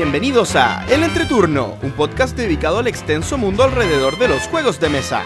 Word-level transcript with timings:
bienvenidos 0.00 0.56
a 0.56 0.86
El 0.86 1.02
Entreturno, 1.02 1.76
un 1.82 1.90
podcast 1.90 2.34
dedicado 2.34 2.78
al 2.78 2.86
extenso 2.86 3.36
mundo 3.36 3.64
alrededor 3.64 4.18
de 4.18 4.28
los 4.28 4.44
juegos 4.44 4.80
de 4.80 4.88
mesa. 4.88 5.24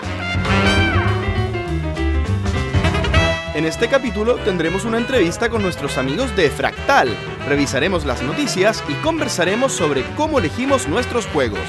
En 3.55 3.67
este 3.67 3.87
capítulo 3.87 4.35
tendremos 4.45 4.85
una 4.85 4.99
entrevista 4.99 5.49
con 5.49 5.63
nuestros 5.63 5.97
amigos 5.97 6.35
de 6.35 6.51
Fractal, 6.51 7.15
revisaremos 7.47 8.05
las 8.05 8.21
noticias 8.23 8.83
y 8.89 8.95
conversaremos 8.95 9.71
sobre 9.71 10.03
cómo 10.17 10.41
elegimos 10.41 10.89
nuestros 10.89 11.27
juegos. 11.27 11.61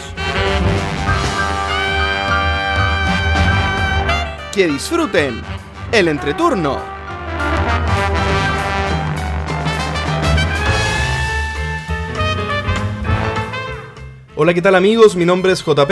Que 4.51 4.65
disfruten 4.65 5.43
el 5.92 6.07
entreturno. 6.07 6.94
Hola, 14.38 14.54
¿qué 14.54 14.62
tal 14.62 14.75
amigos? 14.75 15.16
Mi 15.16 15.24
nombre 15.24 15.54
es 15.54 15.64
JP. 15.64 15.92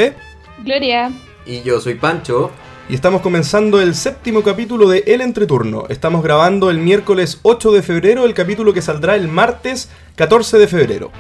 Gloria. 0.66 1.14
Y 1.46 1.62
yo 1.62 1.80
soy 1.80 1.96
Pancho. 1.96 2.52
Y 2.90 2.94
estamos 2.94 3.22
comenzando 3.22 3.80
el 3.80 3.96
séptimo 3.96 4.44
capítulo 4.44 4.90
de 4.90 5.02
El 5.08 5.22
Entreturno. 5.22 5.86
Estamos 5.88 6.22
grabando 6.22 6.70
el 6.70 6.80
miércoles 6.80 7.40
8 7.44 7.72
de 7.72 7.82
febrero, 7.82 8.26
el 8.26 8.34
capítulo 8.34 8.74
que 8.74 8.82
saldrá 8.82 9.16
el 9.16 9.30
martes 9.30 9.90
14 10.18 10.58
de 10.58 10.68
febrero. 10.68 11.12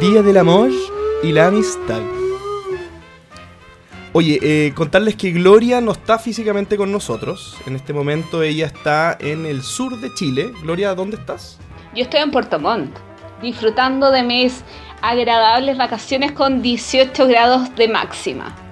Día 0.00 0.20
del 0.20 0.36
amor 0.36 0.68
y 1.22 1.32
la 1.32 1.46
amistad. 1.46 2.02
Oye, 4.12 4.38
eh, 4.42 4.74
contarles 4.74 5.16
que 5.16 5.30
Gloria 5.30 5.80
no 5.80 5.92
está 5.92 6.18
físicamente 6.18 6.76
con 6.76 6.92
nosotros. 6.92 7.56
En 7.66 7.74
este 7.74 7.94
momento 7.94 8.42
ella 8.42 8.66
está 8.66 9.16
en 9.18 9.46
el 9.46 9.62
sur 9.62 9.98
de 9.98 10.12
Chile. 10.12 10.52
Gloria, 10.62 10.94
¿dónde 10.94 11.16
estás? 11.16 11.58
Yo 11.94 12.02
estoy 12.02 12.20
en 12.20 12.30
Puerto 12.30 12.58
Montt, 12.58 12.94
disfrutando 13.40 14.10
de 14.10 14.22
mis 14.22 14.62
agradables 15.02 15.76
vacaciones 15.76 16.32
con 16.32 16.62
18 16.62 17.26
grados 17.26 17.74
de 17.76 17.88
máxima. 17.88 18.69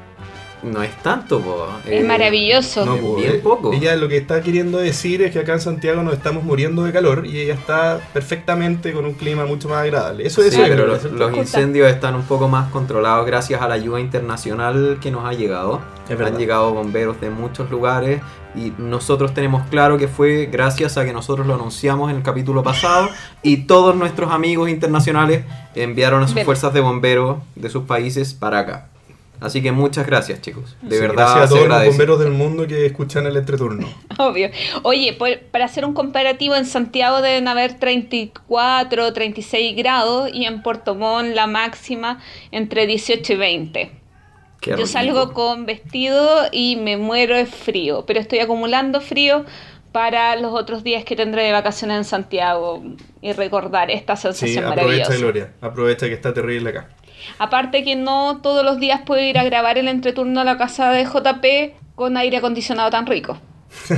No 0.62 0.82
es 0.82 0.90
tanto, 1.02 1.40
po. 1.40 1.66
Es 1.86 2.02
Eh, 2.02 2.04
maravilloso. 2.04 2.84
No, 2.84 2.96
Bien 3.16 3.34
eh, 3.34 3.40
poco. 3.42 3.72
Ella 3.72 3.94
lo 3.96 4.08
que 4.08 4.16
está 4.16 4.40
queriendo 4.42 4.78
decir 4.78 5.22
es 5.22 5.30
que 5.32 5.38
acá 5.38 5.52
en 5.52 5.60
Santiago 5.60 6.02
nos 6.02 6.14
estamos 6.14 6.42
muriendo 6.42 6.82
de 6.84 6.92
calor 6.92 7.26
y 7.26 7.38
ella 7.38 7.54
está 7.54 8.00
perfectamente 8.12 8.92
con 8.92 9.04
un 9.04 9.14
clima 9.14 9.46
mucho 9.46 9.68
más 9.68 9.78
agradable. 9.78 10.26
Eso 10.26 10.42
es 10.42 10.52
Sí, 10.54 10.60
eso, 10.60 10.68
pero 10.68 10.86
los, 10.86 11.00
¿cierto? 11.00 11.16
los 11.16 11.28
Justa. 11.30 11.42
incendios 11.60 11.88
están 11.88 12.14
un 12.16 12.24
poco 12.24 12.48
más 12.48 12.70
controlados 12.70 13.24
gracias 13.26 13.62
a 13.62 13.68
la 13.68 13.74
ayuda 13.74 14.00
internacional 14.00 14.98
que 15.00 15.10
nos 15.10 15.24
ha 15.24 15.32
llegado. 15.32 15.80
Han 16.10 16.38
llegado 16.38 16.72
bomberos 16.72 17.20
de 17.20 17.28
muchos 17.30 17.70
lugares 17.70 18.20
y 18.56 18.72
nosotros 18.78 19.34
tenemos 19.34 19.62
claro 19.68 19.98
que 19.98 20.08
fue 20.08 20.46
gracias 20.50 20.96
a 20.96 21.04
que 21.04 21.12
nosotros 21.12 21.46
lo 21.46 21.54
anunciamos 21.54 22.10
en 22.10 22.16
el 22.16 22.22
capítulo 22.22 22.62
pasado 22.62 23.10
y 23.42 23.58
todos 23.66 23.94
nuestros 23.94 24.32
amigos 24.32 24.70
internacionales 24.70 25.44
enviaron 25.74 26.22
a 26.22 26.26
sus 26.26 26.34
Bien. 26.34 26.46
fuerzas 26.46 26.72
de 26.72 26.80
bomberos 26.80 27.36
de 27.56 27.68
sus 27.68 27.84
países 27.84 28.32
para 28.34 28.60
acá. 28.60 28.86
Así 29.40 29.62
que 29.62 29.70
muchas 29.72 30.06
gracias 30.06 30.40
chicos. 30.40 30.76
De 30.82 30.96
Sí, 30.96 31.00
verdad 31.02 31.14
gracias 31.16 31.44
a 31.44 31.46
se 31.48 31.54
todos 31.54 31.68
los 31.68 31.84
bomberos 31.86 32.18
del 32.18 32.30
mundo 32.32 32.66
que 32.66 32.86
escuchan 32.86 33.26
el 33.26 33.36
entreturno. 33.36 33.86
Obvio. 34.18 34.50
Oye, 34.82 35.12
por- 35.12 35.38
para 35.50 35.66
hacer 35.66 35.84
un 35.84 35.94
comparativo, 35.94 36.54
en 36.56 36.66
Santiago 36.66 37.20
deben 37.22 37.46
haber 37.46 37.78
34, 37.78 39.12
36 39.12 39.76
grados 39.76 40.30
y 40.32 40.44
en 40.44 40.62
Puerto 40.62 40.94
Montt 40.94 41.34
la 41.34 41.46
máxima 41.46 42.20
entre 42.50 42.86
18 42.86 43.32
y 43.32 43.36
20. 43.36 43.90
Qué 44.60 44.70
Yo 44.70 44.76
rico. 44.76 44.88
salgo 44.88 45.32
con 45.34 45.66
vestido 45.66 46.46
y 46.50 46.76
me 46.76 46.96
muero 46.96 47.36
de 47.36 47.46
frío, 47.46 48.04
pero 48.06 48.18
estoy 48.18 48.40
acumulando 48.40 49.00
frío 49.00 49.44
para 49.92 50.34
los 50.36 50.52
otros 50.52 50.82
días 50.82 51.04
que 51.04 51.14
tendré 51.16 51.44
de 51.44 51.52
vacaciones 51.52 51.96
en 51.96 52.04
Santiago 52.04 52.82
y 53.22 53.32
recordar 53.32 53.90
esta 53.90 54.16
Sí, 54.16 54.22
sensación 54.22 54.64
aprovecha 54.64 54.84
maravillosa. 54.86 55.16
Gloria, 55.16 55.52
aprovecha 55.60 56.06
que 56.08 56.12
está 56.14 56.34
terrible 56.34 56.70
acá. 56.70 56.88
Aparte 57.38 57.84
que 57.84 57.96
no 57.96 58.40
todos 58.42 58.64
los 58.64 58.78
días 58.78 59.02
puedo 59.04 59.22
ir 59.22 59.38
a 59.38 59.44
grabar 59.44 59.78
el 59.78 59.88
entreturno 59.88 60.40
a 60.40 60.44
la 60.44 60.56
casa 60.56 60.90
de 60.90 61.04
JP 61.04 61.74
con 61.94 62.16
aire 62.16 62.38
acondicionado 62.38 62.90
tan 62.90 63.06
rico. 63.06 63.38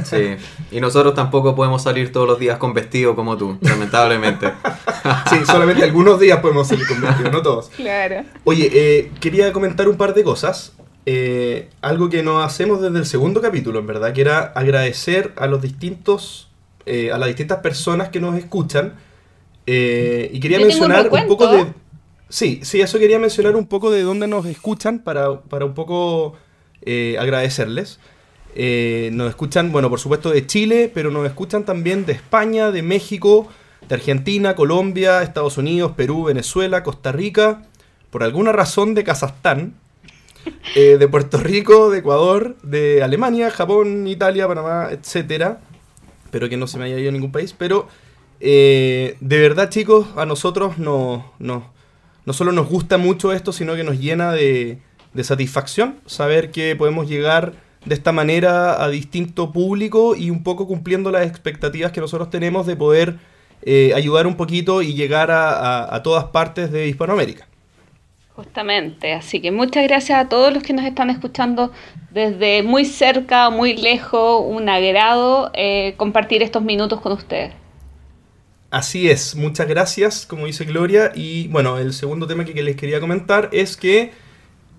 Sí, 0.04 0.36
y 0.72 0.80
nosotros 0.80 1.14
tampoco 1.14 1.54
podemos 1.54 1.82
salir 1.82 2.10
todos 2.10 2.26
los 2.26 2.38
días 2.38 2.58
con 2.58 2.74
vestido 2.74 3.14
como 3.14 3.36
tú, 3.36 3.58
lamentablemente. 3.60 4.52
Sí, 5.30 5.36
solamente 5.46 5.82
algunos 5.84 6.20
días 6.20 6.40
podemos 6.40 6.68
salir 6.68 6.86
con 6.86 7.00
vestido, 7.00 7.30
no 7.30 7.40
todos. 7.40 7.70
Claro. 7.70 8.24
Oye, 8.44 8.70
eh, 8.70 9.10
quería 9.18 9.50
comentar 9.50 9.88
un 9.88 9.96
par 9.96 10.12
de 10.12 10.22
cosas. 10.22 10.74
Eh, 11.06 11.70
algo 11.80 12.10
que 12.10 12.22
nos 12.22 12.44
hacemos 12.44 12.82
desde 12.82 12.98
el 12.98 13.06
segundo 13.06 13.40
capítulo, 13.40 13.78
en 13.78 13.86
verdad, 13.86 14.12
que 14.12 14.20
era 14.20 14.52
agradecer 14.54 15.32
a 15.36 15.46
los 15.46 15.62
distintos, 15.62 16.50
eh, 16.84 17.10
a 17.12 17.18
las 17.18 17.28
distintas 17.28 17.60
personas 17.60 18.10
que 18.10 18.20
nos 18.20 18.36
escuchan. 18.36 18.94
Eh, 19.66 20.30
y 20.32 20.40
quería 20.40 20.58
Yo 20.58 20.68
tengo 20.68 20.84
un 20.84 20.88
mencionar 20.88 21.22
un, 21.22 21.28
poco 21.28 21.46
de. 21.48 21.66
Sí, 22.30 22.60
sí, 22.62 22.80
eso 22.80 23.00
quería 23.00 23.18
mencionar 23.18 23.56
un 23.56 23.66
poco 23.66 23.90
de 23.90 24.02
dónde 24.02 24.28
nos 24.28 24.46
escuchan 24.46 25.00
para, 25.00 25.40
para 25.40 25.64
un 25.64 25.74
poco 25.74 26.36
eh, 26.82 27.16
agradecerles. 27.18 27.98
Eh, 28.54 29.10
nos 29.12 29.28
escuchan, 29.28 29.72
bueno, 29.72 29.90
por 29.90 29.98
supuesto 29.98 30.30
de 30.30 30.46
Chile, 30.46 30.90
pero 30.94 31.10
nos 31.10 31.26
escuchan 31.26 31.64
también 31.64 32.06
de 32.06 32.12
España, 32.12 32.70
de 32.70 32.82
México, 32.82 33.48
de 33.88 33.96
Argentina, 33.96 34.54
Colombia, 34.54 35.22
Estados 35.22 35.58
Unidos, 35.58 35.92
Perú, 35.96 36.22
Venezuela, 36.22 36.84
Costa 36.84 37.10
Rica, 37.10 37.62
por 38.10 38.22
alguna 38.22 38.52
razón 38.52 38.94
de 38.94 39.02
Kazajstán, 39.02 39.74
eh, 40.76 40.98
de 41.00 41.08
Puerto 41.08 41.38
Rico, 41.38 41.90
de 41.90 41.98
Ecuador, 41.98 42.56
de 42.62 43.02
Alemania, 43.02 43.50
Japón, 43.50 44.06
Italia, 44.06 44.46
Panamá, 44.46 44.88
etcétera. 44.92 45.60
Pero 46.30 46.48
que 46.48 46.56
no 46.56 46.68
se 46.68 46.78
me 46.78 46.84
haya 46.84 46.98
ido 47.00 47.08
a 47.08 47.12
ningún 47.12 47.32
país. 47.32 47.56
Pero 47.58 47.88
eh, 48.38 49.16
de 49.18 49.38
verdad, 49.40 49.68
chicos, 49.68 50.06
a 50.14 50.26
nosotros 50.26 50.78
no, 50.78 51.32
no, 51.40 51.72
no 52.26 52.32
solo 52.32 52.52
nos 52.52 52.68
gusta 52.68 52.98
mucho 52.98 53.32
esto, 53.32 53.52
sino 53.52 53.74
que 53.76 53.84
nos 53.84 53.98
llena 54.00 54.32
de, 54.32 54.78
de 55.14 55.24
satisfacción 55.24 55.96
saber 56.06 56.50
que 56.50 56.76
podemos 56.76 57.08
llegar 57.08 57.54
de 57.84 57.94
esta 57.94 58.12
manera 58.12 58.82
a 58.82 58.88
distinto 58.90 59.52
público 59.52 60.14
y 60.16 60.30
un 60.30 60.42
poco 60.42 60.66
cumpliendo 60.66 61.10
las 61.10 61.26
expectativas 61.26 61.92
que 61.92 62.00
nosotros 62.00 62.30
tenemos 62.30 62.66
de 62.66 62.76
poder 62.76 63.18
eh, 63.62 63.92
ayudar 63.94 64.26
un 64.26 64.36
poquito 64.36 64.82
y 64.82 64.94
llegar 64.94 65.30
a, 65.30 65.94
a- 65.94 66.02
todas 66.02 66.24
partes 66.26 66.70
de 66.72 66.88
Hispanoamérica. 66.88 67.46
Justamente, 68.34 69.12
así 69.12 69.40
que 69.40 69.50
muchas 69.52 69.84
gracias 69.84 70.18
a 70.18 70.28
todos 70.28 70.52
los 70.52 70.62
que 70.62 70.72
nos 70.72 70.84
están 70.84 71.10
escuchando 71.10 71.72
desde 72.10 72.62
muy 72.62 72.84
cerca, 72.84 73.50
muy 73.50 73.76
lejos, 73.76 74.42
un 74.46 74.68
agrado 74.68 75.50
eh, 75.54 75.94
compartir 75.98 76.42
estos 76.42 76.62
minutos 76.62 77.00
con 77.00 77.12
ustedes. 77.12 77.52
Así 78.70 79.10
es, 79.10 79.34
muchas 79.34 79.66
gracias, 79.66 80.26
como 80.26 80.46
dice 80.46 80.64
Gloria. 80.64 81.10
Y 81.14 81.48
bueno, 81.48 81.78
el 81.78 81.92
segundo 81.92 82.28
tema 82.28 82.44
que, 82.44 82.54
que 82.54 82.62
les 82.62 82.76
quería 82.76 83.00
comentar 83.00 83.48
es 83.52 83.76
que 83.76 84.12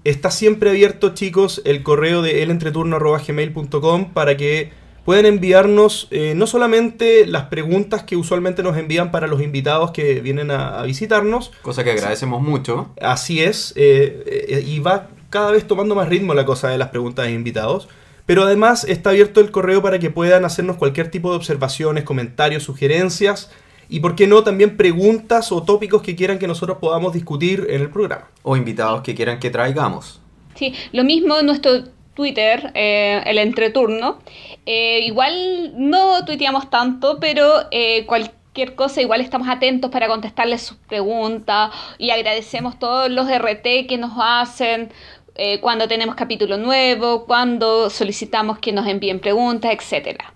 está 0.06 0.32
siempre 0.32 0.70
abierto, 0.70 1.14
chicos, 1.14 1.62
el 1.66 1.84
correo 1.84 2.22
de 2.22 2.42
elentreturno.gmail.com 2.44 4.14
para 4.14 4.38
que 4.38 4.72
puedan 5.04 5.26
enviarnos 5.26 6.08
eh, 6.12 6.34
no 6.36 6.48
solamente 6.48 7.26
las 7.26 7.46
preguntas 7.46 8.04
que 8.04 8.16
usualmente 8.16 8.64
nos 8.64 8.78
envían 8.78 9.12
para 9.12 9.28
los 9.28 9.42
invitados 9.42 9.92
que 9.92 10.22
vienen 10.22 10.52
a, 10.52 10.80
a 10.80 10.84
visitarnos, 10.84 11.52
Cosa 11.62 11.84
que 11.84 11.92
agradecemos 11.92 12.42
mucho. 12.42 12.92
Así 13.02 13.42
es, 13.44 13.74
eh, 13.76 14.48
eh, 14.48 14.64
y 14.66 14.80
va 14.80 15.10
cada 15.30 15.52
vez 15.52 15.68
tomando 15.68 15.96
más 15.96 16.08
ritmo 16.08 16.34
la 16.34 16.46
cosa 16.46 16.70
de 16.70 16.78
las 16.78 16.90
preguntas 16.90 17.26
de 17.26 17.34
invitados. 17.34 17.90
Pero 18.26 18.44
además 18.44 18.86
está 18.86 19.10
abierto 19.10 19.42
el 19.42 19.52
correo 19.52 19.82
para 19.82 20.00
que 20.00 20.10
puedan 20.12 20.46
hacernos 20.46 20.78
cualquier 20.78 21.10
tipo 21.10 21.32
de 21.32 21.38
observaciones, 21.38 22.06
comentarios, 22.06 22.64
sugerencias 22.64 23.50
y, 23.92 24.00
por 24.00 24.16
qué 24.16 24.26
no, 24.26 24.44
también 24.44 24.78
preguntas 24.78 25.52
o 25.52 25.64
tópicos 25.64 26.02
que 26.02 26.16
quieran 26.16 26.40
que 26.40 26.48
nosotros 26.48 26.78
podamos 26.80 27.14
discutir 27.14 27.68
en 27.70 27.82
el 27.82 27.90
programa. 27.90 28.30
O 28.42 28.56
invitados 28.56 29.02
que 29.02 29.14
quieran 29.14 29.40
que 29.40 29.50
traigamos. 29.50 30.22
Sí, 30.56 30.74
lo 30.94 31.04
mismo 31.04 31.38
en 31.38 31.46
nuestro 31.46 31.84
Twitter, 32.14 32.72
eh, 32.74 33.22
el 33.26 33.38
entreturno. 33.38 34.20
Eh, 34.66 35.02
igual 35.04 35.74
no 35.76 36.24
tuiteamos 36.26 36.70
tanto, 36.70 37.20
pero 37.20 37.68
eh, 37.72 38.06
cualquier 38.06 38.76
cosa, 38.76 39.02
igual 39.02 39.22
estamos 39.22 39.48
atentos 39.50 39.92
para 39.92 40.08
contestarles 40.08 40.62
sus 40.62 40.78
preguntas 40.78 41.72
y 41.98 42.12
agradecemos 42.12 42.80
todos 42.80 43.10
los 43.10 43.28
RT 43.28 43.88
que 43.88 43.98
nos 43.98 44.14
hacen 44.18 44.90
eh, 45.36 45.60
cuando 45.62 45.88
tenemos 45.88 46.16
capítulo 46.16 46.58
nuevo, 46.58 47.26
cuando 47.26 47.90
solicitamos 47.90 48.60
que 48.60 48.72
nos 48.74 48.86
envíen 48.88 49.20
preguntas, 49.20 49.72
etcétera. 49.74 50.31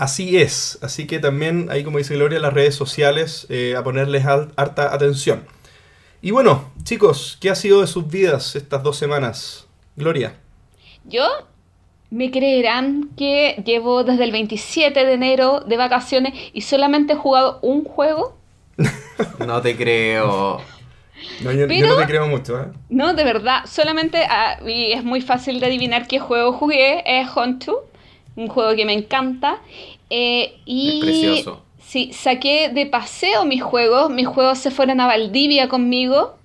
Así 0.00 0.38
es, 0.38 0.78
así 0.80 1.06
que 1.06 1.18
también 1.18 1.68
ahí, 1.70 1.84
como 1.84 1.98
dice 1.98 2.14
Gloria, 2.14 2.38
las 2.40 2.54
redes 2.54 2.74
sociales 2.74 3.46
eh, 3.50 3.74
a 3.76 3.84
ponerles 3.84 4.24
al- 4.24 4.50
harta 4.56 4.94
atención. 4.94 5.44
Y 6.22 6.30
bueno, 6.30 6.70
chicos, 6.84 7.36
¿qué 7.38 7.50
ha 7.50 7.54
sido 7.54 7.82
de 7.82 7.86
sus 7.86 8.08
vidas 8.08 8.56
estas 8.56 8.82
dos 8.82 8.96
semanas? 8.96 9.66
Gloria. 9.96 10.36
Yo 11.04 11.24
me 12.10 12.30
creerán 12.30 13.10
que 13.14 13.62
llevo 13.66 14.02
desde 14.02 14.24
el 14.24 14.32
27 14.32 15.04
de 15.04 15.12
enero 15.12 15.60
de 15.60 15.76
vacaciones 15.76 16.32
y 16.54 16.62
solamente 16.62 17.12
he 17.12 17.16
jugado 17.16 17.58
un 17.60 17.84
juego. 17.84 18.38
No 19.46 19.60
te 19.60 19.76
creo. 19.76 20.62
No, 21.42 21.52
yo, 21.52 21.66
no 21.66 21.96
te 21.96 22.06
creo 22.06 22.26
mucho, 22.26 22.58
¿eh? 22.58 22.68
No, 22.88 23.12
de 23.12 23.24
verdad, 23.24 23.64
solamente, 23.66 24.24
ah, 24.28 24.60
y 24.66 24.92
es 24.92 25.04
muy 25.04 25.20
fácil 25.20 25.60
de 25.60 25.66
adivinar 25.66 26.06
qué 26.06 26.18
juego 26.18 26.54
jugué, 26.54 27.02
es 27.04 27.28
Hunt 27.36 27.64
2, 27.64 27.76
un 28.36 28.48
juego 28.48 28.74
que 28.74 28.84
me 28.84 28.92
encanta. 28.92 29.58
eh, 30.08 30.58
y 30.64 30.88
Es 30.88 31.04
precioso. 31.04 31.62
Sí, 31.78 32.12
saqué 32.12 32.68
de 32.68 32.86
paseo 32.86 33.44
mis 33.44 33.62
juegos, 33.62 34.10
mis 34.10 34.26
juegos 34.26 34.58
se 34.58 34.70
fueron 34.70 35.00
a 35.00 35.06
Valdivia 35.06 35.68
conmigo. 35.68 36.36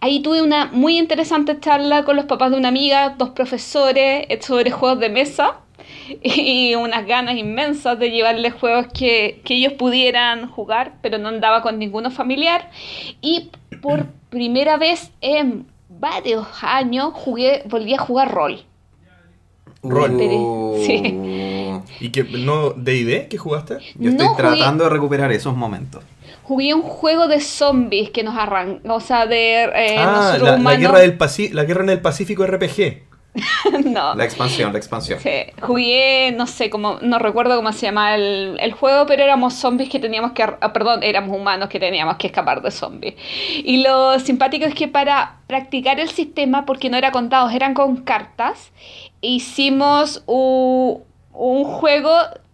Ahí 0.00 0.20
tuve 0.20 0.42
una 0.42 0.66
muy 0.66 0.98
interesante 0.98 1.58
charla 1.60 2.04
con 2.04 2.16
los 2.16 2.26
papás 2.26 2.50
de 2.50 2.58
una 2.58 2.68
amiga, 2.68 3.14
dos 3.16 3.30
profesores 3.30 4.26
eh, 4.28 4.42
sobre 4.42 4.70
juegos 4.70 5.00
de 5.00 5.08
mesa 5.08 5.60
y 6.22 6.74
unas 6.74 7.06
ganas 7.06 7.36
inmensas 7.36 7.98
de 7.98 8.10
llevarles 8.10 8.54
juegos 8.54 8.88
que, 8.92 9.40
que 9.44 9.54
ellos 9.54 9.72
pudieran 9.74 10.48
jugar, 10.50 10.94
pero 11.02 11.18
no 11.18 11.28
andaba 11.28 11.62
con 11.62 11.78
ninguno 11.78 12.10
familiar. 12.10 12.70
Y 13.20 13.50
por 13.80 14.06
primera 14.30 14.76
vez 14.76 15.12
en 15.20 15.66
varios 15.88 16.46
años 16.62 17.12
jugué, 17.14 17.62
volví 17.66 17.94
a 17.94 17.98
jugar 17.98 18.32
rol. 18.32 18.64
Rol. 19.84 20.16
Sí. 20.84 21.18
¿Y 22.00 22.10
que 22.10 22.24
no 22.24 22.70
D&D 22.70 23.28
que 23.28 23.38
jugaste? 23.38 23.78
Yo 23.96 24.10
estoy 24.10 24.26
No 24.26 24.32
jugué- 24.34 24.36
tratando 24.42 24.84
de 24.84 24.90
recuperar 24.90 25.32
esos 25.32 25.56
momentos. 25.56 26.02
Jugué 26.42 26.74
un 26.74 26.82
juego 26.82 27.26
de 27.28 27.40
zombies 27.40 28.10
que 28.10 28.22
nos 28.22 28.36
arrancó, 28.36 28.94
o 28.94 29.00
sea, 29.00 29.26
de 29.26 29.64
eh, 29.64 29.96
ah, 29.98 30.34
nosotros 30.36 30.60
la, 30.60 30.76
guerra 30.76 30.98
del 30.98 31.16
Paci- 31.16 31.50
la 31.52 31.64
guerra 31.64 31.84
en 31.84 31.90
el 31.90 32.00
Pacífico 32.00 32.46
RPG. 32.46 33.02
no. 33.86 34.14
La 34.14 34.24
expansión, 34.24 34.72
la 34.72 34.78
expansión. 34.78 35.18
Sí, 35.20 35.30
jugué, 35.62 36.32
no 36.36 36.46
sé, 36.46 36.70
cómo, 36.70 36.98
no 37.02 37.18
recuerdo 37.18 37.56
cómo 37.56 37.72
se 37.72 37.86
llama 37.86 38.14
el, 38.14 38.56
el 38.60 38.72
juego, 38.72 39.06
pero 39.06 39.24
éramos 39.24 39.54
zombies 39.54 39.88
que 39.88 39.98
teníamos 39.98 40.32
que, 40.32 40.42
ah, 40.42 40.72
perdón, 40.72 41.02
éramos 41.02 41.36
humanos 41.36 41.68
que 41.68 41.80
teníamos 41.80 42.16
que 42.16 42.26
escapar 42.28 42.62
de 42.62 42.70
zombies. 42.70 43.14
Y 43.64 43.82
lo 43.82 44.18
simpático 44.20 44.66
es 44.66 44.74
que 44.74 44.86
para 44.86 45.38
practicar 45.46 45.98
el 45.98 46.10
sistema, 46.10 46.64
porque 46.64 46.90
no 46.90 46.96
era 46.96 47.10
con 47.10 47.28
dados, 47.28 47.52
eran 47.52 47.74
con 47.74 47.96
cartas, 47.98 48.70
hicimos 49.24 50.22
un 50.26 51.64
juego 51.64 52.10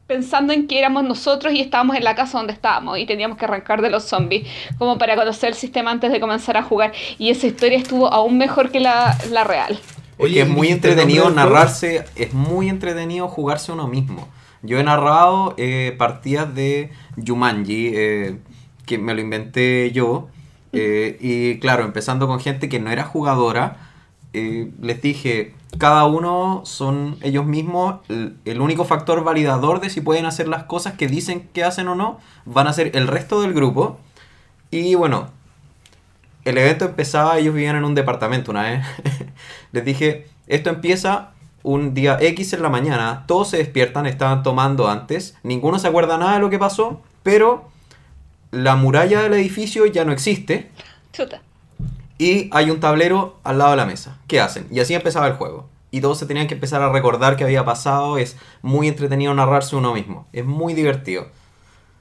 pensando 0.07 0.53
en 0.53 0.67
que 0.67 0.79
éramos 0.79 1.05
nosotros 1.05 1.53
y 1.53 1.61
estábamos 1.61 1.97
en 1.97 2.03
la 2.03 2.17
casa 2.17 2.39
donde 2.39 2.53
estábamos 2.53 2.99
y 2.99 3.07
teníamos 3.07 3.39
que 3.39 3.45
arrancar 3.45 3.81
de 3.81 3.91
los 3.91 4.05
zombies, 4.05 4.49
como 4.77 4.99
para 4.99 5.15
conocer 5.15 5.51
el 5.51 5.55
sistema 5.55 5.93
antes 5.93 6.11
de 6.11 6.19
comenzar 6.19 6.57
a 6.57 6.65
jugar. 6.65 6.93
Y 7.17 7.31
esa 7.31 7.47
historia 7.47 7.79
estuvo 7.79 8.13
aún 8.13 8.37
mejor 8.37 8.71
que 8.71 8.81
la, 8.81 9.17
la 9.31 9.45
real. 9.45 9.79
Oye, 10.19 10.41
es 10.41 10.49
muy 10.49 10.67
¿dijiste 10.67 10.89
el 10.89 10.93
entretenido 10.99 11.31
narrarse, 11.31 12.05
es 12.17 12.35
muy 12.35 12.69
entretenido 12.69 13.29
jugarse 13.29 13.71
uno 13.71 13.87
mismo. 13.87 14.29
Yo 14.63 14.79
he 14.79 14.83
narrado 14.83 15.55
eh, 15.57 15.95
partidas 15.97 16.55
de 16.55 16.91
Jumanji, 17.25 17.93
eh, 17.95 18.39
que 18.87 18.99
me 18.99 19.15
lo 19.15 19.21
inventé 19.21 19.93
yo, 19.93 20.29
eh, 20.73 21.17
y 21.21 21.59
claro, 21.61 21.85
empezando 21.85 22.27
con 22.27 22.41
gente 22.41 22.69
que 22.69 22.81
no 22.81 22.91
era 22.91 23.05
jugadora, 23.05 23.90
eh, 24.33 24.71
les 24.81 25.03
dije, 25.03 25.55
cada 25.79 26.05
uno 26.07 26.63
son 26.65 27.17
ellos 27.23 27.47
mismos, 27.47 28.01
el, 28.09 28.37
el 28.45 28.61
único 28.61 28.85
factor 28.85 29.25
validador 29.25 29.81
de 29.81 29.91
si 29.91 30.01
pueden 30.01 30.27
hacer 30.27 30.49
las 30.49 30.65
cosas 30.65 30.95
que 30.95 31.09
dicen 31.09 31.49
que 31.53 31.65
hacen 31.65 31.89
o 31.89 31.95
no, 31.95 32.19
van 32.45 32.67
a 32.67 32.73
ser 32.73 32.97
el 32.97 33.07
resto 33.07 33.41
del 33.43 33.55
grupo. 33.55 33.99
Y 34.71 34.95
bueno, 34.95 35.29
el 36.45 36.59
evento 36.59 36.85
empezaba, 36.85 37.39
ellos 37.39 37.55
vivían 37.55 37.77
en 37.77 37.85
un 37.85 37.95
departamento 37.95 38.51
una 38.51 38.63
vez. 38.63 38.87
Les 39.73 39.85
dije, 39.85 40.27
esto 40.47 40.71
empieza 40.71 41.31
un 41.63 41.95
día 41.95 42.19
X 42.21 42.53
en 42.55 42.63
la 42.63 42.69
mañana, 42.69 43.25
todos 43.27 43.51
se 43.51 43.59
despiertan, 43.59 44.07
estaban 44.07 44.43
tomando 44.43 44.89
antes, 44.89 45.37
ninguno 45.43 45.79
se 45.79 45.89
acuerda 45.89 46.17
nada 46.17 46.35
de 46.35 46.41
lo 46.41 46.51
que 46.51 46.59
pasó, 46.59 47.03
pero 47.23 47.69
la 48.51 48.77
muralla 48.77 49.23
del 49.23 49.35
edificio 49.35 49.87
ya 49.87 50.05
no 50.05 50.13
existe 50.13 50.71
Chuta. 51.13 51.43
Y 52.21 52.51
hay 52.53 52.71
un 52.71 52.81
tablero 52.81 53.39
al 53.45 53.57
lado 53.57 53.71
de 53.71 53.79
la 53.79 53.87
mesa. 53.87 54.19
¿Qué 54.29 54.41
hacen? 54.41 54.67
Y 54.71 54.81
así 54.81 54.93
empezaba 54.93 55.27
el 55.27 55.33
juego. 55.33 55.71
Y 55.91 56.03
todos 56.03 56.19
se 56.19 56.27
tenían 56.27 56.47
que 56.49 56.53
empezar 56.55 56.83
a 56.83 56.93
recordar 56.93 57.37
qué 57.37 57.45
había 57.45 57.65
pasado. 57.65 58.19
Es 58.19 58.37
muy 58.61 58.89
entretenido 58.89 59.33
narrarse 59.33 59.75
uno 59.75 59.95
mismo. 59.95 60.27
Es 60.35 60.45
muy 60.45 60.75
divertido. 60.75 61.29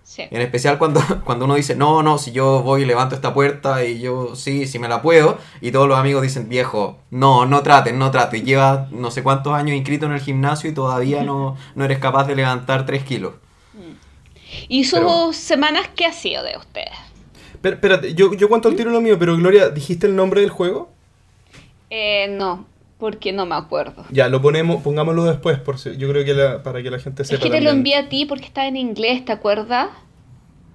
Sí. 0.04 0.24
En 0.30 0.42
especial 0.42 0.78
cuando, 0.78 1.02
cuando 1.24 1.46
uno 1.46 1.56
dice, 1.56 1.76
no, 1.78 2.04
no, 2.04 2.18
si 2.18 2.34
yo 2.34 2.62
voy 2.64 2.82
y 2.82 2.86
levanto 2.86 3.16
esta 3.16 3.34
puerta 3.34 3.86
y 3.86 4.02
yo 4.02 4.36
sí, 4.36 4.68
sí 4.68 4.78
me 4.78 4.90
la 4.90 5.02
puedo. 5.02 5.38
Y 5.62 5.72
todos 5.72 5.88
los 5.88 5.98
amigos 5.98 6.22
dicen, 6.22 6.50
viejo, 6.50 6.98
no, 7.12 7.46
no 7.46 7.64
traten, 7.64 7.98
no 7.98 8.12
traten. 8.12 8.44
Lleva 8.44 8.90
no 8.92 9.12
sé 9.12 9.24
cuántos 9.24 9.54
años 9.54 9.78
inscrito 9.78 10.06
en 10.06 10.12
el 10.12 10.20
gimnasio 10.20 10.70
y 10.70 10.74
todavía 10.74 11.24
no, 11.24 11.56
no 11.76 11.86
eres 11.86 12.00
capaz 12.00 12.26
de 12.26 12.36
levantar 12.36 12.86
3 12.86 13.04
kilos. 13.06 13.36
¿Y 14.68 14.84
sus 14.84 15.00
Pero- 15.00 15.32
semanas 15.32 15.88
qué 15.96 16.06
ha 16.06 16.12
sido 16.14 16.44
de 16.44 16.58
ustedes? 16.58 16.90
Pero, 17.62 17.76
espérate, 17.76 18.14
yo, 18.14 18.34
yo 18.34 18.48
cuento 18.50 18.70
el 18.70 18.76
tiro 18.76 18.90
lo 18.92 19.02
mío, 19.02 19.18
pero 19.20 19.36
Gloria, 19.36 19.70
¿dijiste 19.70 20.08
el 20.08 20.16
nombre 20.16 20.42
del 20.42 20.50
juego? 20.50 20.90
Eh, 21.90 22.28
no, 22.38 22.66
porque 23.00 23.32
no 23.34 23.46
me 23.46 23.56
acuerdo. 23.56 24.06
Ya, 24.12 24.30
lo 24.30 24.42
ponemos, 24.42 24.82
pongámoslo 24.82 25.26
después, 25.26 25.58
por 25.60 25.78
si, 25.80 25.98
yo 25.98 26.10
creo 26.10 26.24
que 26.24 26.34
la- 26.34 26.64
para 26.64 26.82
que 26.84 26.90
la 26.92 27.00
gente 27.00 27.24
Es 27.24 27.30
sepa. 27.30 27.44
que 27.44 27.50
te 27.50 27.62
lo 27.62 27.70
envié 27.72 27.96
a 27.96 28.10
ti 28.10 28.26
porque 28.26 28.46
estaba 28.46 28.68
en 28.68 28.78
inglés, 28.78 29.26
¿te 29.26 29.32
acuerdas? 29.32 29.90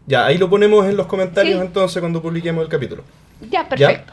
Ya, 0.06 0.26
ahí 0.26 0.36
lo 0.36 0.50
ponemos 0.50 0.84
en 0.86 0.96
los 0.96 1.06
comentarios 1.06 1.58
Sí. 1.60 1.66
entonces 1.66 2.00
cuando 2.00 2.20
publiquemos 2.20 2.62
el 2.62 2.68
capítulo. 2.68 3.02
Ya, 3.50 3.68
perfecto. 3.68 4.12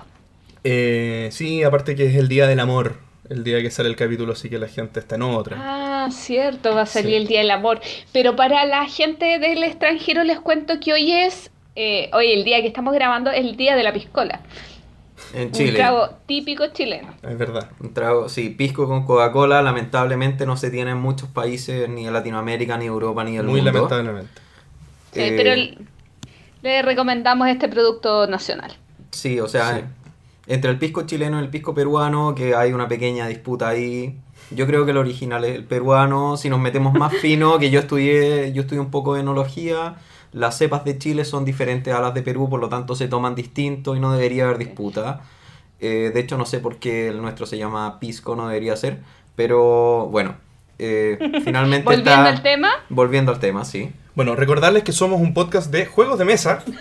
Eh, 0.63 1.29
sí, 1.31 1.63
aparte 1.63 1.95
que 1.95 2.05
es 2.05 2.15
el 2.15 2.27
día 2.27 2.47
del 2.47 2.59
amor, 2.59 2.95
el 3.29 3.43
día 3.43 3.61
que 3.61 3.71
sale 3.71 3.89
el 3.89 3.95
capítulo, 3.95 4.33
así 4.33 4.49
que 4.49 4.57
la 4.59 4.67
gente 4.67 4.99
está 4.99 5.15
en 5.15 5.23
otra. 5.23 5.57
Ah, 5.59 6.09
cierto, 6.11 6.73
va 6.75 6.81
a 6.81 6.85
salir 6.85 7.09
Sí. 7.11 7.15
el 7.15 7.27
Día 7.27 7.39
del 7.39 7.51
Amor. 7.51 7.79
Pero 8.11 8.35
para 8.35 8.65
la 8.65 8.85
gente 8.87 9.37
del 9.39 9.63
extranjero 9.63 10.23
les 10.23 10.39
cuento 10.39 10.79
que 10.79 10.93
hoy 10.93 11.11
es, 11.11 11.50
eh, 11.75 12.09
hoy 12.13 12.31
el 12.31 12.43
día 12.43 12.61
que 12.61 12.67
estamos 12.67 12.93
grabando 12.93 13.29
es 13.31 13.39
el 13.45 13.55
Día 13.57 13.75
de 13.75 13.83
la 13.83 13.93
Piscola. 13.93 14.41
En 15.33 15.47
Un 15.47 15.51
Chile. 15.53 15.73
trago 15.77 16.09
típico 16.25 16.67
chileno. 16.73 17.13
Es 17.21 17.37
verdad. 17.37 17.69
Un 17.79 17.93
trago, 17.93 18.27
sí, 18.27 18.49
pisco 18.49 18.87
con 18.87 19.05
Coca-Cola, 19.05 19.61
lamentablemente 19.61 20.45
no 20.45 20.57
se 20.57 20.69
tiene 20.71 20.91
en 20.91 20.97
muchos 20.97 21.29
países, 21.29 21.87
ni 21.89 22.07
en 22.07 22.13
Latinoamérica, 22.13 22.77
ni 22.77 22.85
Europa, 22.85 23.23
ni 23.23 23.37
el 23.37 23.43
Muy 23.45 23.61
mundo. 23.61 23.71
lamentablemente. 23.71 24.31
Sí, 25.13 25.19
Eh, 25.21 25.33
pero 25.37 25.51
el- 25.53 25.77
le 26.63 26.81
recomendamos 26.81 27.47
este 27.47 27.67
producto 27.69 28.27
nacional. 28.27 28.73
Sí, 29.11 29.39
o 29.39 29.47
sea, 29.47 29.77
Sí. 29.77 29.81
entre 30.47 30.71
el 30.71 30.79
pisco 30.79 31.03
chileno 31.05 31.39
y 31.39 31.43
el 31.43 31.49
pisco 31.49 31.73
peruano, 31.73 32.33
que 32.35 32.55
hay 32.55 32.73
una 32.73 32.87
pequeña 32.87 33.27
disputa 33.27 33.69
ahí. 33.69 34.17
Yo 34.49 34.67
creo 34.67 34.83
que 34.85 34.91
el 34.91 34.97
original 34.97 35.45
es 35.45 35.55
el 35.55 35.63
peruano. 35.63 36.35
Si 36.35 36.49
nos 36.49 36.59
metemos 36.59 36.93
más 36.93 37.13
fino, 37.13 37.57
que 37.59 37.69
yo 37.69 37.79
estudié, 37.79 38.51
yo 38.53 38.61
estudié 38.63 38.81
un 38.81 38.91
poco 38.91 39.13
de 39.13 39.21
enología, 39.21 39.95
las 40.33 40.57
cepas 40.57 40.83
de 40.85 40.97
Chile 40.97 41.25
son 41.25 41.43
diferentes 41.45 41.93
a 41.93 41.99
las 41.99 42.13
de 42.13 42.21
Perú, 42.21 42.49
por 42.49 42.59
lo 42.59 42.69
tanto 42.69 42.95
se 42.95 43.07
toman 43.07 43.35
distinto 43.35 43.95
y 43.95 43.99
no 43.99 44.13
debería 44.13 44.45
haber 44.45 44.57
disputa. 44.57 45.21
Eh, 45.79 46.11
de 46.13 46.19
hecho, 46.19 46.37
no 46.37 46.45
sé 46.45 46.59
por 46.59 46.77
qué 46.77 47.07
el 47.09 47.21
nuestro 47.21 47.45
se 47.45 47.57
llama 47.57 47.99
pisco, 47.99 48.35
no 48.35 48.47
debería 48.47 48.75
ser. 48.75 48.99
Pero 49.35 50.07
bueno, 50.11 50.35
eh, 50.79 51.17
finalmente 51.43 51.85
Volviendo 51.85 52.11
está- 52.11 52.29
al 52.29 52.41
tema, 52.43 52.69
Volviendo 52.89 53.31
al 53.31 53.39
tema, 53.39 53.65
sí. 53.65 53.89
Bueno, 54.15 54.35
recordarles 54.35 54.83
que 54.83 54.91
somos 54.91 55.19
un 55.21 55.33
podcast 55.33 55.71
de 55.71 55.85
juegos 55.85 56.19
de 56.19 56.25
mesa. 56.25 56.63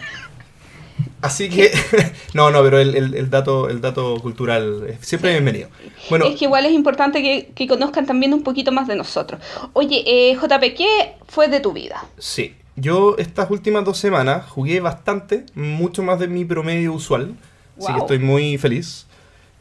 Así 1.23 1.49
que. 1.51 1.71
no, 2.35 2.51
no, 2.51 2.63
pero 2.63 2.79
el, 2.79 2.95
el- 2.95 3.15
el 3.15 3.31
dato, 3.31 3.69
el 3.69 3.81
dato 3.81 4.17
cultural 4.21 4.87
es 4.89 5.07
siempre 5.07 5.33
bienvenido. 5.33 5.69
Bueno, 6.09 6.25
es 6.27 6.37
que 6.39 6.45
igual 6.47 6.65
es 6.67 6.73
importante 6.73 7.23
que, 7.23 7.53
que 7.55 7.67
conozcan 7.67 8.07
también 8.07 8.33
un 8.33 8.43
poquito 8.43 8.73
más 8.73 8.87
de 8.89 8.97
nosotros. 8.97 9.41
Oye, 9.75 10.03
eh, 10.07 10.35
JP, 10.35 10.75
¿qué 10.77 11.15
fue 11.29 11.49
de 11.49 11.61
tu 11.61 11.73
vida? 11.73 12.05
sí. 12.19 12.55
Yo 12.81 13.17
estas 13.19 13.51
últimas 13.51 13.85
dos 13.85 13.99
semanas 13.99 14.47
jugué 14.49 14.81
bastante, 14.81 15.45
mucho 15.55 16.03
más 16.03 16.19
de 16.19 16.29
mi 16.29 16.45
promedio 16.45 16.93
usual. 16.95 17.35
Así 17.77 17.87
que 17.87 17.93
Wow. 17.93 18.01
estoy 18.03 18.19
muy 18.19 18.59
feliz. 18.59 19.07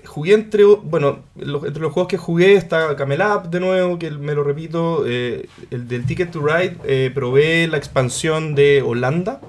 Jugué 0.05 0.33
entre, 0.33 0.63
bueno, 0.63 1.19
los- 1.35 1.63
entre 1.65 1.81
los 1.81 1.91
juegos 1.91 2.07
que 2.09 2.17
jugué 2.17 2.53
está 2.53 2.95
Camel 2.95 3.21
Up 3.21 3.49
de 3.49 3.59
nuevo, 3.59 3.99
que 3.99 4.11
me 4.11 4.33
lo 4.33 4.43
repito, 4.43 5.03
eh, 5.05 5.47
el 5.71 5.87
del 5.87 6.05
Ticket 6.05 6.31
to 6.31 6.39
Ride, 6.45 6.77
eh, 6.85 7.11
probé 7.13 7.67
la 7.67 7.77
expansión 7.77 8.55
de 8.55 8.81
Holanda, 8.81 9.41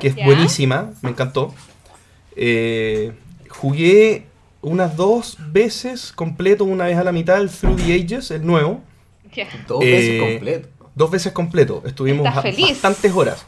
que 0.00 0.08
es 0.08 0.16
Ya. 0.16 0.24
buenísima, 0.24 0.90
me 1.02 1.10
encantó. 1.10 1.54
Eh, 2.36 3.12
jugué 3.48 4.26
unas 4.62 4.96
dos 4.96 5.36
veces 5.52 6.12
completo, 6.12 6.64
una 6.64 6.84
vez 6.86 6.96
a 6.96 7.04
la 7.04 7.12
mitad, 7.12 7.40
el 7.40 7.50
Through 7.50 7.76
the 7.76 7.94
Ages, 7.94 8.30
el 8.30 8.44
nuevo. 8.46 8.80
Ya. 9.34 9.46
Dos 9.66 9.82
Eh, 9.84 9.90
veces 9.92 10.20
completo. 10.20 10.68
Dos 10.94 11.10
veces 11.10 11.32
completo, 11.32 11.82
estuvimos 11.86 12.24
bastantes 12.34 13.12
horas. 13.14 13.46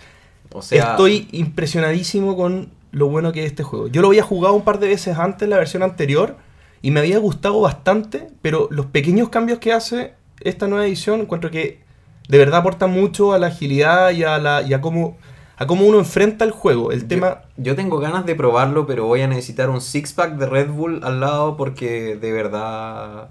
O 0.53 0.63
sea, 0.63 0.93
Estoy 0.93 1.29
impresionadísimo 1.33 2.37
con 2.37 2.71
lo 2.93 3.09
bueno 3.09 3.33
que 3.33 3.41
es 3.41 3.47
este 3.47 3.63
juego. 3.65 3.89
Yo 3.89 4.03
lo 4.03 4.09
había 4.09 4.23
jugado 4.23 4.55
un 4.55 4.63
par 4.63 4.79
de 4.79 4.89
veces 4.89 5.19
antes, 5.19 5.49
la 5.49 5.57
versión 5.59 5.83
anterior, 5.83 6.37
y 6.81 6.91
me 6.91 7.01
había 7.01 7.19
gustado 7.19 7.61
bastante, 7.61 8.29
pero 8.41 8.69
los 8.71 8.87
pequeños 8.87 9.29
cambios 9.31 9.59
que 9.59 9.73
hace 9.73 10.15
esta 10.41 10.69
nueva 10.69 10.87
edición 10.87 11.21
encuentro 11.21 11.51
que 11.51 11.81
de 12.29 12.39
verdad 12.39 12.61
aporta 12.61 12.87
mucho 12.87 13.33
a 13.33 13.39
la 13.39 13.49
agilidad 13.49 14.11
y 14.13 14.23
a, 14.25 14.39
la, 14.39 14.63
y 14.63 14.73
a, 14.75 14.81
cómo, 14.81 15.17
a 15.57 15.67
cómo 15.67 15.87
uno 15.87 15.99
enfrenta 15.99 16.45
el 16.45 16.51
juego. 16.53 16.93
El 16.93 17.03
Yo- 17.03 17.09
tema... 17.09 17.43
Yo, 17.57 17.75
tengo 17.77 17.99
ganas 17.99 18.25
de 18.27 18.35
probarlo, 18.35 18.87
pero 18.87 19.07
voy 19.07 19.23
a 19.23 19.27
necesitar 19.29 19.71
un 19.71 19.81
six-pack 19.81 20.37
de 20.37 20.47
Red 20.47 20.71
Bull 20.71 21.01
al 21.05 21.21
lado 21.21 21.57
porque 21.57 22.17
de 22.17 22.33
verdad. 22.33 23.29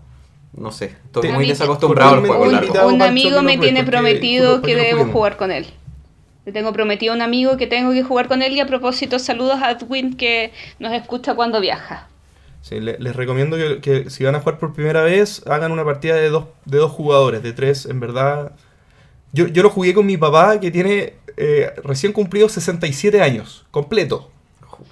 No 0.55 0.71
sé, 0.71 0.95
estoy 1.05 1.31
muy 1.31 1.47
desacostumbrado 1.47 2.13
al 2.13 2.19
un- 2.19 2.27
juego 2.27 2.43
un 2.43 2.51
largo. 2.51 2.87
Un 2.87 3.01
amigo 3.01 3.41
me 3.41 3.57
tiene 3.57 3.83
prometido 3.83 4.61
que 4.61 4.75
debo 4.75 5.05
jugar 5.05 5.37
con 5.37 5.51
él. 5.51 5.65
Le 6.45 6.51
tengo 6.51 6.73
prometido 6.73 7.13
a 7.13 7.15
un 7.15 7.21
amigo 7.21 7.55
que 7.57 7.67
tengo 7.67 7.91
que 7.93 8.03
jugar 8.03 8.27
con 8.27 8.41
él 8.41 8.51
y 8.53 8.59
a 8.59 8.67
propósito 8.67 9.17
saludos 9.17 9.61
a 9.61 9.71
Edwin 9.71 10.15
que 10.15 10.51
nos 10.79 10.91
escucha 10.93 11.35
cuando 11.35 11.59
viaja. 11.61 12.07
Sí, 12.61 12.79
le- 12.79 12.97
les 12.99 13.15
recomiendo 13.15 13.57
que, 13.57 13.79
que 13.81 14.09
si 14.09 14.23
van 14.25 14.35
a 14.35 14.39
jugar 14.41 14.57
por 14.59 14.73
primera 14.73 15.01
vez, 15.03 15.41
hagan 15.47 15.71
una 15.71 15.83
partida 15.85 16.15
de 16.15 16.29
dos, 16.29 16.45
de 16.65 16.77
dos 16.77 16.91
jugadores, 16.91 17.41
de 17.43 17.53
tres, 17.53 17.85
en 17.85 17.99
verdad. 17.99 18.51
Yo, 19.31 19.47
yo 19.47 19.63
lo 19.63 19.69
jugué 19.69 19.93
con 19.93 20.05
mi 20.05 20.17
papá, 20.17 20.59
que 20.59 20.69
tiene 20.69 21.13
eh, 21.37 21.71
recién 21.83 22.13
cumplido 22.13 22.47
67 22.47 23.21
años, 23.21 23.65
completo. 23.71 24.29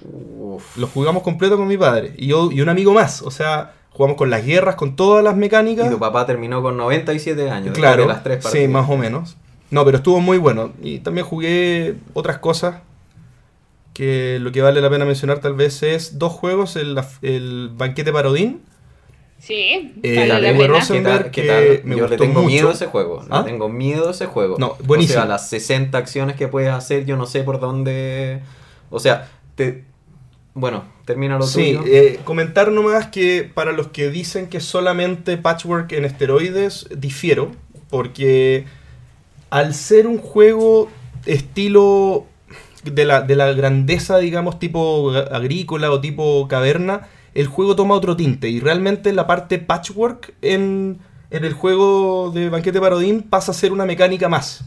Uf. 0.02 0.76
Lo 0.76 0.86
jugamos 0.86 1.22
completo 1.22 1.56
con 1.56 1.68
mi 1.68 1.76
padre 1.76 2.14
y 2.16 2.28
yo 2.28 2.50
y 2.50 2.60
un 2.60 2.68
amigo 2.68 2.92
más. 2.92 3.22
O 3.22 3.30
sea, 3.30 3.72
jugamos 3.92 4.16
con 4.16 4.30
las 4.30 4.44
guerras, 4.44 4.74
con 4.76 4.96
todas 4.96 5.22
las 5.24 5.36
mecánicas. 5.36 5.86
Y 5.86 5.90
tu 5.90 5.98
papá 5.98 6.26
terminó 6.26 6.62
con 6.62 6.76
97 6.76 7.50
años. 7.50 7.74
Claro, 7.76 8.02
de 8.02 8.08
las 8.08 8.22
tres 8.24 8.38
sí, 8.38 8.42
partidas. 8.44 8.70
más 8.70 8.90
o 8.90 8.96
menos. 8.96 9.36
No, 9.70 9.84
pero 9.84 9.96
estuvo 9.98 10.20
muy 10.20 10.38
bueno. 10.38 10.72
Y 10.82 10.98
también 10.98 11.26
jugué 11.26 11.94
otras 12.14 12.38
cosas 12.38 12.76
que 13.94 14.38
lo 14.40 14.52
que 14.52 14.62
vale 14.62 14.80
la 14.80 14.88
pena 14.90 15.04
mencionar 15.04 15.40
tal 15.40 15.54
vez 15.54 15.82
es 15.82 16.18
dos 16.18 16.32
juegos, 16.32 16.76
el, 16.76 16.98
el 17.22 17.70
Banquete 17.74 18.12
Parodín. 18.12 18.62
Sí, 19.38 19.92
Eh, 20.02 20.14
vale 20.16 20.28
la 20.28 20.40
de 20.40 20.52
pena. 20.52 20.66
Rosa- 20.68 20.94
¿Qué 20.94 21.00
tal? 21.02 21.12
Rosenberg, 21.18 21.30
¿Qué 21.32 21.42
que 21.42 21.82
me 21.84 21.96
yo 21.96 22.06
le 22.08 22.16
tengo 22.16 22.34
mucho. 22.42 22.46
miedo 22.46 22.68
a 22.68 22.72
ese 22.72 22.86
juego. 22.86 23.22
¿Ah? 23.28 23.40
Le 23.40 23.50
tengo 23.50 23.68
miedo 23.68 24.08
a 24.08 24.12
ese 24.12 24.26
juego. 24.26 24.56
No, 24.58 24.76
buenísimo. 24.84 25.18
O 25.18 25.22
sea, 25.22 25.28
las 25.28 25.48
60 25.48 25.98
acciones 25.98 26.36
que 26.36 26.48
puedes 26.48 26.70
hacer, 26.70 27.04
yo 27.06 27.16
no 27.16 27.26
sé 27.26 27.42
por 27.42 27.58
dónde. 27.60 28.40
O 28.90 29.00
sea, 29.00 29.28
te. 29.56 29.84
Bueno, 30.54 30.84
termina 31.06 31.38
lo 31.38 31.46
Sí, 31.46 31.74
tuyo. 31.76 31.82
eh, 31.86 32.20
comentar 32.24 32.70
nomás 32.72 33.06
que 33.06 33.50
para 33.54 33.72
los 33.72 33.88
que 33.88 34.10
dicen 34.10 34.48
que 34.48 34.60
solamente 34.60 35.36
patchwork 35.38 35.92
en 35.92 36.04
esteroides, 36.04 36.88
difiero, 36.94 37.52
porque 37.88 38.66
al 39.50 39.74
ser 39.74 40.06
un 40.06 40.18
juego 40.18 40.88
estilo 41.24 42.26
de 42.84 43.04
la, 43.04 43.22
de 43.22 43.36
la 43.36 43.52
grandeza, 43.52 44.18
digamos, 44.18 44.58
tipo 44.58 45.12
agrícola 45.12 45.90
o 45.90 46.00
tipo 46.00 46.46
caverna, 46.48 47.08
el 47.34 47.46
juego 47.46 47.74
toma 47.74 47.94
otro 47.94 48.14
tinte 48.16 48.50
y 48.50 48.60
realmente 48.60 49.12
la 49.14 49.26
parte 49.26 49.58
patchwork 49.58 50.34
en, 50.42 50.98
en 51.30 51.44
el 51.46 51.54
juego 51.54 52.30
de 52.34 52.50
Banquete 52.50 52.78
Parodín 52.80 53.22
pasa 53.22 53.52
a 53.52 53.54
ser 53.54 53.72
una 53.72 53.86
mecánica 53.86 54.28
más. 54.28 54.64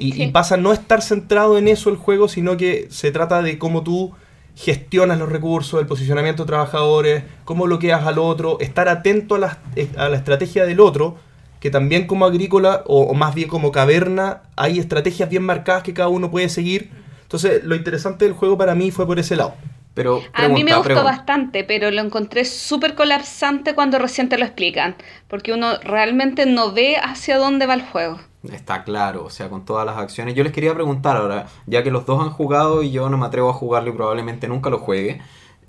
Y, 0.00 0.12
Sí. 0.12 0.22
y 0.24 0.26
pasa 0.28 0.56
a 0.56 0.58
no 0.58 0.72
estar 0.72 1.02
centrado 1.02 1.56
en 1.56 1.68
eso 1.68 1.88
el 1.88 1.96
juego, 1.96 2.28
sino 2.28 2.56
que 2.56 2.88
se 2.90 3.12
trata 3.12 3.42
de 3.42 3.58
cómo 3.58 3.82
tú 3.84 4.12
gestionas 4.60 5.18
los 5.18 5.30
recursos, 5.30 5.80
el 5.80 5.86
posicionamiento 5.86 6.42
de 6.42 6.48
trabajadores, 6.48 7.24
cómo 7.44 7.64
bloqueas 7.64 8.04
al 8.04 8.18
otro, 8.18 8.60
estar 8.60 8.88
atento 8.88 9.36
a 9.36 9.38
la, 9.38 9.58
a 9.96 10.10
la 10.10 10.16
estrategia 10.18 10.66
del 10.66 10.80
otro, 10.80 11.16
que 11.60 11.70
también 11.70 12.06
como 12.06 12.26
agrícola, 12.26 12.82
o, 12.86 13.04
o 13.04 13.14
más 13.14 13.34
bien 13.34 13.48
como 13.48 13.72
caverna, 13.72 14.42
hay 14.56 14.78
estrategias 14.78 15.30
bien 15.30 15.44
marcadas 15.44 15.82
que 15.82 15.94
cada 15.94 16.08
uno 16.08 16.30
puede 16.30 16.50
seguir. 16.50 16.90
Entonces, 17.22 17.64
lo 17.64 17.74
interesante 17.74 18.26
del 18.26 18.34
juego 18.34 18.58
para 18.58 18.74
mí 18.74 18.90
fue 18.90 19.06
por 19.06 19.18
ese 19.18 19.34
lado. 19.34 19.54
Pero 20.00 20.30
A 20.32 20.48
mí 20.48 20.64
me 20.64 20.74
gustó 20.74 20.84
pregunta. 20.84 21.02
bastante, 21.02 21.62
pero 21.64 21.90
lo 21.90 22.00
encontré 22.00 22.46
súper 22.46 22.94
colapsante 22.94 23.74
cuando 23.74 23.98
recién 23.98 24.30
te 24.30 24.38
lo 24.38 24.46
explican, 24.46 24.96
porque 25.28 25.52
uno 25.52 25.78
realmente 25.82 26.46
no 26.46 26.72
ve 26.72 26.96
hacia 26.96 27.36
dónde 27.36 27.66
va 27.66 27.74
el 27.74 27.82
juego. 27.82 28.18
Está 28.50 28.84
claro, 28.84 29.24
o 29.24 29.30
sea, 29.30 29.50
con 29.50 29.66
todas 29.66 29.84
las 29.84 29.98
acciones. 29.98 30.34
Yo 30.34 30.42
les 30.44 30.52
quería 30.52 30.72
preguntar 30.74 31.16
ahora, 31.16 31.48
ya 31.66 31.82
que 31.82 31.90
los 31.90 32.06
dos 32.06 32.22
han 32.22 32.30
jugado 32.30 32.82
y 32.82 32.90
yo 32.90 33.10
no 33.10 33.18
me 33.18 33.26
atrevo 33.26 33.50
a 33.50 33.52
jugarlo 33.52 33.90
y 33.90 33.92
probablemente 33.94 34.48
nunca 34.48 34.70
lo 34.70 34.78
juegue, 34.78 35.20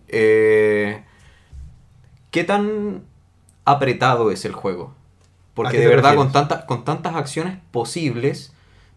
eh, 0.07 1.03
¿qué 2.31 2.43
tan 2.43 3.03
apretado 3.65 4.31
es 4.31 4.45
el 4.45 4.53
juego? 4.53 4.95
¿A 5.63 5.73
Porque 5.73 5.79
de 5.79 5.87
verdad, 5.87 6.15
con, 6.15 6.31
tantas 6.31 6.63
con 6.65 6.85
tantas 6.85 7.15
acciones 7.15 7.59
posibles, 7.71 8.50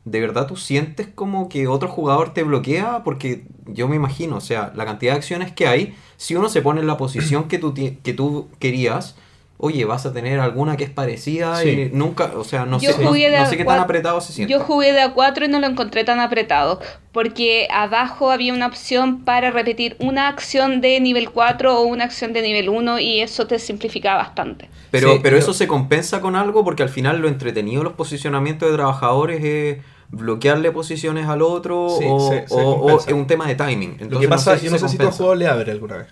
¿de 0.04 0.20
verdad 0.20 0.46
tú 0.46 0.56
sientes 0.56 1.08
como 1.14 1.48
que 1.48 1.66
otro 1.66 1.88
jugador 1.88 2.34
te 2.34 2.42
bloquea? 2.42 3.02
Porque 3.04 3.44
yo 3.66 3.88
me 3.88 3.96
imagino, 3.96 4.36
o 4.36 4.40
sea, 4.40 4.72
la 4.74 4.84
cantidad 4.84 5.12
de 5.12 5.18
acciones 5.18 5.52
que 5.52 5.66
hay, 5.66 5.94
si 6.16 6.34
uno 6.36 6.48
se 6.48 6.62
pone 6.62 6.80
en 6.80 6.86
la 6.86 6.96
posición 6.96 7.48
que 7.48 7.58
tú, 7.58 7.72
que 7.74 8.12
tú 8.12 8.48
querías, 8.58 9.16
oye, 9.56 9.84
vas 9.86 10.04
a 10.04 10.12
tener 10.12 10.40
alguna 10.40 10.76
que 10.76 10.84
es 10.84 10.90
parecida 10.90 11.56
Sí. 11.60 11.68
y 11.70 11.90
nunca, 11.96 12.32
o 12.36 12.44
sea, 12.44 12.66
no 12.66 12.78
Yo 12.80 12.92
sé, 12.92 13.00
no, 13.02 13.08
jugué 13.08 13.30
de 13.30 13.36
no 13.38 13.44
a 13.44 13.46
sé 13.46 13.56
qué 13.56 13.64
tan 13.64 13.78
apretado 13.78 14.20
se 14.20 14.32
siente. 14.32 14.52
Yo 14.52 14.60
jugué 14.60 14.92
de 14.92 15.00
A4 15.02 15.44
y 15.46 15.48
no 15.48 15.60
lo 15.60 15.66
encontré 15.68 16.04
tan 16.04 16.20
apretado, 16.20 16.80
porque 17.12 17.66
abajo 17.70 18.30
había 18.30 18.52
una 18.52 18.66
opción 18.66 19.24
para 19.24 19.52
repetir 19.52 19.96
una 20.00 20.28
acción 20.28 20.80
de 20.80 21.00
nivel 21.00 21.30
4 21.30 21.78
o 21.80 21.84
una 21.84 22.04
acción 22.04 22.32
de 22.32 22.42
nivel 22.42 22.68
1 22.68 22.98
y 22.98 23.20
eso 23.20 23.46
te 23.46 23.58
simplificaba 23.58 24.16
bastante. 24.18 24.68
Pero, 24.90 25.08
Sí, 25.12 25.12
pero 25.14 25.22
pero- 25.22 25.36
eso 25.38 25.54
se 25.54 25.66
compensa 25.66 26.20
con 26.20 26.36
algo 26.36 26.62
porque 26.64 26.82
al 26.82 26.88
final 26.90 27.20
lo 27.20 27.28
entretenido 27.28 27.80
de 27.80 27.84
los 27.84 27.94
posicionamientos 27.94 28.68
de 28.68 28.74
trabajadores 28.76 29.42
es 29.42 29.78
bloquearle 30.10 30.70
posiciones 30.72 31.26
al 31.26 31.42
otro 31.42 31.88
Sí, 31.98 32.04
o, 32.08 32.20
se- 32.30 32.46
se 32.48 32.54
o- 32.54 32.70
o 32.70 32.80
compensa. 32.80 33.06
es 33.10 33.14
un 33.16 33.26
tema 33.26 33.46
de 33.46 33.54
timing. 33.54 33.96
Lo 33.98 34.02
Entonces, 34.04 34.18
que 34.20 34.28
pasa, 34.28 34.58
si 34.58 34.66
yo 34.66 34.70
no 34.70 34.78
sé 34.78 34.88
si 34.88 34.98
tú 34.98 35.06
has 35.08 35.16
jugado 35.16 35.34
Leaver 35.34 35.70
alguna 35.70 35.96
vez. 35.98 36.06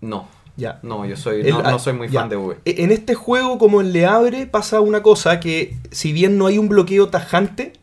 No, 0.00 0.28
Ya. 0.56 0.78
no, 0.82 1.04
yo 1.06 1.16
soy, 1.16 1.40
El- 1.42 1.50
no, 1.50 1.62
no 1.62 1.78
soy 1.78 1.92
muy 1.92 2.08
ya. 2.08 2.20
fan 2.20 2.28
de 2.30 2.36
V. 2.36 2.56
E- 2.64 2.82
En 2.84 2.90
este 2.90 3.14
juego, 3.14 3.58
como 3.58 3.80
en 3.80 3.92
Le 3.92 4.06
Abre, 4.06 4.46
pasa 4.46 4.80
una 4.80 5.02
cosa 5.02 5.40
que 5.40 5.76
si 5.90 6.12
bien 6.12 6.38
no 6.38 6.46
hay 6.46 6.58
un 6.58 6.68
bloqueo 6.68 7.08
tajante, 7.08 7.74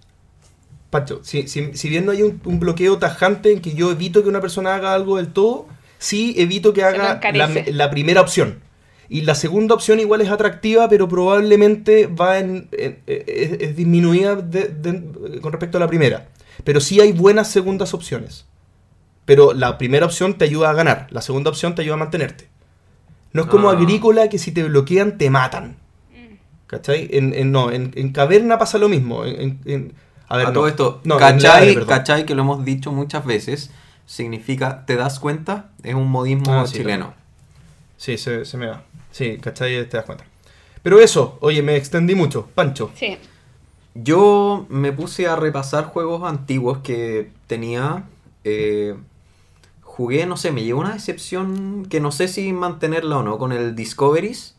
Pacho, 0.90 1.20
si, 1.22 1.50
si- 1.50 1.74
si 1.74 1.90
bien 1.90 2.06
no 2.06 2.14
hay 2.14 2.24
un, 2.24 2.40
un 2.46 2.60
bloqueo 2.62 2.98
tajante 2.98 3.52
en 3.52 3.60
que 3.62 3.74
yo 3.74 3.92
evito 3.92 4.24
que 4.24 4.30
una 4.30 4.40
persona 4.40 4.74
haga 4.76 4.94
algo 4.94 5.18
del 5.18 5.28
todo, 5.28 5.68
sí 5.98 6.34
evito 6.38 6.72
que 6.74 6.80
lo 6.82 6.88
haga 6.88 7.20
la 7.72 7.90
primera 7.90 8.22
opción. 8.22 8.60
Y 9.10 9.22
la 9.22 9.36
segunda 9.36 9.74
opción 9.76 10.00
igual 10.00 10.22
es 10.22 10.30
atractiva, 10.30 10.90
pero 10.90 11.08
probablemente 11.08 12.08
va 12.08 12.40
en, 12.40 12.68
en- 12.74 13.00
es, 13.08 13.52
es 13.62 13.76
disminuida 13.76 14.36
de- 14.36 14.68
de- 14.68 15.40
con 15.42 15.52
respecto 15.52 15.78
a 15.78 15.80
la 15.82 15.88
primera. 15.88 16.28
Pero 16.64 16.80
sí 16.82 17.00
hay 17.00 17.12
buenas 17.14 17.50
segundas 17.50 17.94
opciones. 17.94 18.46
Pero 19.26 19.54
la 19.54 19.78
primera 19.78 20.06
opción 20.06 20.38
te 20.38 20.46
ayuda 20.46 20.70
a 20.70 20.74
ganar, 20.74 21.08
la 21.12 21.22
segunda 21.22 21.50
opción 21.50 21.76
te 21.76 21.82
ayuda 21.84 21.96
a 21.96 21.98
mantenerte. 21.98 22.48
No 23.34 23.44
es 23.44 23.48
como 23.48 23.70
Ah. 23.70 23.74
agrícola 23.74 24.30
que 24.30 24.40
si 24.40 24.52
te 24.52 24.64
bloquean 24.64 25.18
te 25.18 25.30
matan. 25.30 25.78
¿Cachai? 26.66 27.08
En, 27.12 27.34
en- 27.34 27.52
no, 27.52 27.72
en, 27.72 28.12
caverna 28.12 28.58
pasa 28.58 28.78
lo 28.78 28.90
mismo. 28.90 29.22
A 29.22 29.26
ver, 29.26 30.46
a 30.46 30.50
no. 30.50 30.52
todo 30.54 30.68
esto, 30.68 31.00
No, 31.06 31.18
¿cachai, 31.18 32.26
que 32.26 32.36
lo 32.36 32.42
hemos 32.42 32.66
dicho 32.66 32.92
muchas 32.92 33.26
veces, 33.26 33.72
significa, 34.06 34.86
¿te 34.86 34.96
das 34.98 35.20
cuenta? 35.20 35.70
Es 35.84 35.96
un 35.96 36.10
modismo 36.10 36.52
Ah, 36.54 36.66
chileno. 36.66 37.14
Sí, 37.96 38.18
se, 38.18 38.44
se 38.46 38.58
me 38.58 38.68
va. 38.68 38.84
Sí, 39.18 39.38
¿cachai? 39.42 39.88
Te 39.90 39.98
das 39.98 40.06
cuenta. 40.06 40.26
Pero 40.84 41.00
eso, 41.00 41.38
oye, 41.42 41.64
me 41.64 41.76
extendí 41.76 42.14
mucho. 42.14 42.48
Pancho. 42.54 42.92
Sí. 42.96 43.18
Yo 43.96 44.68
me 44.70 44.92
puse 44.92 45.28
a 45.28 45.36
repasar 45.36 45.86
juegos 45.86 46.24
antiguos 46.24 46.80
que 46.80 47.32
tenía. 47.48 48.04
eh, 48.44 48.96
jugué, 49.82 50.26
no 50.28 50.38
sé, 50.38 50.52
me 50.52 50.64
llegó 50.64 50.80
una 50.80 50.94
decepción 50.94 51.86
que 51.90 52.00
no 52.00 52.12
sé 52.12 52.28
si 52.28 52.54
mantenerla 52.54 53.18
o 53.18 53.24
no 53.24 53.38
con 53.40 53.52
el 53.52 53.76
Discoveries. 53.76 54.54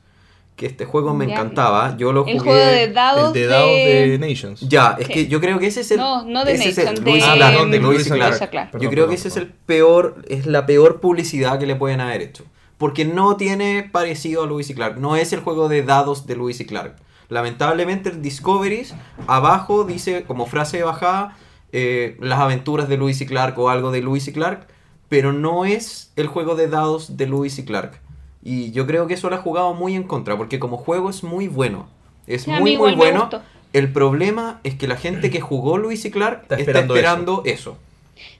Que 0.56 0.66
este 0.66 0.84
juego 0.84 1.14
me 1.14 1.28
Ya. 1.28 1.34
encantaba. 1.34 1.96
Yo 1.96 2.12
lo 2.12 2.22
jugué. 2.24 2.32
El 2.32 2.40
juego 2.40 2.58
de 2.58 2.92
dados 2.92 3.28
el 3.28 3.32
de 3.42 3.46
dados 3.46 3.70
de 3.70 4.18
Nations. 4.20 4.60
Ya, 4.68 4.96
es 4.98 5.06
Sí. 5.06 5.12
que 5.12 5.26
yo 5.28 5.40
creo 5.40 5.60
que 5.60 5.68
ese 5.68 5.82
es 5.82 5.90
el. 5.92 5.98
No, 5.98 6.24
no 6.24 6.44
de 6.44 6.58
Lewis 6.58 6.74
de, 6.74 6.82
Ah, 6.88 6.92
Clark, 7.36 7.70
de 7.70 7.78
Lewis 7.78 8.06
y 8.08 8.10
Clark. 8.10 8.50
Clark. 8.50 8.70
Perdón, 8.72 8.80
yo 8.82 8.90
creo 8.90 9.04
perdón, 9.04 9.08
que 9.10 9.14
ese 9.14 9.28
es 9.28 9.36
el 9.36 9.46
peor, 9.46 10.16
es 10.28 10.46
la 10.46 10.66
peor 10.66 11.00
publicidad 11.00 11.60
que 11.60 11.66
le 11.66 11.76
pueden 11.76 12.00
haber 12.00 12.22
hecho. 12.22 12.44
Porque 12.78 13.04
no 13.04 13.36
tiene 13.36 13.82
parecido 13.90 14.44
a 14.44 14.46
Lewis 14.46 14.70
y 14.70 14.74
Clark. 14.74 14.98
No 14.98 15.16
es 15.16 15.32
el 15.32 15.40
juego 15.40 15.68
de 15.68 15.82
dados 15.82 16.26
de 16.26 16.36
Lewis 16.36 16.60
y 16.60 16.64
Clark. 16.66 16.96
Lamentablemente 17.28 18.08
el 18.10 18.22
Discoveries 18.22 18.94
abajo 19.26 19.84
dice 19.84 20.24
como 20.24 20.46
frase 20.46 20.78
de 20.78 20.84
bajada 20.84 21.36
eh, 21.72 22.16
las 22.20 22.38
aventuras 22.40 22.88
de 22.88 22.96
Lewis 22.96 23.20
y 23.20 23.26
Clark 23.26 23.58
o 23.58 23.68
algo 23.68 23.90
de 23.90 24.00
Lewis 24.00 24.28
y 24.28 24.32
Clark. 24.32 24.66
Pero 25.08 25.32
no 25.32 25.64
es 25.64 26.12
el 26.16 26.26
juego 26.26 26.54
de 26.54 26.68
dados 26.68 27.16
de 27.16 27.26
Lewis 27.26 27.58
y 27.58 27.64
Clark. 27.64 28.00
Y 28.42 28.70
yo 28.72 28.86
creo 28.86 29.06
que 29.06 29.14
eso 29.14 29.28
lo 29.28 29.36
ha 29.36 29.40
jugado 29.42 29.74
muy 29.74 29.94
en 29.94 30.04
contra. 30.04 30.36
Porque 30.36 30.58
como 30.58 30.76
juego 30.76 31.10
es 31.10 31.22
muy 31.24 31.48
bueno. 31.48 31.88
Es 32.26 32.42
Sí, 32.42 32.50
muy 32.50 32.76
muy 32.76 32.94
bueno. 32.94 33.28
El 33.72 33.92
problema 33.92 34.60
es 34.64 34.74
que 34.76 34.86
la 34.86 34.96
gente 34.96 35.30
que 35.30 35.40
jugó 35.40 35.76
Lewis 35.78 36.04
y 36.04 36.10
Clark 36.10 36.42
Está 36.42 36.54
está 36.56 36.70
esperando 36.80 36.94
esperando, 36.94 37.42
eso. 37.44 37.76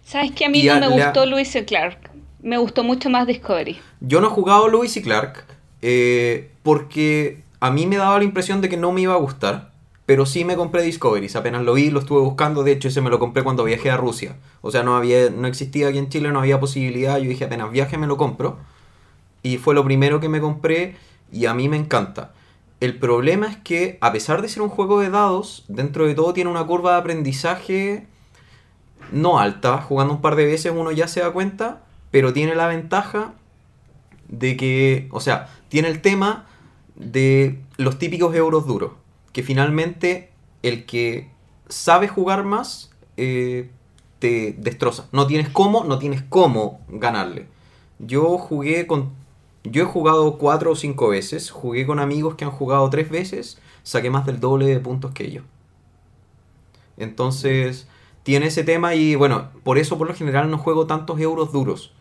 ¿Sabes 0.04 0.32
que 0.32 0.46
a 0.46 0.48
mí 0.48 0.60
Y 0.60 0.66
no 0.66 0.72
a 0.72 0.80
me 0.80 0.88
la- 0.88 1.04
gustó 1.06 1.26
Luis 1.26 1.54
y 1.54 1.62
Clark? 1.64 2.07
Me 2.42 2.58
gustó 2.58 2.84
mucho 2.84 3.10
más 3.10 3.26
Discovery. 3.26 3.78
Yo 4.00 4.20
no 4.20 4.28
he 4.28 4.30
jugado 4.30 4.68
Lewis 4.68 4.96
y 4.96 5.02
Clark 5.02 5.44
eh, 5.82 6.50
porque 6.62 7.42
a 7.60 7.70
mí 7.70 7.86
me 7.86 7.96
daba 7.96 8.18
la 8.18 8.24
impresión 8.24 8.60
de 8.60 8.68
que 8.68 8.76
no 8.76 8.92
me 8.92 9.02
iba 9.02 9.14
a 9.14 9.18
gustar. 9.18 9.72
Pero 10.06 10.24
sí 10.24 10.44
me 10.44 10.56
compré 10.56 10.82
Discoveries. 10.82 11.36
Apenas 11.36 11.62
lo 11.64 11.74
vi, 11.74 11.90
lo 11.90 12.00
estuve 12.00 12.20
buscando. 12.20 12.64
De 12.64 12.72
hecho, 12.72 12.88
ese 12.88 13.02
me 13.02 13.10
lo 13.10 13.18
compré 13.18 13.44
cuando 13.44 13.64
viajé 13.64 13.90
a 13.90 13.98
Rusia. 13.98 14.36
O 14.62 14.70
sea, 14.70 14.82
no, 14.82 14.96
había, 14.96 15.28
no 15.28 15.46
existía 15.46 15.88
aquí 15.88 15.98
en 15.98 16.08
Chile, 16.08 16.30
no 16.30 16.38
había 16.38 16.58
posibilidad. 16.58 17.18
Yo 17.18 17.28
dije, 17.28 17.44
apenas 17.44 17.70
viaje 17.70 17.98
me 17.98 18.06
lo 18.06 18.16
compro. 18.16 18.56
Y 19.42 19.58
fue 19.58 19.74
lo 19.74 19.84
primero 19.84 20.18
que 20.18 20.30
me 20.30 20.40
compré 20.40 20.96
y 21.30 21.44
a 21.44 21.52
mí 21.52 21.68
me 21.68 21.76
encanta. 21.76 22.32
El 22.80 22.98
problema 22.98 23.48
es 23.48 23.56
que, 23.56 23.98
a 24.00 24.12
pesar 24.12 24.40
de 24.40 24.48
ser 24.48 24.62
un 24.62 24.70
juego 24.70 25.00
de 25.00 25.10
dados, 25.10 25.64
dentro 25.68 26.06
de 26.06 26.14
todo 26.14 26.32
tiene 26.32 26.48
una 26.48 26.64
curva 26.64 26.92
de 26.92 26.98
aprendizaje 26.98 28.06
no 29.12 29.38
alta. 29.38 29.78
Jugando 29.82 30.14
un 30.14 30.20
par 30.20 30.36
de 30.36 30.46
veces 30.46 30.72
uno 30.74 30.92
ya 30.92 31.08
se 31.08 31.20
da 31.20 31.32
cuenta, 31.32 31.82
pero 32.10 32.32
tiene 32.32 32.54
la 32.54 32.66
ventaja 32.66 33.34
de 34.28 34.56
que, 34.56 35.08
o 35.10 35.20
sea, 35.20 35.48
tiene 35.68 35.88
el 35.88 36.00
tema 36.00 36.46
de 36.94 37.60
los 37.76 37.98
típicos 37.98 38.34
euros 38.34 38.66
duros. 38.66 38.92
Que 39.32 39.42
finalmente 39.42 40.30
el 40.62 40.86
que 40.86 41.30
sabe 41.68 42.08
jugar 42.08 42.44
más 42.44 42.90
eh, 43.16 43.70
te 44.18 44.54
destroza. 44.58 45.08
No 45.12 45.26
tienes 45.26 45.48
cómo, 45.48 45.84
no 45.84 45.98
tienes 45.98 46.22
cómo 46.28 46.80
ganarle. 46.88 47.46
Yo 47.98 48.38
jugué 48.38 48.86
con. 48.86 49.10
Yo 49.64 49.82
he 49.82 49.86
jugado 49.86 50.38
cuatro 50.38 50.72
o 50.72 50.76
cinco 50.76 51.08
veces. 51.08 51.50
Jugué 51.50 51.86
con 51.86 51.98
amigos 51.98 52.34
que 52.34 52.44
han 52.44 52.50
jugado 52.50 52.88
tres 52.90 53.10
veces. 53.10 53.58
Saqué 53.82 54.10
más 54.10 54.26
del 54.26 54.40
doble 54.40 54.66
de 54.66 54.80
puntos 54.80 55.12
que 55.12 55.24
ellos. 55.24 55.44
Entonces, 56.96 57.86
tiene 58.22 58.46
ese 58.46 58.64
tema 58.64 58.94
y 58.94 59.14
bueno, 59.14 59.48
por 59.62 59.78
eso 59.78 59.96
por 59.98 60.08
lo 60.08 60.14
general 60.14 60.50
no 60.50 60.58
juego 60.58 60.86
tantos 60.86 61.20
euros 61.20 61.52
duros. 61.52 61.92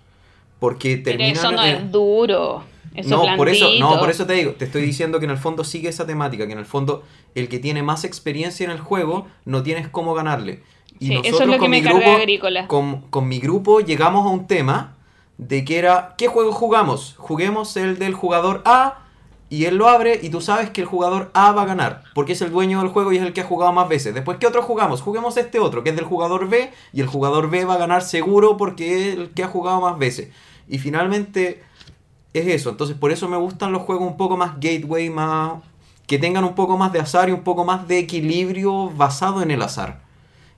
Porque 0.60 0.98
Pero 0.98 1.18
terminan... 1.18 1.32
eso 1.38 1.52
no 1.52 1.64
eh, 1.64 1.72
es 1.74 1.92
duro. 1.92 2.64
Eso 2.96 3.10
no, 3.10 3.30
es 3.30 3.38
por 3.38 3.48
eso, 3.48 3.66
no, 3.66 3.70
blandito. 3.78 4.00
por 4.00 4.10
eso 4.10 4.26
te 4.26 4.34
digo, 4.34 4.52
te 4.54 4.66
estoy 4.66 4.82
diciendo 4.82 5.20
que 5.20 5.26
en 5.26 5.32
el 5.32 5.38
fondo 5.38 5.64
sigue 5.64 5.88
esa 5.88 6.08
temática, 6.08 6.48
que 6.48 6.54
en 6.54 6.58
el 6.60 6.66
fondo 6.66 7.04
el 7.36 7.48
que 7.48 7.60
tiene 7.60 7.84
más 7.84 8.04
experiencia 8.04 8.64
en 8.64 8.72
el 8.72 8.80
juego 8.80 9.28
no 9.46 9.62
tienes 9.62 9.88
cómo 9.88 10.16
ganarle. 10.16 10.64
Y 11.00 11.10
Sí, 11.10 11.14
eso 11.24 11.44
es 11.44 11.46
nosotros 11.46 11.48
lo 11.48 11.60
que 11.60 11.60
con 11.60 11.70
me 11.70 11.78
mi 11.78 11.84
carga 11.84 12.00
grupo, 12.00 12.18
Agrícola. 12.18 12.68
con, 12.68 13.02
con 13.12 13.28
mi 13.28 13.40
grupo 13.40 13.82
llegamos 13.82 14.26
a 14.26 14.30
un 14.30 14.48
tema 14.48 14.96
de 15.38 15.64
que 15.64 15.78
era, 15.78 16.16
¿qué 16.18 16.28
juego 16.28 16.52
jugamos? 16.52 17.14
Juguemos 17.20 17.78
el 17.78 18.00
del 18.00 18.16
jugador 18.16 18.64
A 18.66 19.04
y 19.50 19.66
él 19.66 19.76
lo 19.78 19.88
abre 19.88 20.20
y 20.24 20.30
tú 20.30 20.42
sabes 20.42 20.72
que 20.72 20.82
el 20.82 20.88
jugador 20.88 21.30
A 21.36 21.52
va 21.52 21.62
a 21.62 21.66
ganar, 21.66 22.04
porque 22.16 22.34
es 22.34 22.42
el 22.42 22.52
dueño 22.52 22.80
del 22.80 22.90
juego 22.90 23.14
y 23.14 23.18
es 23.18 23.24
el 23.24 23.32
que 23.32 23.42
ha 23.42 23.46
jugado 23.46 23.72
más 23.74 23.88
veces. 23.88 24.16
Después, 24.16 24.40
¿qué 24.40 24.48
otro 24.48 24.64
jugamos? 24.64 25.02
Juguemos 25.02 25.38
este 25.38 25.60
otro, 25.60 25.84
que 25.84 25.92
es 25.92 25.96
del 25.96 26.06
jugador 26.06 26.50
B 26.50 26.72
y 26.92 27.02
el 27.02 27.08
jugador 27.08 27.52
B 27.52 27.64
va 27.64 27.76
a 27.76 27.78
ganar 27.78 28.02
seguro 28.02 28.58
porque 28.58 29.12
es 29.12 29.18
el 29.18 29.30
que 29.30 29.44
ha 29.44 29.48
jugado 29.48 29.80
más 29.82 30.00
veces. 30.00 30.30
Y 30.68 30.80
finalmente 30.80 31.64
es 32.34 32.48
eso. 32.48 32.70
Entonces, 32.70 32.98
por 32.98 33.12
eso 33.12 33.28
me 33.28 33.38
gustan 33.38 33.72
los 33.72 33.84
juegos 33.84 34.08
un 34.08 34.18
poco 34.18 34.38
más 34.38 34.60
gateway, 34.60 35.10
más 35.10 35.54
que 36.08 36.18
tengan 36.18 36.46
un 36.46 36.56
poco 36.56 36.78
más 36.78 36.94
de 36.94 37.00
azar 37.00 37.30
y 37.30 37.34
un 37.34 37.44
poco 37.44 37.66
más 37.66 37.88
de 37.88 38.00
equilibrio 38.00 38.90
basado 38.92 39.42
en 39.42 39.52
el 39.52 39.62
azar. 39.62 40.02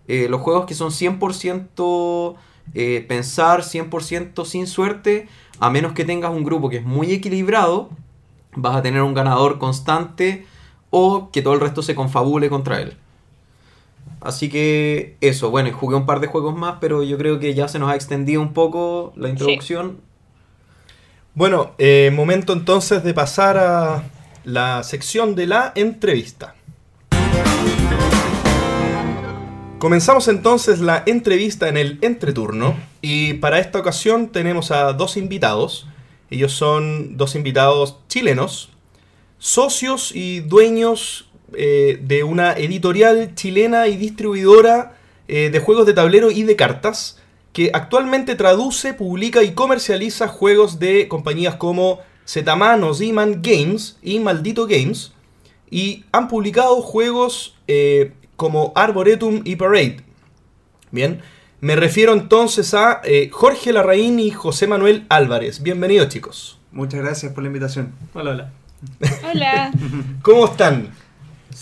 Eh, 0.07 0.27
los 0.29 0.41
juegos 0.41 0.65
que 0.65 0.75
son 0.75 0.91
100% 0.91 2.35
eh, 2.75 3.05
pensar, 3.07 3.61
100% 3.61 4.45
sin 4.45 4.67
suerte, 4.67 5.27
a 5.59 5.69
menos 5.69 5.93
que 5.93 6.05
tengas 6.05 6.31
un 6.31 6.43
grupo 6.43 6.69
que 6.69 6.77
es 6.77 6.85
muy 6.85 7.11
equilibrado, 7.11 7.89
vas 8.55 8.75
a 8.75 8.81
tener 8.81 9.01
un 9.01 9.13
ganador 9.13 9.57
constante 9.57 10.45
o 10.91 11.29
que 11.31 11.41
todo 11.41 11.55
el 11.55 11.59
resto 11.59 11.81
se 11.81 11.95
confabule 11.95 12.49
contra 12.49 12.79
él. 12.81 12.97
Así 14.21 14.49
que 14.49 15.15
eso, 15.21 15.49
bueno, 15.49 15.71
jugué 15.71 15.95
un 15.95 16.05
par 16.05 16.19
de 16.19 16.27
juegos 16.27 16.55
más, 16.55 16.77
pero 16.81 17.03
yo 17.03 17.17
creo 17.17 17.39
que 17.39 17.53
ya 17.53 17.67
se 17.67 17.79
nos 17.79 17.89
ha 17.89 17.95
extendido 17.95 18.41
un 18.41 18.53
poco 18.53 19.13
la 19.15 19.29
introducción. 19.29 20.01
Bueno, 21.35 21.71
eh, 21.77 22.11
momento 22.13 22.51
entonces 22.51 23.03
de 23.03 23.13
pasar 23.13 23.57
a 23.57 24.03
la 24.43 24.83
sección 24.83 25.35
de 25.35 25.47
la 25.47 25.71
entrevista. 25.75 26.55
Comenzamos 29.77 30.27
entonces 30.27 30.81
la 30.81 31.03
entrevista 31.05 31.69
en 31.69 31.77
el 31.77 31.99
entreturno 32.01 32.75
y 33.01 33.35
para 33.35 33.59
esta 33.59 33.79
ocasión 33.79 34.27
tenemos 34.27 34.71
a 34.71 34.91
dos 34.91 35.15
invitados. 35.15 35.87
Ellos 36.29 36.51
son 36.51 37.15
dos 37.15 37.35
invitados 37.35 37.97
chilenos, 38.09 38.71
socios 39.37 40.13
y 40.13 40.41
dueños 40.41 41.28
eh, 41.53 41.99
de 42.01 42.23
una 42.23 42.53
editorial 42.53 43.33
chilena 43.35 43.87
y 43.87 43.97
distribuidora 43.97 44.97
eh, 45.27 45.49
de 45.51 45.59
juegos 45.59 45.85
de 45.85 45.93
tablero 45.93 46.31
y 46.31 46.43
de 46.43 46.55
cartas 46.55 47.19
que 47.53 47.71
actualmente 47.73 48.35
traduce, 48.35 48.93
publica 48.93 49.43
y 49.43 49.53
comercializa 49.53 50.27
juegos 50.27 50.79
de 50.79 51.07
compañías 51.07 51.55
como 51.55 51.99
Zetaman 52.27 52.83
o 52.83 52.93
Z-Man 52.93 53.41
Games 53.41 53.97
y 54.01 54.19
Maldito 54.19 54.67
Games 54.67 55.13
y 55.69 56.05
han 56.11 56.27
publicado 56.27 56.81
juegos 56.81 57.55
eh, 57.67 58.13
como 58.35 58.71
Arboretum 58.75 59.41
y 59.43 59.55
Parade. 59.55 59.97
Bien, 60.91 61.21
me 61.61 61.75
refiero 61.75 62.13
entonces 62.13 62.73
a 62.73 63.01
eh, 63.03 63.29
Jorge 63.31 63.73
Larraín 63.73 64.19
y 64.19 64.31
José 64.31 64.67
Manuel 64.67 65.05
Álvarez. 65.09 65.61
Bienvenidos 65.61 66.09
chicos. 66.09 66.59
Muchas 66.71 67.01
gracias 67.01 67.33
por 67.33 67.43
la 67.43 67.47
invitación. 67.47 67.93
Hola, 68.13 68.31
hola. 68.31 68.51
Hola. 69.29 69.71
¿Cómo 70.21 70.45
están? 70.45 70.89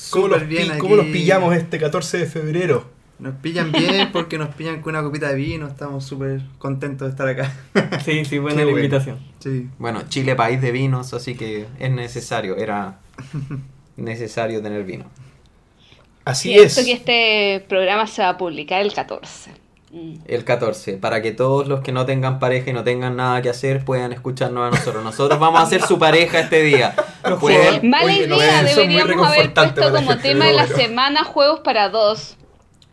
¿Cómo 0.10 0.28
los, 0.28 0.40
Súper 0.40 0.48
bien 0.48 0.72
pi- 0.74 0.78
cómo 0.78 0.96
los 0.96 1.06
aquí. 1.06 1.14
pillamos 1.14 1.56
este 1.56 1.80
14 1.80 2.18
de 2.20 2.26
febrero? 2.26 2.86
Nos 3.20 3.36
pillan 3.36 3.72
bien 3.72 4.10
porque 4.14 4.38
nos 4.38 4.54
pillan 4.56 4.82
con 4.82 4.94
una 4.96 5.04
copita 5.04 5.30
de 5.30 5.36
vino. 5.36 5.68
Estamos 5.68 6.06
súper 6.06 6.42
contentos 6.60 7.08
de 7.08 7.12
estar 7.12 7.28
acá. 7.28 7.52
Sí, 8.06 8.24
sí, 8.26 8.38
buena 8.40 8.58
Qué 8.58 8.66
la 8.66 8.72
bueno. 8.72 8.86
invitación. 8.86 9.20
Sí. 9.40 9.68
Bueno, 9.80 10.04
Chile 10.10 10.36
país 10.36 10.62
de 10.62 10.72
vinos, 10.72 11.14
así 11.14 11.36
que 11.36 11.66
es 11.80 11.92
necesario, 11.92 12.58
era 12.58 13.00
necesario 13.96 14.62
tener 14.62 14.84
vino. 14.84 15.06
Así 16.26 16.50
Cierto 16.50 16.82
es. 16.82 16.86
que 16.86 16.92
este 16.92 17.66
programa 17.68 18.06
se 18.06 18.22
va 18.22 18.30
a 18.30 18.38
publicar 18.38 18.82
el 18.82 18.94
14. 18.94 19.52
El 20.26 20.44
14, 20.44 20.98
para 20.98 21.22
que 21.22 21.32
todos 21.32 21.68
los 21.68 21.80
que 21.80 21.94
no 21.94 22.06
tengan 22.06 22.40
pareja 22.40 22.70
y 22.70 22.74
no 22.74 22.84
tengan 22.84 23.16
nada 23.16 23.42
que 23.42 23.50
hacer 23.50 23.86
puedan 23.86 24.12
escucharnos 24.12 24.68
a 24.68 24.76
nosotros. 24.78 25.02
Nosotros 25.04 25.40
vamos 25.40 25.62
a 25.62 25.66
ser 25.66 25.82
su 25.82 25.98
pareja 25.98 26.40
este 26.42 26.62
día. 26.64 26.94
Los 27.24 27.40
Pueden- 27.40 27.62
juegos- 27.62 27.84
Mala 27.84 28.14
idea, 28.14 28.62
muy 28.64 28.72
deberíamos 28.88 29.28
haber 29.28 29.54
puesto 29.54 29.94
como 29.94 30.18
tema 30.18 30.46
de 30.46 30.54
la 30.54 30.68
semana 30.68 31.24
juegos 31.24 31.62
para 31.62 31.88
dos. 31.90 32.36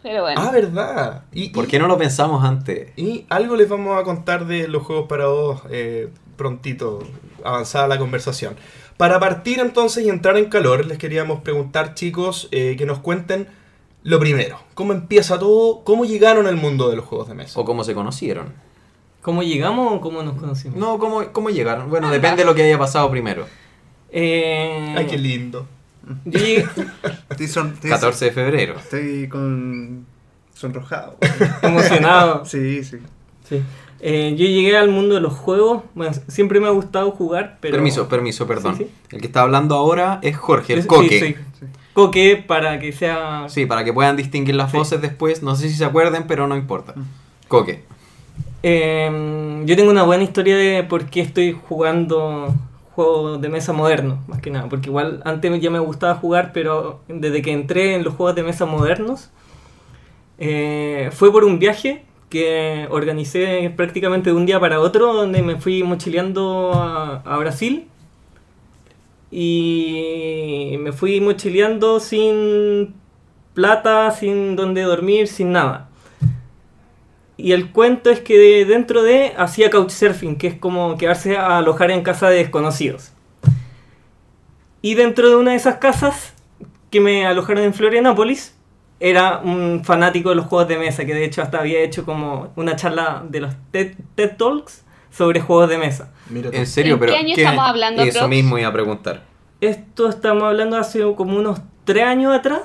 Pero 0.04 0.22
bueno. 0.22 0.40
Ah, 0.40 0.50
¿verdad? 0.52 1.22
Y, 1.32 1.48
¿Por 1.48 1.64
y- 1.64 1.68
qué 1.68 1.78
no 1.78 1.88
lo 1.88 1.98
pensamos 1.98 2.44
antes? 2.44 2.90
Y 2.96 3.24
algo 3.28 3.56
les 3.56 3.68
vamos 3.68 3.98
a 3.98 4.04
contar 4.04 4.46
de 4.46 4.68
los 4.68 4.82
juegos 4.84 5.06
para 5.08 5.24
dos 5.24 5.62
eh, 5.70 6.10
prontito, 6.36 7.00
avanzada 7.42 7.88
la 7.88 7.98
conversación. 7.98 8.54
Para 8.96 9.18
partir 9.18 9.58
entonces 9.60 10.04
y 10.04 10.10
entrar 10.10 10.36
en 10.36 10.44
calor, 10.44 10.84
les 10.86 10.98
queríamos 10.98 11.40
preguntar, 11.40 11.94
chicos, 11.94 12.48
eh, 12.52 12.76
que 12.78 12.86
nos 12.86 12.98
cuenten 13.00 13.48
lo 14.04 14.18
primero. 14.20 14.58
¿Cómo 14.74 14.92
empieza 14.92 15.38
todo? 15.38 15.82
¿Cómo 15.84 16.04
llegaron 16.04 16.46
al 16.46 16.56
mundo 16.56 16.88
de 16.88 16.96
los 16.96 17.04
juegos 17.04 17.26
de 17.28 17.34
mesa? 17.34 17.58
¿O 17.58 17.64
cómo 17.64 17.82
se 17.84 17.92
conocieron? 17.94 18.52
¿Cómo 19.22 19.42
llegamos 19.42 19.92
o 19.92 20.00
cómo 20.00 20.22
nos 20.22 20.38
conocimos? 20.38 20.78
No, 20.78 20.98
¿cómo, 20.98 21.24
cómo 21.32 21.50
llegaron? 21.50 21.90
Bueno, 21.90 22.10
depende 22.10 22.42
de 22.42 22.44
lo 22.44 22.54
que 22.54 22.62
haya 22.62 22.78
pasado 22.78 23.10
primero. 23.10 23.46
Eh, 24.10 24.94
Ay, 24.96 25.06
qué 25.06 25.18
lindo. 25.18 25.66
yo 26.24 26.38
llegué 26.38 26.66
Estoy, 27.30 27.48
son- 27.48 27.72
estoy- 27.74 27.90
14 27.90 28.26
de 28.26 28.30
febrero. 28.32 28.74
Estoy 28.78 29.28
con. 29.28 30.06
sonrojado. 30.54 31.16
emocionado. 31.62 32.44
Sí, 32.44 32.84
sí. 32.84 32.98
Sí. 33.48 33.62
Eh, 34.00 34.34
yo 34.36 34.44
llegué 34.44 34.76
al 34.76 34.90
mundo 34.90 35.14
de 35.14 35.20
los 35.22 35.32
juegos. 35.32 35.82
Bueno, 35.94 36.12
siempre 36.28 36.60
me 36.60 36.66
ha 36.66 36.70
gustado 36.70 37.10
jugar, 37.12 37.56
pero. 37.60 37.72
Permiso, 37.74 38.08
permiso, 38.08 38.46
perdón. 38.46 38.76
Sí, 38.76 38.86
El 39.10 39.20
que 39.20 39.26
está 39.28 39.40
hablando 39.40 39.74
ahora 39.74 40.18
es 40.22 40.36
Jorge, 40.36 40.74
el 40.74 40.82
Sí, 40.82 40.86
coque. 40.88 41.36
sí. 41.58 41.66
Coque 41.94 42.36
para 42.46 42.78
que 42.78 42.92
sea. 42.92 43.46
Sí, 43.48 43.64
para 43.66 43.84
que 43.84 43.92
puedan 43.92 44.16
distinguir 44.16 44.54
las 44.56 44.70
Sí. 44.72 44.76
voces 44.76 45.00
después. 45.00 45.42
No 45.42 45.56
sé 45.56 45.68
si 45.70 45.76
se 45.76 45.84
acuerden, 45.84 46.24
pero 46.26 46.46
no 46.46 46.56
importa. 46.56 46.94
Coque. 47.48 47.84
Eh, 48.62 49.62
yo 49.64 49.76
tengo 49.76 49.90
una 49.90 50.02
buena 50.02 50.24
historia 50.24 50.56
de 50.56 50.82
por 50.82 51.06
qué 51.06 51.20
estoy 51.20 51.52
jugando 51.52 52.52
juegos 52.94 53.40
de 53.40 53.48
mesa 53.48 53.72
modernos, 53.72 54.18
más 54.28 54.40
que 54.40 54.50
nada. 54.50 54.68
Porque 54.68 54.88
igual 54.88 55.22
antes 55.24 55.60
ya 55.60 55.70
me 55.70 55.78
gustaba 55.78 56.14
jugar, 56.16 56.50
pero 56.52 57.00
desde 57.08 57.42
que 57.42 57.52
entré 57.52 57.94
en 57.94 58.04
los 58.04 58.14
juegos 58.14 58.34
de 58.34 58.42
mesa 58.42 58.66
modernos, 58.66 59.30
eh, 60.38 61.10
fue 61.12 61.30
por 61.30 61.44
un 61.44 61.58
viaje 61.58 62.04
que 62.28 62.88
organicé 62.90 63.72
prácticamente 63.76 64.30
de 64.30 64.36
un 64.36 64.46
día 64.46 64.58
para 64.58 64.80
otro, 64.80 65.12
donde 65.12 65.42
me 65.42 65.56
fui 65.60 65.82
mochileando 65.84 66.72
a, 66.74 67.22
a 67.24 67.36
Brasil. 67.38 67.86
Y 69.36 70.76
me 70.78 70.92
fui 70.92 71.20
mochileando 71.20 71.98
sin 71.98 72.94
plata, 73.52 74.12
sin 74.12 74.54
donde 74.54 74.82
dormir, 74.82 75.26
sin 75.26 75.50
nada. 75.50 75.88
Y 77.36 77.50
el 77.50 77.72
cuento 77.72 78.10
es 78.10 78.20
que 78.20 78.38
de- 78.38 78.64
dentro 78.64 79.02
de 79.02 79.32
hacía 79.36 79.70
couchsurfing, 79.70 80.36
que 80.36 80.46
es 80.46 80.54
como 80.54 80.96
quedarse 80.96 81.36
a 81.36 81.58
alojar 81.58 81.90
en 81.90 82.02
casa 82.04 82.28
de 82.28 82.36
desconocidos. 82.36 83.10
Y 84.82 84.94
dentro 84.94 85.28
de 85.28 85.34
una 85.34 85.50
de 85.50 85.56
esas 85.56 85.78
casas 85.78 86.34
que 86.92 87.00
me 87.00 87.26
alojaron 87.26 87.64
en 87.64 87.74
Florianópolis, 87.74 88.54
era 89.00 89.38
un 89.40 89.82
fanático 89.84 90.28
de 90.28 90.36
los 90.36 90.46
juegos 90.46 90.68
de 90.68 90.78
mesa, 90.78 91.04
que 91.04 91.12
de 91.12 91.24
hecho 91.24 91.42
hasta 91.42 91.58
había 91.58 91.80
hecho 91.80 92.04
como 92.04 92.52
una 92.54 92.76
charla 92.76 93.24
de 93.28 93.40
los 93.40 93.54
TED 93.72 93.96
Talks 94.38 94.83
sobre 95.16 95.40
juegos 95.40 95.68
de 95.68 95.78
mesa. 95.78 96.10
Mira. 96.28 96.50
En 96.52 96.66
serio, 96.66 96.94
¿En 96.94 97.00
pero. 97.00 97.12
qué 97.12 97.18
año 97.18 97.34
estamos 97.36 97.64
hablando, 97.66 98.02
Eso 98.02 98.18
Prox? 98.20 98.30
mismo 98.30 98.58
iba 98.58 98.68
a 98.68 98.72
preguntar. 98.72 99.22
Esto 99.60 100.08
estamos 100.08 100.42
hablando 100.44 100.76
hace 100.76 101.00
como 101.14 101.36
unos 101.36 101.60
tres 101.84 102.04
años 102.04 102.34
atrás. 102.34 102.62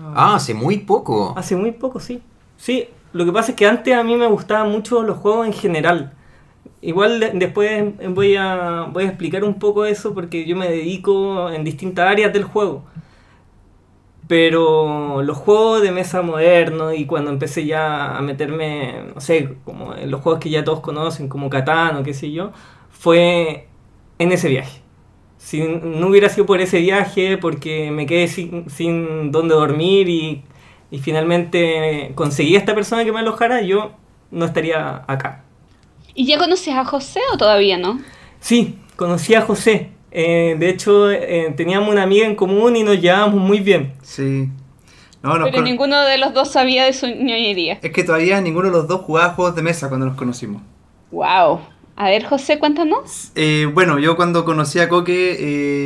Ah, 0.00 0.34
hace 0.36 0.54
muy 0.54 0.78
poco. 0.78 1.34
Hace 1.36 1.56
muy 1.56 1.72
poco, 1.72 2.00
sí. 2.00 2.20
Sí, 2.56 2.88
lo 3.12 3.24
que 3.24 3.32
pasa 3.32 3.52
es 3.52 3.56
que 3.56 3.66
antes 3.66 3.94
a 3.94 4.02
mí 4.02 4.16
me 4.16 4.26
gustaban 4.26 4.70
mucho 4.70 5.02
los 5.02 5.18
juegos 5.18 5.46
en 5.46 5.52
general. 5.52 6.12
Igual 6.80 7.20
de- 7.20 7.30
después 7.30 7.84
voy 8.10 8.36
a, 8.36 8.88
voy 8.92 9.04
a 9.04 9.08
explicar 9.08 9.44
un 9.44 9.58
poco 9.58 9.84
eso 9.86 10.12
porque 10.12 10.44
yo 10.44 10.56
me 10.56 10.68
dedico 10.68 11.50
en 11.50 11.64
distintas 11.64 12.08
áreas 12.10 12.32
del 12.32 12.44
juego. 12.44 12.84
Pero 14.26 15.22
los 15.22 15.36
juegos 15.36 15.82
de 15.82 15.92
mesa 15.92 16.22
modernos 16.22 16.94
y 16.96 17.06
cuando 17.06 17.30
empecé 17.30 17.66
ya 17.66 18.16
a 18.16 18.22
meterme, 18.22 19.04
no 19.14 19.20
sé, 19.20 19.56
como 19.64 19.94
en 19.94 20.10
los 20.10 20.22
juegos 20.22 20.40
que 20.40 20.50
ya 20.50 20.64
todos 20.64 20.80
conocen, 20.80 21.28
como 21.28 21.50
Catán 21.50 21.96
o 21.96 22.02
qué 22.02 22.14
sé 22.14 22.32
yo, 22.32 22.52
fue 22.90 23.68
en 24.18 24.32
ese 24.32 24.48
viaje. 24.48 24.80
Si 25.36 25.60
no 25.62 26.08
hubiera 26.08 26.30
sido 26.30 26.46
por 26.46 26.60
ese 26.62 26.80
viaje, 26.80 27.36
porque 27.38 27.90
me 27.90 28.06
quedé 28.06 28.28
sin, 28.28 28.70
sin 28.70 29.30
dónde 29.30 29.54
dormir 29.54 30.08
y, 30.08 30.42
y 30.90 30.98
finalmente 31.00 32.12
conseguí 32.14 32.56
a 32.56 32.58
esta 32.58 32.74
persona 32.74 33.04
que 33.04 33.12
me 33.12 33.20
alojara, 33.20 33.60
yo 33.62 33.92
no 34.30 34.46
estaría 34.46 35.04
acá. 35.06 35.44
¿Y 36.14 36.26
ya 36.26 36.38
conoces 36.38 36.74
a 36.74 36.84
José 36.84 37.20
o 37.32 37.36
todavía 37.36 37.76
no? 37.76 38.00
Sí, 38.40 38.78
conocí 38.96 39.34
a 39.34 39.42
José. 39.42 39.93
Eh, 40.14 40.54
de 40.58 40.68
hecho, 40.68 41.10
eh, 41.10 41.52
teníamos 41.56 41.90
una 41.90 42.04
amiga 42.04 42.24
en 42.26 42.36
común 42.36 42.76
y 42.76 42.84
nos 42.84 43.00
llevábamos 43.00 43.40
muy 43.40 43.58
bien. 43.60 43.92
Sí. 44.02 44.48
No, 45.22 45.32
Pero 45.32 45.50
con- 45.50 45.64
ninguno 45.64 46.00
de 46.02 46.18
los 46.18 46.32
dos 46.34 46.52
sabía 46.52 46.84
de 46.84 46.92
su 46.92 47.06
ñoñería. 47.06 47.78
Es 47.82 47.90
que 47.92 48.04
todavía 48.04 48.40
ninguno 48.40 48.68
de 48.68 48.74
los 48.74 48.86
dos 48.88 49.00
jugaba 49.00 49.34
juegos 49.34 49.56
de 49.56 49.62
mesa 49.62 49.88
cuando 49.88 50.06
nos 50.06 50.16
conocimos. 50.16 50.62
Wow. 51.10 51.60
A 51.96 52.08
ver, 52.10 52.24
José, 52.24 52.58
cuéntanos. 52.58 53.30
Eh, 53.34 53.68
bueno, 53.72 53.98
yo 53.98 54.16
cuando 54.16 54.44
conocí 54.44 54.80
a 54.80 54.88
Coque 54.88 55.36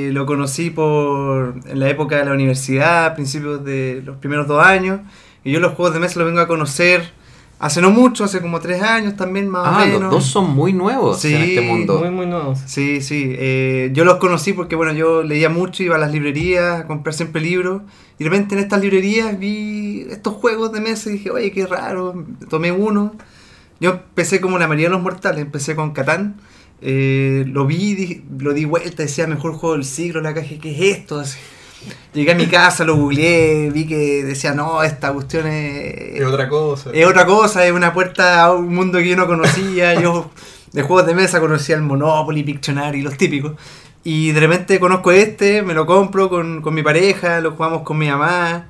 eh, 0.08 0.12
lo 0.12 0.26
conocí 0.26 0.70
por 0.70 1.54
en 1.66 1.80
la 1.80 1.88
época 1.88 2.16
de 2.16 2.24
la 2.24 2.32
universidad, 2.32 3.06
a 3.06 3.14
principios 3.14 3.64
de 3.64 4.02
los 4.04 4.16
primeros 4.16 4.46
dos 4.46 4.64
años. 4.64 5.00
Y 5.44 5.52
yo 5.52 5.60
los 5.60 5.74
juegos 5.74 5.94
de 5.94 6.00
mesa 6.00 6.18
los 6.18 6.26
vengo 6.26 6.40
a 6.40 6.48
conocer 6.48 7.12
hace 7.58 7.80
no 7.80 7.90
mucho, 7.90 8.24
hace 8.24 8.40
como 8.40 8.60
tres 8.60 8.82
años 8.82 9.16
también 9.16 9.48
más 9.48 9.66
Ah, 9.66 9.82
o 9.82 9.86
menos. 9.86 10.00
los 10.02 10.10
dos 10.10 10.24
son 10.26 10.54
muy 10.54 10.72
nuevos 10.72 11.24
en 11.24 11.30
Sí, 11.30 11.36
este 11.50 11.60
mundo. 11.62 11.98
Muy, 11.98 12.10
muy 12.10 12.26
nuevos. 12.26 12.58
Sí, 12.66 13.00
sí. 13.00 13.34
eh, 13.36 13.90
yo 13.92 14.04
los 14.04 14.16
conocí 14.16 14.52
porque, 14.52 14.76
bueno, 14.76 14.92
yo 14.92 15.22
leía 15.22 15.48
mucho, 15.48 15.82
iba 15.82 15.96
a 15.96 15.98
las 15.98 16.12
librerías 16.12 16.80
a 16.80 16.86
comprar 16.86 17.14
siempre 17.14 17.40
libros. 17.40 17.82
Y 18.18 18.24
de 18.24 18.30
repente 18.30 18.54
en 18.54 18.60
estas 18.60 18.80
librerías 18.80 19.38
vi 19.38 20.06
estos 20.10 20.34
juegos 20.34 20.72
de 20.72 20.80
mesa 20.80 21.08
y 21.10 21.14
dije, 21.14 21.30
oye, 21.30 21.50
qué 21.52 21.66
raro. 21.66 22.24
Tomé 22.48 22.72
uno. 22.72 23.14
Yo 23.80 23.90
empecé 23.90 24.40
como 24.40 24.58
la 24.58 24.66
mayoría 24.66 24.88
de 24.88 24.94
los 24.94 25.02
mortales, 25.02 25.40
empecé 25.40 25.74
con 25.76 25.92
Catán. 25.92 26.36
eh, 26.80 27.44
lo 27.48 27.66
vi, 27.66 27.94
di- 27.94 28.22
lo 28.38 28.52
di 28.54 28.64
vuelta, 28.64 29.02
decía 29.02 29.26
mejor 29.26 29.52
juego 29.54 29.74
del 29.74 29.84
siglo, 29.84 30.20
la 30.20 30.32
caja, 30.32 30.54
¿qué 30.60 30.70
es 30.70 30.96
esto? 30.98 31.18
Así. 31.20 31.36
Llegué 32.12 32.32
a 32.32 32.34
mi 32.34 32.46
casa, 32.46 32.84
lo 32.84 32.96
googleé, 32.96 33.70
vi 33.70 33.86
que 33.86 34.24
decía, 34.24 34.52
no, 34.52 34.82
esta 34.82 35.12
cuestión 35.12 35.46
es, 35.46 36.20
Es 36.20 36.24
otra 36.24 36.48
cosa. 36.48 36.90
es 36.92 37.06
otra 37.06 37.26
cosa, 37.26 37.66
es 37.66 37.72
una 37.72 37.92
puerta 37.92 38.42
a 38.42 38.54
un 38.54 38.74
mundo 38.74 38.98
que 38.98 39.08
yo 39.08 39.16
no 39.16 39.26
conocía. 39.26 39.94
Yo 40.00 40.30
de 40.72 40.82
juegos 40.82 41.06
de 41.06 41.14
mesa 41.14 41.40
conocía 41.40 41.76
el 41.76 41.82
Monopoly, 41.82 42.42
Pictionary, 42.42 43.02
los 43.02 43.16
típicos. 43.16 43.52
Y 44.04 44.32
de 44.32 44.40
repente 44.40 44.80
conozco 44.80 45.12
este, 45.12 45.62
me 45.62 45.74
lo 45.74 45.86
compro 45.86 46.28
con, 46.28 46.62
con 46.62 46.74
mi 46.74 46.82
pareja, 46.82 47.40
lo 47.40 47.52
jugamos 47.52 47.82
con 47.82 47.98
mi 47.98 48.08
mamá. 48.08 48.66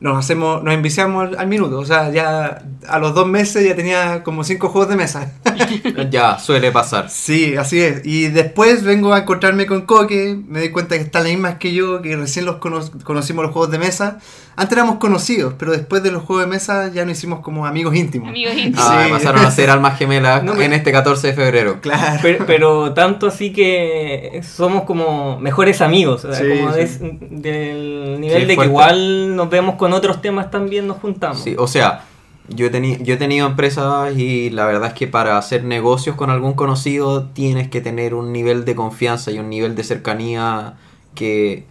Nos 0.00 0.16
hacemos, 0.16 0.62
nos 0.62 0.74
enviciamos 0.74 1.28
al, 1.28 1.38
al 1.40 1.46
minuto. 1.48 1.78
O 1.78 1.84
sea, 1.84 2.10
ya 2.12 2.62
a 2.88 2.98
los 3.00 3.14
dos 3.14 3.26
meses 3.26 3.66
ya 3.66 3.74
tenía 3.74 4.22
como 4.22 4.44
cinco 4.44 4.68
juegos 4.68 4.88
de 4.90 4.96
mesa. 4.96 5.32
Ya, 6.10 6.38
suele 6.38 6.70
pasar. 6.72 7.10
Sí, 7.10 7.56
así 7.56 7.80
es. 7.80 8.02
Y 8.04 8.28
después 8.28 8.84
vengo 8.84 9.12
a 9.12 9.18
encontrarme 9.20 9.66
con 9.66 9.82
Coque, 9.82 10.38
me 10.46 10.60
doy 10.60 10.70
cuenta 10.70 10.96
que 10.96 11.02
están 11.02 11.24
las 11.24 11.32
mismas 11.32 11.56
que 11.56 11.72
yo, 11.72 12.00
que 12.00 12.16
recién 12.16 12.44
los 12.44 12.56
cono- 12.56 12.88
conocimos 13.04 13.44
los 13.44 13.52
juegos 13.52 13.70
de 13.72 13.78
mesa. 13.78 14.18
Antes 14.60 14.76
éramos 14.76 14.96
conocidos, 14.96 15.54
pero 15.56 15.70
después 15.72 16.02
de 16.02 16.10
los 16.10 16.24
juegos 16.24 16.44
de 16.44 16.50
mesa 16.50 16.90
ya 16.92 17.04
nos 17.04 17.16
hicimos 17.16 17.40
como 17.40 17.64
amigos 17.64 17.94
íntimos. 17.94 18.28
Amigos 18.28 18.54
íntimos. 18.56 18.84
Ah, 18.88 19.04
Sí. 19.06 19.12
pasaron 19.12 19.44
a 19.46 19.50
ser 19.52 19.70
almas 19.70 19.96
gemelas 19.98 20.42
No 20.42 20.54
me- 20.54 20.64
en 20.64 20.72
este 20.72 20.90
14 20.90 21.28
de 21.28 21.32
febrero. 21.34 21.80
Claro. 21.80 22.18
Pero, 22.22 22.44
pero 22.46 22.92
tanto 22.92 23.28
así 23.28 23.52
que 23.52 24.40
somos 24.42 24.82
como 24.82 25.38
mejores 25.38 25.80
amigos, 25.80 26.24
o 26.24 26.32
sea, 26.34 26.44
Sí, 26.44 26.58
como 26.60 26.72
sí. 26.72 26.78
des- 26.80 27.00
del 27.00 28.20
nivel 28.20 28.48
de 28.48 28.56
que 28.56 28.64
igual 28.64 29.36
nos 29.36 29.48
vemos 29.48 29.76
con 29.76 29.92
otros 29.92 30.20
temas 30.20 30.50
también 30.50 30.86
nos 30.86 30.96
juntamos. 30.98 31.38
Sí, 31.40 31.54
o 31.58 31.66
sea, 31.68 32.04
yo 32.48 32.66
he, 32.66 32.72
teni- 32.72 33.00
yo 33.02 33.14
he 33.14 33.16
tenido 33.16 33.46
empresas 33.46 34.16
y 34.16 34.50
la 34.50 34.66
verdad 34.66 34.88
es 34.88 34.94
que 34.94 35.06
para 35.06 35.38
hacer 35.38 35.64
negocios 35.64 36.16
con 36.16 36.30
algún 36.30 36.54
conocido 36.54 37.24
tienes 37.26 37.68
que 37.68 37.80
tener 37.80 38.14
un 38.14 38.32
nivel 38.32 38.64
de 38.64 38.74
confianza 38.74 39.30
y 39.30 39.38
un 39.38 39.50
nivel 39.50 39.74
de 39.76 39.84
cercanía 39.84 40.74
que 41.14 41.64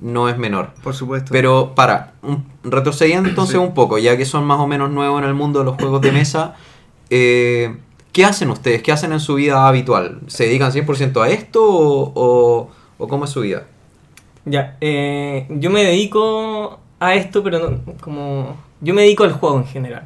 no 0.00 0.28
es 0.28 0.36
menor. 0.38 0.70
Por 0.82 0.94
supuesto. 0.94 1.28
Pero 1.32 1.74
para, 1.74 2.14
retrocediendo 2.64 3.28
entonces 3.28 3.52
Sí. 3.56 3.58
un 3.58 3.74
poco, 3.74 3.98
ya 3.98 4.16
que 4.16 4.24
son 4.24 4.44
más 4.44 4.58
o 4.60 4.66
menos 4.66 4.90
nuevos 4.90 5.20
en 5.22 5.28
el 5.28 5.34
mundo 5.34 5.58
de 5.60 5.64
los 5.66 5.76
juegos 5.76 6.00
de 6.00 6.12
mesa, 6.12 6.54
eh, 7.10 7.76
¿qué 8.12 8.24
hacen 8.24 8.50
ustedes? 8.50 8.82
¿Qué 8.82 8.92
hacen 8.92 9.12
en 9.12 9.20
su 9.20 9.34
vida 9.34 9.68
habitual? 9.68 10.20
¿Se 10.26 10.44
dedican 10.44 10.72
100% 10.72 11.22
a 11.22 11.28
esto 11.28 11.62
o, 11.64 12.12
o- 12.14 12.70
o 12.98 13.08
cómo 13.08 13.24
es 13.26 13.30
su 13.30 13.40
vida? 13.42 13.66
Ya, 14.44 14.76
eh, 14.80 15.46
yo 15.50 15.70
me 15.70 15.84
dedico 15.84 16.80
a 16.98 17.14
esto, 17.14 17.42
pero 17.44 17.58
no, 17.70 17.80
como 18.00 18.56
yo 18.80 18.92
me 18.94 19.02
dedico 19.02 19.22
al 19.24 19.32
juego 19.32 19.58
en 19.58 19.66
general. 19.66 20.04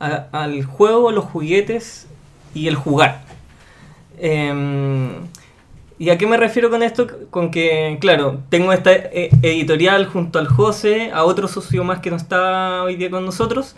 A- 0.00 0.26
al 0.32 0.64
juego, 0.64 1.12
los 1.12 1.24
juguetes 1.24 2.06
y 2.54 2.66
el 2.68 2.74
jugar. 2.76 3.22
Em, 4.18 5.10
¿Y 5.98 6.10
a 6.10 6.18
qué 6.18 6.26
me 6.26 6.36
refiero 6.36 6.70
con 6.70 6.82
esto? 6.82 7.06
Con 7.30 7.50
que, 7.50 7.98
claro, 8.00 8.40
tengo 8.48 8.72
esta 8.72 8.92
eh, 8.92 9.30
editorial 9.42 10.06
junto 10.06 10.38
al 10.40 10.48
José, 10.48 11.10
a 11.14 11.22
otro 11.24 11.46
socio 11.48 11.84
más 11.84 12.00
que 12.00 12.10
no 12.10 12.16
está 12.16 12.82
hoy 12.82 12.96
día 12.96 13.10
con 13.10 13.24
nosotros, 13.24 13.76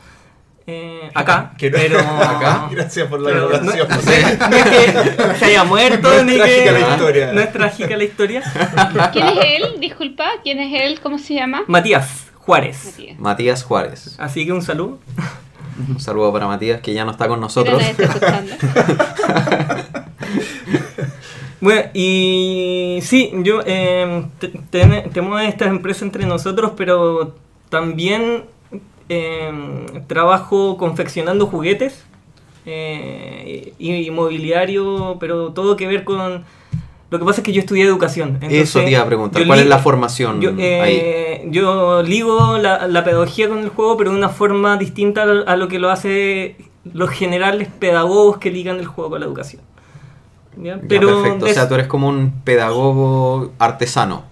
eh, 0.67 1.11
acá, 1.15 1.53
Que 1.59 1.71
no- 1.71 1.77
pero... 1.79 1.99
Acá. 2.01 2.69
Gracias 2.71 3.07
por 3.09 3.21
la 3.21 3.29
pero 3.31 3.51
no, 3.51 3.61
no 3.61 3.73
es 3.73 3.83
que 3.83 5.35
se 5.39 5.45
haya 5.45 5.63
muerto 5.65 6.09
No 6.09 6.15
es 6.15 6.25
ni 6.25 6.37
trágica 6.37 6.65
que 6.65 6.73
la 6.73 6.81
historia. 6.91 7.33
no 7.33 7.41
es 7.41 7.53
trágica 7.53 7.97
la 7.97 8.05
historia. 8.05 8.43
¿Quién 9.13 9.27
es 9.29 9.37
él? 9.45 9.81
Disculpa, 9.81 10.25
¿quién 10.43 10.59
es 10.59 10.81
él? 10.83 11.01
¿Cómo 11.01 11.19
se 11.19 11.35
llama? 11.35 11.65
Matías 11.67 12.29
Juárez. 12.39 12.85
Matías. 12.87 13.19
Matías 13.21 13.63
Juárez. 13.63 14.17
Así 14.19 14.47
que 14.47 14.53
un 14.53 14.63
saludo. 14.63 14.99
Un 15.89 16.01
saludo 16.01 16.33
para 16.33 16.47
Matías 16.47 16.81
que 16.81 16.95
ya 16.95 17.05
no 17.05 17.11
está 17.11 17.29
con 17.29 17.41
nosotros. 17.41 17.83
está. 17.83 18.43
Bueno, 21.61 21.83
y 21.95 22.99
sí, 23.03 23.33
yo 23.42 23.61
eh, 23.64 24.25
te- 24.38 24.49
ten- 24.71 25.11
tenemos 25.11 25.42
estas 25.42 25.69
empresas 25.69 26.03
entre 26.03 26.27
nosotros, 26.27 26.73
pero 26.77 27.35
también 27.71 28.45
eh, 29.09 29.51
trabajo 30.07 30.77
confeccionando 30.77 31.47
juguetes 31.47 32.05
eh, 32.66 33.73
y, 33.79 33.95
y 33.95 34.11
mobiliario, 34.11 35.16
pero 35.21 35.53
todo 35.53 35.77
que 35.77 35.87
ver 35.87 36.05
con... 36.05 36.45
Lo 37.09 37.21
que 37.21 37.25
pasa 37.25 37.40
es 37.40 37.45
que 37.45 37.53
yo 37.53 37.61
estudié 37.61 37.85
educación. 37.85 38.38
Eso 38.42 38.81
te 38.81 38.90
iba 38.90 39.01
a 39.03 39.07
preguntar, 39.07 39.40
¿cuál 39.47 39.61
es 39.61 39.66
la 39.66 39.79
formación 39.79 40.40
Yo, 40.40 40.51
eh, 40.59 41.47
yo 41.53 42.03
ligo 42.03 42.59
la, 42.59 42.88
la 42.88 43.05
pedagogía 43.05 43.49
con 43.49 43.59
el 43.61 43.69
juego, 43.69 43.97
pero 43.97 44.11
de 44.11 44.16
una 44.16 44.29
forma 44.29 44.77
distinta 44.77 45.23
a, 45.23 45.53
a 45.53 45.57
lo 45.57 45.69
que 45.69 45.79
lo 45.79 45.90
hace 45.90 46.57
los 46.92 47.11
generales 47.11 47.69
pedagogos 47.79 48.38
que 48.38 48.51
ligan 48.51 48.79
el 48.81 48.87
juego 48.87 49.11
con 49.11 49.21
la 49.21 49.27
educación. 49.27 49.62
¿Ya? 50.57 50.77
Ya, 50.77 50.81
Pero 50.88 51.23
perfecto, 51.23 51.47
o 51.47 51.49
sea, 51.49 51.69
tú 51.69 51.75
eres 51.75 51.87
como 51.87 52.09
un 52.09 52.33
pedagogo 52.45 53.53
artesano. 53.59 54.25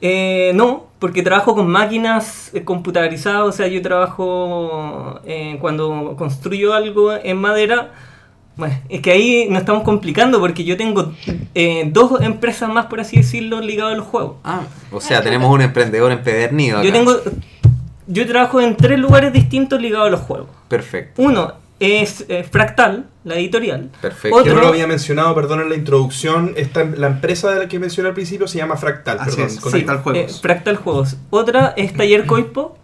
eh, 0.00 0.52
no, 0.54 0.86
porque 0.98 1.22
trabajo 1.22 1.54
con 1.54 1.68
máquinas 1.68 2.50
eh, 2.54 2.64
computarizadas, 2.64 3.42
o 3.42 3.52
sea, 3.52 3.66
yo 3.68 3.80
trabajo 3.82 5.20
eh, 5.24 5.56
cuando 5.60 6.14
construyo 6.16 6.74
algo 6.74 7.12
en 7.12 7.36
madera. 7.36 7.92
Bueno, 8.56 8.74
es 8.88 9.00
que 9.02 9.12
ahí 9.12 9.46
nos 9.48 9.60
estamos 9.60 9.84
complicando 9.84 10.40
porque 10.40 10.64
yo 10.64 10.76
tengo 10.76 11.12
eh, 11.54 11.88
dos 11.92 12.20
empresas 12.20 12.68
más, 12.68 12.86
por 12.86 12.98
así 12.98 13.18
decirlo, 13.18 13.60
ligadas 13.60 13.94
al 13.94 14.00
juego. 14.00 14.38
Ah, 14.42 14.62
o 14.90 15.00
sea, 15.00 15.22
tenemos 15.22 15.48
un 15.54 15.60
emprendedor 15.62 16.10
empedernido 16.10 16.78
acá. 16.78 16.86
Yo 16.86 16.92
tengo, 16.92 17.12
yo 18.08 18.26
trabajo 18.26 18.60
en 18.60 18.76
tres 18.76 18.98
lugares 18.98 19.32
distintos 19.32 19.80
ligados 19.80 20.08
a 20.08 20.10
los 20.10 20.20
juegos. 20.22 20.48
Perfecto, 20.66 21.22
Uno 21.22 21.52
es 21.80 22.24
eh, 22.28 22.42
Fractal, 22.42 23.06
la 23.24 23.36
editorial. 23.36 23.90
perfecto. 24.00 24.44
Yo 24.44 24.54
no 24.54 24.62
lo 24.62 24.68
había 24.68 24.86
mencionado, 24.86 25.34
perdón, 25.34 25.60
en 25.60 25.68
la 25.68 25.74
introducción. 25.76 26.52
Esta, 26.56 26.82
la 26.84 27.06
empresa 27.08 27.50
de 27.52 27.58
la 27.60 27.68
que 27.68 27.78
mencioné 27.78 28.08
al 28.08 28.14
principio 28.14 28.48
se 28.48 28.58
llama 28.58 28.76
Fractal. 28.76 29.18
Así 29.20 29.30
perdón, 29.36 29.46
es, 29.46 29.60
con 29.60 29.72
sí. 29.72 29.78
Fractal 29.82 30.02
Juegos. 30.02 30.36
eh, 30.36 30.38
Fractal 30.42 30.76
Juegos. 30.76 31.16
Otra 31.30 31.74
es 31.76 31.92
Taller 31.94 32.26
Coipo, 32.26 32.76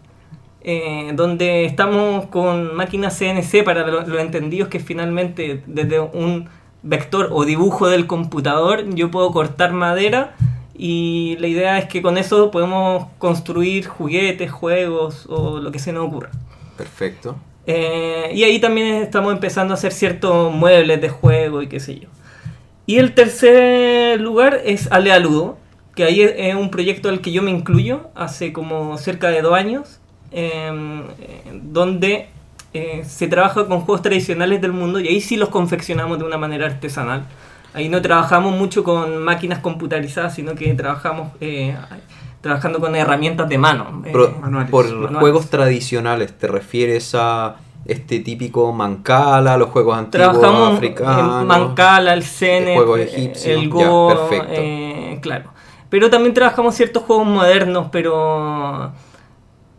eh, 0.62 1.10
donde 1.14 1.64
estamos 1.64 2.26
con 2.26 2.74
máquinas 2.74 3.18
CNC 3.18 3.64
para 3.64 3.86
lo- 3.86 4.06
los 4.06 4.20
entendidos 4.20 4.68
que 4.68 4.80
finalmente 4.80 5.62
desde 5.66 6.00
un 6.00 6.48
vector 6.82 7.28
o 7.32 7.44
dibujo 7.44 7.88
del 7.88 8.06
computador 8.06 8.84
yo 8.94 9.10
puedo 9.10 9.30
cortar 9.32 9.72
madera 9.72 10.34
y 10.76 11.36
la 11.38 11.46
idea 11.48 11.78
es 11.78 11.86
que 11.86 12.02
con 12.02 12.16
eso 12.18 12.50
podemos 12.50 13.06
construir 13.18 13.86
juguetes, 13.86 14.50
juegos 14.50 15.26
o 15.28 15.58
lo 15.60 15.70
que 15.72 15.78
se 15.78 15.92
nos 15.92 16.06
ocurra. 16.06 16.30
Perfecto. 16.76 17.36
Eh, 17.66 18.30
y 18.34 18.44
ahí 18.44 18.58
también 18.58 19.02
estamos 19.02 19.32
empezando 19.32 19.72
a 19.74 19.76
hacer 19.76 19.92
ciertos 19.92 20.52
muebles 20.52 21.00
de 21.00 21.08
juego 21.08 21.62
y 21.62 21.68
qué 21.68 21.80
sé 21.80 21.98
yo. 21.98 22.08
Y 22.86 22.98
el 22.98 23.14
tercer 23.14 24.20
lugar 24.20 24.60
es 24.64 24.90
Alea 24.92 25.18
Ludo, 25.18 25.56
que 25.94 26.04
ahí 26.04 26.20
es, 26.20 26.54
un 26.54 26.70
proyecto 26.70 27.08
al 27.08 27.20
que 27.20 27.32
yo 27.32 27.42
me 27.42 27.50
incluyo 27.50 28.10
hace 28.14 28.52
como 28.52 28.98
cerca 28.98 29.28
de 29.28 29.40
dos 29.40 29.54
años, 29.54 30.00
eh, 30.32 30.70
donde 31.62 32.28
eh, 32.76 33.04
se 33.06 33.28
trabaja 33.28 33.66
con 33.66 33.82
juegos 33.82 34.02
tradicionales 34.02 34.60
del 34.60 34.72
mundo 34.72 34.98
y 34.98 35.06
ahí 35.06 35.20
sí 35.20 35.36
los 35.36 35.48
confeccionamos 35.48 36.18
de 36.18 36.24
una 36.24 36.38
manera 36.38 36.66
artesanal. 36.66 37.24
Ahí 37.72 37.88
no 37.88 38.02
trabajamos 38.02 38.56
mucho 38.56 38.82
con 38.82 39.22
máquinas 39.22 39.60
computarizadas, 39.60 40.34
sino 40.34 40.56
que 40.56 40.74
trabajamos 40.74 41.30
eh, 41.40 41.76
trabajando 42.44 42.78
con 42.78 42.94
herramientas 42.94 43.48
de 43.48 43.56
mano. 43.56 44.02
eh, 44.04 44.12
Pro- 44.12 44.30
por 44.70 44.84
Manuales. 44.86 45.18
juegos 45.18 45.48
tradicionales, 45.48 46.36
¿te 46.38 46.46
refieres 46.46 47.14
a 47.14 47.56
este 47.86 48.20
típico 48.20 48.70
Mancala, 48.70 49.56
los 49.56 49.70
juegos 49.70 49.96
antiguos 49.96 50.28
Trabajamos 50.38 50.74
africanos? 50.76 51.40
en 51.40 51.48
Mancala, 51.48 52.12
el 52.12 52.22
egipcios, 53.00 53.46
el 53.46 53.62
ya, 53.72 53.88
Go, 53.88 54.08
perfecto. 54.08 54.52
eh, 54.56 55.18
claro. 55.22 55.50
Pero 55.88 56.10
también 56.10 56.34
trabajamos 56.34 56.74
ciertos 56.74 57.02
juegos 57.04 57.26
modernos, 57.26 57.88
pero 57.90 58.92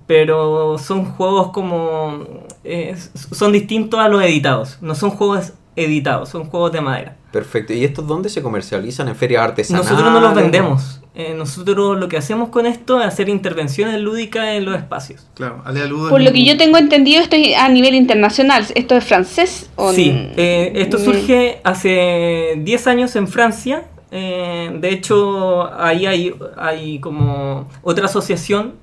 pero 0.07 0.77
son 0.79 1.05
juegos 1.05 1.51
como 1.51 2.23
eh, 2.63 2.95
son 3.31 3.51
distintos 3.51 3.99
a 3.99 4.07
los 4.07 4.23
editados. 4.23 4.79
No 4.81 4.95
son 4.95 5.11
juegos 5.11 5.53
editados, 5.75 6.29
son 6.29 6.45
juegos 6.45 6.71
de 6.71 6.81
madera. 6.81 7.15
Perfecto. 7.31 7.73
¿Y 7.73 7.83
estos 7.83 8.07
dónde 8.07 8.29
se 8.29 8.41
comercializan? 8.41 9.07
¿En 9.09 9.15
ferias 9.15 9.43
artesanales? 9.43 9.89
Nosotros 9.91 10.13
no 10.13 10.21
los 10.21 10.33
vendemos. 10.33 11.01
eh, 11.15 11.33
nosotros 11.35 11.97
lo 11.97 12.07
que 12.07 12.17
hacemos 12.17 12.49
con 12.49 12.65
esto 12.65 12.99
es 13.01 13.07
hacer 13.07 13.27
intervenciones 13.29 13.99
lúdicas 14.01 14.45
en 14.49 14.65
los 14.65 14.75
espacios. 14.75 15.27
Claro, 15.33 15.61
Ludo. 15.89 16.09
Por 16.09 16.21
lo 16.21 16.31
que 16.31 16.45
yo 16.45 16.57
tengo 16.57 16.77
entendido, 16.77 17.21
esto 17.21 17.35
es 17.35 17.57
a 17.57 17.67
nivel 17.69 17.93
internacional. 17.95 18.65
¿Esto 18.73 18.95
es 18.95 19.03
francés 19.03 19.69
o 19.75 19.91
Sí, 19.93 20.11
eh, 20.37 20.71
esto 20.75 20.97
mm, 20.97 21.01
surge 21.03 21.59
hace 21.63 22.53
10 22.57 22.87
años 22.87 23.15
en 23.15 23.27
Francia. 23.27 23.83
eh, 24.11 24.71
de 24.79 24.89
hecho, 24.89 25.73
ahí 25.77 26.05
hay, 26.05 26.33
hay 26.57 26.99
como 26.99 27.67
otra 27.81 28.05
asociación 28.05 28.75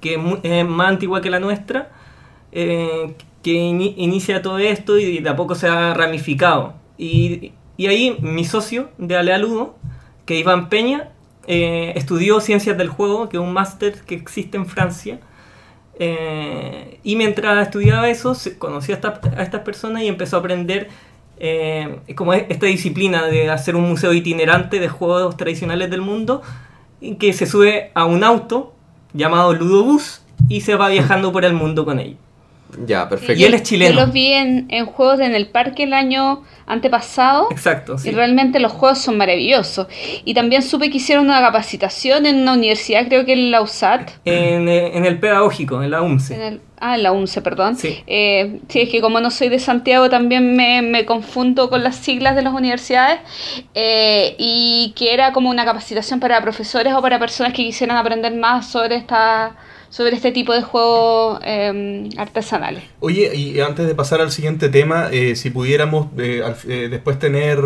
que 0.00 0.14
es 0.44 0.64
más 0.66 0.88
antigua 0.88 1.20
que 1.20 1.28
la 1.30 1.40
nuestra, 1.40 1.90
eh, 2.52 3.14
que 3.46 3.52
ini- 3.52 3.94
inicia 3.96 4.42
todo 4.42 4.58
esto 4.58 4.98
y 4.98 5.20
de 5.20 5.28
a 5.28 5.36
poco 5.36 5.54
se 5.54 5.68
ha 5.68 5.94
ramificado. 5.94 6.74
Y, 6.98 7.52
y 7.76 7.86
ahí 7.86 8.16
mi 8.20 8.44
socio 8.44 8.88
de 8.98 9.16
Alea 9.16 9.38
Ludo, 9.38 9.76
que 10.24 10.36
Iván 10.36 10.68
Peña, 10.68 11.10
eh, 11.46 11.92
estudió 11.94 12.40
ciencias 12.40 12.76
del 12.76 12.88
juego, 12.88 13.28
que 13.28 13.36
es 13.36 13.40
un 13.44 13.52
máster 13.52 14.00
que 14.04 14.16
existe 14.16 14.56
en 14.56 14.66
Francia. 14.66 15.20
Eh, 16.00 16.98
y 17.04 17.14
mientras 17.14 17.64
estudiaba 17.64 18.08
eso, 18.08 18.36
conoció 18.58 18.96
a, 18.96 18.98
esta- 18.98 19.20
estas 19.40 19.60
personas 19.60 20.02
y 20.02 20.08
empezó 20.08 20.36
a 20.36 20.40
aprender 20.40 20.88
eh, 21.38 22.00
como 22.16 22.34
es 22.34 22.46
esta 22.48 22.66
disciplina 22.66 23.26
de 23.26 23.48
hacer 23.50 23.76
un 23.76 23.88
museo 23.88 24.12
itinerante 24.12 24.80
de 24.80 24.88
juegos 24.88 25.36
tradicionales 25.36 25.88
del 25.88 26.00
mundo, 26.00 26.42
que 27.20 27.32
se 27.32 27.46
sube 27.46 27.92
a 27.94 28.06
un 28.06 28.24
auto 28.24 28.74
llamado 29.12 29.52
Ludobus 29.52 30.22
y 30.48 30.62
se 30.62 30.74
va 30.74 30.88
viajando 30.88 31.30
por 31.30 31.44
el 31.44 31.52
mundo 31.52 31.84
con 31.84 32.00
ellos. 32.00 32.18
Ya, 32.86 33.08
perfecto. 33.08 33.40
Y 33.40 33.44
él 33.44 33.54
es 33.54 33.62
chileno. 33.62 33.94
Yo 33.94 34.00
los 34.00 34.12
vi 34.12 34.32
en, 34.32 34.66
en 34.70 34.86
juegos 34.86 35.20
en 35.20 35.34
el 35.34 35.46
parque 35.46 35.84
el 35.84 35.92
año 35.94 36.42
antepasado. 36.66 37.48
Exacto, 37.50 37.96
sí. 37.96 38.08
Y 38.08 38.12
realmente 38.12 38.60
los 38.60 38.72
juegos 38.72 38.98
son 38.98 39.16
maravillosos. 39.16 39.86
Y 40.24 40.34
también 40.34 40.62
supe 40.62 40.90
que 40.90 40.96
hicieron 40.98 41.24
una 41.26 41.40
capacitación 41.40 42.26
en 42.26 42.36
una 42.42 42.52
universidad, 42.54 43.06
creo 43.06 43.24
que 43.24 43.32
en 43.34 43.50
la 43.50 43.62
USAT. 43.62 44.10
En, 44.24 44.68
eh, 44.68 44.96
en 44.96 45.04
el 45.06 45.18
pedagógico, 45.18 45.82
en 45.82 45.90
la 45.90 45.98
En 45.98 46.04
UMCE. 46.04 46.48
el- 46.48 46.60
ah, 46.80 46.96
en 46.96 47.02
la 47.04 47.12
UNCE, 47.12 47.40
perdón. 47.40 47.76
Sí. 47.76 48.02
Eh, 48.06 48.60
sí, 48.68 48.80
es 48.82 48.88
que 48.90 49.00
como 49.00 49.20
no 49.20 49.30
soy 49.30 49.48
de 49.48 49.58
Santiago 49.60 50.10
también 50.10 50.56
me, 50.56 50.82
me 50.82 51.06
confundo 51.06 51.70
con 51.70 51.82
las 51.82 51.96
siglas 51.96 52.34
de 52.34 52.42
las 52.42 52.52
universidades. 52.52 53.20
Eh, 53.74 54.34
y 54.38 54.92
que 54.96 55.14
era 55.14 55.32
como 55.32 55.50
una 55.50 55.64
capacitación 55.64 56.20
para 56.20 56.40
profesores 56.42 56.92
o 56.94 57.00
para 57.00 57.18
personas 57.18 57.52
que 57.52 57.62
quisieran 57.64 57.96
aprender 57.96 58.34
más 58.34 58.70
sobre 58.70 58.96
esta 58.96 59.54
sobre 59.88 60.14
este 60.16 60.32
tipo 60.32 60.52
de 60.52 60.62
juegos 60.62 61.40
eh, 61.44 62.08
artesanales. 62.16 62.82
Oye, 63.00 63.34
y 63.34 63.60
antes 63.60 63.86
de 63.86 63.94
pasar 63.94 64.20
al 64.20 64.30
siguiente 64.32 64.68
tema, 64.68 65.08
eh, 65.12 65.36
si 65.36 65.50
pudiéramos 65.50 66.08
eh, 66.18 66.42
al- 66.44 66.56
eh, 66.68 66.88
después 66.90 67.18
tener 67.18 67.58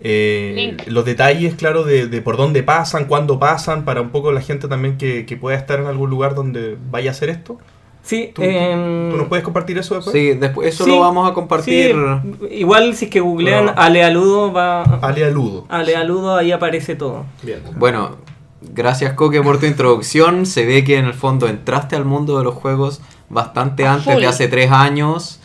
eh, 0.00 0.76
los 0.86 1.04
detalles, 1.04 1.54
claro, 1.54 1.84
de, 1.84 2.06
de 2.06 2.22
por 2.22 2.36
dónde 2.36 2.62
pasan, 2.62 3.06
cuándo 3.06 3.38
pasan, 3.38 3.84
para 3.84 4.00
un 4.00 4.10
poco 4.10 4.30
la 4.32 4.40
gente 4.40 4.68
también 4.68 4.96
que, 4.96 5.26
que 5.26 5.36
pueda 5.36 5.56
estar 5.56 5.80
en 5.80 5.86
algún 5.86 6.10
lugar 6.10 6.34
donde 6.34 6.76
vaya 6.90 7.10
a 7.10 7.12
hacer 7.12 7.30
esto. 7.30 7.58
Sí, 8.00 8.30
¿Tú, 8.34 8.42
¿tú 8.42 9.16
nos 9.16 9.26
puedes 9.28 9.44
compartir 9.44 9.76
eso 9.76 9.96
después? 9.96 10.14
Sí, 10.14 10.32
después 10.32 10.68
eso 10.72 10.84
sí, 10.84 10.90
lo 10.90 11.00
vamos 11.00 11.28
a 11.30 11.34
compartir. 11.34 11.94
sí, 11.94 12.46
igual 12.56 12.94
si 12.94 13.06
es 13.06 13.10
que 13.10 13.20
googlean 13.20 13.66
No. 13.66 13.72
Alealudo, 13.76 14.52
va... 14.52 14.82
Ale 15.02 15.30
Ludo. 15.30 15.66
Alealudo, 15.68 16.36
ahí 16.36 16.52
aparece 16.52 16.94
todo. 16.94 17.26
Bien. 17.42 17.60
Bueno, 17.76 18.16
gracias 18.60 19.12
Coque 19.14 19.42
por 19.42 19.58
tu 19.58 19.66
introducción. 19.66 20.46
Se 20.46 20.64
ve 20.66 20.84
que 20.84 20.96
en 20.98 21.06
el 21.06 21.14
fondo 21.14 21.48
entraste 21.48 21.96
al 21.96 22.04
mundo 22.04 22.38
de 22.38 22.44
los 22.44 22.54
juegos 22.54 23.00
bastante 23.28 23.86
A 23.86 23.94
antes 23.94 24.16
de 24.16 24.26
hace 24.26 24.48
tres 24.48 24.70
años. 24.70 25.40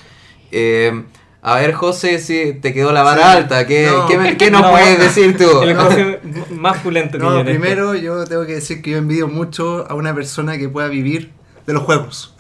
Eh, 0.52 1.04
a 1.42 1.56
ver, 1.56 1.74
José, 1.74 2.20
si 2.20 2.54
te 2.54 2.74
quedó 2.74 2.92
la 2.94 3.04
vara 3.04 3.32
Sí. 3.34 3.38
alta, 3.38 3.68
¿qué, 3.68 3.88
No. 3.88 4.08
qué 4.08 4.18
me- 4.18 4.38
qué 4.38 4.50
nos 4.52 4.62
No. 4.62 4.72
puedes 4.72 4.98
decir 5.00 5.38
tú? 5.38 5.62
El 5.62 5.76
José 5.76 6.20
más 6.52 6.78
pulento 6.80 7.18
que 7.18 7.24
No, 7.24 7.44
primero 7.44 7.96
yo 7.96 8.24
tengo 8.26 8.46
que 8.46 8.54
decir 8.56 8.82
que 8.82 8.92
yo 8.92 8.98
envidio 8.98 9.28
mucho 9.28 9.86
a 9.90 9.94
una 9.96 10.14
persona 10.16 10.58
que 10.58 10.70
pueda 10.70 10.88
vivir 10.88 11.32
de 11.68 11.74
los 11.74 11.84
juegos. 11.84 12.34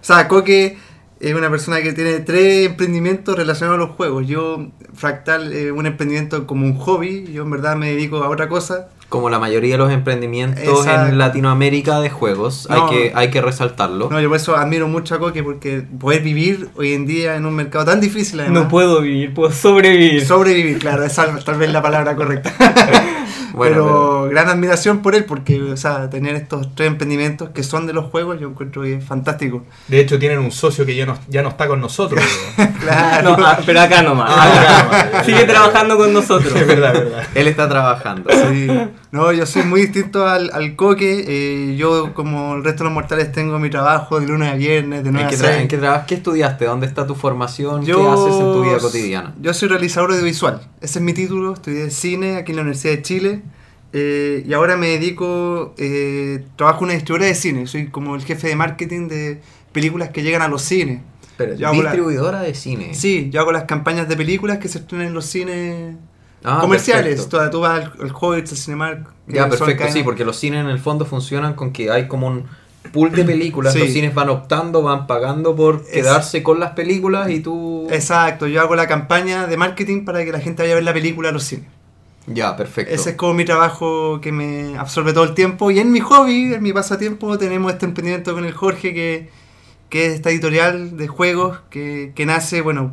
O 0.00 0.04
sea, 0.04 0.26
Coque 0.28 0.78
es 1.20 1.34
una 1.34 1.50
persona 1.50 1.82
que 1.82 1.92
tiene 1.92 2.20
tres 2.20 2.66
emprendimientos 2.68 3.36
relacionados 3.36 3.76
a 3.82 3.86
los 3.86 3.96
juegos. 3.96 4.26
Yo, 4.26 4.68
Fractal, 4.94 5.52
es 5.52 5.70
un 5.70 5.84
emprendimiento 5.84 6.46
como 6.46 6.64
un 6.64 6.78
hobby. 6.78 7.30
Yo 7.30 7.42
en 7.42 7.50
verdad 7.50 7.76
me 7.76 7.90
dedico 7.90 8.22
a 8.24 8.28
otra 8.30 8.48
cosa. 8.48 8.88
Como 9.10 9.28
la 9.28 9.38
mayoría 9.38 9.74
de 9.74 9.78
los 9.78 9.92
emprendimientos 9.92 10.62
Exacto. 10.64 11.08
en 11.10 11.18
Latinoamérica 11.18 12.00
de 12.00 12.08
juegos, 12.08 12.66
No. 12.70 12.86
hay, 12.86 12.90
que, 12.90 13.12
hay 13.14 13.30
que 13.30 13.42
resaltarlo. 13.42 14.08
No, 14.08 14.18
yo 14.20 14.28
por 14.28 14.36
eso 14.38 14.56
admiro 14.56 14.88
mucho 14.88 15.16
a 15.16 15.18
Coque 15.18 15.42
porque 15.42 15.82
poder 15.98 16.22
vivir 16.22 16.70
hoy 16.76 16.94
en 16.94 17.06
día 17.06 17.36
en 17.36 17.44
un 17.44 17.54
mercado 17.54 17.84
tan 17.84 18.00
difícil 18.00 18.40
además. 18.40 18.62
No 18.62 18.68
puedo 18.68 19.02
vivir, 19.02 19.34
puedo 19.34 19.52
sobrevivir. 19.52 20.24
Sobrevivir, 20.24 20.78
claro, 20.78 21.04
esa 21.04 21.26
es 21.36 21.44
tal 21.44 21.58
vez 21.58 21.70
la 21.70 21.82
palabra 21.82 22.16
correcta. 22.16 22.54
Bueno, 23.52 23.84
pero, 23.84 24.28
gran 24.30 24.48
admiración 24.48 25.02
por 25.02 25.14
él 25.14 25.24
porque, 25.24 25.60
o 25.60 25.76
sea, 25.76 26.08
tener 26.08 26.34
estos 26.34 26.74
tres 26.74 26.88
emprendimientos 26.88 27.50
que 27.50 27.62
son 27.62 27.86
de 27.86 27.92
los 27.92 28.06
juegos, 28.06 28.40
yo 28.40 28.48
encuentro 28.48 28.82
que 28.82 28.94
es 28.94 29.04
fantástico. 29.04 29.64
De 29.88 30.00
hecho, 30.00 30.18
tienen 30.18 30.38
un 30.38 30.52
socio 30.52 30.86
que 30.86 30.94
ya 30.94 31.06
no, 31.06 31.18
ya 31.28 31.42
no 31.42 31.48
está 31.48 31.66
con 31.66 31.80
nosotros. 31.80 32.22
Claro. 32.80 33.36
No, 33.36 33.46
ah, 33.46 33.58
pero 33.66 33.80
acá 33.80 34.02
nomás. 34.02 34.30
Ah, 34.34 34.44
acá 34.44 34.82
nomás. 35.10 35.26
Sigue 35.26 35.44
trabajando 35.44 35.98
con 35.98 36.12
nosotros. 36.14 36.54
es 36.54 36.66
verdad, 36.66 36.94
verdad. 36.94 37.24
Él 37.34 37.46
está 37.46 37.68
trabajando. 37.68 38.30
Sí. 38.30 38.68
No, 39.12 39.32
yo 39.32 39.44
soy 39.44 39.64
muy 39.64 39.80
distinto 39.82 40.26
al, 40.28 40.50
al 40.52 40.76
coque. 40.76 41.24
eh, 41.26 41.76
yo, 41.76 42.14
como 42.14 42.54
el 42.54 42.62
resto 42.64 42.84
de 42.84 42.90
los 42.90 42.94
mortales, 42.94 43.32
tengo 43.32 43.58
mi 43.58 43.68
trabajo 43.68 44.20
de 44.20 44.26
lunes 44.28 44.52
a 44.52 44.54
viernes, 44.54 45.02
de 45.02 45.08
¿En 45.08 45.14
9 45.14 45.28
qué, 45.30 45.34
a 45.36 45.38
tra- 45.38 45.46
6. 45.50 45.60
en 45.62 45.68
qué 45.68 45.78
trabajas? 45.78 46.06
¿Qué 46.06 46.14
estudiaste? 46.14 46.64
¿Dónde 46.66 46.86
está 46.86 47.06
tu 47.06 47.14
formación? 47.16 47.84
Yo, 47.84 47.96
¿Qué 47.96 48.08
haces 48.08 48.34
en 48.40 48.52
tu 48.52 48.62
vida 48.62 48.78
cotidiana? 48.78 49.34
Yo 49.40 49.52
soy 49.52 49.68
realizador 49.68 50.12
audiovisual. 50.12 50.60
Ese 50.80 50.98
es 51.00 51.04
mi 51.04 51.12
título. 51.12 51.54
Estudié 51.54 51.90
cine 51.90 52.36
aquí 52.36 52.52
en 52.52 52.56
la 52.56 52.62
Universidad 52.62 52.94
de 52.94 53.02
Chile. 53.02 53.42
eh, 53.92 54.44
y 54.46 54.52
ahora 54.52 54.76
me 54.76 54.86
dedico, 54.86 55.74
eh, 55.76 56.44
trabajo 56.54 56.80
en 56.80 56.84
una 56.84 56.94
distribuidora 56.94 57.26
de 57.26 57.34
cine. 57.34 57.66
Soy 57.66 57.88
como 57.88 58.14
el 58.14 58.22
jefe 58.22 58.46
de 58.46 58.54
marketing 58.54 59.08
de 59.08 59.40
películas 59.72 60.10
que 60.10 60.22
llegan 60.22 60.42
a 60.42 60.46
los 60.48 60.62
cines. 60.62 61.00
Pero, 61.36 61.56
Yo 61.56 61.66
la- 61.66 61.72
distribuidora 61.72 62.40
de 62.42 62.54
cine. 62.54 62.94
Sí, 62.94 63.30
yo 63.32 63.40
hago 63.40 63.50
las 63.50 63.64
campañas 63.64 64.08
de 64.08 64.16
películas 64.16 64.58
que 64.58 64.68
se 64.68 64.78
estrenan 64.78 65.08
en 65.08 65.14
los 65.14 65.24
cines 65.26 65.96
Ah, 66.42 66.58
comerciales. 66.60 67.28
Tú, 67.28 67.38
tú 67.50 67.60
vas 67.60 67.80
al, 67.84 67.92
al 68.00 68.12
Hobbit, 68.18 68.48
al 68.50 68.56
Cinemark. 68.56 69.06
Ya, 69.26 69.48
perfecto, 69.48 69.84
sí, 69.92 70.02
porque 70.02 70.24
los 70.24 70.36
cines 70.38 70.64
en 70.64 70.70
el 70.70 70.78
fondo 70.78 71.04
funcionan 71.04 71.54
con 71.54 71.72
que 71.72 71.90
hay 71.90 72.08
como 72.08 72.28
un 72.28 72.46
pool 72.92 73.12
de 73.12 73.24
películas. 73.24 73.72
Sí. 73.74 73.80
Los 73.80 73.90
cines 73.90 74.14
van 74.14 74.30
optando, 74.30 74.82
van 74.82 75.06
pagando 75.06 75.54
por 75.54 75.82
Es- 75.86 75.92
quedarse 75.92 76.42
con 76.42 76.58
las 76.58 76.72
películas 76.72 77.30
y 77.30 77.40
tú... 77.40 77.86
Exacto, 77.90 78.46
yo 78.46 78.60
hago 78.62 78.74
la 78.74 78.86
campaña 78.86 79.46
de 79.46 79.56
marketing 79.56 80.04
para 80.04 80.24
que 80.24 80.32
la 80.32 80.40
gente 80.40 80.62
vaya 80.62 80.72
a 80.72 80.76
ver 80.76 80.84
la 80.84 80.92
película 80.94 81.28
a 81.28 81.32
los 81.32 81.44
cines. 81.44 81.66
Ya, 82.26 82.56
perfecto. 82.56 82.94
Ese 82.94 83.10
es 83.10 83.16
como 83.16 83.34
mi 83.34 83.44
trabajo 83.44 84.20
que 84.20 84.30
me 84.32 84.78
absorbe 84.78 85.12
todo 85.12 85.24
el 85.24 85.34
tiempo. 85.34 85.70
Y 85.70 85.78
en 85.78 85.90
mi 85.90 86.00
hobby, 86.00 86.54
en 86.54 86.62
mi 86.62 86.72
pasatiempo, 86.72 87.36
tenemos 87.38 87.72
este 87.72 87.86
emprendimiento 87.86 88.32
con 88.34 88.44
el 88.44 88.52
Jorge, 88.52 88.94
que, 88.94 89.30
que 89.88 90.06
es 90.06 90.14
esta 90.14 90.30
editorial 90.30 90.96
de 90.96 91.08
juegos 91.08 91.58
que, 91.70 92.12
que 92.14 92.26
nace, 92.26 92.60
bueno, 92.60 92.92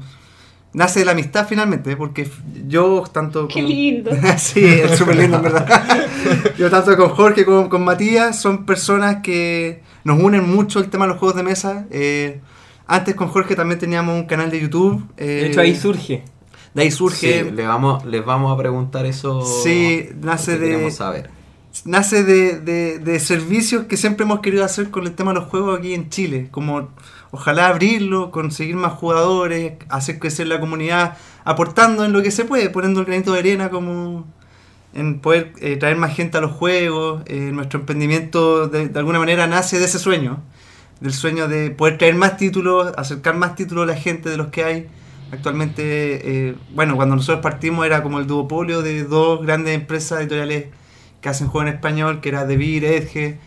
nace 0.74 1.00
de 1.00 1.06
la 1.06 1.12
amistad 1.14 1.48
finalmente, 1.48 1.96
porque 1.96 2.30
yo 2.68 3.04
tanto 3.12 3.48
Qué 3.48 3.56
con... 3.62 3.66
lindo. 3.66 4.12
sí, 4.38 4.64
es 4.64 4.98
súper 4.98 5.16
lindo, 5.18 5.38
en 5.38 5.44
verdad. 5.44 6.08
yo 6.58 6.70
tanto 6.70 6.96
con 6.98 7.10
Jorge 7.10 7.46
como 7.46 7.70
con 7.70 7.84
Matías 7.84 8.40
son 8.40 8.66
personas 8.66 9.18
que 9.24 9.82
nos 10.04 10.22
unen 10.22 10.48
mucho 10.50 10.80
el 10.80 10.90
tema 10.90 11.06
de 11.06 11.10
los 11.12 11.20
juegos 11.20 11.36
de 11.38 11.44
mesa. 11.44 11.86
Eh, 11.92 12.40
antes 12.86 13.16
con 13.16 13.28
Jorge 13.30 13.56
también 13.56 13.80
teníamos 13.80 14.16
un 14.16 14.26
canal 14.28 14.50
de 14.52 14.62
YouTube. 14.62 15.04
eh, 15.18 15.26
De 15.26 15.48
hecho, 15.48 15.62
ahí 15.62 15.76
surge. 15.76 16.24
de 16.74 16.82
ahí 16.82 16.92
surge... 16.92 17.44
Sí, 17.46 17.52
le 17.52 17.66
vamos, 17.68 18.06
les 18.06 18.24
vamos 18.24 18.54
a 18.54 18.58
preguntar 18.58 19.06
eso. 19.06 19.42
Sí, 19.42 20.10
nace 20.22 20.58
de- 20.58 20.90
saber. 20.92 21.30
nace 21.86 22.24
de, 22.24 22.60
de- 22.62 23.00
de 23.00 23.20
servicios 23.20 23.86
que 23.86 23.98
siempre 23.98 24.24
hemos 24.26 24.40
querido 24.42 24.64
hacer 24.64 24.90
con 24.90 25.06
el 25.06 25.14
tema 25.14 25.34
de 25.34 25.40
los 25.40 25.50
juegos 25.50 25.78
aquí 25.80 25.94
en 25.94 26.10
Chile, 26.10 26.48
como 26.52 26.90
ojalá 27.32 27.68
abrirlo, 27.68 28.32
conseguir 28.32 28.76
más 28.76 28.94
jugadores, 28.94 29.74
hacer 29.90 30.20
crecer 30.20 30.48
la 30.48 30.60
comunidad, 30.60 31.18
aportando 31.44 32.06
en 32.06 32.13
lo 32.13 32.22
que 32.22 32.32
se 32.32 32.46
puede, 32.46 32.70
poniendo 32.70 33.02
el 33.02 33.06
granito 33.06 33.34
de 33.34 33.40
arena 33.40 33.70
como 33.70 34.26
en 34.94 35.20
poder 35.20 35.54
eh, 35.60 35.78
traer 35.78 35.98
más 35.98 36.16
gente 36.16 36.38
a 36.38 36.42
los 36.42 36.52
juegos. 36.52 37.24
Eh, 37.28 37.52
nuestro 37.54 37.80
emprendimiento 37.80 38.68
de, 38.68 38.92
alguna 38.98 39.20
manera 39.20 39.48
nace 39.48 39.80
de 39.80 39.86
ese 39.86 40.00
sueño, 40.00 40.42
del 41.00 41.13
sueño 41.13 41.48
de 41.48 41.72
poder 41.72 41.98
traer 41.98 42.16
más 42.16 42.38
títulos, 42.38 42.94
acercar 42.98 43.36
más 43.36 43.56
títulos 43.56 43.84
a 43.84 43.88
la 43.88 44.00
gente 44.00 44.30
de 44.30 44.38
los 44.38 44.48
que 44.48 44.63
hay. 44.63 44.88
Actualmente, 45.32 46.50
eh, 46.50 46.56
bueno, 46.74 46.96
cuando 46.96 47.16
nosotros 47.16 47.44
partimos 47.44 47.86
era 47.86 48.02
como 48.02 48.20
el 48.20 48.28
duopolio 48.28 48.82
de 48.82 49.04
dos 49.04 49.46
grandes 49.46 49.76
empresas 49.76 50.22
editoriales 50.22 50.68
que 51.22 51.30
hacen 51.30 51.48
juego 51.48 51.68
en 51.68 51.76
español, 51.76 52.22
que 52.22 52.30
era 52.30 52.46
Devir, 52.46 52.86
Edge, 52.86 53.38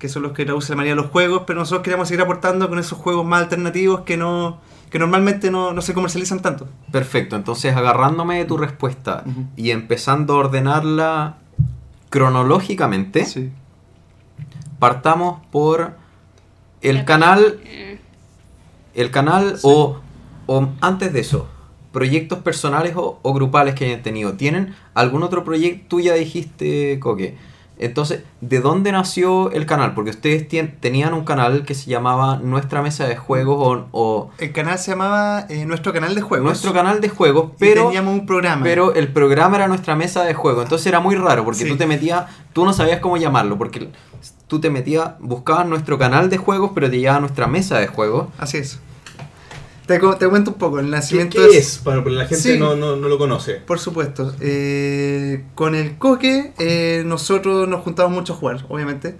que 0.00 0.08
son 0.08 0.22
los 0.24 0.32
que 0.32 0.44
traducen 0.44 0.70
la 0.70 0.76
mayoría 0.78 0.96
de 0.96 1.02
los 1.02 1.10
juegos, 1.12 1.42
pero 1.46 1.60
nosotros 1.60 1.82
queríamos 1.84 2.08
seguir 2.08 2.22
aportando 2.22 2.68
con 2.68 2.80
esos 2.80 2.98
juegos 2.98 3.24
más 3.24 3.42
alternativos 3.44 4.00
que 4.00 4.16
no 4.16 4.58
que 4.90 4.98
normalmente 4.98 5.52
no, 5.52 5.72
no 5.72 5.82
se 5.82 5.94
comercializan 5.94 6.40
tanto. 6.42 6.66
Perfecto, 6.90 7.36
entonces 7.36 7.76
agarrándome 7.76 8.38
de 8.38 8.44
tu 8.44 8.56
respuesta 8.56 9.22
y 9.54 9.70
empezando 9.70 10.34
a 10.34 10.38
ordenarla 10.38 11.36
cronológicamente, 12.08 13.24
Sí. 13.24 13.52
partamos 14.80 15.40
por 15.52 15.92
el 16.82 17.04
canal, 17.04 17.60
Eh, 17.64 18.00
el 18.94 19.10
canal 19.12 19.58
o, 19.62 20.00
o 20.46 20.68
antes 20.80 21.12
de 21.12 21.20
eso, 21.20 21.46
proyectos 21.92 22.40
personales 22.40 22.94
o, 22.96 23.20
o 23.22 23.32
grupales 23.32 23.74
que 23.76 23.84
hayan 23.86 24.02
tenido. 24.02 24.32
¿Tienen 24.34 24.74
algún 24.94 25.22
otro 25.22 25.44
proyecto? 25.44 25.84
Tú 25.88 26.00
ya 26.00 26.14
dijiste, 26.14 26.98
Coque, 27.00 27.36
Entonces, 27.82 28.22
¿de 28.42 28.60
dónde 28.60 28.92
nació 28.92 29.50
el 29.52 29.64
canal? 29.64 29.94
Porque 29.94 30.10
ustedes 30.10 30.46
tenían 30.80 31.14
un 31.14 31.24
canal 31.24 31.64
que 31.64 31.74
se 31.74 31.90
llamaba 31.90 32.36
Nuestra 32.36 32.82
Mesa 32.82 33.06
de 33.08 33.16
Juegos 33.16 33.56
o, 33.58 33.86
o 33.92 34.30
El 34.38 34.52
canal 34.52 34.78
se 34.78 34.90
llamaba 34.90 35.46
eh, 35.48 35.64
Nuestro 35.64 35.92
Canal 35.94 36.14
de 36.14 36.20
Juegos. 36.20 36.44
Nuestro 36.44 36.72
Canal 36.74 37.00
de 37.00 37.08
Juegos, 37.08 37.52
y 37.52 37.56
pero, 37.58 37.84
teníamos 37.86 38.12
un 38.12 38.26
programa. 38.26 38.62
pero 38.64 38.94
el 38.94 39.08
programa 39.08 39.56
era 39.56 39.66
Nuestra 39.66 39.96
Mesa 39.96 40.24
de 40.24 40.34
Juegos. 40.34 40.62
Entonces 40.64 40.86
era 40.86 41.00
muy 41.00 41.14
raro 41.16 41.42
porque 41.44 41.60
Sí. 41.64 41.68
tú 41.70 41.76
te 41.78 41.86
metías, 41.86 42.26
tú 42.52 42.64
no 42.66 42.72
sabías 42.74 43.00
cómo 43.00 43.16
llamarlo, 43.16 43.56
porque 43.56 43.88
tú 44.46 44.60
te 44.60 44.68
metías, 44.68 45.12
buscabas 45.18 45.66
nuestro 45.66 45.98
canal 45.98 46.28
de 46.28 46.36
juegos, 46.36 46.72
pero 46.74 46.90
te 46.90 46.98
llevaba 46.98 47.20
nuestra 47.20 47.46
mesa 47.46 47.78
de 47.78 47.86
juegos. 47.86 48.28
Así 48.36 48.58
es. 48.58 48.78
Te, 49.90 49.98
te 49.98 50.28
cuento 50.28 50.52
un 50.52 50.56
poco. 50.56 50.78
El 50.78 50.84
¿Qué, 50.86 50.90
nacimiento 50.92 51.38
qué 51.50 51.58
es? 51.58 51.78
Para 51.78 52.04
que 52.04 52.10
la 52.10 52.26
gente 52.26 52.52
Sí. 52.52 52.56
no, 52.56 52.76
no, 52.76 52.94
no 52.94 53.08
lo 53.08 53.18
conoce. 53.18 53.54
Por 53.54 53.80
supuesto. 53.80 54.32
Eh, 54.38 55.46
con 55.56 55.74
el 55.74 55.98
coque, 55.98 56.52
eh, 56.60 57.02
nosotros 57.04 57.66
nos 57.66 57.80
juntamos 57.82 58.12
mucho 58.12 58.34
a 58.34 58.36
jugar, 58.36 58.64
obviamente. 58.68 59.16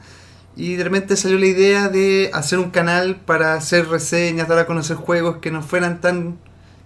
Y 0.54 0.76
de 0.76 0.84
repente 0.84 1.16
salió 1.16 1.38
la 1.38 1.46
idea 1.46 1.88
de 1.88 2.30
hacer 2.32 2.60
un 2.60 2.70
canal 2.70 3.16
para 3.16 3.54
hacer 3.54 3.88
reseñas, 3.88 4.46
dar 4.46 4.60
a 4.60 4.66
conocer 4.66 4.96
juegos 4.96 5.38
que 5.38 5.50
no 5.50 5.60
fueran 5.60 6.00
tan 6.00 6.38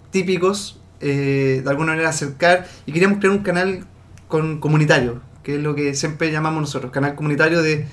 típicos, 0.09 0.79
eh, 0.99 1.61
de 1.63 1.69
alguna 1.69 1.91
manera 1.91 2.09
acercar. 2.09 2.67
Y 2.87 2.91
queríamos 2.91 3.19
crear 3.19 3.35
un 3.35 3.43
canal 3.43 3.85
con, 4.27 4.59
comunitario, 4.59 5.21
que 5.43 5.57
es 5.57 5.61
lo 5.61 5.75
que 5.75 5.93
siempre 5.93 6.31
llamamos 6.31 6.59
nosotros, 6.61 6.91
canal 6.91 7.13
comunitario 7.13 7.61
de 7.61 7.85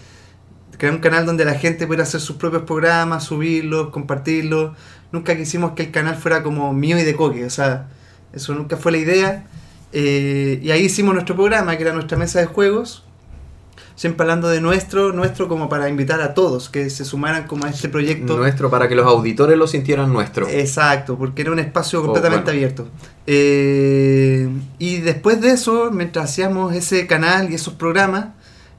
crear 0.82 0.94
un 0.96 1.00
canal 1.00 1.24
donde 1.24 1.44
la 1.44 1.54
gente 1.54 1.86
pudiera 1.86 2.02
hacer 2.02 2.20
sus 2.20 2.34
propios 2.34 2.62
programas, 2.64 3.22
subirlos, 3.22 3.90
compartirlos. 3.90 4.76
Nunca 5.12 5.36
quisimos 5.36 5.74
que 5.76 5.84
el 5.84 5.90
canal 5.92 6.16
fuera 6.16 6.42
como 6.42 6.72
mío 6.72 6.98
y 6.98 7.04
de 7.04 7.14
coque, 7.14 7.44
o 7.44 7.50
sea, 7.50 7.86
eso 8.32 8.52
nunca 8.52 8.76
fue 8.76 8.90
la 8.90 8.98
idea. 8.98 9.46
Eh, 9.92 10.58
y 10.60 10.72
ahí 10.72 10.86
hicimos 10.86 11.14
nuestro 11.14 11.36
programa, 11.36 11.76
que 11.76 11.84
era 11.84 11.92
nuestra 11.92 12.18
mesa 12.18 12.40
de 12.40 12.46
juegos. 12.46 13.04
Siempre 13.94 14.24
hablando 14.24 14.48
de 14.48 14.60
nuestro, 14.60 15.12
nuestro 15.12 15.46
como 15.46 15.68
para 15.68 15.88
invitar 15.88 16.20
a 16.20 16.34
todos 16.34 16.68
que 16.68 16.90
se 16.90 17.04
sumaran 17.04 17.46
como 17.46 17.64
a 17.66 17.70
este 17.70 17.88
proyecto. 17.88 18.36
Nuestro, 18.36 18.68
para 18.68 18.88
que 18.88 18.96
los 18.96 19.06
auditores 19.06 19.56
lo 19.56 19.68
sintieran 19.68 20.12
nuestro. 20.12 20.48
Exacto, 20.48 21.16
porque 21.16 21.42
era 21.42 21.52
un 21.52 21.60
espacio 21.60 22.00
Oh, 22.00 22.02
completamente 22.06 22.46
bueno. 22.50 22.56
abierto. 22.58 22.88
Eh, 23.28 24.48
y 24.80 24.96
después 24.98 25.40
de 25.40 25.52
eso, 25.52 25.92
mientras 25.92 26.24
hacíamos 26.28 26.74
ese 26.74 27.06
canal 27.06 27.52
y 27.52 27.54
esos 27.54 27.74
programas, 27.74 28.30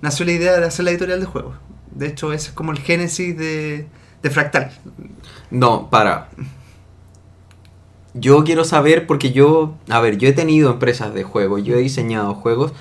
nació 0.02 0.26
la 0.26 0.34
idea 0.34 0.60
de 0.60 0.66
hacer 0.66 0.84
la 0.84 0.92
editorial 0.92 1.22
de 1.22 1.26
juegos. 1.28 1.56
De 1.96 2.08
hecho, 2.08 2.34
ese 2.34 2.50
es 2.50 2.54
como 2.54 2.72
el 2.72 2.80
génesis 2.80 3.38
de, 3.38 3.88
de 4.22 4.30
Fractal. 4.30 4.72
No, 5.52 5.90
para. 5.90 6.30
Yo 8.16 8.44
quiero 8.44 8.64
saber, 8.64 9.08
porque 9.08 9.32
yo, 9.32 9.76
a 9.90 10.00
ver, 10.00 10.18
yo 10.18 10.28
he 10.30 10.34
tenido 10.34 10.72
empresas 10.72 11.14
de 11.14 11.24
juegos, 11.24 11.64
yo 11.64 11.76
he 11.76 11.80
diseñado 11.80 12.36
juegos, 12.36 12.74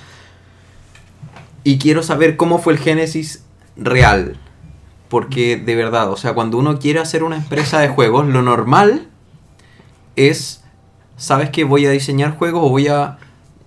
y 1.65 1.79
quiero 1.79 2.03
saber 2.03 2.37
cómo 2.37 2.59
fue 2.59 2.75
el 2.75 2.79
génesis 2.79 3.45
real. 3.77 4.37
Porque 5.09 5.57
de 5.57 5.75
verdad, 5.75 6.11
o 6.11 6.17
sea, 6.17 6.35
cuando 6.35 6.59
uno 6.59 6.79
quiere 6.79 6.99
hacer 6.99 7.23
una 7.23 7.37
empresa 7.37 7.81
de 7.81 7.89
juegos, 7.89 8.27
lo 8.27 8.43
normal 8.43 9.09
es, 10.17 10.63
¿sabes 11.17 11.51
que 11.51 11.65
voy 11.65 11.87
a 11.87 11.91
diseñar 11.91 12.37
juegos 12.37 12.63
o 12.65 12.69
voy 12.69 12.89
a 12.89 13.19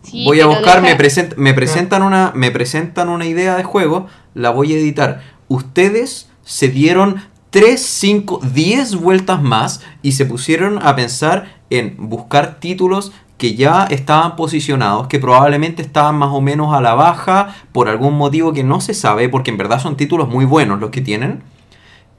Sí, 0.04 0.24
voy 0.24 0.40
a 0.40 0.46
buscar, 0.46 0.84
me, 0.84 0.96
present- 1.00 1.36
me 1.36 1.56
presentan 1.56 2.04
una 2.04 2.32
me 2.36 2.52
presentan 2.52 3.10
una 3.10 3.26
idea 3.26 3.56
de 3.56 3.64
juego, 3.64 4.06
la 4.36 4.52
voy 4.52 4.72
a 4.74 4.78
editar. 4.78 5.22
Ustedes 5.48 6.30
se 6.44 6.68
dieron 6.70 7.22
3, 7.50 7.82
5, 7.82 8.42
10 8.54 8.96
vueltas 8.96 9.42
más 9.42 9.82
y 10.02 10.14
se 10.14 10.26
pusieron 10.26 10.80
a 10.86 10.96
pensar 10.96 11.56
en 11.70 11.96
buscar 11.98 12.60
títulos 12.60 13.12
que 13.38 13.56
ya 13.56 13.86
estaban 13.90 14.36
posicionados, 14.36 15.08
que 15.08 15.20
probablemente 15.20 15.82
estaban 15.82 16.16
más 16.16 16.30
o 16.32 16.40
menos 16.42 16.74
a 16.74 16.82
la 16.82 16.94
baja 16.94 17.56
por 17.72 17.90
algún 17.90 18.16
motivo 18.18 18.54
que 18.54 18.64
no 18.64 18.80
se 18.82 18.94
sabe, 18.94 19.28
porque 19.30 19.52
en 19.52 19.58
verdad 19.58 19.80
son 19.82 19.98
títulos 19.98 20.30
muy 20.30 20.46
buenos 20.46 20.80
los 20.80 20.90
que 20.90 21.02
tienen. 21.02 21.44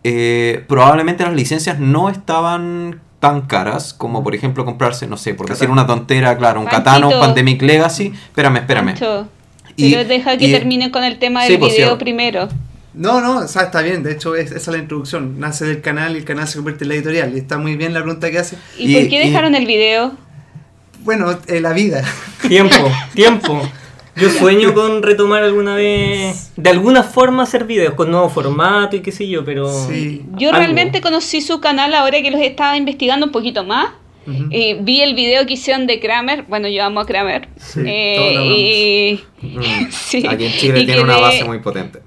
Eh, 0.05 0.65
probablemente 0.69 1.25
las 1.25 1.35
licencias 1.35 1.79
no 1.81 2.09
estaban 2.11 3.01
tan 3.19 3.43
caras 3.43 3.93
como 3.95 4.23
por 4.23 4.35
ejemplo 4.35 4.65
comprarse, 4.65 5.07
no 5.07 5.17
sé, 5.17 5.35
por 5.35 5.49
decir 5.49 5.71
una 5.71 5.87
tontera, 5.87 6.37
claro, 6.37 6.61
un 6.61 6.67
Panchito. 6.67 6.85
Catano, 6.85 7.09
un 7.09 7.19
Pandemic 7.21 7.63
Legacy. 7.63 8.13
Espérame, 8.29 8.57
espérame. 8.59 8.87
Pancho, 8.89 9.27
Y- 9.75 9.91
pero 9.95 10.07
deja 10.07 10.37
que 10.37 10.49
y- 10.49 10.53
termine 10.53 10.91
con 10.91 11.03
el 11.03 11.19
tema 11.19 11.43
Sí, 11.45 11.53
del 11.53 11.61
pues, 11.61 11.73
video 11.77 11.99
primero. 11.99 12.49
No, 12.97 13.21
no, 13.21 13.39
o 13.41 13.49
sea, 13.49 13.63
está 13.65 13.83
bien. 13.83 14.03
De 14.03 14.13
hecho, 14.13 14.35
es- 14.35 14.51
esa 14.51 14.57
es 14.57 14.67
la 14.69 14.79
introducción. 14.79 15.39
Nace 15.39 15.67
del 15.67 15.81
canal 15.83 16.15
y 16.15 16.19
el 16.19 16.25
canal 16.25 16.49
se 16.49 16.57
convierte 16.57 16.85
en 16.85 16.89
la 16.89 16.95
editorial. 16.97 17.33
Y 17.35 17.39
está 17.39 17.59
muy 17.59 17.77
bien 17.77 17.93
la 17.95 18.01
pregunta 18.03 18.31
que 18.31 18.39
hace. 18.39 18.57
¿Y, 18.79 18.91
Y- 18.91 19.01
por 19.01 19.09
qué 19.11 19.23
y- 19.25 19.29
dejaron 19.29 19.55
el 19.55 19.67
video? 19.67 20.15
Bueno, 21.01 21.39
eh, 21.47 21.61
la 21.61 21.73
vida. 21.73 22.03
Tiempo, 22.49 22.75
tiempo. 23.15 23.63
Yo 24.17 24.31
sueño 24.31 24.73
con 24.73 25.03
retomar 25.03 25.43
alguna 25.45 25.75
vez, 25.75 26.51
de 26.57 26.71
alguna 26.71 27.03
forma 27.03 27.43
hacer 27.43 27.65
videos 27.67 27.93
con 27.95 28.11
nuevo 28.11 28.31
formato 28.31 28.97
y 28.97 29.01
qué 29.01 29.13
sé 29.13 29.29
yo, 29.29 29.45
pero... 29.45 29.69
Sí. 29.89 30.25
Yo 30.39 30.49
algo. 30.49 30.61
realmente 30.61 31.03
conocí 31.03 31.43
su 31.43 31.61
canal 31.61 31.93
ahora 31.95 32.23
que 32.23 32.31
los 32.31 32.41
estaba 32.41 32.79
investigando 32.79 33.27
un 33.27 33.33
poquito 33.33 33.63
más. 33.65 33.89
Ujú. 34.27 34.47
Eh, 34.51 34.79
vi 34.81 35.03
el 35.03 35.15
video 35.15 35.45
que 35.45 35.53
hicieron 35.53 35.87
de 35.87 36.01
Kramer. 36.01 36.45
Bueno, 36.49 36.67
yo 36.67 36.83
amo 36.83 37.01
a 37.01 37.07
Kramer. 37.07 37.49
Sí, 37.59 37.81
Eh, 37.87 38.15
todos 38.17 38.33
lo 38.33 38.41
amamos. 38.41 38.59
y, 38.59 39.21
Mm. 39.43 39.61
Sí. 39.91 40.27
Aquí 40.27 40.47
en 40.47 40.53
Chile 40.53 40.81
Y 40.81 40.87
tiene 40.87 41.03
una 41.03 41.19
base 41.19 41.45
muy 41.45 41.59
potente. 41.59 42.01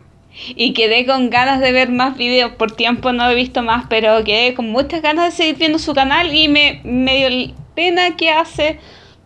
Y 0.55 0.73
quedé 0.73 1.05
con 1.05 1.29
ganas 1.29 1.59
de 1.61 1.71
ver 1.71 1.89
más 1.91 2.17
videos. 2.17 2.51
Por 2.53 2.71
tiempo 2.71 3.11
no 3.13 3.29
he 3.29 3.35
visto 3.35 3.61
más, 3.63 3.85
pero 3.89 4.23
quedé 4.23 4.53
con 4.53 4.69
muchas 4.69 5.01
ganas 5.01 5.25
de 5.25 5.31
seguir 5.31 5.55
viendo 5.57 5.79
su 5.79 5.93
canal 5.93 6.33
y 6.33 6.47
me, 6.47 6.81
me 6.83 7.27
dio 7.27 7.53
pena 7.75 8.15
que 8.17 8.29
hace 8.31 8.79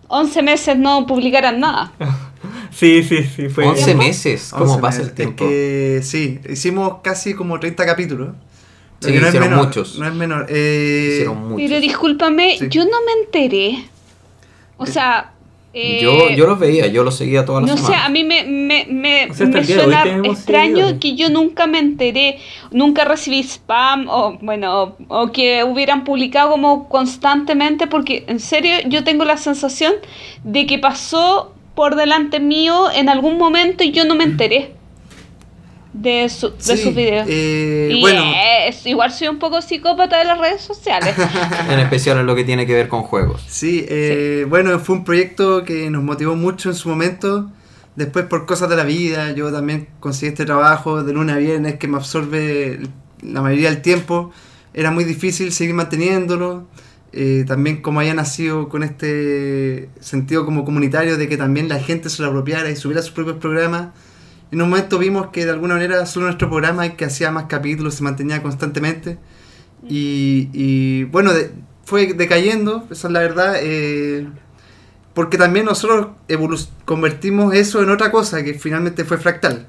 11 0.08 0.41
meses 0.43 0.78
no 0.78 1.06
publicaran 1.08 1.60
nada. 1.60 1.91
Sí, 2.71 3.04
sí, 3.04 3.23
sí, 3.23 3.49
fue... 3.49 3.65
11 3.65 3.93
meses, 3.95 4.49
¿cómo 4.52 4.71
11 4.73 4.82
pasa 4.82 4.97
meses. 4.97 5.10
el 5.12 5.15
tiempo? 5.15 5.43
Es 5.45 5.49
que 5.49 5.99
sí, 6.04 6.39
hicimos 6.49 6.95
casi 7.04 7.36
como 7.36 7.60
30 7.60 7.86
capítulos. 7.86 8.30
Sí, 8.99 9.12
no 9.13 9.28
es 9.28 9.34
menor, 9.36 9.65
muchos. 9.67 9.99
No 9.99 10.08
es 10.08 10.13
menor. 10.13 10.47
Eh, 10.49 11.10
Hicieron 11.13 11.49
muchos. 11.49 11.69
Pero 11.69 11.80
discúlpame, 11.80 12.58
Sí. 12.58 12.65
yo 12.69 12.84
no 12.86 12.97
me 13.06 13.21
enteré. 13.23 13.86
O 14.78 14.88
sea... 14.88 15.33
eh, 15.73 15.99
yo, 16.01 16.29
yo 16.29 16.45
los 16.45 16.59
veía, 16.59 16.88
yo 16.88 17.03
los 17.03 17.15
seguía 17.15 17.45
todas 17.45 17.63
las 17.63 17.71
No 17.71 17.77
sé, 17.77 17.86
semanas. 17.86 18.05
a 18.05 18.09
mí 18.09 18.23
me, 18.23 18.43
me, 18.43 18.86
me, 18.89 19.29
O 19.31 19.33
sea, 19.33 19.47
hasta 19.47 19.57
me 19.59 19.63
suena 19.65 20.03
extraño 20.23 20.99
que 20.99 21.15
yo 21.15 21.29
nunca 21.29 21.65
me 21.67 21.79
enteré, 21.79 22.38
nunca 22.71 23.05
recibí 23.05 23.39
spam 23.41 24.07
o 24.07 24.38
bueno, 24.41 24.83
o, 24.83 24.97
o 25.07 25.31
que 25.31 25.63
hubieran 25.63 26.03
publicado 26.03 26.51
como 26.51 26.88
constantemente 26.89 27.88
porque 27.88 28.23
en 28.27 28.39
serio 28.39 28.71
yo 28.88 29.03
tengo 29.03 29.25
la 29.25 29.38
sensación 29.38 29.93
de 30.43 30.65
que 30.67 30.77
pasó 30.79 31.53
por 31.73 31.95
delante 31.95 32.39
mío 32.39 32.91
en 32.93 33.09
algún 33.09 33.38
momento 33.39 33.83
y 33.83 33.91
yo 33.91 34.05
no 34.05 34.15
me 34.15 34.25
enteré 34.25 34.75
de, 35.93 36.27
su, 36.29 36.49
de 36.49 36.56
sí, 36.60 36.77
sus 36.77 36.95
videos. 36.95 37.27
eh, 37.29 37.89
y 37.93 38.01
bueno, 38.01 38.23
es- 38.67 38.86
igual 38.86 39.12
soy 39.12 39.27
un 39.27 39.39
poco 39.39 39.62
psicópata 39.62 40.17
de 40.17 40.25
las 40.25 40.39
redes 40.39 40.62
sociales. 40.62 41.13
En 41.69 41.79
especial 41.79 42.17
en 42.19 42.25
lo 42.25 42.36
que 42.36 42.43
tiene 42.43 42.65
que 42.65 42.73
ver 42.73 42.88
con 42.88 43.03
juegos. 43.03 43.43
sí, 43.47 43.86
eh, 43.88 44.45
bueno, 44.49 44.77
fue 44.79 44.95
un 44.95 45.03
proyecto 45.03 45.63
que 45.63 45.89
nos 45.89 46.03
motivó 46.03 46.36
mucho 46.36 46.69
en 46.69 46.75
su 46.75 46.89
momento. 46.89 47.51
Después, 47.95 48.25
por 48.25 48.47
cosas 48.47 48.69
de 48.69 48.75
la 48.75 48.84
vida, 48.84 49.32
yo 49.34 49.51
también 49.51 49.88
conseguí 49.99 50.29
este 50.29 50.45
trabajo 50.45 51.03
de 51.03 51.13
lunes 51.13 51.36
a 51.36 51.38
viernes 51.39 51.75
que 51.75 51.88
me 51.88 51.97
absorbe 51.97 52.79
la 53.21 53.41
mayoría 53.43 53.69
del 53.69 53.84
tiempo. 53.84 54.32
Era 54.73 54.89
muy 54.89 55.03
difícil 55.03 55.51
seguir 55.53 55.75
manteniéndolo. 55.75 56.65
Eh, 57.15 57.45
también 57.47 57.84
como 57.84 57.99
haya 57.99 58.15
nacido 58.15 58.67
con 58.69 58.82
este 58.82 59.89
sentido 59.99 60.45
como 60.45 60.65
comunitario 60.65 61.15
de 61.17 61.29
que 61.29 61.38
también 61.38 61.69
la 61.69 61.79
gente 61.79 62.10
se 62.10 62.23
lo 62.23 62.29
apropiara 62.29 62.71
y 62.71 62.75
subiera 62.75 63.03
sus 63.03 63.12
propios 63.12 63.38
programas. 63.38 63.89
En 64.54 64.62
un 64.62 64.70
momento 64.70 65.00
vimos 65.00 65.28
que 65.32 65.46
de 65.46 65.52
alguna 65.52 65.74
manera 65.74 66.06
solo 66.06 66.28
nuestro 66.28 66.48
programa, 66.48 66.86
el 66.86 66.96
que 66.96 67.06
hacía 67.06 67.32
más 67.32 67.46
capítulos, 67.46 67.96
se 67.96 68.04
mantenía 68.04 68.42
constantemente. 68.44 69.18
Y, 69.89 70.50
y, 70.54 71.04
bueno, 71.06 71.34
de- 71.34 71.52
fue 71.86 72.13
decayendo, 72.13 72.88
esa 72.92 73.08
es 73.08 73.14
la 73.14 73.20
verdad. 73.20 73.56
eh, 73.60 74.28
porque 75.16 75.38
también 75.38 75.66
nosotros 75.66 76.08
evolu- 76.28 76.68
convertimos 76.86 77.54
eso 77.56 77.82
en 77.84 77.89
otra 77.89 78.12
cosa, 78.12 78.43
que 78.43 78.54
finalmente 78.54 79.06
fue 79.06 79.18
Fractal. 79.18 79.68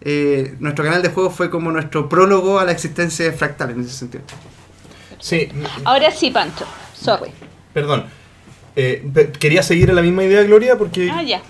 Eh, 0.00 0.56
nuestro 0.58 0.84
canal 0.84 1.02
de 1.02 1.08
juegos 1.10 1.34
fue 1.34 1.48
como 1.50 1.70
nuestro 1.72 2.08
prólogo 2.08 2.58
a 2.58 2.64
la 2.64 2.72
existencia 2.72 3.24
de 3.26 3.32
Fractal 3.32 3.70
en 3.70 3.80
ese 3.80 3.90
sentido. 3.92 4.24
Sí, 5.20 5.48
Ahora 5.84 6.10
sí, 6.10 6.30
Pancho, 6.30 6.66
sorry. 6.94 7.30
perdón. 7.72 8.04
Eh, 8.76 9.06
quería 9.38 9.62
seguir 9.62 9.88
en 9.90 9.96
la 9.96 10.02
misma 10.02 10.24
idea, 10.24 10.42
Gloria, 10.42 10.76
porque... 10.76 11.10
Ah, 11.10 11.22
ya. 11.22 11.40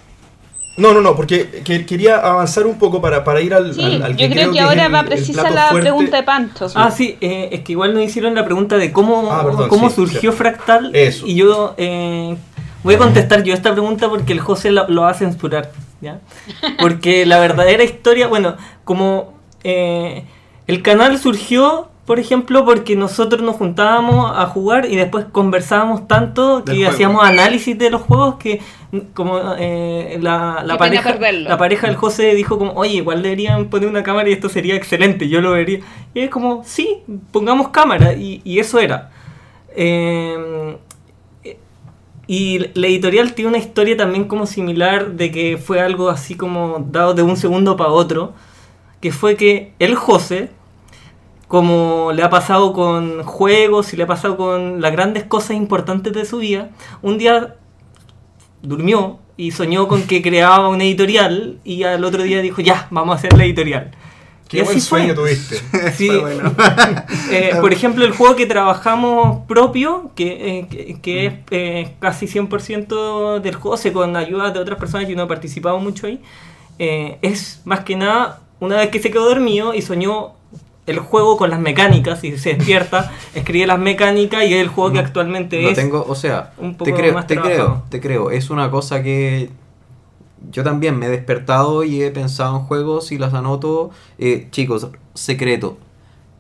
No, 0.77 0.93
no, 0.93 1.01
no, 1.01 1.15
porque 1.15 1.63
que- 1.65 1.87
quería 1.87 2.17
avanzar 2.17 2.67
un 2.67 2.79
poco 2.79 3.01
para, 3.01 3.23
para 3.23 3.41
ir 3.41 3.55
al, 3.55 3.75
Sí, 3.75 3.83
al- 3.83 4.03
al 4.03 4.17
yo 4.17 4.29
creo 4.29 4.51
que, 4.51 4.59
es 4.59 4.65
ahora 4.65 4.87
el- 4.87 4.95
va 4.95 5.05
precisa 5.05 5.49
la 5.51 5.69
fuerte. 5.69 5.83
pregunta 5.89 6.17
de 6.17 6.23
Pancho. 6.25 6.67
Ah, 6.75 6.91
sí, 6.91 7.17
eh, 7.21 7.49
es 7.53 7.61
que 7.61 7.73
igual 7.73 7.95
nos 7.95 8.03
hicieron 8.03 8.35
la 8.35 8.45
pregunta 8.45 8.77
de 8.77 8.91
cómo, 8.93 9.31
Ah, 9.31 9.45
perdón, 9.45 9.69
cómo 9.69 9.89
sí, 9.89 9.95
surgió. 9.97 10.33
Fractal. 10.33 10.91
Eso. 10.95 11.27
Y 11.29 11.37
yo 11.37 11.75
eh, 11.77 12.37
voy 12.83 12.95
a 12.95 12.99
contestar 12.99 13.45
yo 13.45 13.55
esta 13.55 13.71
pregunta 13.73 14.09
porque 14.09 14.33
el 14.33 14.41
José 14.41 14.73
lo, 14.73 14.89
lo 14.89 15.03
va 15.03 15.11
a 15.11 15.15
censurar. 15.15 15.71
¿ya? 16.01 16.19
Porque 16.81 17.25
la 17.25 17.39
verdadera 17.39 17.83
historia, 17.85 18.27
bueno, 18.27 18.57
como 18.83 19.33
eh, 19.63 20.25
el 20.67 20.83
canal 20.83 21.19
surgió 21.19 21.89
por 22.07 22.19
ejemplo, 22.19 22.65
porque 22.65 22.97
nosotros 22.97 23.43
nos 23.43 23.57
juntábamos 23.57 24.31
a 24.37 24.47
jugar 24.47 24.85
y 24.87 24.97
después 24.97 25.25
conversábamos 25.33 26.07
tanto 26.07 26.61
Del 26.61 26.65
que 26.65 26.81
juego. 26.81 26.91
hacíamos 26.91 27.25
análisis 27.25 27.79
de 27.79 27.91
los 27.91 28.03
juegos 28.03 28.37
que 28.37 28.61
como 29.15 29.41
eh, 29.59 30.19
la, 30.21 30.63
la 30.65 30.77
pareja 30.79 31.17
la 31.19 31.57
pareja 31.59 31.87
del 31.89 31.97
José 31.97 32.35
dijo 32.35 32.59
como, 32.59 32.73
oye, 32.75 32.95
igual 32.97 33.23
deberían 33.23 33.67
poner 33.67 33.89
una 33.89 34.03
cámara 34.03 34.29
y 34.29 34.33
esto 34.33 34.49
sería 34.49 34.75
excelente, 34.77 35.29
yo 35.29 35.41
lo 35.41 35.53
vería. 35.53 35.81
Y 36.15 36.21
es 36.21 36.31
como, 36.31 36.63
sí, 36.65 36.99
pongamos 37.33 37.69
cámara 37.69 38.13
y, 38.13 38.41
y 38.45 38.59
eso 38.59 38.79
era. 38.79 39.11
Eh, 39.75 40.77
y 42.27 42.59
la 42.75 42.87
editorial 42.87 43.35
tiene 43.35 43.49
una 43.51 43.59
historia 43.59 43.97
también 43.97 44.25
como 44.25 44.47
similar 44.47 45.13
de 45.13 45.31
que 45.31 45.59
fue 45.59 45.81
algo 45.81 46.09
así 46.09 46.35
como 46.37 46.87
dado 46.91 47.15
de 47.15 47.23
un 47.23 47.37
segundo 47.37 47.77
para 47.77 47.91
otro, 47.91 48.33
que 49.01 49.13
fue 49.13 49.37
que 49.37 49.73
el 49.79 49.95
José, 49.95 50.51
como 51.49 52.13
le 52.13 52.23
ha 52.23 52.31
pasado 52.31 52.73
con 52.73 53.23
juegos 53.25 53.93
y 53.93 53.97
le 53.97 54.05
ha 54.05 54.07
pasado 54.07 54.37
con 54.37 54.81
las 54.81 54.93
grandes 54.93 55.25
cosas 55.25 55.57
importantes 55.57 56.13
de 56.13 56.25
su 56.25 56.39
vida, 56.39 56.71
un 57.03 57.19
día 57.19 57.57
durmió 58.63 59.19
y 59.37 59.51
soñó 59.51 59.89
con 59.89 60.07
que 60.07 60.23
creaba 60.23 60.69
una 60.69 60.85
editorial 60.85 61.59
y 61.65 61.83
al 61.85 62.05
otro 62.05 62.23
día 62.23 62.41
dijo, 62.41 62.61
ya, 62.63 62.87
vamos 62.91 63.15
a 63.15 63.19
hacer 63.19 63.37
la 63.37 63.45
editorial. 63.45 63.91
Qué 64.49 64.59
Y 64.59 64.63
buen 64.63 64.79
así 64.79 64.81
fue. 64.81 65.01
sueño 65.01 65.15
tuviste. 65.15 65.65
Sí, 65.97 66.07
Fue 66.07 66.19
bueno. 66.19 66.55
eh, 67.31 67.57
por 67.61 67.73
ejemplo, 67.73 68.05
el 68.05 68.13
juego 68.13 68.37
que 68.37 68.47
trabajamos 68.47 69.45
propio, 69.47 70.13
que, 70.15 70.59
eh, 70.61 70.69
que, 70.69 71.01
que 71.01 71.27
es 71.27 71.35
eh, 71.51 71.97
casi 71.99 72.27
100% 72.27 73.41
del 73.41 73.55
José 73.57 73.93
con 73.93 74.17
ayuda 74.17 74.51
de 74.51 74.61
otras 74.61 74.79
personas 74.79 75.09
y 75.09 75.17
no 75.17 75.25
he 75.25 75.27
participado 75.27 75.79
mucho 75.81 76.07
ahí, 76.07 76.21
eh, 76.79 77.19
es 77.23 77.63
más 77.65 77.81
que 77.81 77.97
nada 77.97 78.41
una 78.61 78.77
vez 78.77 78.91
que 78.91 79.01
se 79.01 79.11
quedó 79.11 79.27
dormido 79.29 79.75
y 79.75 79.83
soñó 79.83 80.35
el 80.87 80.99
juego 80.99 81.37
con 81.37 81.51
las 81.51 81.61
mecánicas 81.61 82.23
y 82.25 82.37
se 82.37 82.55
despierta, 82.55 83.11
escribe 83.35 83.67
las 83.67 83.79
mecánicas 83.79 84.45
y 84.45 84.55
es 84.55 84.61
el 84.61 84.69
juego 84.69 84.93
que 84.93 84.99
actualmente 84.99 85.63
Lo 85.63 85.71
es. 85.71 85.77
tengo, 85.77 86.05
o 86.07 86.15
sea, 86.15 86.53
un 86.59 86.75
poco 86.75 86.85
te 86.91 86.95
creo, 86.95 87.15
más 87.15 87.27
te 87.27 87.35
trabajado. 87.35 87.67
creo, 87.67 87.83
te 87.89 88.01
creo. 88.01 88.31
Es 88.31 88.51
una 88.51 88.71
cosa 88.71 89.03
que 89.03 89.51
yo 90.51 90.63
también 90.63 90.99
me 90.99 91.07
he 91.07 91.09
despertado 91.09 91.85
y 91.85 92.03
he 92.03 92.11
pensado 92.11 92.57
en 92.57 92.63
juegos 92.65 93.13
y 93.13 93.19
las 93.19 93.33
anoto. 93.35 93.91
Eh, 94.19 94.49
chicos, 94.51 94.89
secreto. 95.15 95.79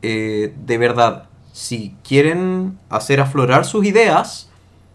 Eh, 0.02 0.52
de 0.66 0.78
verdad, 0.78 1.24
si 1.52 1.94
quieren 2.06 2.78
hacer 2.90 3.20
aflorar 3.20 3.64
sus 3.64 3.86
ideas, 3.86 4.50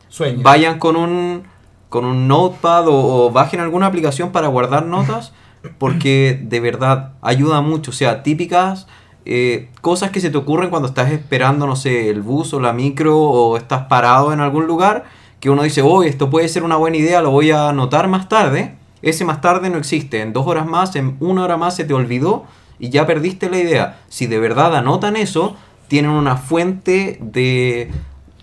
Sueño. 0.09 0.41
vayan 0.43 0.77
con 0.79 0.95
un 0.95 1.43
con 1.89 2.05
un 2.05 2.27
notepad 2.27 2.87
o, 2.87 3.25
o 3.25 3.31
bajen 3.31 3.61
alguna 3.61 3.87
aplicación 3.87 4.31
para 4.31 4.47
guardar 4.47 4.85
notas 4.85 5.33
porque 5.79 6.39
de 6.39 6.59
verdad 6.59 7.13
ayuda 7.21 7.61
mucho 7.61 7.89
o 7.89 7.93
sea 7.95 8.21
típicas 8.21 8.85
eh, 9.25 9.69
cosas 9.81 10.11
que 10.11 10.21
se 10.21 10.29
te 10.29 10.37
ocurren 10.37 10.69
cuando 10.69 10.87
estás 10.87 11.11
esperando 11.11 11.67
no 11.67 11.75
sé 11.75 12.09
el 12.09 12.21
bus 12.21 12.53
o 12.53 12.59
la 12.59 12.73
micro 12.73 13.19
o 13.19 13.57
estás 13.57 13.85
parado 13.85 14.33
en 14.33 14.39
algún 14.39 14.65
lugar 14.65 15.05
que 15.39 15.49
uno 15.49 15.63
dice 15.63 15.81
oh 15.81 16.03
esto 16.03 16.29
puede 16.29 16.47
ser 16.47 16.63
una 16.63 16.77
buena 16.77 16.97
idea 16.97 17.21
lo 17.21 17.31
voy 17.31 17.51
a 17.51 17.69
anotar 17.69 18.07
más 18.07 18.29
tarde 18.29 18.79
ese 19.01 19.25
más 19.25 19.41
tarde 19.41 19.69
no 19.69 19.77
existe. 19.77 20.21
En 20.21 20.33
dos 20.33 20.47
horas 20.47 20.65
más 20.65 20.95
en 20.95 21.15
una 21.19 21.43
hora 21.43 21.57
más 21.57 21.75
se 21.75 21.85
te 21.85 21.93
olvidó 21.93 22.45
y 22.79 22.89
ya 22.89 23.05
perdiste 23.05 23.49
la 23.49 23.59
idea. 23.59 24.01
Si 24.09 24.27
de 24.27 24.39
verdad 24.39 24.75
anotan 24.75 25.15
eso 25.15 25.55
tienen 25.87 26.11
una 26.11 26.37
fuente 26.37 27.17
de 27.21 27.91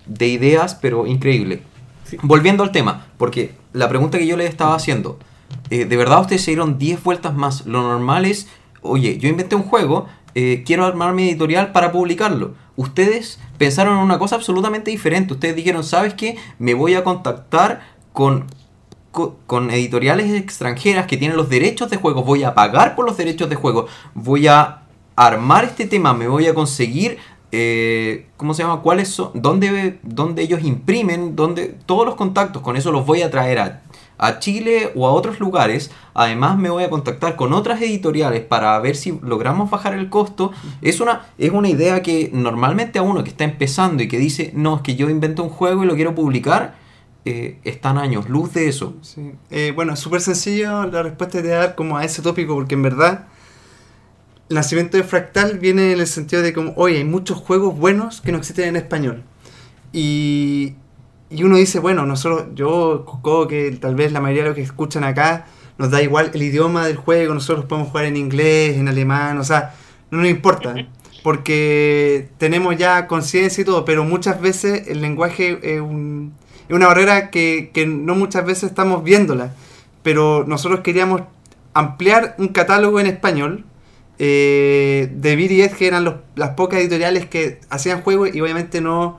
de 0.07 0.29
ideas 0.29 0.75
pero 0.75 1.07
increíble. 1.07 1.63
Volviendo 2.23 2.63
al 2.63 2.71
tema, 2.71 3.07
porque 3.19 3.55
la 3.73 3.89
pregunta 3.89 4.19
que 4.19 4.27
yo 4.27 4.37
les 4.37 4.49
estaba 4.49 4.77
haciendo, 4.77 5.19
eh, 5.71 5.85
¿de 5.85 5.97
verdad 5.97 6.21
ustedes 6.21 6.43
se 6.43 6.53
dieron 6.53 6.79
10 6.79 7.03
vueltas 7.03 7.35
más? 7.35 7.67
Lo 7.67 7.83
normal 7.83 8.25
es, 8.25 8.49
oye, 8.81 9.19
yo 9.19 9.29
inventé 9.29 9.57
un 9.57 9.65
juego, 9.65 10.07
eh, 10.39 10.63
quiero 10.67 10.85
armar 10.85 11.15
mi 11.15 11.25
editorial 11.29 11.73
para 11.73 11.91
publicarlo. 11.91 12.55
Ustedes 12.77 13.41
pensaron 13.59 13.97
en 13.97 14.05
una 14.05 14.19
cosa 14.19 14.37
absolutamente 14.37 14.91
diferente. 14.91 15.33
Ustedes 15.33 15.57
dijeron, 15.57 15.83
¿sabes 15.83 16.13
qué? 16.15 16.37
Me 16.59 16.75
voy 16.75 16.95
a 16.95 17.03
contactar 17.03 17.81
con, 18.13 18.45
co- 19.13 19.39
con 19.47 19.71
editoriales 19.71 20.31
extranjeras 20.33 21.07
que 21.07 21.17
tienen 21.17 21.37
los 21.39 21.49
derechos 21.49 21.89
de 21.91 21.97
juego. 21.97 22.23
Voy 22.23 22.45
a 22.45 22.55
pagar 22.55 22.95
por 22.95 23.07
los 23.07 23.17
derechos 23.17 23.49
de 23.49 23.57
juego. 23.57 23.87
Voy 24.15 24.47
a 24.47 24.83
armar 25.17 25.65
este 25.65 25.87
tema. 25.87 26.13
Me 26.13 26.29
voy 26.29 26.47
a 26.47 26.55
conseguir 26.55 27.17
eh, 27.53 28.27
¿cómo 28.37 28.53
se 28.53 28.63
llama? 28.63 28.83
¿Cuáles 28.83 29.09
son? 29.09 29.31
¿Dónde, 29.35 29.99
dónde 30.03 30.43
ellos 30.43 30.63
imprimen? 30.63 31.37
¿Dónde? 31.37 31.75
Todos 31.87 32.05
los 32.05 32.17
contactos, 32.17 32.61
con 32.61 32.77
eso 32.77 32.91
los 32.93 33.07
voy 33.07 33.23
a 33.23 33.31
traer 33.31 33.59
a, 33.61 33.83
a 34.19 34.39
Chile 34.39 34.93
o 34.95 35.07
a 35.07 35.13
otros 35.13 35.41
lugares. 35.41 35.91
Además 36.15 36.59
me 36.59 36.71
voy 36.71 36.85
a 36.85 36.91
contactar 36.91 37.37
con 37.37 37.53
otras 37.53 37.81
editoriales 37.81 38.43
para 38.43 38.79
ver 38.81 38.97
si 38.97 39.19
logramos 39.23 39.71
bajar 39.71 39.95
el 39.95 40.09
costo. 40.09 40.53
Es 40.83 41.01
una, 41.01 41.27
es 41.39 41.51
una 41.51 41.69
idea 41.69 42.03
que 42.03 42.31
normalmente 42.33 42.99
a 42.99 43.03
uno 43.03 43.25
que 43.25 43.31
está 43.31 43.45
empezando 43.45 44.03
y 44.03 44.09
que 44.09 44.19
dice, 44.19 44.53
no, 44.55 44.77
es 44.77 44.83
que 44.83 44.97
yo 44.97 45.11
invento 45.11 45.43
un 45.43 45.51
juego 45.51 45.85
y 45.85 45.87
lo 45.87 45.95
quiero 45.95 46.15
publicar, 46.15 46.75
eh, 47.25 47.59
están 47.65 47.99
años 47.99 48.29
luz 48.29 48.53
de 48.55 48.69
eso. 48.69 48.95
Eh, 49.51 49.73
bueno, 49.75 49.97
súper 49.97 50.21
sencillo 50.21 50.87
la 50.87 51.03
respuesta 51.03 51.43
de 51.43 51.49
dar 51.49 51.75
como 51.75 51.97
a 51.97 52.05
ese 52.05 52.23
tópico, 52.23 52.55
porque 52.55 52.75
en 52.75 52.83
verdad 52.83 53.27
el 54.49 54.55
nacimiento 54.55 54.97
de 54.97 55.03
Fractal 55.03 55.59
viene 55.59 55.93
en 55.93 56.01
el 56.01 56.07
sentido 56.07 56.41
de 56.41 56.53
como, 56.53 56.73
oye, 56.77 56.99
hay 56.99 57.05
muchos 57.05 57.39
juegos 57.39 57.77
buenos 57.77 58.21
que 58.21 58.31
no 58.31 58.39
existen 58.39 58.69
en 58.69 58.77
español. 58.77 59.25
Y, 59.93 60.75
y 61.31 61.43
uno 61.45 61.57
dice, 61.57 61.79
bueno, 61.81 62.07
nosotros, 62.07 62.47
yo 62.55 63.05
creo 63.23 63.49
que 63.49 63.71
tal 63.73 63.95
vez 63.97 64.13
la 64.13 64.21
mayoría 64.21 64.43
de 64.45 64.49
los 64.51 64.57
que 64.57 64.63
escuchan 64.63 65.05
acá 65.05 65.47
nos 65.79 65.91
da 65.91 66.01
igual 66.03 66.31
el 66.35 66.43
idioma 66.43 66.87
del 66.87 66.97
juego, 66.97 67.35
nosotros 67.35 67.67
podemos 67.67 67.91
jugar 67.91 68.07
en 68.07 68.17
inglés, 68.17 68.77
en 68.77 68.89
alemán, 68.89 69.39
o 69.39 69.45
sea, 69.45 69.75
no 70.11 70.19
nos 70.19 70.29
importa. 70.29 70.75
Porque 71.23 72.29
tenemos 72.39 72.77
ya 72.77 73.09
conciencia 73.09 73.63
y 73.63 73.65
todo, 73.65 73.85
pero 73.85 74.05
muchas 74.05 74.41
veces 74.41 74.87
el 74.89 75.01
lenguaje 75.01 75.59
es, 75.63 75.81
un- 75.81 76.33
es 76.69 76.75
una 76.75 76.87
barrera 76.87 77.31
que, 77.31 77.71
que 77.75 77.85
no 77.87 78.15
muchas 78.15 78.47
veces 78.47 78.71
estamos 78.71 79.03
viéndola. 79.03 79.53
Pero 80.05 80.45
nosotros 80.47 80.81
queríamos 80.81 81.23
ampliar 81.75 82.37
un 82.39 82.49
catálogo 82.49 83.01
en 83.01 83.07
español 83.07 83.65
eh, 84.19 85.11
de 85.15 85.37
BDS, 85.37 85.75
que 85.77 85.87
eran 85.89 86.05
los- 86.05 86.15
las 86.37 86.51
pocas 86.51 86.79
editoriales 86.81 87.27
que 87.27 87.61
hacían 87.71 88.03
juegos 88.03 88.35
y 88.35 88.41
obviamente 88.41 88.81
no, 88.81 89.19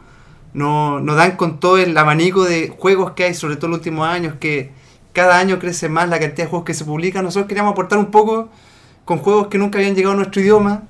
no, 0.53 0.99
no 0.99 1.15
dan 1.15 1.35
con 1.35 1.59
todo 1.59 1.77
el 1.77 1.97
abanico 1.97 2.43
de 2.43 2.73
juegos 2.75 3.11
que 3.11 3.25
hay, 3.25 3.33
sobre 3.33 3.55
todo 3.55 3.67
en 3.67 3.71
los 3.71 3.79
últimos 3.79 4.07
años, 4.07 4.35
que 4.39 4.71
cada 5.13 5.39
año 5.39 5.59
crece 5.59 5.89
más 5.89 6.09
la 6.09 6.19
cantidad 6.19 6.45
de 6.45 6.49
juegos 6.49 6.65
que 6.65 6.73
se 6.73 6.85
publican. 6.85 7.23
Nosotros 7.23 7.47
queríamos 7.47 7.71
aportar 7.71 7.97
un 7.99 8.11
poco 8.11 8.49
con 9.05 9.19
juegos 9.19 9.47
que 9.47 9.57
nunca 9.57 9.79
habían 9.79 9.95
llegado 9.95 10.13
a 10.13 10.17
nuestro 10.17 10.41
idioma 10.41 10.83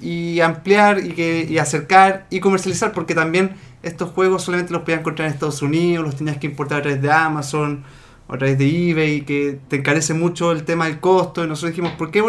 y 0.00 0.40
ampliar 0.40 0.98
y, 1.04 1.12
que, 1.12 1.46
y 1.48 1.58
acercar 1.58 2.26
y 2.30 2.40
comercializar, 2.40 2.92
porque 2.92 3.14
también 3.14 3.56
estos 3.82 4.10
juegos 4.10 4.42
solamente 4.42 4.72
los 4.72 4.82
podías 4.82 5.00
encontrar 5.00 5.28
en 5.28 5.34
Estados 5.34 5.62
Unidos, 5.62 6.04
los 6.04 6.16
tenías 6.16 6.38
que 6.38 6.46
importar 6.46 6.78
a 6.78 6.82
través 6.82 7.02
de 7.02 7.10
Amazon 7.10 7.84
o 8.26 8.34
a 8.34 8.38
través 8.38 8.58
de 8.58 8.90
eBay, 8.90 9.20
que 9.22 9.58
te 9.68 9.76
encarece 9.76 10.14
mucho 10.14 10.52
el 10.52 10.64
tema 10.64 10.86
del 10.86 11.00
costo. 11.00 11.44
Y 11.44 11.48
nosotros 11.48 11.72
dijimos, 11.72 11.92
¿por 11.92 12.10
qué 12.10 12.22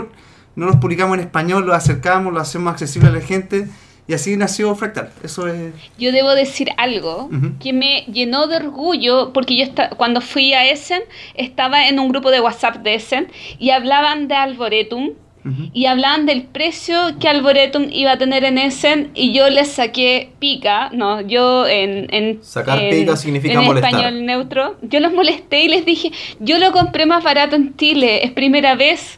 no 0.55 0.65
los 0.65 0.75
publicamos 0.77 1.17
en 1.17 1.23
español, 1.23 1.65
los 1.65 1.75
acercamos, 1.75 2.33
los 2.33 2.41
hacemos 2.41 2.71
accesible 2.71 3.09
a 3.09 3.11
la 3.11 3.21
gente? 3.21 3.67
Y 4.09 4.13
así 4.15 4.35
nació 4.35 4.73
Fractal. 4.75 5.11
Eso 5.23 5.47
es. 5.47 5.71
Yo 5.99 6.11
debo 6.11 6.31
decir 6.33 6.69
algo 6.77 7.29
que 7.61 7.73
me 7.73 8.05
llenó 8.11 8.47
de 8.47 8.55
orgullo 8.55 9.31
porque 9.33 9.55
yo 9.55 9.65
cuando 9.97 10.19
fui 10.19 10.51
a 10.53 10.65
Essen 10.67 11.01
estaba 11.35 11.87
en 11.87 11.99
un 11.99 12.09
grupo 12.09 12.31
de 12.31 12.41
WhatsApp 12.41 12.77
de 12.77 12.95
Essen 12.95 13.27
y 13.59 13.69
hablaban 13.69 14.27
de 14.27 14.33
Arboretum 14.33 15.11
Ujú. 15.45 15.69
y 15.73 15.85
hablaban 15.85 16.25
del 16.25 16.41
precio 16.43 16.97
que 17.19 17.29
Arboretum 17.29 17.85
iba 17.91 18.11
a 18.13 18.17
tener 18.17 18.43
en 18.43 18.57
Essen 18.57 19.11
y 19.13 19.31
yo 19.31 19.47
les 19.49 19.69
saqué 19.69 20.31
pica, 20.39 20.89
no, 20.91 21.21
yo 21.21 21.65
en, 21.67 22.07
en 22.13 22.43
Sacar 22.43 22.77
en- 22.81 22.89
pica 22.89 23.15
significa 23.15 23.59
en 23.59 23.65
molestar. 23.65 23.91
español 23.93 24.25
neutro, 24.25 24.77
yo 24.81 24.99
los 24.99 25.13
molesté 25.13 25.63
y 25.63 25.67
les 25.69 25.85
dije, 25.85 26.11
yo 26.39 26.57
lo 26.57 26.71
compré 26.73 27.05
más 27.05 27.23
barato 27.23 27.55
en 27.55 27.77
Chile, 27.77 28.25
es 28.25 28.31
primera 28.31 28.75
vez 28.75 29.17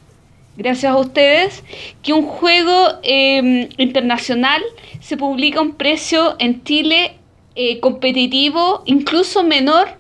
gracias 0.58 0.92
a 0.94 0.98
ustedes, 0.98 1.64
que 2.04 2.14
un 2.14 2.24
juego 2.26 2.74
eh, 3.04 3.70
internacional 3.78 4.62
se 5.00 5.18
publica 5.18 5.60
a 5.60 5.64
un 5.64 5.76
precio 5.76 6.36
en 6.40 6.64
Chile 6.64 7.18
eh, 7.56 7.80
competitivo, 7.80 8.84
incluso 8.86 9.44
menor, 9.44 10.00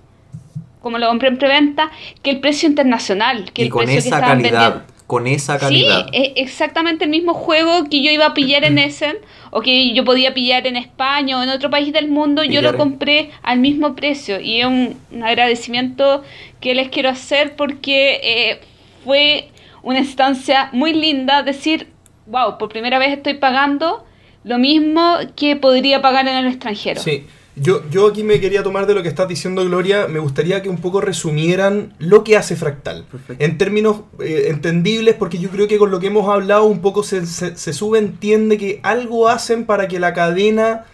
como 0.80 0.97
lo 0.97 1.08
compré 1.08 1.30
en 1.30 1.38
preventa, 1.38 1.91
que 2.24 2.32
el 2.32 2.39
precio 2.39 2.68
internacional, 2.70 3.52
que 3.54 3.64
y 3.64 3.66
el 3.66 3.70
con 3.70 3.86
precio 3.86 3.99
esa 3.99 4.24
calidad, 4.24 4.36
vendiendo. 4.36 4.88
con 5.08 5.28
esa 5.28 5.60
Sí, 5.60 5.60
calidad. 5.60 6.08
es 6.12 6.34
exactamente 6.38 7.06
el 7.06 7.12
mismo 7.12 7.34
juego 7.34 7.89
que 7.89 8.02
yo 8.04 8.12
iba 8.12 8.26
a 8.28 8.34
pillar 8.34 8.64
en 8.66 8.78
Essen 8.80 9.18
o 9.52 9.62
que 9.62 9.93
yo 9.93 10.06
podía 10.06 10.34
pillar 10.34 10.66
en 10.68 10.78
España 10.78 11.39
o 11.39 11.43
en 11.43 11.49
otro 11.49 11.70
país 11.70 11.93
del 11.93 12.10
mundo, 12.10 12.43
yo 12.43 12.62
lo 12.62 12.76
compré 12.76 13.32
al 13.43 13.60
mismo 13.60 13.95
precio 13.95 14.39
y 14.41 14.62
es 14.62 14.66
un, 14.68 14.99
un 15.12 15.24
agradecimiento 15.24 16.24
que 16.62 16.74
les 16.76 16.89
quiero 16.89 17.10
hacer 17.10 17.56
porque 17.56 18.20
eh, 18.24 18.62
fue 19.04 19.51
una 19.84 20.00
instancia 20.00 20.70
muy 20.74 20.94
linda 20.94 21.44
decir, 21.44 21.88
wow, 22.28 22.58
por 22.58 22.70
primera 22.70 23.00
vez 23.00 23.12
estoy 23.12 23.36
pagando 23.36 24.06
lo 24.44 24.58
mismo 24.58 25.18
que 25.36 25.56
podría 25.56 26.02
pagar 26.02 26.28
en 26.28 26.36
el 26.36 26.48
extranjero. 26.48 27.02
Sí, 27.02 27.26
Yo, 27.56 27.88
yo 27.90 28.08
aquí 28.08 28.24
me 28.24 28.40
quería 28.40 28.64
tomar 28.64 28.88
de 28.88 28.96
lo 28.96 29.04
que 29.04 29.10
estás 29.10 29.28
diciendo, 29.28 29.64
Gloria. 29.66 30.08
Me 30.08 30.20
gustaría 30.20 30.62
que 30.62 30.70
un 30.70 30.78
poco 30.78 31.02
resumieran 31.02 31.94
lo 32.00 32.24
que 32.24 32.38
hace 32.38 32.56
Fractal. 32.56 33.06
Perfecto. 33.12 33.44
En 33.44 33.58
términos 33.58 34.02
eh, 34.20 34.46
entendibles, 34.48 35.16
porque 35.16 35.38
yo 35.38 35.50
creo 35.50 35.68
que 35.68 35.78
con 35.78 35.92
lo 35.92 36.00
que 36.00 36.08
hemos 36.08 36.30
hablado 36.30 36.64
un 36.64 36.82
poco 36.82 37.04
se, 37.04 37.26
se, 37.26 37.56
se 37.56 37.74
subentiende 37.74 38.58
que 38.58 38.80
algo 38.84 39.28
hacen 39.28 39.66
para 39.66 39.88
que 39.88 40.00
la 40.00 40.14
cadena 40.14 40.86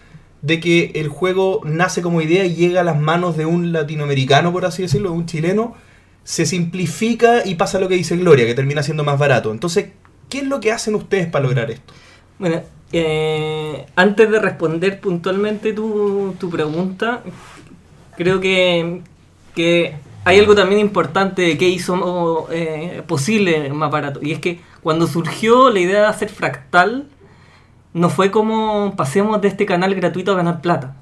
de 0.41 0.59
que 0.59 0.91
el 0.95 1.09
juego 1.09 1.61
nace 1.63 2.01
como 2.01 2.21
idea 2.21 2.45
y 2.45 2.55
llega 2.55 2.81
a 2.81 2.83
las 2.83 2.99
manos 2.99 3.37
de 3.37 3.45
un 3.45 3.71
latinoamericano, 3.71 4.51
por 4.51 4.65
así 4.65 4.81
decirlo, 4.81 5.11
de 5.11 5.15
un 5.15 5.25
chileno, 5.25 5.75
se 6.27 6.45
simplifica 6.45 7.45
y 7.45 7.55
pasa 7.55 7.79
lo 7.79 7.87
que 7.87 7.95
dice 7.95 8.17
Gloria, 8.17 8.45
que 8.45 8.53
termina 8.53 8.83
siendo 8.83 9.05
más 9.05 9.17
barato. 9.17 9.49
Entonces, 9.49 9.91
¿qué 10.27 10.39
es 10.39 10.43
lo 10.43 10.59
que 10.59 10.73
hacen 10.73 10.93
ustedes 10.93 11.27
para 11.27 11.43
lograr 11.45 11.71
esto? 11.71 11.93
Bueno, 12.37 12.63
eh, 12.91 13.85
antes 13.95 14.29
de 14.29 14.37
responder 14.37 14.99
puntualmente 14.99 15.71
tu, 15.71 16.35
tu 16.37 16.49
pregunta, 16.49 17.23
creo 18.17 18.41
que, 18.41 19.03
que 19.55 19.95
hay 20.25 20.39
algo 20.39 20.53
también 20.53 20.81
importante 20.81 21.57
que 21.57 21.69
hizo 21.69 22.49
eh, 22.51 23.03
posible 23.07 23.71
más 23.71 23.89
barato. 23.89 24.19
Y 24.21 24.33
es 24.33 24.39
que 24.39 24.59
cuando 24.83 25.07
surgió 25.07 25.69
la 25.69 25.79
idea 25.79 26.01
de 26.01 26.07
hacer 26.07 26.27
fractal, 26.27 27.07
no 27.93 28.09
fue 28.09 28.31
como 28.31 28.97
pasemos 28.97 29.39
de 29.39 29.47
este 29.47 29.65
canal 29.65 29.95
gratuito 29.95 30.33
a 30.33 30.35
ganar 30.35 30.59
plata, 30.59 30.97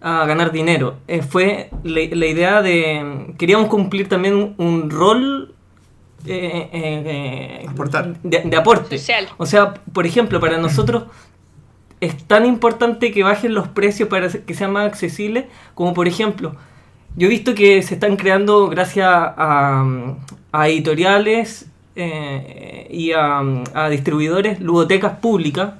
a 0.00 0.26
ganar 0.26 0.52
dinero. 0.52 0.96
Eh, 1.08 1.22
fue 1.22 1.70
la, 1.82 2.00
la 2.10 2.26
idea 2.26 2.62
de... 2.62 3.34
Queríamos 3.38 3.68
cumplir 3.68 4.08
también 4.08 4.54
un 4.58 4.90
rol 4.90 5.54
eh, 6.26 6.68
eh, 6.72 7.02
eh, 7.62 7.66
Aportar. 7.68 8.16
De, 8.22 8.42
de 8.42 8.56
aporte. 8.56 8.98
Social. 8.98 9.28
O 9.36 9.46
sea, 9.46 9.74
por 9.92 10.06
ejemplo, 10.06 10.40
para 10.40 10.58
nosotros 10.58 11.04
es 12.00 12.16
tan 12.24 12.44
importante 12.44 13.10
que 13.12 13.22
bajen 13.22 13.54
los 13.54 13.68
precios 13.68 14.08
para 14.08 14.28
que 14.28 14.54
sea 14.54 14.68
más 14.68 14.86
accesible, 14.86 15.48
como 15.74 15.94
por 15.94 16.06
ejemplo, 16.08 16.54
yo 17.16 17.26
he 17.26 17.30
visto 17.30 17.54
que 17.54 17.80
se 17.82 17.94
están 17.94 18.16
creando 18.16 18.68
gracias 18.68 19.08
a, 19.08 19.84
a 20.52 20.68
editoriales 20.68 21.70
eh, 21.94 22.86
y 22.90 23.12
a, 23.12 23.40
a 23.72 23.88
distribuidores 23.88 24.60
ludotecas 24.60 25.18
públicas, 25.18 25.74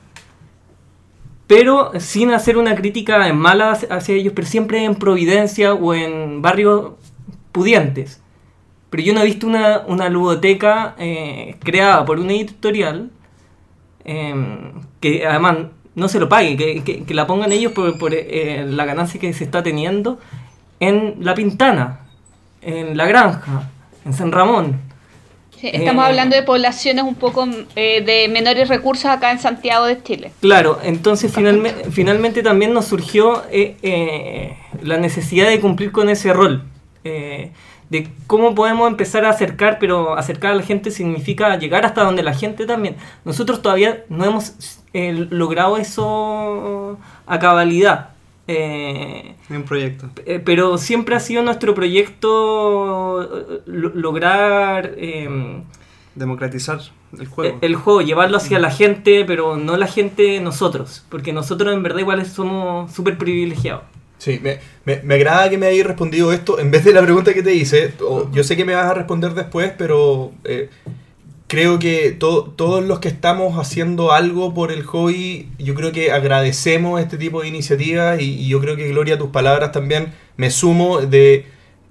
pero 1.46 1.92
sin 2.00 2.32
hacer 2.32 2.56
una 2.58 2.74
crítica 2.74 3.32
mala 3.32 3.72
hacia 3.90 4.14
ellos, 4.14 4.32
pero 4.34 4.46
siempre 4.46 4.84
en 4.84 4.94
Providencia 4.96 5.74
o 5.74 5.94
en 5.94 6.42
barrios 6.42 6.92
pudientes. 7.52 8.20
Pero 8.90 9.02
yo 9.02 9.12
no 9.14 9.20
he 9.20 9.24
visto 9.24 9.46
una, 9.46 9.82
una 9.86 10.08
ludoteca 10.08 10.94
eh, 10.98 11.56
creada 11.62 12.04
por 12.04 12.18
una 12.18 12.32
editorial 12.32 13.10
eh, 14.04 14.34
que 15.00 15.26
además 15.26 15.58
no 15.94 16.08
se 16.08 16.20
lo 16.20 16.28
pague, 16.28 16.56
que, 16.56 16.82
que- 16.84 17.04
que 17.04 17.14
la 17.14 17.26
pongan 17.26 17.52
ellos 17.52 17.72
por, 17.72 17.98
por, 17.98 18.12
eh, 18.14 18.64
la 18.68 18.84
ganancia 18.84 19.20
que 19.20 19.32
se 19.32 19.44
está 19.44 19.62
teniendo 19.62 20.18
en 20.80 21.16
La 21.20 21.34
Pintana, 21.34 22.00
en 22.60 22.96
La 22.96 23.06
Granja, 23.06 23.70
en 24.04 24.12
San 24.12 24.30
Ramón. 24.32 24.80
Sí, 25.60 25.68
estamos 25.72 26.04
Eh, 26.04 26.08
hablando 26.08 26.36
de 26.36 26.42
poblaciones 26.42 27.04
un 27.04 27.14
poco 27.14 27.46
eh, 27.76 28.02
de 28.02 28.28
menores 28.28 28.68
recursos 28.68 29.06
acá 29.06 29.30
en 29.30 29.38
Santiago 29.38 29.86
de 29.86 30.02
Chile. 30.02 30.32
Claro, 30.40 30.78
entonces 30.82 31.32
finalme- 31.34 31.74
finalmente 31.90 32.42
también 32.42 32.74
nos 32.74 32.84
surgió 32.86 33.42
eh, 33.50 33.76
eh, 33.82 34.56
la 34.82 34.98
necesidad 34.98 35.48
de 35.48 35.58
cumplir 35.60 35.92
con 35.92 36.08
ese 36.08 36.32
rol. 36.32 36.62
eh, 37.04 37.52
de 37.88 38.08
cómo 38.26 38.52
podemos 38.56 38.88
empezar 38.90 39.24
a 39.24 39.30
acercar, 39.30 39.78
pero 39.78 40.18
acercar 40.18 40.50
a 40.50 40.54
la 40.56 40.62
gente 40.64 40.90
significa 40.90 41.56
llegar 41.56 41.84
hasta 41.86 42.02
donde 42.02 42.24
la 42.24 42.34
gente 42.34 42.66
también. 42.66 42.96
Nosotros 43.24 43.62
todavía 43.62 44.02
no 44.08 44.24
hemos 44.24 44.80
eh, 44.92 45.12
logrado 45.30 45.76
eso 45.76 46.98
a 47.28 47.38
cabalidad. 47.38 48.08
Eh, 48.48 49.34
un 49.50 49.62
proyecto. 49.64 50.08
eh, 50.24 50.40
pero 50.44 50.78
siempre 50.78 51.16
ha 51.16 51.20
sido 51.20 51.42
nuestro 51.42 51.74
proyecto 51.74 53.22
eh, 53.22 53.60
lo- 53.66 53.90
lograr 53.94 54.94
eh, 54.96 55.28
Democratizar 56.14 56.80
el 57.18 57.26
juego. 57.26 57.58
el 57.60 57.74
juego, 57.74 58.00
llevarlo 58.02 58.36
hacia 58.38 58.58
la 58.58 58.70
gente, 58.70 59.24
pero 59.26 59.56
no 59.56 59.76
la 59.76 59.86
gente 59.86 60.40
nosotros, 60.40 61.04
porque 61.10 61.32
nosotros 61.32 61.74
en 61.74 61.82
verdad 61.82 61.98
igual 62.00 62.24
somos 62.24 62.92
súper 62.92 63.18
privilegiados. 63.18 63.82
Sí, 64.18 64.40
me, 64.42 64.58
me, 64.86 65.02
me 65.02 65.14
agrada 65.16 65.50
que 65.50 65.58
me 65.58 65.66
hayas 65.66 65.86
respondido 65.86 66.32
esto 66.32 66.58
en 66.58 66.70
vez 66.70 66.84
de 66.84 66.94
la 66.94 67.02
pregunta 67.02 67.34
que 67.34 67.42
te 67.42 67.52
hice. 67.54 67.92
o- 68.00 68.30
yo 68.32 68.42
sé 68.44 68.56
que 68.56 68.64
me 68.64 68.74
vas 68.74 68.86
a 68.86 68.94
responder 68.94 69.34
después, 69.34 69.72
pero 69.76 70.32
eh, 70.44 70.70
creo 71.46 71.78
que 71.78 72.10
to- 72.12 72.52
todos 72.56 72.84
los 72.84 72.98
que 72.98 73.08
estamos 73.08 73.58
haciendo 73.58 74.12
algo 74.12 74.52
por 74.54 74.72
el 74.72 74.82
hobby, 74.82 75.48
yo 75.58 75.74
creo 75.74 75.92
que 75.92 76.10
agradecemos 76.10 77.00
este 77.00 77.18
tipo 77.18 77.42
de 77.42 77.48
iniciativas 77.48 78.20
y, 78.20 78.48
yo 78.48 78.60
creo 78.60 78.76
que 78.76 78.88
Gloria, 78.88 79.18
tus 79.18 79.30
palabras 79.30 79.72
también 79.72 80.12
me 80.36 80.50
sumo 80.50 81.00
de 81.00 81.46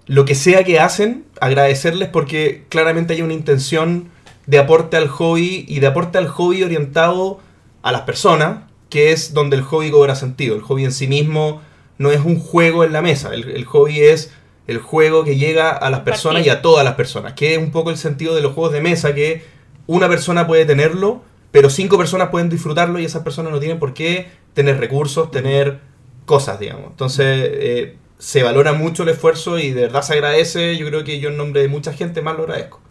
lo 0.08 0.26
que 0.26 0.36
sea 0.36 0.64
que 0.64 0.80
hacen, 0.80 1.26
agradecerles 1.42 2.10
porque 2.10 2.64
claramente 2.70 3.14
hay 3.14 3.22
una 3.22 3.34
intención 3.34 4.10
de 4.46 4.60
aporte 4.60 4.98
al 4.98 5.08
hobby 5.08 5.66
y 5.68 5.80
de 5.80 5.88
aporte 5.88 6.18
al 6.18 6.28
hobby 6.28 6.64
orientado 6.64 7.40
a 7.82 7.92
las 7.92 8.02
personas, 8.02 8.60
que 8.90 9.12
es 9.12 9.34
donde 9.34 9.56
el 9.56 9.64
hobby 9.64 9.90
cobra 9.90 10.16
sentido. 10.16 10.56
El 10.56 10.62
hobby 10.62 10.86
en 10.86 10.92
sí 10.92 11.08
mismo 11.08 11.62
no 11.98 12.12
es 12.12 12.24
un 12.24 12.40
juego 12.40 12.84
en 12.84 12.94
la 12.94 13.02
mesa, 13.02 13.34
el 13.34 13.66
hobby 13.66 14.02
es 14.02 14.32
el 14.68 14.80
juego 14.80 15.24
que 15.24 15.36
llega 15.36 15.70
a 15.72 15.90
las 15.90 16.02
personas 16.02 16.46
y 16.46 16.50
a 16.50 16.62
todas 16.62 16.84
las 16.84 16.96
personas, 16.96 17.34
que 17.34 17.54
es 17.54 17.60
un 17.60 17.72
poco 17.72 17.92
el 17.92 17.98
sentido 17.98 18.36
de 18.36 18.42
los 18.42 18.54
juegos 18.54 18.74
de 18.74 18.82
mesa, 18.82 19.14
que 19.14 19.44
una 19.88 20.10
persona 20.10 20.48
puede 20.48 20.66
tenerlo, 20.66 21.22
pero 21.52 21.70
cinco 21.70 21.98
personas 21.98 22.30
pueden 22.30 22.50
disfrutarlo 22.50 23.00
y 23.00 23.06
esas 23.06 23.24
personas 23.24 23.52
no 23.52 23.60
tienen 23.60 23.80
por 23.80 23.94
qué 23.94 24.28
tener 24.54 24.80
recursos, 24.80 25.32
tener 25.32 25.80
cosas, 26.26 26.60
digamos. 26.60 26.88
Entonces, 26.88 27.26
eh, 27.28 27.98
se 28.18 28.44
valora 28.44 28.74
mucho 28.74 29.04
el 29.04 29.10
esfuerzo 29.10 29.60
y 29.60 29.72
de 29.72 29.82
verdad 29.82 30.02
se 30.02 30.14
agradece. 30.14 30.78
Yo 30.78 30.88
creo 30.88 31.04
que 31.04 31.20
yo 31.20 31.30
en 31.30 31.38
nombre 31.38 31.62
de 31.62 31.68
mucha 31.68 31.94
gente 31.94 32.22
más 32.22 32.36
lo 32.36 32.44
agradezco. 32.44 32.82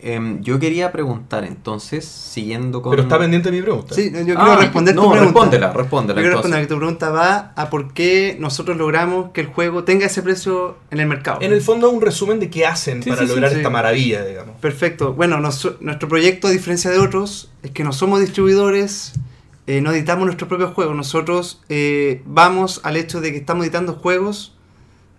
Em, 0.00 0.40
yo 0.42 0.60
quería 0.60 0.92
preguntar 0.92 1.42
entonces, 1.44 2.04
siguiendo 2.04 2.82
con... 2.82 2.90
Pero 2.90 3.02
está 3.02 3.18
pendiente 3.18 3.50
mi 3.50 3.60
pregunta. 3.60 3.94
Sí, 3.96 4.12
yo 4.12 4.24
quiero 4.24 4.40
Ah, 4.40 4.56
responder 4.56 4.94
no, 4.94 5.02
tu 5.02 5.10
pregunta. 5.10 5.32
respóndela, 5.32 5.72
respóndela, 5.72 6.20
Yo 6.20 6.22
quiero 6.22 6.36
responder 6.36 6.60
que 6.60 6.66
tu 6.68 6.76
pregunta 6.76 7.10
va 7.10 7.52
a 7.56 7.68
por 7.68 7.92
qué 7.94 8.36
nosotros 8.38 8.76
logramos 8.76 9.30
que 9.32 9.40
el 9.40 9.48
juego 9.48 9.82
tenga 9.82 10.06
ese 10.06 10.22
precio 10.22 10.76
en 10.92 11.00
el 11.00 11.06
mercado. 11.08 11.38
En 11.42 11.52
el 11.52 11.60
fondo 11.62 11.88
es 11.88 11.94
un 11.94 12.00
resumen 12.00 12.38
de 12.38 12.48
qué 12.48 12.64
hacen 12.64 13.02
Sí, 13.02 13.10
para 13.10 13.22
sí, 13.22 13.28
lograr 13.28 13.50
sí. 13.50 13.56
esta 13.56 13.70
maravilla, 13.70 14.24
digamos. 14.24 14.54
Perfecto. 14.60 15.14
Bueno, 15.14 15.40
nos- 15.40 15.80
nuestro 15.80 16.08
proyecto, 16.08 16.46
a 16.46 16.50
diferencia 16.52 16.92
de 16.92 16.98
otros, 17.00 17.50
es 17.64 17.72
que 17.72 17.82
no 17.82 17.92
somos 17.92 18.20
distribuidores, 18.20 19.14
eh, 19.66 19.80
no 19.80 19.90
editamos 19.90 20.26
nuestros 20.26 20.48
propios 20.48 20.72
juegos. 20.74 20.94
Nosotros 20.94 21.60
eh, 21.68 22.22
vamos 22.24 22.80
al 22.84 22.96
hecho 22.96 23.20
de 23.20 23.32
que 23.32 23.38
estamos 23.38 23.64
editando 23.64 23.94
juegos 23.94 24.54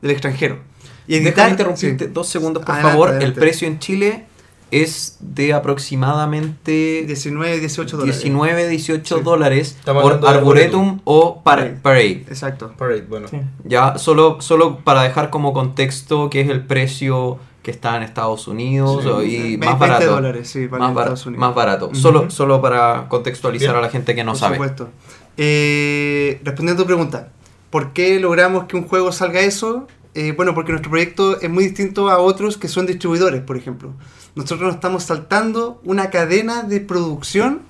del 0.01 0.11
extranjero. 0.11 0.59
Y 1.05 1.19
Déjame 1.19 1.49
interrumpirte 1.51 2.05
sí. 2.05 2.11
dos 2.13 2.29
segundos, 2.29 2.63
por 2.63 2.75
Adelante, 2.75 2.91
favor. 2.97 3.21
El 3.23 3.33
precio 3.33 3.67
en 3.67 3.79
Chile 3.79 4.25
es 4.71 5.17
de 5.19 5.53
aproximadamente 5.53 7.03
19, 7.07 7.59
18 7.59 7.97
dólares. 7.97 8.21
19, 8.21 8.67
18 8.67 9.17
Sí. 9.17 9.23
dólares 9.23 9.75
Estamos 9.79 10.03
por 10.03 10.27
Arboretum 10.27 10.99
o 11.03 11.41
Par- 11.43 11.59
Parade. 11.59 11.75
Parade. 11.81 12.25
Exacto. 12.29 12.73
Parade, 12.77 13.01
bueno. 13.09 13.27
Sí. 13.27 13.37
Ya, 13.63 13.97
solo, 13.97 14.41
solo 14.41 14.79
para 14.79 15.03
dejar 15.03 15.29
como 15.29 15.53
contexto 15.53 16.29
que 16.29 16.41
es 16.41 16.49
el 16.49 16.65
precio 16.65 17.39
que 17.63 17.71
está 17.71 17.97
en 17.97 18.03
Estados 18.03 18.47
Unidos 18.47 19.03
Sí. 19.03 19.09
y 19.35 19.39
20 19.57 19.65
más 19.67 19.79
barato. 19.79 20.05
dólares, 20.11 20.49
sí, 20.49 20.67
vale 20.67 20.83
más, 20.85 20.93
bar- 20.93 21.03
Estados 21.05 21.25
Unidos. 21.25 21.39
más 21.41 21.55
barato. 21.55 21.89
Solo, 21.93 22.29
solo 22.31 22.61
para 22.61 23.07
contextualizar 23.09 23.69
Bien. 23.69 23.77
a 23.77 23.81
la 23.81 23.89
gente 23.89 24.15
que 24.15 24.23
no 24.23 24.31
Por 24.31 24.39
sabe. 24.39 24.55
supuesto. 24.55 24.89
Eh, 25.37 26.39
respondiendo 26.43 26.81
a 26.81 26.85
tu 26.85 26.87
pregunta, 26.87 27.29
¿por 27.69 27.91
qué 27.93 28.19
logramos 28.19 28.65
que 28.65 28.77
un 28.77 28.87
juego 28.87 29.11
salga 29.11 29.41
eso? 29.41 29.87
Eh, 30.15 30.33
bueno, 30.35 30.53
porque 30.55 30.71
nuestro 30.71 30.89
proyecto 30.89 31.39
es 31.39 31.49
muy 31.49 31.65
distinto 31.65 32.09
a 32.09 32.17
otros 32.19 32.57
que 32.57 32.67
son 32.67 32.85
distribuidores, 32.87 33.41
por 33.41 33.57
ejemplo. 33.57 33.93
Nosotros 34.35 34.61
nos 34.67 34.75
estamos 34.75 35.03
saltando 35.03 35.79
una 35.83 36.09
cadena 36.09 36.63
de 36.63 36.79
producción 36.81 37.61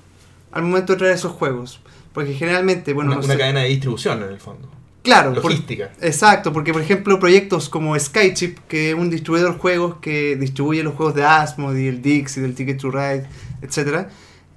al 0.51 0.63
momento 0.63 0.93
de 0.93 0.99
traer 0.99 1.13
esos 1.15 1.31
juegos. 1.33 1.81
Porque 2.13 2.33
generalmente, 2.33 2.93
bueno, 2.93 3.11
una, 3.11 3.19
no 3.19 3.25
una 3.25 3.33
sé- 3.33 3.39
cadena 3.39 3.59
de 3.61 3.67
distribución 3.69 4.23
en 4.23 4.29
el 4.29 4.39
fondo. 4.39 4.67
claro, 5.03 5.33
por- 5.35 5.43
Logística. 5.51 5.91
exacto, 6.01 6.51
porque 6.53 6.73
por 6.73 6.81
ejemplo 6.81 7.19
proyectos 7.19 7.69
como 7.69 7.97
Skychip, 7.99 8.57
que 8.67 8.89
es 8.89 8.95
un 8.95 9.09
distribuidor 9.09 9.53
de 9.53 9.59
juegos 9.59 9.95
que 10.01 10.35
distribuye 10.35 10.81
los 10.83 10.95
juegos 10.95 11.15
de 11.15 11.23
Asmodee, 11.25 11.87
el 11.89 12.01
Dixie, 12.01 12.41
del 12.41 12.55
Ticket 12.55 12.79
to 12.79 12.89
Ride, 12.91 13.27
etc. 13.61 14.07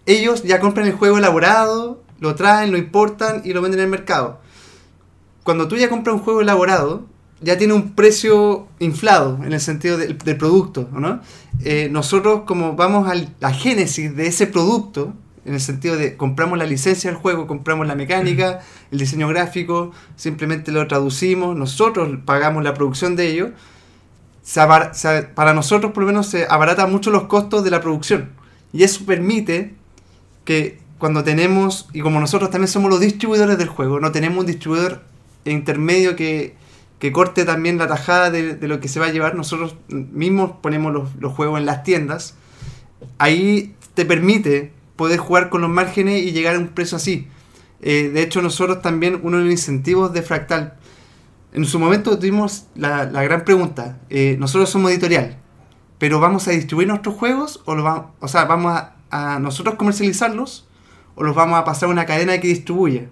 Ellos 0.07 0.43
ya 0.45 0.61
compran 0.61 0.87
el 0.87 0.95
juego 0.95 1.19
elaborado, 1.19 2.03
lo 2.21 2.35
traen, 2.37 2.71
lo 2.73 2.79
importan 2.79 3.43
y 3.45 3.53
lo 3.53 3.61
venden 3.61 3.81
en 3.81 3.85
el 3.85 3.91
mercado. 3.91 4.41
Cuando 5.43 5.69
tú 5.69 5.77
ya 5.77 5.89
compras 5.89 6.15
un 6.17 6.23
juego 6.23 6.41
elaborado, 6.41 7.05
ya 7.43 7.59
tiene 7.59 7.75
un 7.75 7.93
precio 7.93 8.69
inflado 8.79 9.39
en 9.45 9.53
el 9.53 9.61
sentido 9.61 9.97
del, 9.99 10.17
del 10.19 10.37
producto, 10.37 10.89
¿no? 10.93 11.21
Eh, 11.65 11.89
nosotros 11.91 12.43
como 12.47 12.75
vamos 12.77 13.09
a 13.11 13.15
la 13.41 13.53
génesis 13.53 14.15
de 14.17 14.27
ese 14.27 14.47
producto, 14.47 15.13
en 15.45 15.55
el 15.55 15.61
sentido 15.61 15.97
de 15.97 16.17
compramos 16.17 16.57
la 16.59 16.67
licencia 16.67 17.11
del 17.11 17.19
juego, 17.19 17.47
compramos 17.47 17.87
la 17.87 17.95
mecánica, 17.97 18.61
el 18.91 18.99
diseño 18.99 19.29
gráfico, 19.29 19.91
simplemente 20.17 20.71
lo 20.73 20.87
traducimos, 20.87 21.57
nosotros 21.57 22.09
pagamos 22.25 22.63
la 22.63 22.75
producción 22.75 23.17
de 23.17 23.29
ello, 23.29 23.51
se 24.43 24.61
se- 24.93 25.23
para 25.23 25.53
nosotros 25.55 25.93
por 25.93 26.03
lo 26.03 26.07
menos 26.09 26.27
se 26.29 26.47
abarata 26.49 26.87
mucho 26.87 27.11
los 27.11 27.25
costos 27.25 27.65
de 27.65 27.71
la 27.71 27.81
producción. 27.81 28.31
Y 28.73 28.85
eso 28.85 29.05
permite 29.05 29.75
que 30.45 30.79
cuando 30.99 31.25
tenemos, 31.25 31.89
y 31.93 32.01
como 32.01 32.21
nosotros 32.21 32.51
también 32.51 32.69
somos 32.69 32.91
los 32.91 33.01
distribuidores 33.01 33.59
del 33.59 33.69
juego, 33.69 33.99
no 34.01 34.13
tenemos 34.13 34.39
un 34.41 34.47
distribuidor 34.47 35.03
intermedio 35.45 36.15
que, 36.17 36.55
que 37.03 37.11
corte 37.11 37.45
también 37.45 37.79
la 37.79 37.89
tajada 37.89 38.31
de, 38.31 38.69
lo 38.69 38.79
que 38.79 38.87
se 38.87 39.01
va 39.01 39.07
a 39.07 39.11
llevar. 39.11 39.35
Nosotros 39.35 39.75
mismos 39.89 40.53
ponemos 40.63 40.93
los, 40.93 41.17
los 41.17 41.33
juegos 41.33 41.59
en 41.59 41.67
las 41.67 41.83
tiendas. 41.83 42.37
Ahí 43.19 43.75
te 43.95 44.05
permite 44.05 44.73
poder 44.95 45.19
jugar 45.19 45.51
con 45.51 45.63
los 45.63 45.69
márgenes 45.69 46.23
y 46.23 46.31
llegar 46.31 46.55
a 46.55 46.61
un 46.61 46.69
precio 46.69 46.97
así. 46.97 47.27
Eh, 47.81 48.13
de 48.15 48.23
hecho, 48.23 48.41
nosotros 48.41 48.83
también, 48.83 49.19
uno 49.25 49.39
de 49.39 49.43
los 49.43 49.51
incentivos 49.51 50.13
de 50.13 50.23
Fractal, 50.23 50.75
en 51.53 51.65
su 51.65 51.81
momento 51.81 52.17
tuvimos 52.17 52.67
la, 52.77 53.07
gran 53.07 53.45
pregunta, 53.45 53.99
eh, 54.09 54.37
nosotros 54.39 54.71
somos 54.71 54.93
editorial, 54.93 55.39
pero 55.99 56.21
¿vamos 56.21 56.47
a 56.47 56.53
distribuir 56.53 56.87
nuestros 56.87 57.17
juegos 57.17 57.63
o, 57.65 57.75
lo 57.75 57.83
vamos, 57.83 58.07
o 58.21 58.29
sea, 58.29 58.45
vamos 58.45 58.75
a, 58.75 58.95
a 59.11 59.41
nosotros 59.41 59.75
comercializarlos 59.75 60.69
o 61.17 61.25
los 61.25 61.35
vamos 61.35 61.59
a 61.59 61.65
pasar 61.65 61.89
a 61.89 61.93
una 61.93 62.07
cadena 62.07 62.39
que 62.39 62.47
distribuya? 62.47 63.09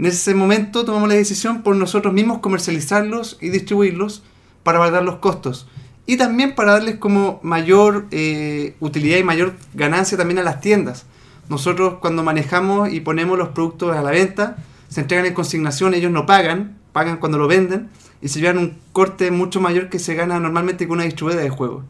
En 0.00 0.06
ese 0.06 0.34
momento 0.34 0.86
tomamos 0.86 1.10
la 1.10 1.14
decisión 1.14 1.60
por 1.60 1.76
nosotros 1.76 2.14
mismos 2.14 2.38
comercializarlos 2.38 3.36
y 3.38 3.50
distribuirlos 3.50 4.22
para 4.62 4.78
abaratar 4.78 5.02
los 5.02 5.16
costos. 5.16 5.68
Y 6.06 6.16
también 6.16 6.54
para 6.54 6.72
darles 6.72 6.96
como 6.96 7.38
mayor 7.42 8.06
eh, 8.10 8.76
utilidad 8.80 9.18
y 9.18 9.24
mayor 9.24 9.56
ganancia 9.74 10.16
también 10.16 10.38
a 10.38 10.42
las 10.42 10.62
tiendas. 10.62 11.04
Nosotros 11.50 11.98
cuando 12.00 12.22
manejamos 12.22 12.90
y 12.90 13.00
ponemos 13.00 13.36
los 13.36 13.50
productos 13.50 13.94
a 13.94 14.00
la 14.00 14.10
venta, 14.10 14.56
se 14.88 15.02
entregan 15.02 15.26
en 15.26 15.34
consignación, 15.34 15.92
ellos 15.92 16.10
no 16.10 16.24
pagan, 16.24 16.78
pagan 16.94 17.18
cuando 17.18 17.36
lo 17.36 17.46
venden 17.46 17.90
y 18.22 18.28
se 18.28 18.40
llevan 18.40 18.56
un 18.56 18.78
corte 18.94 19.30
mucho 19.30 19.60
mayor 19.60 19.90
que 19.90 19.98
se 19.98 20.14
gana 20.14 20.40
normalmente 20.40 20.88
con 20.88 20.94
una 20.94 21.04
distribuidora 21.04 21.44
de 21.44 21.50
juegos. 21.50 21.84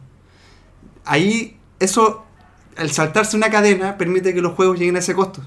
Ahí 1.05 1.55
eso, 1.79 2.25
al 2.75 2.91
saltarse 2.91 3.37
una 3.37 3.49
cadena, 3.49 3.97
permite 3.97 4.33
que 4.33 4.41
los 4.41 4.51
juegos 4.51 4.77
lleguen 4.77 4.97
a 4.97 4.99
ese 4.99 5.13
costo. 5.13 5.41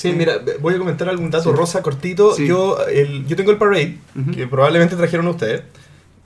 Sí, 0.00 0.12
mira, 0.12 0.34
voy 0.60 0.74
a 0.74 0.78
comentar 0.78 1.08
algún 1.08 1.30
dato 1.30 1.50
Sí. 1.50 1.56
rosa 1.56 1.82
cortito. 1.82 2.32
Sí. 2.34 2.46
Yo, 2.46 2.78
el, 2.86 3.26
yo 3.26 3.36
tengo 3.36 3.50
el 3.50 3.58
Parade, 3.58 3.98
Ujú. 4.18 4.30
que 4.30 4.46
probablemente 4.46 4.96
trajeron 4.96 5.26
ustedes. 5.28 5.62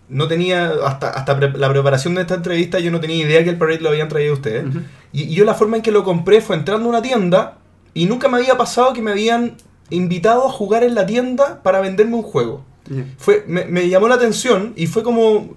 No 0.08 0.28
tenía, 0.28 0.70
hasta, 0.84 1.10
hasta 1.10 1.36
pre- 1.36 1.52
la 1.58 1.68
preparación 1.70 2.14
de 2.14 2.20
esta 2.20 2.34
entrevista, 2.34 2.78
yo 2.78 2.90
no 2.92 3.00
tenía 3.00 3.16
idea 3.26 3.42
que 3.42 3.50
el 3.50 3.56
Parade 3.58 3.80
lo 3.80 3.88
habían 3.88 4.08
traído 4.08 4.34
ustedes. 4.34 4.66
Ujú. 4.66 4.80
y, 5.12 5.22
y 5.24 5.34
yo 5.34 5.44
la 5.44 5.54
forma 5.54 5.76
en 5.76 5.82
que 5.82 5.90
lo 5.90 6.04
compré 6.04 6.40
fue 6.40 6.54
entrando 6.56 6.86
a 6.86 6.88
una 6.90 7.02
tienda 7.02 7.58
y 7.94 8.06
nunca 8.06 8.28
me 8.28 8.36
había 8.38 8.56
pasado 8.56 8.92
que 8.92 9.02
me 9.02 9.10
habían 9.12 9.56
invitado 9.90 10.46
a 10.46 10.50
jugar 10.50 10.84
en 10.84 10.94
la 10.94 11.04
tienda 11.06 11.60
para 11.62 11.80
venderme 11.80 12.14
un 12.16 12.22
juego. 12.22 12.64
Ya. 12.88 13.04
Fue, 13.18 13.44
me, 13.48 13.64
me 13.64 13.88
llamó 13.88 14.06
la 14.08 14.14
atención 14.16 14.72
y 14.76 14.86
fue 14.86 15.02
como, 15.02 15.56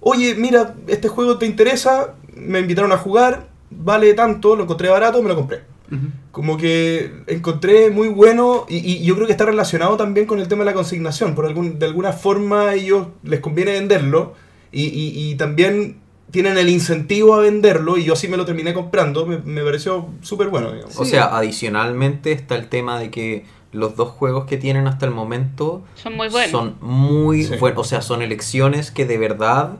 oye, 0.00 0.34
mira, 0.36 0.74
este 0.86 1.08
juego 1.08 1.36
te 1.38 1.44
interesa, 1.46 2.14
me 2.34 2.60
invitaron 2.60 2.92
a 2.92 2.96
jugar, 2.98 3.48
vale 3.70 4.14
tanto, 4.14 4.56
lo 4.56 4.62
encontré 4.62 4.88
barato, 4.88 5.22
me 5.22 5.28
lo 5.28 5.34
compré. 5.36 5.62
Como 6.32 6.56
que 6.58 7.10
encontré 7.26 7.90
muy 7.90 8.08
bueno 8.08 8.66
y, 8.68 8.76
y 8.76 9.04
yo 9.04 9.14
creo 9.14 9.26
que 9.26 9.32
está 9.32 9.46
relacionado 9.46 9.96
también 9.96 10.26
con 10.26 10.38
el 10.38 10.46
tema 10.48 10.60
de 10.60 10.66
la 10.66 10.74
consignación. 10.74 11.34
Por 11.34 11.46
algún, 11.46 11.78
de 11.78 11.86
alguna 11.86 12.12
forma 12.12 12.74
ellos 12.74 13.06
les 13.22 13.40
conviene 13.40 13.72
venderlo 13.72 14.34
y, 14.70 14.84
y- 14.84 15.30
y 15.30 15.34
también 15.36 15.96
tienen 16.30 16.58
el 16.58 16.68
incentivo 16.68 17.34
a 17.34 17.38
venderlo 17.40 17.96
y 17.96 18.04
yo 18.04 18.12
así 18.12 18.28
me 18.28 18.36
lo 18.36 18.44
terminé 18.44 18.74
comprando. 18.74 19.24
Me, 19.24 19.38
me 19.38 19.62
pareció 19.64 20.08
súper 20.20 20.48
bueno. 20.48 20.70
digamos. 20.72 20.98
O 20.98 21.04
sea, 21.06 21.34
adicionalmente 21.36 22.32
está 22.32 22.56
el 22.56 22.68
tema 22.68 23.00
de 23.00 23.10
que 23.10 23.46
los 23.72 23.96
dos 23.96 24.10
juegos 24.10 24.44
que 24.44 24.58
tienen 24.58 24.86
hasta 24.86 25.06
el 25.06 25.12
momento 25.12 25.82
Son 25.94 26.14
muy 26.16 26.28
buenos. 26.28 26.50
son 26.50 26.74
muy 26.82 27.44
Sí. 27.44 27.56
buenos. 27.58 27.80
O 27.80 27.84
sea, 27.84 28.02
son 28.02 28.20
elecciones 28.20 28.90
que 28.90 29.06
de 29.06 29.16
verdad 29.16 29.76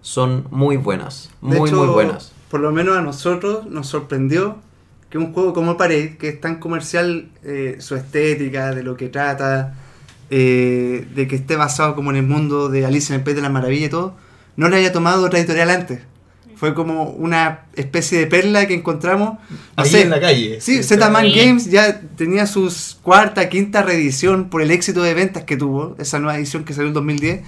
son 0.00 0.46
muy 0.50 0.76
buenas. 0.76 1.30
De 1.40 1.58
Muy, 1.58 1.68
hecho, 1.70 1.78
muy 1.84 1.94
buenas. 1.94 2.32
Por 2.50 2.60
lo 2.60 2.72
menos 2.72 2.96
a 2.98 3.02
nosotros 3.02 3.66
nos 3.66 3.86
sorprendió 3.86 4.56
que 5.12 5.18
un 5.18 5.32
juego 5.32 5.52
como 5.52 5.76
Parade, 5.76 6.16
que 6.16 6.30
es 6.30 6.40
tan 6.40 6.56
comercial, 6.58 7.28
eh, 7.44 7.76
su 7.78 7.94
estética, 7.94 8.74
de 8.74 8.82
lo 8.82 8.96
que 8.96 9.08
trata, 9.10 9.74
eh, 10.30 11.06
de 11.14 11.28
que 11.28 11.36
esté 11.36 11.56
basado 11.56 11.94
como 11.94 12.10
en 12.10 12.16
el 12.16 12.22
mundo 12.26 12.70
de 12.70 12.86
Alicia 12.86 13.14
en 13.14 13.20
el 13.20 13.24
País 13.24 13.36
de 13.36 13.42
la 13.42 13.50
Maravilla 13.50 13.86
y 13.86 13.90
todo, 13.90 14.16
no 14.56 14.68
le 14.70 14.76
haya 14.78 14.90
tomado 14.90 15.24
otra 15.26 15.38
editorial 15.38 15.70
antes. 15.70 16.00
Fue 16.56 16.74
como 16.74 17.10
una 17.10 17.66
especie 17.74 18.18
de 18.20 18.26
perla 18.26 18.66
que 18.66 18.74
encontramos. 18.74 19.34
No 19.50 19.58
Ahí 19.76 19.90
sé, 19.90 20.02
en 20.02 20.10
la 20.10 20.20
calle. 20.20 20.60
Sí, 20.60 20.82
Z-Man. 20.82 21.26
Games 21.34 21.70
ya 21.70 22.00
tenía 22.16 22.46
sus 22.46 22.98
cuarta, 23.02 23.48
quinta 23.48 23.82
reedición 23.82 24.48
por 24.48 24.62
el 24.62 24.70
éxito 24.70 25.02
de 25.02 25.12
ventas 25.12 25.44
que 25.44 25.56
tuvo, 25.56 25.94
esa 25.98 26.20
nueva 26.20 26.38
edición 26.38 26.64
que 26.64 26.72
salió 26.72 26.88
en 26.88 26.94
2010. 26.94 27.42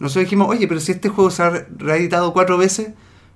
Nosotros 0.00 0.24
dijimos, 0.24 0.48
oye, 0.48 0.66
pero 0.66 0.80
si 0.80 0.92
este 0.92 1.10
juego 1.10 1.30
se 1.30 1.42
ha 1.42 1.50
re- 1.50 1.66
reeditado 1.78 2.32
cuatro 2.32 2.56
veces, 2.58 2.88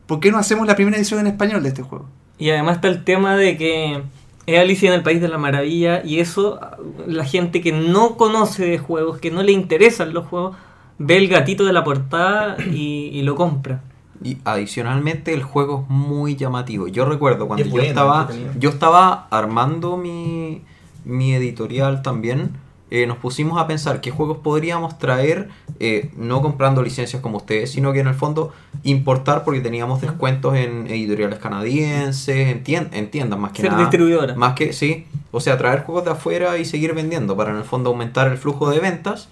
¿por 0.07 0.18
qué 0.18 0.33
no 0.33 0.39
hacemos 0.39 0.66
la 0.66 0.74
primera 0.74 0.97
edición 0.97 1.20
en 1.20 1.29
español 1.29 1.62
de 1.62 1.68
este 1.68 1.83
juego? 1.83 2.09
Y 2.39 2.51
además 2.51 2.76
está 2.76 2.89
el 2.89 3.05
tema 3.05 3.36
de 3.36 3.57
que 3.57 4.03
es 4.47 4.59
Alicia 4.59 4.89
en 4.89 4.95
el 4.95 5.03
País 5.03 5.20
de 5.20 5.28
la 5.28 5.39
Maravilla 5.39 6.03
y 6.05 6.20
eso 6.20 6.61
la 7.07 7.24
gente 7.24 7.61
que 7.61 7.72
no 7.72 8.16
conoce 8.16 8.64
de 8.64 8.78
juegos, 8.78 9.18
que 9.18 9.30
no 9.30 9.43
le 9.43 9.53
interesan 9.53 10.14
los 10.14 10.26
juegos, 10.26 10.57
ve 10.99 11.16
el 11.16 11.28
gatito 11.28 11.64
de 11.64 11.72
la 11.72 11.84
portada 11.84 12.57
y, 12.72 13.11
y 13.12 13.22
lo 13.22 13.34
compra. 13.34 13.82
Y 14.22 14.39
adicionalmente 14.45 15.32
el 15.32 15.43
juego 15.43 15.84
es 15.84 15.91
muy 15.91 16.34
llamativo. 16.34 16.89
Yo 16.89 17.05
recuerdo 17.05 17.47
cuando 17.47 17.64
yo 17.64 17.70
bueno, 17.70 17.86
estaba 17.86 18.28
yo 18.59 18.70
estaba 18.70 19.28
armando 19.30 19.97
mi, 19.97 20.62
mi 21.05 21.34
editorial 21.34 22.03
también. 22.03 22.53
Eh, 22.91 23.07
nos 23.07 23.18
pusimos 23.18 23.61
a 23.61 23.66
pensar 23.66 24.01
qué 24.01 24.11
juegos 24.11 24.39
podríamos 24.39 24.99
traer, 24.99 25.49
eh, 25.80 26.11
no 26.16 26.41
comprando 26.43 26.82
licencias 26.82 27.20
como 27.20 27.36
ustedes, 27.36 27.70
sino 27.70 27.93
que 27.93 28.01
en 28.01 28.07
el 28.09 28.14
fondo 28.14 28.53
importar 28.82 29.45
porque 29.45 29.61
teníamos 29.61 30.01
descuentos 30.01 30.55
en 30.57 30.86
editoriales 30.86 31.39
canadienses, 31.39 32.49
en, 32.49 32.64
tien- 32.64 32.89
en 32.93 33.11
tiendas 33.11 33.39
más 33.39 33.53
que 33.53 33.62
Ser 33.62 33.70
nada. 33.72 33.82
distribuidora. 33.82 34.34
Más 34.34 34.55
que, 34.55 34.72
sí. 34.72 35.07
O 35.30 35.41
sea, 35.41 35.59
traer 35.59 35.82
juegos 35.84 36.05
de 36.05 36.12
afuera 36.12 36.57
y 36.59 36.64
seguir 36.64 36.95
vendiendo 36.95 37.36
para 37.36 37.51
en 37.51 37.57
el 37.59 37.64
fondo 37.64 37.91
aumentar 37.91 38.28
el 38.28 38.39
flujo 38.39 38.70
de 38.70 38.80
ventas. 38.80 39.28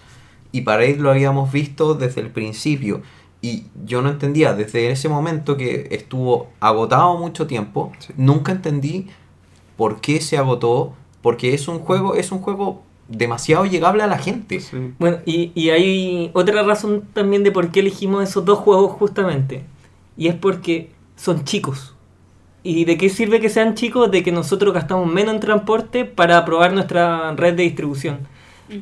Y 0.52 0.60
para 0.62 0.84
ello 0.84 1.02
lo 1.02 1.10
habíamos 1.10 1.50
visto 1.52 1.94
desde 1.94 2.20
el 2.20 2.30
principio. 2.30 3.02
Y 3.42 3.64
yo 3.84 4.02
no 4.02 4.10
entendía, 4.10 4.54
desde 4.54 4.90
ese 4.90 5.08
momento 5.08 5.56
que 5.56 5.88
estuvo 5.90 6.48
agotado 6.60 7.16
mucho 7.18 7.46
tiempo, 7.46 7.92
Sí. 7.98 8.12
nunca 8.16 8.52
entendí 8.52 9.06
por 9.76 10.00
qué 10.00 10.20
se 10.20 10.36
agotó. 10.38 10.94
Porque 11.22 11.54
es 11.54 11.66
un 11.66 11.80
juego, 11.80 12.14
es 12.14 12.30
un 12.30 12.38
juego 12.40 12.82
demasiado 13.08 13.64
llegable 13.66 14.02
a 14.02 14.06
la 14.06 14.18
gente. 14.18 14.60
Bueno, 14.98 15.18
y, 15.26 15.52
y 15.54 15.70
hay 15.70 16.30
otra 16.34 16.62
razón 16.62 17.04
también 17.12 17.44
de 17.44 17.52
por 17.52 17.70
qué 17.70 17.80
elegimos 17.80 18.28
esos 18.28 18.44
dos 18.44 18.58
juegos 18.58 18.92
justamente. 18.92 19.64
Y 20.16 20.28
es 20.28 20.34
porque 20.34 20.90
son 21.16 21.44
chicos. 21.44 21.94
¿Y 22.62 22.84
de 22.84 22.96
qué 22.96 23.08
sirve 23.08 23.38
que 23.40 23.48
sean 23.48 23.74
chicos? 23.74 24.10
De 24.10 24.22
que 24.24 24.32
nosotros 24.32 24.74
gastamos 24.74 25.06
menos 25.12 25.34
en 25.34 25.40
transporte 25.40 26.04
para 26.04 26.44
probar 26.44 26.72
nuestra 26.72 27.32
red 27.36 27.54
de 27.54 27.62
distribución. 27.62 28.18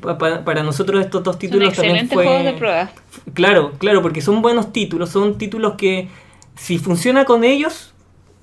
Pa- 0.00 0.16
pa- 0.16 0.42
para 0.44 0.62
nosotros 0.62 1.04
estos 1.04 1.22
dos 1.22 1.34
Son 1.34 1.40
títulos 1.40 1.74
también 1.74 1.96
excelentes 1.96 2.14
fue... 2.14 2.24
juegos 2.24 2.44
de 2.44 2.52
prueba. 2.54 2.90
Claro, 3.34 3.72
claro, 3.76 4.00
porque 4.00 4.22
son 4.22 4.40
buenos 4.40 4.72
títulos, 4.72 5.10
son 5.10 5.36
títulos 5.36 5.74
que 5.74 6.08
si 6.56 6.78
funciona 6.78 7.26
con 7.26 7.44
ellos, 7.44 7.92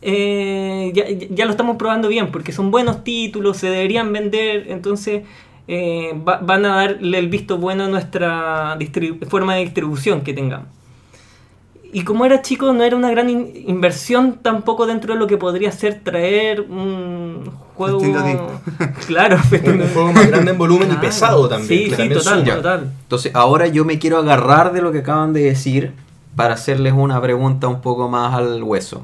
eh, 0.04 0.92
ya, 0.94 1.10
ya- 1.10 1.28
ya 1.32 1.46
lo 1.46 1.52
estamos 1.52 1.78
probando 1.78 2.08
bien, 2.10 2.32
porque 2.32 2.52
son 2.52 2.70
buenos 2.70 3.04
títulos, 3.04 3.58
se 3.58 3.70
deberían 3.72 4.14
vender, 4.14 4.66
entonces 4.70 5.24
eh, 5.68 6.14
va- 6.28 6.40
van 6.42 6.66
a 6.66 6.76
darle 6.76 7.18
el 7.20 7.30
visto 7.30 7.58
bueno 7.58 7.86
a 7.86 7.88
nuestra 7.88 8.78
forma 9.30 9.56
de 9.56 9.62
distribución 9.62 10.22
que 10.22 10.34
tengamos. 10.34 10.68
Y 11.94 12.04
como 12.06 12.26
era 12.26 12.42
chico, 12.42 12.72
no 12.72 12.84
era 12.84 12.96
una 12.96 13.12
gran 13.12 13.30
in- 13.30 13.52
inversión 13.68 14.40
tampoco 14.42 14.86
dentro 14.88 15.14
de 15.14 15.20
lo 15.20 15.28
que 15.28 15.38
podría 15.38 15.72
ser 15.74 16.00
traer 16.04 16.62
un 16.62 17.52
juego... 17.76 18.00
Claro, 19.08 19.38
Un, 19.52 19.80
juego 19.94 20.14
más 20.14 20.28
grande 20.28 20.52
en 20.52 20.58
volumen 20.58 20.90
y 20.92 20.96
pesado 20.96 21.50
también. 21.50 21.68
Sí, 21.68 21.84
sí, 21.86 21.90
también 21.92 22.14
total, 22.14 22.44
total. 22.46 22.92
Entonces 23.04 23.36
ahora 23.36 23.68
yo 23.68 23.84
me 23.84 24.00
quiero 24.00 24.20
agarrar 24.20 24.72
de 24.72 24.82
lo 24.82 24.94
que 24.94 25.00
acaban 25.00 25.34
de 25.34 25.42
decir 25.44 25.92
para 26.38 26.54
hacerles 26.54 26.94
una 26.94 27.22
pregunta 27.22 27.68
un 27.68 27.82
poco 27.82 28.08
más 28.08 28.34
al 28.36 28.64
hueso. 28.64 29.04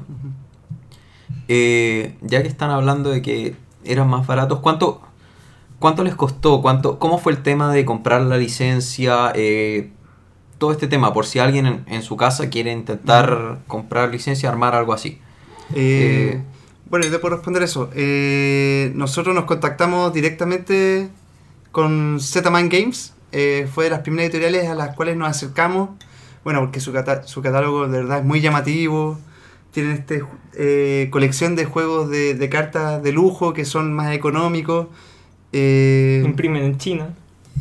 Eh, 1.48 2.14
ya 2.22 2.42
que 2.42 2.48
están 2.48 2.70
hablando 2.70 3.10
de 3.10 3.22
que 3.22 3.54
eran 3.84 4.08
más 4.08 4.26
baratos, 4.26 4.60
¿cuánto, 4.60 5.00
cuánto 5.78 6.04
les 6.04 6.14
costó? 6.14 6.62
¿Cuánto, 6.62 6.98
¿Cómo 6.98 7.18
fue 7.18 7.32
el 7.32 7.42
tema 7.42 7.72
de 7.72 7.84
comprar 7.84 8.22
la 8.22 8.36
licencia? 8.36 9.32
Eh, 9.34 9.92
todo 10.58 10.72
este 10.72 10.88
tema, 10.88 11.12
por 11.12 11.26
si 11.26 11.38
alguien 11.38 11.66
en, 11.66 11.84
en 11.88 12.02
su 12.02 12.16
casa 12.16 12.50
quiere 12.50 12.72
intentar 12.72 13.60
comprar 13.66 14.10
licencia, 14.10 14.48
armar 14.50 14.74
algo 14.74 14.92
así. 14.92 15.20
Eh, 15.96 16.40
Eh, 16.40 16.42
bueno, 16.86 17.04
yo 17.06 17.12
te 17.12 17.18
puedo 17.18 17.36
responder 17.36 17.62
eso. 17.62 17.90
Eh, 17.94 18.92
nosotros 18.94 19.34
nos 19.34 19.44
contactamos 19.44 20.12
directamente 20.12 21.10
con 21.72 22.18
Z-Man 22.20 22.68
Games. 22.68 23.14
Eh, 23.32 23.68
fue 23.72 23.84
de 23.84 23.90
las 23.90 24.00
primeras 24.00 24.30
editoriales 24.30 24.68
a 24.68 24.74
las 24.74 24.94
cuales 24.96 25.16
nos 25.16 25.28
acercamos. 25.28 25.90
Bueno, 26.44 26.60
porque 26.60 26.80
su, 26.80 26.92
su 27.26 27.42
catálogo 27.42 27.88
de 27.88 27.98
verdad 27.98 28.18
es 28.20 28.24
muy 28.24 28.40
llamativo. 28.40 29.18
Tienen 29.72 29.92
este 29.92 30.24
eh, 30.54 31.08
colección 31.12 31.56
de 31.56 31.64
juegos 31.66 32.08
de, 32.10 32.34
de 32.34 32.48
cartas 32.48 33.02
de 33.02 33.12
lujo 33.12 33.52
que 33.52 33.64
son 33.64 33.92
más 33.94 34.12
económicos. 34.14 34.88
Eh, 35.52 36.22
Imprimen 36.24 36.62
en 36.64 36.78
China. 36.78 37.14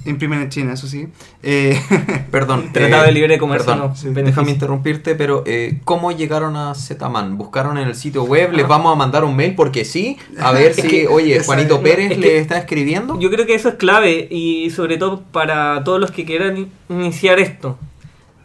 imprimen 0.05 0.41
en 0.41 0.49
China, 0.49 0.73
eso 0.73 0.87
sí. 0.87 1.07
Eh, 1.43 1.77
Perdón. 2.31 2.71
Tratado 2.71 3.03
eh, 3.03 3.07
de 3.07 3.11
libre 3.13 3.37
comercio. 3.37 3.73
Perdón, 3.73 3.89
no, 3.89 3.95
sí, 3.95 4.09
déjame 4.09 4.51
interrumpirte, 4.51 5.15
pero 5.15 5.43
eh, 5.45 5.79
¿cómo 5.83 6.11
llegaron 6.11 6.55
a 6.55 6.73
Zman? 6.75 7.37
¿Buscaron 7.37 7.77
en 7.77 7.87
el 7.89 7.95
sitio 7.95 8.23
web? 8.23 8.53
¿Les 8.53 8.67
vamos 8.67 8.91
a 8.93 8.95
mandar 8.95 9.23
un 9.25 9.35
mail? 9.35 9.53
Porque 9.55 9.83
sí, 9.85 10.17
a 10.39 10.51
ver 10.53 10.71
Es 10.71 10.77
si, 10.77 10.87
que- 10.87 11.07
oye, 11.07 11.39
Juanito 11.43 11.81
Pérez 11.81 12.11
es 12.11 12.17
le 12.19 12.27
que- 12.27 12.37
está 12.39 12.57
escribiendo. 12.57 13.19
Yo 13.19 13.29
creo 13.29 13.45
que 13.45 13.55
eso 13.55 13.69
es 13.69 13.75
clave 13.75 14.27
y 14.31 14.69
sobre 14.69 14.97
todo 14.97 15.23
para 15.23 15.83
todos 15.83 15.99
los 15.99 16.11
que 16.11 16.23
quieran 16.25 16.57
in- 16.57 16.71
iniciar 16.89 17.39
esto. 17.39 17.77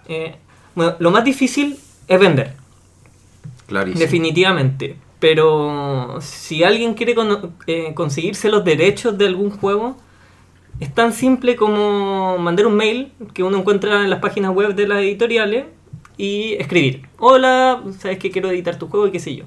Eh, 0.09 0.35
bueno, 0.75 0.95
lo 0.99 1.11
más 1.13 1.25
difícil 1.25 1.79
es 2.09 2.19
vender, 2.21 2.55
Clarísimo. 3.67 4.01
definitivamente. 4.01 4.97
Pero 5.23 6.19
si 6.21 6.65
alguien 6.65 6.95
quiere 6.95 7.15
cono- 7.15 7.51
eh, 7.69 7.93
conseguirse 7.95 8.49
los 8.51 8.65
derechos 8.65 9.17
de 9.17 9.27
algún 9.27 9.51
juego, 9.53 9.97
es 10.81 10.93
tan 10.93 11.13
simple 11.13 11.55
como 11.55 12.39
mandar 12.39 12.67
un 12.67 12.75
mail 12.75 13.13
que 13.33 13.45
uno 13.45 13.57
encuentra 13.59 14.03
en 14.03 14.11
las 14.11 14.19
páginas 14.19 14.51
web 14.53 14.75
de 14.75 14.89
las 14.89 14.99
editoriales 14.99 15.67
y 16.17 16.55
escribir. 16.55 17.07
Hola, 17.21 17.85
sabes 18.01 18.19
que 18.19 18.33
quiero 18.33 18.51
editar 18.51 18.77
tu 18.81 18.89
juego 18.89 19.07
y 19.07 19.13
qué 19.13 19.21
sé 19.21 19.37
yo. 19.37 19.45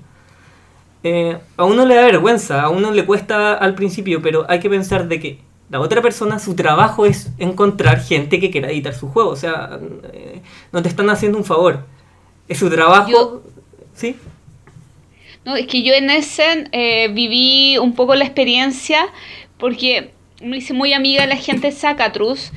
Eh, 1.03 1.38
a 1.57 1.65
uno 1.65 1.86
le 1.86 1.95
da 1.95 2.05
vergüenza, 2.05 2.61
a 2.61 2.69
uno 2.69 2.91
le 2.91 3.05
cuesta 3.05 3.53
al 3.55 3.76
principio, 3.76 4.21
pero 4.21 4.45
hay 4.47 4.61
que 4.61 4.69
pensar 4.69 5.09
de 5.09 5.19
que 5.19 5.39
la 5.69 5.82
otra 5.82 6.01
persona, 6.01 6.39
su 6.39 6.55
trabajo 6.55 7.05
es 7.05 7.32
encontrar 7.38 7.99
gente 7.99 8.39
que 8.39 8.49
quiera 8.49 8.71
editar 8.71 8.93
su 8.93 9.09
juego. 9.09 9.30
O 9.32 9.36
sea, 9.36 9.78
eh, 10.13 10.41
no 10.71 10.82
te 10.82 10.88
están 10.88 11.09
haciendo 11.09 11.38
un 11.38 11.43
favor. 11.43 11.80
Es 12.47 12.59
su 12.59 12.69
trabajo. 12.69 13.09
Yo- 13.11 13.41
¿Sí? 13.93 14.15
No, 15.45 15.55
es 15.55 15.67
que 15.67 15.83
yo 15.83 15.93
en 15.93 16.09
Essen 16.09 16.69
eh, 16.71 17.07
viví 17.09 17.77
un 17.77 17.93
poco 17.93 18.15
la 18.15 18.25
experiencia 18.25 19.07
porque 19.59 20.11
me 20.41 20.57
hice 20.57 20.73
muy 20.73 20.91
amiga 20.93 21.21
de 21.21 21.27
la 21.27 21.35
gente 21.35 21.67
de 21.67 21.73
Zacatrus 21.73 22.51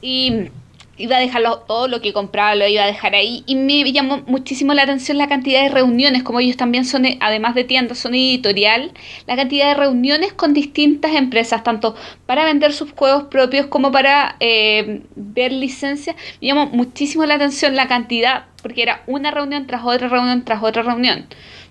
y 0.00 0.48
iba 0.96 1.16
a 1.16 1.20
dejarlo, 1.20 1.58
todo 1.58 1.88
lo 1.88 2.00
que 2.00 2.14
compraba 2.14 2.54
lo 2.54 2.66
iba 2.66 2.84
a 2.84 2.86
dejar 2.86 3.14
ahí 3.14 3.44
y 3.46 3.54
me 3.54 3.92
llamó 3.92 4.22
muchísimo 4.26 4.72
la 4.72 4.84
atención 4.84 5.18
la 5.18 5.28
cantidad 5.28 5.62
de 5.62 5.68
reuniones, 5.68 6.22
como 6.22 6.40
ellos 6.40 6.56
también 6.56 6.86
son, 6.86 7.04
eh, 7.04 7.18
además 7.20 7.54
de 7.54 7.64
tiendas, 7.64 7.98
son 7.98 8.14
editorial, 8.14 8.92
la 9.26 9.36
cantidad 9.36 9.68
de 9.68 9.74
reuniones 9.74 10.32
con 10.32 10.54
distintas 10.54 11.14
empresas, 11.14 11.62
tanto 11.64 11.96
para 12.24 12.46
vender 12.46 12.72
sus 12.72 12.92
juegos 12.92 13.24
propios 13.24 13.66
como 13.66 13.92
para 13.92 14.36
eh, 14.40 15.02
ver 15.16 15.52
licencias. 15.52 16.16
Me 16.40 16.48
llamó 16.48 16.66
muchísimo 16.66 17.26
la 17.26 17.34
atención 17.34 17.76
la 17.76 17.88
cantidad, 17.88 18.46
porque 18.62 18.82
era 18.82 19.02
una 19.06 19.30
reunión 19.30 19.66
tras 19.66 19.84
otra 19.84 20.08
reunión 20.08 20.44
tras 20.44 20.62
otra 20.62 20.82
reunión. 20.82 21.26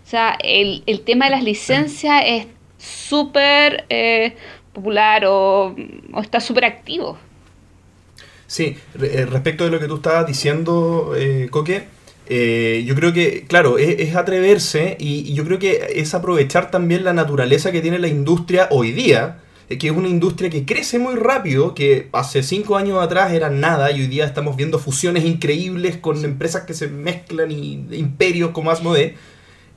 O 0.06 0.08
sea, 0.08 0.38
el, 0.44 0.84
el 0.86 1.02
tema 1.02 1.26
de 1.26 1.32
las 1.32 1.44
licencias 1.44 2.22
es 2.26 2.48
súper 2.78 3.86
eh, 3.90 4.36
popular 4.72 5.26
o, 5.26 5.76
o 6.14 6.22
está 6.22 6.40
súper 6.40 6.66
activo. 6.66 7.18
Sí, 8.46 8.78
eh, 9.02 9.26
respecto 9.28 9.64
de 9.64 9.72
lo 9.72 9.80
que 9.80 9.88
tú 9.88 9.96
estabas 9.96 10.28
diciendo, 10.28 11.14
eh, 11.18 11.48
Coque, 11.50 11.86
eh, 12.28 12.84
yo 12.86 12.94
creo 12.94 13.14
que, 13.14 13.46
claro, 13.48 13.80
es, 13.80 14.00
es 14.00 14.16
atreverse 14.16 14.96
y, 15.00 15.32
y 15.32 15.34
yo 15.34 15.44
creo 15.44 15.58
que 15.58 15.88
es 15.96 16.14
aprovechar 16.14 16.70
también 16.70 17.04
la 17.04 17.14
naturaleza 17.14 17.72
que 17.72 17.82
tiene 17.82 17.98
la 17.98 18.08
industria 18.08 18.68
hoy 18.70 18.92
día, 18.92 19.40
eh, 19.70 19.80
que 19.80 19.88
es 19.88 19.94
una 19.94 20.08
industria 20.08 20.52
que 20.52 20.66
crece 20.66 21.00
muy 21.00 21.16
rápido, 21.16 21.74
que 21.74 22.10
hace 22.12 22.44
cinco 22.44 22.78
años 22.78 23.02
atrás 23.02 23.34
era 23.34 23.50
nada 23.50 23.92
y 23.92 24.02
hoy 24.02 24.08
día 24.08 24.26
estamos 24.26 24.56
viendo 24.56 24.78
fusiones 24.78 25.26
increíbles 25.26 25.98
con 25.98 26.24
empresas 26.24 26.64
que 26.64 26.76
se 26.76 26.88
mezclan 26.88 27.50
y 27.52 27.88
imperios 27.94 28.52
como 28.52 28.70
Asmodee, 28.70 29.16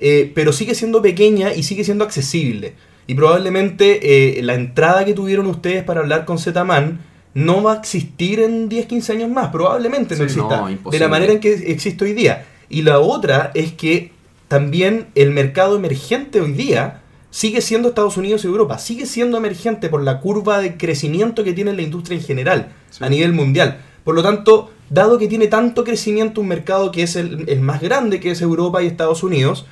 eh, 0.00 0.30
pero 0.34 0.52
sigue 0.52 0.74
siendo 0.74 1.02
pequeña 1.02 1.52
y 1.54 1.62
sigue 1.62 1.84
siendo 1.84 2.04
accesible. 2.04 2.74
Y 3.06 3.14
probablemente 3.14 4.38
eh, 4.38 4.42
la 4.42 4.54
entrada 4.54 5.04
que 5.04 5.14
tuvieron 5.14 5.46
ustedes 5.46 5.82
para 5.82 6.00
hablar 6.00 6.24
con 6.24 6.38
Zetaman 6.38 7.00
no 7.34 7.62
va 7.62 7.74
a 7.74 7.76
existir 7.76 8.40
en 8.40 8.68
10, 8.68 8.86
15 8.86 9.12
años 9.12 9.30
más, 9.30 9.48
probablemente 9.48 10.16
no 10.16 10.24
exista, 10.24 10.68
no, 10.82 10.90
de 10.90 10.98
la 10.98 11.08
manera 11.08 11.32
en 11.32 11.40
que 11.40 11.52
existe 11.52 12.04
hoy 12.04 12.12
día. 12.12 12.46
Y 12.68 12.82
la 12.82 12.98
otra 12.98 13.50
es 13.54 13.72
que 13.72 14.12
también 14.48 15.06
el 15.14 15.30
mercado 15.30 15.76
emergente 15.76 16.40
hoy 16.40 16.52
día 16.52 17.02
sigue 17.30 17.60
siendo 17.60 17.88
Estados 17.88 18.16
Unidos 18.16 18.44
y 18.44 18.48
Europa, 18.48 18.78
sigue 18.78 19.06
siendo 19.06 19.36
emergente 19.38 19.88
por 19.88 20.02
la 20.02 20.20
curva 20.20 20.58
de 20.60 20.76
crecimiento 20.76 21.44
que 21.44 21.52
tiene 21.52 21.72
la 21.74 21.82
industria 21.82 22.18
en 22.18 22.24
general, 22.24 22.72
Sí. 22.90 23.04
a 23.04 23.08
nivel 23.08 23.32
mundial. 23.32 23.78
Por 24.04 24.14
lo 24.14 24.22
tanto, 24.22 24.70
dado 24.90 25.18
que 25.18 25.28
tiene 25.28 25.46
tanto 25.46 25.84
crecimiento 25.84 26.40
un 26.40 26.48
mercado 26.48 26.90
que 26.90 27.02
es 27.02 27.16
el, 27.16 27.48
el 27.48 27.60
más 27.60 27.80
grande, 27.80 28.20
que 28.20 28.30
es 28.30 28.40
Europa 28.40 28.82
y 28.82 28.86
Estados 28.86 29.22
Unidos, 29.22 29.66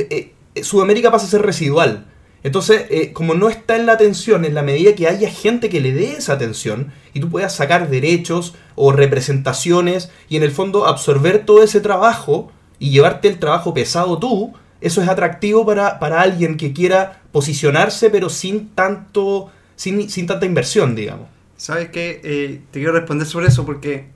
eh, 0.00 0.32
eh, 0.54 0.64
Sudamérica 0.64 1.10
pasa 1.10 1.26
a 1.26 1.30
ser 1.30 1.42
residual. 1.42 2.06
Entonces, 2.42 2.86
eh, 2.90 3.12
como 3.12 3.34
no 3.34 3.48
está 3.48 3.76
en 3.76 3.86
la 3.86 3.94
atención, 3.94 4.44
en 4.44 4.54
la 4.54 4.62
medida 4.62 4.94
que 4.94 5.08
haya 5.08 5.28
gente 5.28 5.68
que 5.68 5.80
le 5.80 5.92
dé 5.92 6.12
esa 6.12 6.34
atención 6.34 6.92
y 7.12 7.20
tú 7.20 7.28
puedas 7.28 7.56
sacar 7.56 7.90
derechos 7.90 8.54
o 8.76 8.92
representaciones 8.92 10.10
y 10.28 10.36
en 10.36 10.44
el 10.44 10.52
fondo 10.52 10.86
absorber 10.86 11.44
todo 11.44 11.62
ese 11.62 11.80
trabajo 11.80 12.52
y 12.78 12.90
llevarte 12.90 13.28
el 13.28 13.38
trabajo 13.38 13.74
pesado 13.74 14.18
tú, 14.18 14.52
eso 14.80 15.02
es 15.02 15.08
atractivo 15.08 15.66
para, 15.66 15.98
para 15.98 16.20
alguien 16.20 16.56
que 16.56 16.72
quiera 16.72 17.22
posicionarse 17.32 18.10
pero 18.10 18.28
sin 18.28 18.68
tanto 18.68 19.50
sin, 19.76 20.08
sin 20.10 20.26
tanta 20.26 20.46
inversión, 20.46 20.94
digamos. 20.94 21.28
¿Sabes 21.56 21.90
qué? 21.90 22.20
Eh, 22.22 22.60
te 22.70 22.80
quiero 22.80 22.92
responder 22.92 23.26
sobre 23.26 23.48
eso 23.48 23.64
porque 23.64 24.06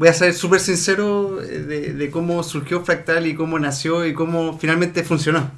voy 0.00 0.08
a 0.08 0.14
ser 0.14 0.32
súper 0.32 0.60
sincero 0.60 1.42
eh, 1.42 1.58
de, 1.58 1.92
de 1.92 2.10
cómo 2.10 2.42
surgió 2.42 2.82
Fractal 2.82 3.26
y 3.26 3.34
cómo 3.34 3.58
nació 3.58 4.06
y 4.06 4.14
cómo 4.14 4.58
finalmente 4.58 5.04
funcionó. 5.04 5.50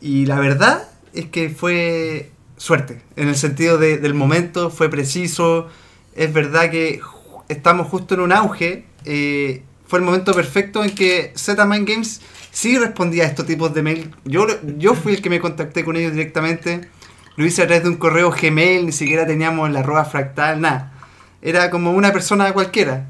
Y 0.00 0.24
la 0.26 0.40
verdad 0.40 0.88
es 1.12 1.26
que 1.26 1.50
fue 1.50 2.30
suerte, 2.56 3.02
en 3.16 3.28
el 3.28 3.36
sentido 3.36 3.76
de- 3.78 3.98
del 3.98 4.14
momento, 4.14 4.70
fue 4.70 4.88
preciso. 4.88 5.68
Es 6.14 6.32
verdad 6.32 6.70
que 6.70 7.00
estamos 7.48 7.88
justo 7.88 8.14
en 8.14 8.20
un 8.20 8.32
auge. 8.32 8.86
eh, 9.04 9.62
fue 9.86 9.98
el 9.98 10.06
momento 10.06 10.32
perfecto 10.32 10.82
en 10.82 10.94
que 10.94 11.32
Z-Man 11.36 11.84
Games 11.84 12.22
sí 12.50 12.78
respondía 12.78 13.24
a 13.24 13.26
estos 13.26 13.44
tipos 13.44 13.74
de 13.74 13.82
mail. 13.82 14.10
Yo, 14.24 14.46
yo 14.78 14.94
fui 14.94 15.12
el 15.12 15.20
que 15.20 15.28
me 15.28 15.38
contacté 15.40 15.84
con 15.84 15.96
ellos 15.96 16.12
directamente. 16.12 16.88
Lo 17.36 17.44
hice 17.44 17.62
a 17.62 17.66
través 17.66 17.82
de 17.84 17.90
un 17.90 17.96
correo 17.96 18.30
Gmail, 18.30 18.86
ni 18.86 18.92
siquiera 18.92 19.26
teníamos 19.26 19.70
la 19.70 19.80
arroba 19.80 20.06
fractal, 20.06 20.60
nada. 20.62 20.94
Era 21.42 21.68
como 21.70 21.90
una 21.92 22.10
persona 22.12 22.50
cualquiera. 22.54 23.08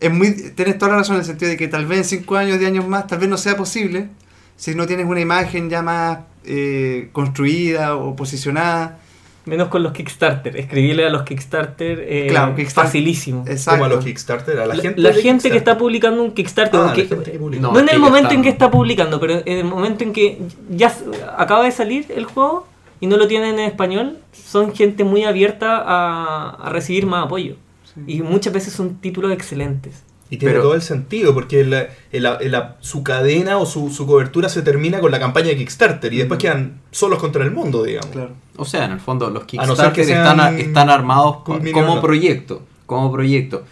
Es 0.00 0.12
muy, 0.12 0.32
tienes 0.54 0.78
toda 0.78 0.92
la 0.92 0.98
razón 0.98 1.16
en 1.16 1.20
el 1.20 1.26
sentido 1.26 1.50
de 1.50 1.56
que 1.56 1.68
tal 1.68 1.86
vez 1.86 1.98
en 1.98 2.04
5 2.04 2.36
años, 2.36 2.58
10 2.58 2.70
años 2.70 2.86
más, 2.88 3.06
tal 3.06 3.18
vez 3.18 3.28
no 3.28 3.36
sea 3.38 3.56
posible 3.56 4.08
si 4.56 4.74
no 4.74 4.86
tienes 4.86 5.06
una 5.06 5.20
imagen 5.20 5.68
ya 5.70 5.82
más 5.82 6.18
eh, 6.44 7.08
construida 7.12 7.96
o 7.96 8.14
posicionada. 8.16 8.98
Menos 9.46 9.68
con 9.68 9.82
los 9.84 9.92
Kickstarter. 9.92 10.56
Escribirle 10.56 11.06
a 11.06 11.08
los 11.08 11.22
Kickstarter 11.22 12.04
eh, 12.08 12.26
Claro, 12.28 12.54
Kickstarter. 12.56 12.88
facilísimo. 12.88 13.44
Exacto. 13.46 13.78
Como 13.80 13.84
a 13.84 13.88
los 13.96 14.04
Kickstarter, 14.04 14.58
a 14.58 14.66
la 14.66 14.74
La, 14.74 14.82
gente. 14.82 15.00
la 15.00 15.12
gente 15.14 15.50
que 15.50 15.56
está 15.56 15.78
publicando 15.78 16.22
un 16.22 16.32
Kickstarter, 16.32 16.80
Ah, 16.80 16.84
porque- 16.86 17.02
la 17.04 17.08
gente 17.08 17.32
que 17.32 17.38
publica. 17.38 17.62
no, 17.62 17.72
No, 17.72 17.78
en 17.78 17.88
el 17.88 17.98
momento 18.00 18.28
está, 18.28 18.34
en 18.34 18.42
que 18.42 18.48
está 18.48 18.70
publicando, 18.70 19.20
pero 19.20 19.34
en 19.44 19.58
el 19.58 19.64
momento 19.64 20.02
en 20.04 20.12
que 20.12 20.40
ya 20.68 20.92
acaba 21.38 21.62
de 21.64 21.70
salir 21.70 22.06
el 22.08 22.24
juego 22.24 22.66
y 23.00 23.06
no 23.06 23.16
lo 23.18 23.28
tienen 23.28 23.54
en 23.60 23.66
español, 23.66 24.18
son 24.32 24.74
gente 24.74 25.04
muy 25.04 25.22
abierta 25.24 25.80
a, 25.86 26.50
a 26.66 26.70
recibir 26.70 27.06
más 27.06 27.26
apoyo. 27.26 27.54
Y 28.06 28.22
muchas 28.22 28.52
veces 28.52 28.72
son 28.72 28.96
títulos 28.96 29.32
excelentes. 29.32 30.02
Y 30.28 30.38
tiene 30.38 30.54
Pero- 30.54 30.64
todo 30.64 30.74
el 30.74 30.82
sentido, 30.82 31.34
porque 31.34 31.64
la- 31.64 31.86
la- 32.10 32.38
la- 32.42 32.76
su 32.80 33.04
cadena 33.04 33.58
o 33.58 33.66
su, 33.66 33.90
su 33.90 34.06
cobertura 34.06 34.48
se 34.48 34.62
termina 34.62 34.98
con 34.98 35.12
la 35.12 35.20
campaña 35.20 35.48
de 35.48 35.56
Kickstarter 35.56 36.12
y 36.12 36.16
después 36.18 36.38
quedan 36.40 36.80
solos 36.90 37.20
contra 37.20 37.44
el 37.44 37.52
mundo, 37.52 37.84
digamos. 37.84 38.10
Claro. 38.10 38.30
O 38.56 38.64
sea, 38.64 38.86
en 38.86 38.90
el 38.92 39.00
fondo, 39.00 39.30
los 39.30 39.44
que 39.44 39.56
Kickstarter 39.58 40.00
están, 40.10 40.40
a- 40.40 40.48
sean 40.50 40.58
están 40.58 40.90
armados 40.90 41.38
como 41.44 42.00
proyecto. 42.00 42.62
Como 42.86 43.12
proyecto. 43.12 43.64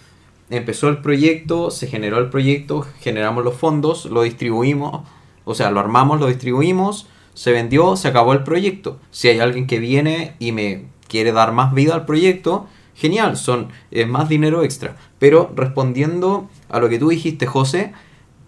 Empezó 0.51 0.89
el 0.89 0.99
proyecto, 0.99 1.71
se 1.73 1.87
generó 1.89 2.19
el 2.19 2.29
proyecto, 2.31 2.87
generamos 3.01 3.43
los 3.45 3.55
fondos, 3.55 4.05
lo 4.07 4.23
distribuimos, 4.23 5.01
o 5.45 5.55
sea, 5.55 5.71
lo 5.71 5.81
armamos, 5.81 6.21
lo 6.21 6.27
distribuimos, 6.29 7.09
se 7.33 7.51
vendió, 7.51 7.97
se 7.97 8.09
acabó 8.09 8.33
el 8.33 8.45
proyecto. 8.45 9.01
Si 9.11 9.27
hay 9.29 9.41
alguien 9.41 9.67
que 9.67 9.81
viene 9.81 10.35
y 10.39 10.53
me 10.53 10.85
quiere 11.09 11.33
dar 11.33 11.53
más 11.53 11.75
vida 11.75 11.95
al 11.95 12.05
proyecto, 12.05 12.67
genial, 12.95 13.37
son 13.37 13.69
más 14.09 14.29
dinero 14.29 14.63
extra. 14.63 14.97
Pero 15.19 15.53
respondiendo 15.55 16.49
a 16.69 16.81
lo 16.81 16.89
que 16.89 16.99
tú 16.99 17.09
dijiste, 17.09 17.47
José, 17.47 17.93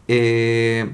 eh, 0.09 0.91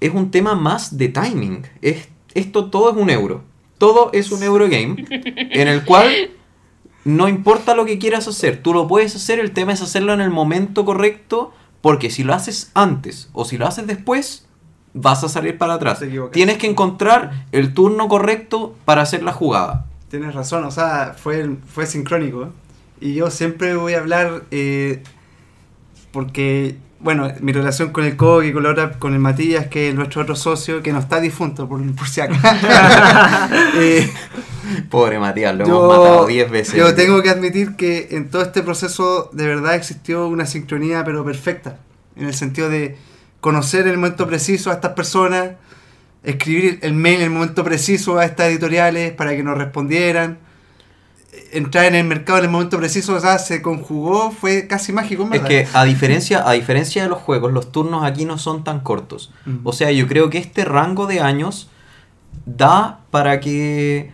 es 0.00 0.14
un 0.14 0.30
tema 0.30 0.54
más 0.54 0.96
de 0.96 1.08
timing. 1.08 1.66
Es, 1.82 2.08
esto 2.34 2.66
todo 2.70 2.90
es 2.90 2.96
un 2.96 3.10
euro. 3.10 3.42
Todo 3.78 4.10
es 4.12 4.32
un 4.32 4.42
Eurogame 4.42 5.04
en 5.10 5.68
el 5.68 5.84
cual 5.84 6.30
no 7.04 7.28
importa 7.28 7.74
lo 7.74 7.84
que 7.84 7.98
quieras 7.98 8.26
hacer, 8.26 8.62
tú 8.62 8.72
lo 8.72 8.88
puedes 8.88 9.14
hacer, 9.14 9.38
el 9.38 9.52
tema 9.52 9.72
es 9.72 9.82
hacerlo 9.82 10.12
en 10.12 10.20
el 10.20 10.30
momento 10.30 10.84
correcto, 10.84 11.52
porque 11.80 12.10
si 12.10 12.24
lo 12.24 12.34
haces 12.34 12.72
antes 12.74 13.28
o 13.32 13.44
si 13.44 13.58
lo 13.58 13.66
haces 13.66 13.86
después, 13.86 14.48
vas 14.92 15.22
a 15.22 15.28
salir 15.28 15.56
para 15.58 15.74
atrás. 15.74 16.02
Tienes 16.32 16.58
que 16.58 16.66
encontrar 16.66 17.46
el 17.52 17.74
turno 17.74 18.08
correcto 18.08 18.74
para 18.84 19.02
hacer 19.02 19.22
la 19.22 19.32
jugada. 19.32 19.86
Tienes 20.10 20.34
razón, 20.34 20.64
o 20.64 20.70
sea, 20.70 21.14
fue, 21.20 21.48
fue 21.72 21.86
sincrónico. 21.86 22.50
Y 23.00 23.14
yo 23.14 23.30
siempre 23.30 23.74
voy 23.76 23.94
a 23.94 23.98
hablar 23.98 24.44
eh, 24.50 25.02
porque, 26.12 26.76
bueno, 27.00 27.30
mi 27.40 27.52
relación 27.52 27.90
con 27.90 28.04
el 28.04 28.16
COG 28.16 28.44
y 28.44 28.52
con, 28.52 28.62
la 28.62 28.70
otra, 28.70 28.92
con 28.98 29.12
el 29.12 29.18
Matías, 29.18 29.66
que 29.66 29.88
es 29.90 29.94
nuestro 29.94 30.22
otro 30.22 30.34
socio, 30.36 30.82
que 30.82 30.92
no 30.92 30.98
está 31.00 31.20
difunto, 31.20 31.68
por, 31.68 31.80
por 31.94 32.08
si 32.08 32.20
acaso. 32.20 32.40
Eh, 33.78 34.10
Pobre 34.90 35.18
Matías, 35.18 35.54
lo 35.56 35.66
Yo- 35.66 35.76
hemos 35.76 35.98
matado 35.98 36.26
10 36.26 36.50
veces. 36.50 36.74
Yo 36.74 36.94
tengo 36.94 37.22
que 37.22 37.30
admitir 37.30 37.76
que 37.76 38.08
en 38.12 38.30
todo 38.30 38.42
este 38.42 38.62
proceso 38.62 39.30
de 39.32 39.46
verdad 39.46 39.74
existió 39.74 40.26
una 40.28 40.46
sincronía 40.46 41.04
pero 41.04 41.24
perfecta. 41.24 41.78
En 42.16 42.26
el 42.26 42.34
sentido 42.34 42.68
de 42.68 42.96
conocer 43.40 43.86
el 43.86 43.96
momento 43.98 44.26
preciso 44.26 44.70
a 44.70 44.74
estas 44.74 44.92
personas, 44.94 45.50
escribir 46.26 46.80
el 46.82 46.92
mail 46.92 47.16
en 47.16 47.22
el 47.22 47.30
momento 47.30 47.64
preciso 47.64 48.18
a 48.18 48.24
estas 48.24 48.48
editoriales 48.48 49.12
para 49.12 49.34
que 49.34 49.42
nos 49.42 49.56
respondieran, 49.56 50.38
entrar 51.52 51.86
en 51.86 51.94
el 51.94 52.04
mercado 52.04 52.40
en 52.40 52.46
el 52.46 52.50
momento 52.50 52.76
preciso, 52.78 53.14
o 53.14 53.20
sea, 53.20 53.38
se 53.38 53.62
conjugó, 53.62 54.32
fue 54.32 54.66
casi 54.66 54.92
mágico. 54.92 55.22
en 55.22 55.32
Es 55.32 55.42
verdad. 55.42 55.48
que 55.48 55.68
a 55.72 55.84
diferencia, 55.84 56.48
a 56.48 56.52
diferencia 56.52 57.04
de 57.04 57.08
los 57.08 57.18
juegos, 57.18 57.52
los 57.52 57.72
turnos 57.72 58.04
aquí 58.04 58.24
no 58.24 58.38
son 58.38 58.64
tan 58.64 58.80
cortos. 58.80 59.32
O 59.62 59.72
sea, 59.72 59.90
yo 59.92 60.06
creo 60.08 60.28
que 60.28 60.38
este 60.38 60.64
rango 60.64 61.06
de 61.06 61.20
años 61.20 61.70
da 62.44 63.00
para 63.10 63.40
que 63.40 64.12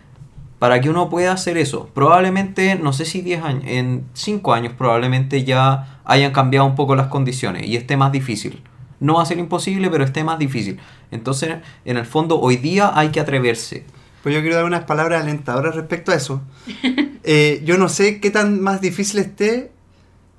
para 0.59 0.81
que 0.81 0.89
uno 0.89 1.11
pueda 1.11 1.33
hacer 1.33 1.57
eso. 1.57 1.91
Probablemente, 1.93 2.77
no 2.77 2.93
sé 2.93 3.05
si 3.05 3.21
10 3.21 3.43
años, 3.43 3.65
en 3.67 4.05
5 4.13 4.55
años 4.55 4.75
probablemente 4.79 5.43
ya 5.43 5.99
hayan 6.05 6.31
cambiado 6.31 6.67
un 6.67 6.77
poco 6.77 6.95
las 6.95 7.09
condiciones 7.09 7.67
y 7.67 7.75
esté 7.75 7.97
más 7.97 8.13
difícil. 8.13 8.63
No 9.01 9.15
va 9.15 9.23
a 9.23 9.27
ser 9.27 9.39
imposible, 9.39 9.91
pero 9.91 10.05
esté 10.05 10.23
más 10.23 10.39
difícil. 10.39 10.79
Entonces, 11.13 11.59
en 11.85 11.97
el 11.97 12.07
fondo, 12.07 12.41
hoy 12.41 12.57
día 12.57 12.91
hay 12.95 13.11
que 13.11 13.21
atreverse. 13.21 13.85
Pues 14.23 14.35
yo 14.35 14.41
quiero 14.41 14.57
dar 14.57 14.65
unas 14.65 14.85
palabras 14.85 15.23
alentadoras 15.23 15.77
respecto 15.77 16.11
a 16.11 16.17
eso. 16.17 16.43
Eh, 17.25 17.63
yo 17.65 17.79
no 17.79 17.89
sé 17.89 18.19
qué 18.19 18.33
tan 18.33 18.61
más 18.61 18.81
difícil 18.81 19.21
esté 19.21 19.71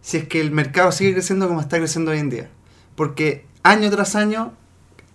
si 0.02 0.18
es 0.18 0.28
que 0.28 0.42
el 0.42 0.52
mercado 0.52 0.92
sigue 0.92 1.14
creciendo 1.14 1.48
como 1.48 1.62
está 1.62 1.78
creciendo 1.78 2.12
hoy 2.12 2.18
en 2.18 2.30
día. 2.30 2.50
Porque 2.96 3.46
año 3.64 3.90
tras 3.90 4.18
año 4.18 4.52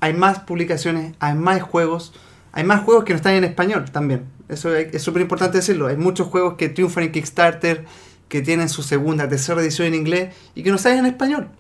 hay 0.01 0.15
más 0.15 0.39
publicaciones, 0.39 1.15
hay 1.21 1.35
más 1.35 1.61
juegos, 1.61 2.15
hay 2.53 2.65
más 2.65 2.81
juegos 2.85 3.05
que 3.05 3.13
no 3.13 3.19
están 3.19 3.35
en 3.35 3.45
español 3.45 3.91
también. 3.91 4.25
Eso 4.49 4.75
es 4.75 5.03
súper 5.03 5.21
importante 5.21 5.59
decirlo. 5.59 5.89
Hay 5.89 5.99
muchos 5.99 6.29
juegos 6.29 6.55
que 6.55 6.71
triunfan 6.71 7.05
en 7.05 7.13
Kickstarter, 7.13 7.85
que 8.29 8.41
tienen 8.41 8.71
su 8.71 8.83
segunda, 8.83 9.29
tercera 9.29 9.61
edición 9.61 9.89
en 9.89 9.95
inglés 9.95 10.35
y 10.55 10.63
que 10.63 10.71
no 10.71 10.79
salen 10.79 11.01
en 11.01 11.07
español. 11.07 11.51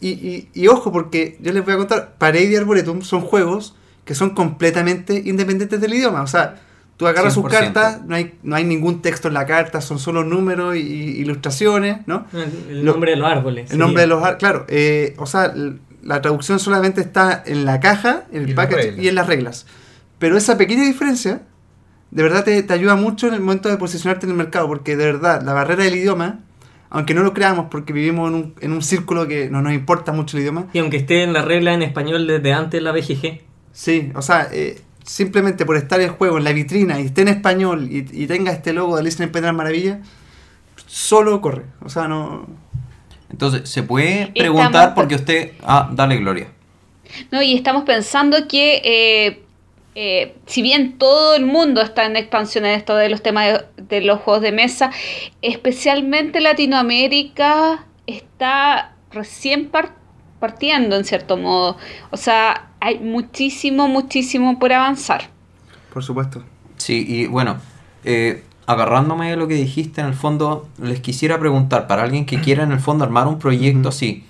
Y, 0.00 0.10
y- 0.10 0.48
y 0.54 0.68
ojo, 0.68 0.92
porque 0.92 1.38
yo 1.40 1.52
les 1.52 1.64
voy 1.64 1.74
a 1.74 1.76
contar, 1.78 2.14
Parade 2.18 2.44
y 2.44 2.56
Arboretum 2.56 3.02
son 3.02 3.20
juegos 3.22 3.74
que 4.04 4.14
son 4.14 4.30
completamente 4.30 5.22
independientes 5.26 5.80
del 5.80 5.92
idioma. 5.94 6.22
O 6.22 6.26
sea, 6.26 6.60
tú 6.96 7.06
agarras 7.06 7.34
sus 7.34 7.44
100%. 7.44 7.48
cartas, 7.50 8.00
no 8.06 8.14
hay, 8.14 8.34
no 8.42 8.56
hay 8.56 8.64
ningún 8.64 9.02
texto 9.02 9.28
en 9.28 9.34
la 9.34 9.44
carta, 9.46 9.80
son 9.80 9.98
solo 9.98 10.24
números 10.24 10.76
y, 10.76 10.80
y 10.80 11.04
ilustraciones, 11.20 12.06
¿no? 12.06 12.26
El, 12.32 12.52
el 12.70 12.84
Lo- 12.84 12.92
nombre 12.92 13.10
de 13.12 13.16
los 13.18 13.28
árboles. 13.30 13.70
El 13.70 13.78
nombre 13.78 14.02
de 14.02 14.06
los... 14.06 14.22
ar- 14.22 14.38
Claro, 14.38 14.64
eh, 14.68 15.14
o 15.18 15.26
sea, 15.26 15.52
la 16.02 16.22
traducción 16.22 16.58
solamente 16.58 17.00
está 17.00 17.42
en 17.44 17.64
la 17.64 17.80
caja, 17.80 18.24
en 18.32 18.42
Y 18.42 18.50
el 18.50 18.56
las 18.56 18.66
package 18.66 18.98
y 18.98 19.08
en 19.08 19.14
las 19.14 19.26
reglas. 19.26 19.66
Pero 20.18 20.36
esa 20.36 20.56
pequeña 20.56 20.84
diferencia, 20.84 21.42
de 22.10 22.22
verdad 22.22 22.44
te, 22.44 22.62
te 22.62 22.72
ayuda 22.72 22.94
mucho 22.96 23.26
en 23.28 23.34
el 23.34 23.40
momento 23.40 23.68
de 23.68 23.76
posicionarte 23.76 24.24
en 24.26 24.30
el 24.32 24.38
mercado, 24.38 24.66
porque 24.68 24.96
de 24.96 25.04
verdad, 25.04 25.42
la 25.42 25.52
barrera 25.52 25.84
del 25.84 25.96
idioma, 25.96 26.40
aunque 26.90 27.14
no 27.14 27.22
lo 27.22 27.32
creamos 27.34 27.66
porque 27.70 27.92
vivimos 27.92 28.28
en 28.30 28.34
un, 28.34 28.54
en 28.60 28.72
un 28.72 28.82
círculo 28.82 29.26
que 29.28 29.50
no 29.50 29.60
nos 29.62 29.72
importa 29.72 30.12
mucho 30.12 30.36
el 30.36 30.42
idioma, 30.42 30.66
Y 30.72 30.78
aunque 30.78 30.96
esté 30.98 31.22
en 31.22 31.32
la 31.32 31.42
regla 31.42 31.74
en 31.74 31.82
español 31.82 32.26
desde 32.26 32.52
antes 32.52 32.72
de 32.78 32.80
la 32.82 32.92
BGG. 32.92 33.40
Sí, 33.72 34.10
o 34.14 34.22
sea, 34.22 34.48
eh, 34.52 34.80
simplemente 35.04 35.64
por 35.66 35.76
estar 35.76 36.00
el 36.00 36.10
juego 36.10 36.38
en 36.38 36.44
la 36.44 36.52
vitrina 36.52 37.00
y 37.00 37.06
esté 37.06 37.22
en 37.22 37.28
español 37.28 37.88
y, 37.90 37.98
y 38.12 38.26
tenga 38.26 38.52
este 38.52 38.72
logo 38.72 38.94
de 38.96 39.02
Alicia 39.02 39.22
en 39.22 39.28
el 39.28 39.30
País 39.32 39.42
de 39.42 39.48
las 39.48 39.56
Maravillas, 39.56 39.98
solo 40.86 41.40
corre. 41.40 41.64
O 41.82 41.88
sea, 41.88 42.08
no. 42.08 42.46
Entonces, 43.30 43.68
se 43.68 43.82
puede 43.82 44.22
Estamos- 44.22 44.32
preguntar 44.38 44.94
porque 44.94 45.14
usted... 45.16 45.52
Ah, 45.62 45.90
dale, 45.92 46.16
Gloria. 46.16 46.48
No, 47.30 47.42
y 47.42 47.54
estamos 47.54 47.84
pensando 47.84 48.48
que 48.48 48.80
eh, 48.84 49.42
eh, 50.00 50.36
si 50.46 50.62
bien 50.62 50.96
todo 50.96 51.34
el 51.34 51.44
mundo 51.44 51.80
está 51.82 52.06
en 52.06 52.14
expansión 52.14 52.64
en 52.64 52.74
esto 52.74 52.94
de 52.94 53.08
los 53.08 53.20
temas 53.20 53.46
de, 53.46 53.82
de 53.82 54.00
los 54.00 54.20
juegos 54.20 54.42
de 54.42 54.52
mesa, 54.52 54.92
especialmente 55.42 56.40
Latinoamérica 56.40 57.84
está 58.06 58.92
recién 59.10 59.70
par- 59.70 59.96
partiendo 60.38 60.94
en 60.94 61.04
cierto 61.04 61.36
modo. 61.36 61.76
O 62.12 62.16
sea, 62.16 62.68
hay 62.78 63.00
muchísimo, 63.00 63.88
muchísimo 63.88 64.60
por 64.60 64.72
avanzar. 64.72 65.30
Por 65.92 66.04
supuesto. 66.04 66.44
Sí, 66.76 67.04
y 67.08 67.26
bueno, 67.26 67.56
eh, 68.04 68.44
agarrándome 68.66 69.30
de 69.30 69.36
lo 69.36 69.48
que 69.48 69.54
dijiste, 69.54 70.00
en 70.00 70.06
el 70.06 70.14
fondo, 70.14 70.68
les 70.80 71.00
quisiera 71.00 71.40
preguntar, 71.40 71.88
para 71.88 72.04
alguien 72.04 72.24
que 72.24 72.40
quiera 72.40 72.62
en 72.62 72.70
el 72.70 72.78
fondo 72.78 73.02
armar 73.02 73.26
un 73.26 73.40
proyecto 73.40 73.88
así, 73.88 74.22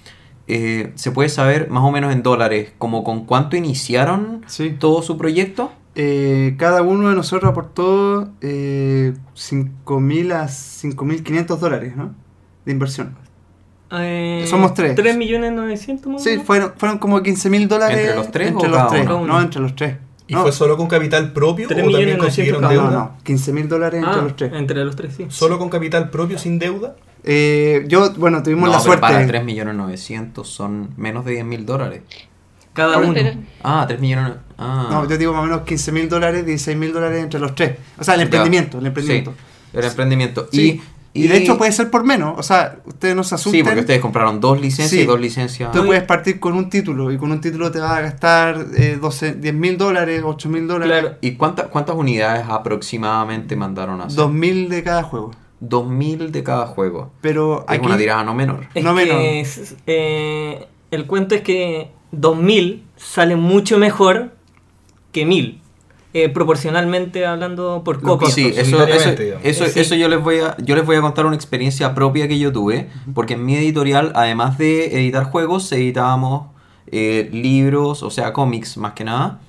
eh, 0.49 0.92
¿se 0.96 1.11
puede 1.11 1.28
saber 1.28 1.68
más 1.70 1.82
o 1.84 1.90
menos 1.90 2.12
en 2.12 2.22
dólares 2.22 2.72
como 2.78 3.05
con 3.05 3.24
cuánto 3.26 3.57
iniciaron 3.57 4.42
Sí. 4.46 4.74
todo 4.78 5.03
su 5.03 5.16
proyecto? 5.18 5.72
Eh, 5.94 6.55
cada 6.59 6.82
uno 6.82 7.09
de 7.09 7.14
nosotros 7.16 7.51
aportó 7.51 8.28
eh, 8.40 9.14
5.000 9.36 10.32
a 10.32 10.46
5.500 10.49 11.59
dólares, 11.59 11.96
¿no? 11.96 12.14
De 12.64 12.72
inversión. 12.72 13.16
Eh, 13.90 14.44
Somos 14.46 14.74
tres. 14.74 14.94
3 14.94 15.16
millones 15.16 15.53
900 15.53 16.12
más 16.12 16.20
o 16.20 16.24
Sí, 16.24 16.38
fueron, 16.44 16.72
fueron 16.76 16.99
como 16.99 17.20
15.000 17.20 17.66
dólares. 17.68 17.99
¿Entre 17.99 18.14
los 18.14 18.30
tres 18.30 18.49
Entre 18.49 18.66
o 18.68 18.70
los 18.70 18.78
cada 18.78 18.90
tres. 18.90 19.07
uno? 19.07 19.26
No, 19.26 19.40
entre 19.40 19.61
los 19.61 19.74
tres. 19.74 19.96
¿Y 20.26 20.34
no, 20.34 20.42
fue 20.42 20.53
solo 20.53 20.76
con 20.76 20.88
capital 20.88 21.32
propio 21.32 21.66
Tres 21.68 21.78
o 21.80 21.82
también 21.84 22.01
millones 22.05 22.22
consiguieron 22.22 22.61
no, 22.61 22.68
novecientos 22.68 22.92
no, 22.92 22.99
deuda? 22.99 23.16
no. 23.16 23.34
15.000 23.64 23.66
dólares 23.68 23.99
entre 24.05 24.12
Ah, 24.20 24.22
los 24.22 24.36
tres. 24.36 24.53
entre 24.55 24.84
los 24.84 24.94
tres, 24.96 25.14
sí. 25.16 25.26
¿Solo 25.30 25.59
con 25.59 25.70
capital 25.70 26.11
propio 26.11 26.38
sin 26.38 26.59
deuda? 26.59 26.96
Eh, 27.25 27.85
yo, 27.89 28.12
bueno, 28.14 28.43
tuvimos 28.43 28.64
no, 28.66 28.73
la 28.73 28.79
pero 28.79 28.85
suerte. 28.85 29.01
para 29.01 29.27
3 29.27 29.45
millones 29.45 29.75
900 29.75 30.49
son 30.49 30.91
menos 30.97 31.25
de 31.25 31.33
10 31.33 31.45
mil 31.45 31.66
dólares. 31.66 32.03
Cada 32.73 32.95
Pero- 32.97 33.07
uno. 33.09 33.14
pero- 33.14 33.37
Ah, 33.62 33.85
3 33.89 34.01
millones... 34.01 34.33
Ah. 34.57 34.89
No, 34.91 35.09
yo 35.09 35.19
digo 35.19 35.33
más 35.33 35.43
o 35.43 35.45
menos 35.47 35.62
15 35.62 35.93
mil 35.93 36.09
dólares, 36.09 36.47
16 36.47 36.77
mil 36.77 36.93
dólares 36.93 37.23
entre 37.23 37.41
los 37.41 37.55
tres. 37.55 37.77
O 37.99 38.05
sea, 38.05 38.14
el 38.14 38.21
Ya. 38.21 38.25
emprendimiento, 38.25 38.79
el 38.79 38.87
emprendimiento. 38.87 39.33
Sí, 39.33 39.79
el 39.79 39.85
emprendimiento. 39.85 40.49
Sí. 40.53 40.81
Y, 41.14 41.25
Y, 41.25 41.27
de 41.29 41.39
hecho 41.39 41.59
puede 41.59 41.73
ser 41.73 41.91
por 41.91 42.05
menos. 42.05 42.35
O 42.39 42.43
sea, 42.45 42.77
ustedes 42.85 43.16
no 43.16 43.25
se 43.25 43.35
asusten. 43.35 43.61
Sí, 43.61 43.64
porque 43.64 43.81
ustedes 43.81 44.01
compraron 44.01 44.41
dos 44.41 44.61
licencias 44.61 44.91
Sí. 44.91 45.01
y 45.01 45.07
dos 45.07 45.19
licencias... 45.21 45.73
Tú 45.73 45.85
puedes 45.87 46.05
partir 46.05 46.39
con 46.39 46.53
un 46.55 46.71
título 46.71 47.11
y 47.11 47.16
con 47.19 47.33
un 47.33 47.41
título 47.41 47.73
te 47.73 47.81
vas 47.81 47.93
a 47.93 48.01
gastar 48.03 48.66
eh, 48.77 48.99
12, 49.01 49.33
10 49.35 49.55
mil 49.55 49.77
dólares, 49.77 50.23
8 50.25 50.49
mil 50.49 50.69
dólares, 50.69 51.01
Claro. 51.01 51.16
¿Y 51.21 51.33
cuántas 51.33 51.66
cuántas 51.69 51.97
unidades 51.97 52.47
aproximadamente 52.49 53.57
mandaron 53.57 54.01
a 54.01 54.05
hacer? 54.05 54.16
2 54.16 54.33
mil 54.33 54.69
de 54.69 54.83
cada 54.85 55.03
juego. 55.03 55.33
2000 55.61 56.32
de 56.32 56.42
cada 56.42 56.66
juego. 56.66 57.11
Pero 57.20 57.64
Es 57.68 57.76
aquí, 57.78 57.86
una 57.86 57.96
tirada 57.98 58.24
no 58.24 58.34
menor. 58.34 58.66
Es 58.74 58.84
No 58.84 58.94
que 58.94 59.40
es- 59.40 59.76
eh, 59.86 60.66
el 60.90 61.06
cuento 61.06 61.34
es 61.34 61.42
que 61.42 61.90
2000 62.12 62.84
sale 62.96 63.36
mucho 63.36 63.78
mejor 63.78 64.32
que 65.12 65.24
1000. 65.26 65.61
eh, 66.14 66.30
proporcionalmente 66.30 67.26
hablando 67.26 67.82
por 67.84 68.00
copia. 68.00 68.30
Sí, 68.30 68.46
eso, 68.56 68.82
eso, 68.86 69.66
Sí. 69.66 69.78
eso 69.78 69.94
yo 69.94 70.09
les 70.09 70.20
voy 70.24 70.38
a 70.38 70.56
yo 70.56 70.74
les 70.74 70.86
voy 70.86 70.96
a 70.96 71.02
contar 71.02 71.26
una 71.26 71.36
experiencia 71.36 71.94
propia 71.94 72.26
que 72.26 72.38
yo 72.38 72.50
tuve, 72.50 72.88
porque 73.14 73.34
en 73.34 73.44
mi 73.44 73.54
editorial, 73.56 74.12
además 74.14 74.56
de 74.56 74.86
editar 74.98 75.24
juegos, 75.24 75.70
editábamos 75.70 76.46
eh, 76.90 77.28
libros, 77.30 78.02
o 78.02 78.11
sea, 78.11 78.32
cómics 78.32 78.78
más 78.78 78.94
que 78.94 79.04
nada, 79.04 79.40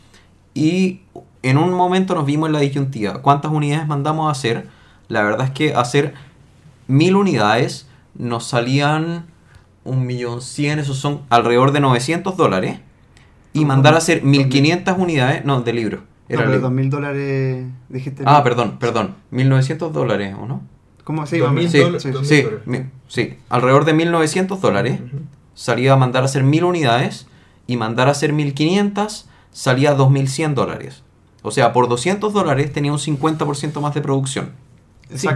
y 0.53 0.99
en 1.43 1.57
un 1.57 1.71
momento 1.73 2.13
nos 2.13 2.25
vimos 2.25 2.47
en 2.49 2.53
la 2.53 2.59
disyuntiva, 2.59 3.21
¿cuántas 3.21 3.51
unidades 3.53 3.87
mandamos 3.87 4.27
a 4.27 4.31
hacer? 4.31 4.67
La 5.09 5.23
verdad 5.23 5.47
es 5.47 5.51
que 5.51 5.73
hacer 5.73 6.13
mil 6.87 7.15
unidades 7.15 7.87
nos 8.15 8.45
salían 8.45 9.25
un 9.83 10.05
millón 10.05 10.41
cien, 10.41 10.79
esos 10.79 10.97
son 10.97 11.21
alrededor 11.29 11.71
de 11.71 11.79
900 11.81 12.37
dólares, 12.37 12.79
y 13.53 13.61
No, 13.61 13.67
mandar 13.67 13.93
a 13.93 13.95
no, 13.95 13.97
hacer 13.97 14.23
1500 14.23 14.97
unidades, 14.97 15.43
no, 15.45 15.61
de 15.61 15.73
libro. 15.73 15.97
no, 15.97 16.03
Era 16.29 16.37
pero 16.41 16.51
libro. 16.51 16.61
2 16.67 16.71
mil 16.71 16.89
dólares 16.89 17.65
dijiste. 17.89 18.23
Ah, 18.25 18.43
perdón, 18.43 18.77
perdón. 18.79 19.15
1900 19.31 19.91
dólares, 19.91 20.35
¿o 20.39 20.45
no? 20.45 20.61
¿Cómo? 21.03 21.25
Sí, 21.25 21.39
2000 21.39 21.57
vamos. 21.65 21.71
Sí, 21.71 21.79
dólares. 21.79 22.03
sí, 22.03 22.09
Sí, 22.23 22.35
mil 22.35 22.43
dólares. 22.43 22.67
mi- 22.67 22.85
sí, 23.07 23.37
alrededor 23.49 23.85
de 23.85 23.93
1900 23.93 24.61
dólares. 24.61 24.99
Salía 25.55 25.93
a 25.93 25.95
mandar 25.97 26.21
a 26.21 26.25
hacer 26.25 26.43
1000 26.43 26.63
unidades 26.63 27.25
y 27.65 27.77
mandar 27.77 28.07
a 28.07 28.11
hacer 28.11 28.31
1500 28.31 29.27
salía 29.51 29.91
a 29.91 29.95
2100 29.95 30.53
dólares. 30.53 31.03
O 31.41 31.49
sea, 31.51 31.73
por 31.73 31.89
200 31.89 32.31
dólares 32.33 32.71
tenía 32.71 32.91
un 32.91 32.99
50% 32.99 33.81
más 33.81 33.95
de 33.95 34.01
producción. 34.01 34.51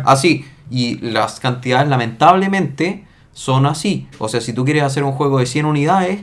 Así, 0.05 0.45
y 0.69 0.97
las 0.99 1.39
cantidades 1.39 1.88
lamentablemente 1.88 3.05
son 3.34 3.65
así. 3.65 4.07
O 4.19 4.28
sea, 4.30 4.41
si 4.41 4.53
tú 4.53 4.63
quieres 4.65 4.84
hacer 4.84 5.03
un 5.03 5.11
juego 5.13 5.39
de 5.39 5.45
100 5.45 5.65
unidades, 5.65 6.21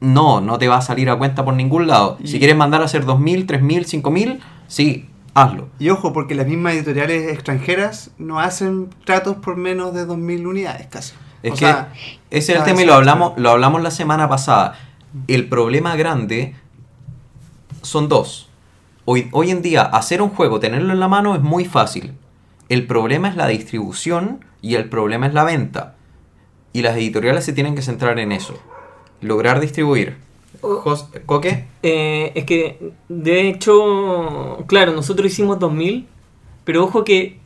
no, 0.00 0.40
no 0.40 0.58
te 0.58 0.68
va 0.68 0.78
a 0.78 0.82
salir 0.82 1.10
a 1.10 1.16
cuenta 1.16 1.44
por 1.44 1.54
ningún 1.54 1.86
lado. 1.86 2.16
Y- 2.22 2.28
Si 2.28 2.38
quieres 2.38 2.56
mandar 2.56 2.80
a 2.82 2.86
hacer 2.86 3.04
2000, 3.04 3.46
3000, 3.46 3.84
5000, 3.84 4.40
sí, 4.66 5.08
hazlo. 5.34 5.68
Y 5.78 5.90
ojo, 5.90 6.12
porque 6.12 6.34
las 6.34 6.46
mismas 6.46 6.74
editoriales 6.74 7.30
extranjeras 7.32 8.10
no 8.18 8.40
hacen 8.40 8.88
tratos 9.04 9.36
por 9.36 9.56
menos 9.56 9.92
de 9.92 10.06
2.000 10.06 10.46
unidades 10.46 10.86
casi. 10.86 11.12
Es 11.42 11.52
O 11.52 11.54
que 11.54 11.58
sea, 11.60 11.92
ese 12.30 12.52
es 12.52 12.58
el 12.58 12.64
tema 12.64 12.82
y 12.82 12.86
lo 12.86 12.94
hablamos, 12.94 13.32
lo 13.36 13.50
hablamos 13.50 13.82
la 13.82 13.90
semana 13.90 14.28
pasada. 14.28 14.78
El 15.26 15.48
problema 15.48 15.96
grande 15.96 16.54
son 17.82 18.08
dos. 18.08 18.48
Hoy, 19.06 19.28
hoy 19.32 19.50
en 19.50 19.62
día, 19.62 19.82
hacer 19.82 20.22
un 20.22 20.30
juego, 20.30 20.60
tenerlo 20.60 20.92
en 20.92 21.00
la 21.00 21.08
mano 21.08 21.34
es 21.34 21.40
muy 21.42 21.64
fácil. 21.64 22.12
El 22.70 22.86
problema 22.86 23.28
es 23.28 23.36
la 23.36 23.46
distribución 23.48 24.42
y 24.62 24.76
el 24.76 24.88
problema 24.88 25.26
es 25.26 25.34
la 25.34 25.44
venta. 25.44 25.96
Y 26.72 26.80
las 26.82 26.96
editoriales 26.96 27.44
se 27.44 27.52
tienen 27.52 27.74
que 27.74 27.82
centrar 27.82 28.18
en 28.18 28.32
eso. 28.32 28.54
Lograr 29.20 29.60
distribuir. 29.60 30.16
Jos- 30.62 31.08
¿Coque? 31.26 31.66
Eh, 31.82 32.32
es 32.34 32.44
que, 32.44 32.92
de 33.08 33.48
hecho, 33.48 34.64
claro, 34.66 34.92
nosotros 34.92 35.26
hicimos 35.30 35.58
2000 35.58 36.06
Pero 36.64 36.84
ojo 36.84 37.04
que 37.04 37.38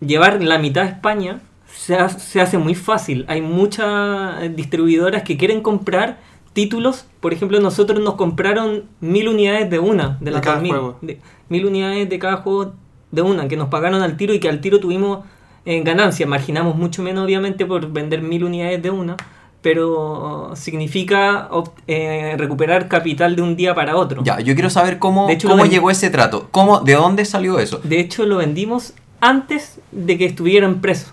llevar 0.00 0.42
la 0.42 0.58
mitad 0.58 0.84
a 0.84 0.88
España 0.88 1.40
se, 1.74 1.96
ha- 1.96 2.08
se 2.10 2.40
hace 2.40 2.58
muy 2.58 2.74
fácil. 2.74 3.24
Hay 3.28 3.40
muchas 3.40 4.54
distribuidoras 4.54 5.22
que 5.22 5.36
quieren 5.36 5.62
comprar 5.62 6.18
títulos. 6.52 7.06
Por 7.20 7.32
ejemplo, 7.32 7.58
nosotros 7.60 7.98
nos 8.00 8.14
compraron 8.14 8.84
mil 9.00 9.26
unidades 9.28 9.68
de 9.70 9.78
una, 9.78 10.18
de 10.20 10.26
De 10.26 10.30
las 10.32 10.42
cada 10.42 10.56
2000, 10.56 10.72
juego. 10.72 10.98
de- 11.00 11.18
mil 11.48 11.66
unidades 11.66 12.08
de 12.08 12.18
cada 12.18 12.36
juego 12.36 12.74
de 13.12 13.22
una, 13.22 13.46
que 13.46 13.56
nos 13.56 13.68
pagaron 13.68 14.02
al 14.02 14.16
tiro 14.16 14.34
y 14.34 14.40
que 14.40 14.48
al 14.48 14.60
tiro 14.60 14.80
tuvimos 14.80 15.20
eh, 15.64 15.80
ganancia. 15.84 16.26
Marginamos 16.26 16.74
mucho 16.74 17.02
menos, 17.02 17.24
obviamente, 17.24 17.64
por 17.64 17.92
vender 17.92 18.22
mil 18.22 18.42
unidades 18.42 18.82
de 18.82 18.90
una, 18.90 19.16
pero 19.60 20.50
significa 20.56 21.48
eh, 21.86 22.34
recuperar 22.36 22.88
capital 22.88 23.36
de 23.36 23.42
un 23.42 23.54
día 23.54 23.74
para 23.74 23.96
otro. 23.96 24.24
Ya, 24.24 24.40
yo 24.40 24.54
quiero 24.54 24.70
saber 24.70 24.98
cómo, 24.98 25.28
De 25.28 25.34
hecho, 25.34 25.48
cómo 25.48 25.66
llegó 25.66 25.90
ese 25.90 26.10
trato. 26.10 26.48
¿Cómo, 26.50 26.80
¿De 26.80 26.94
dónde 26.94 27.24
salió 27.24 27.60
eso? 27.60 27.80
De 27.84 28.00
hecho, 28.00 28.26
lo 28.26 28.38
vendimos 28.38 28.94
antes 29.20 29.78
de 29.92 30.18
que 30.18 30.24
estuvieran 30.24 30.80
presos. 30.80 31.12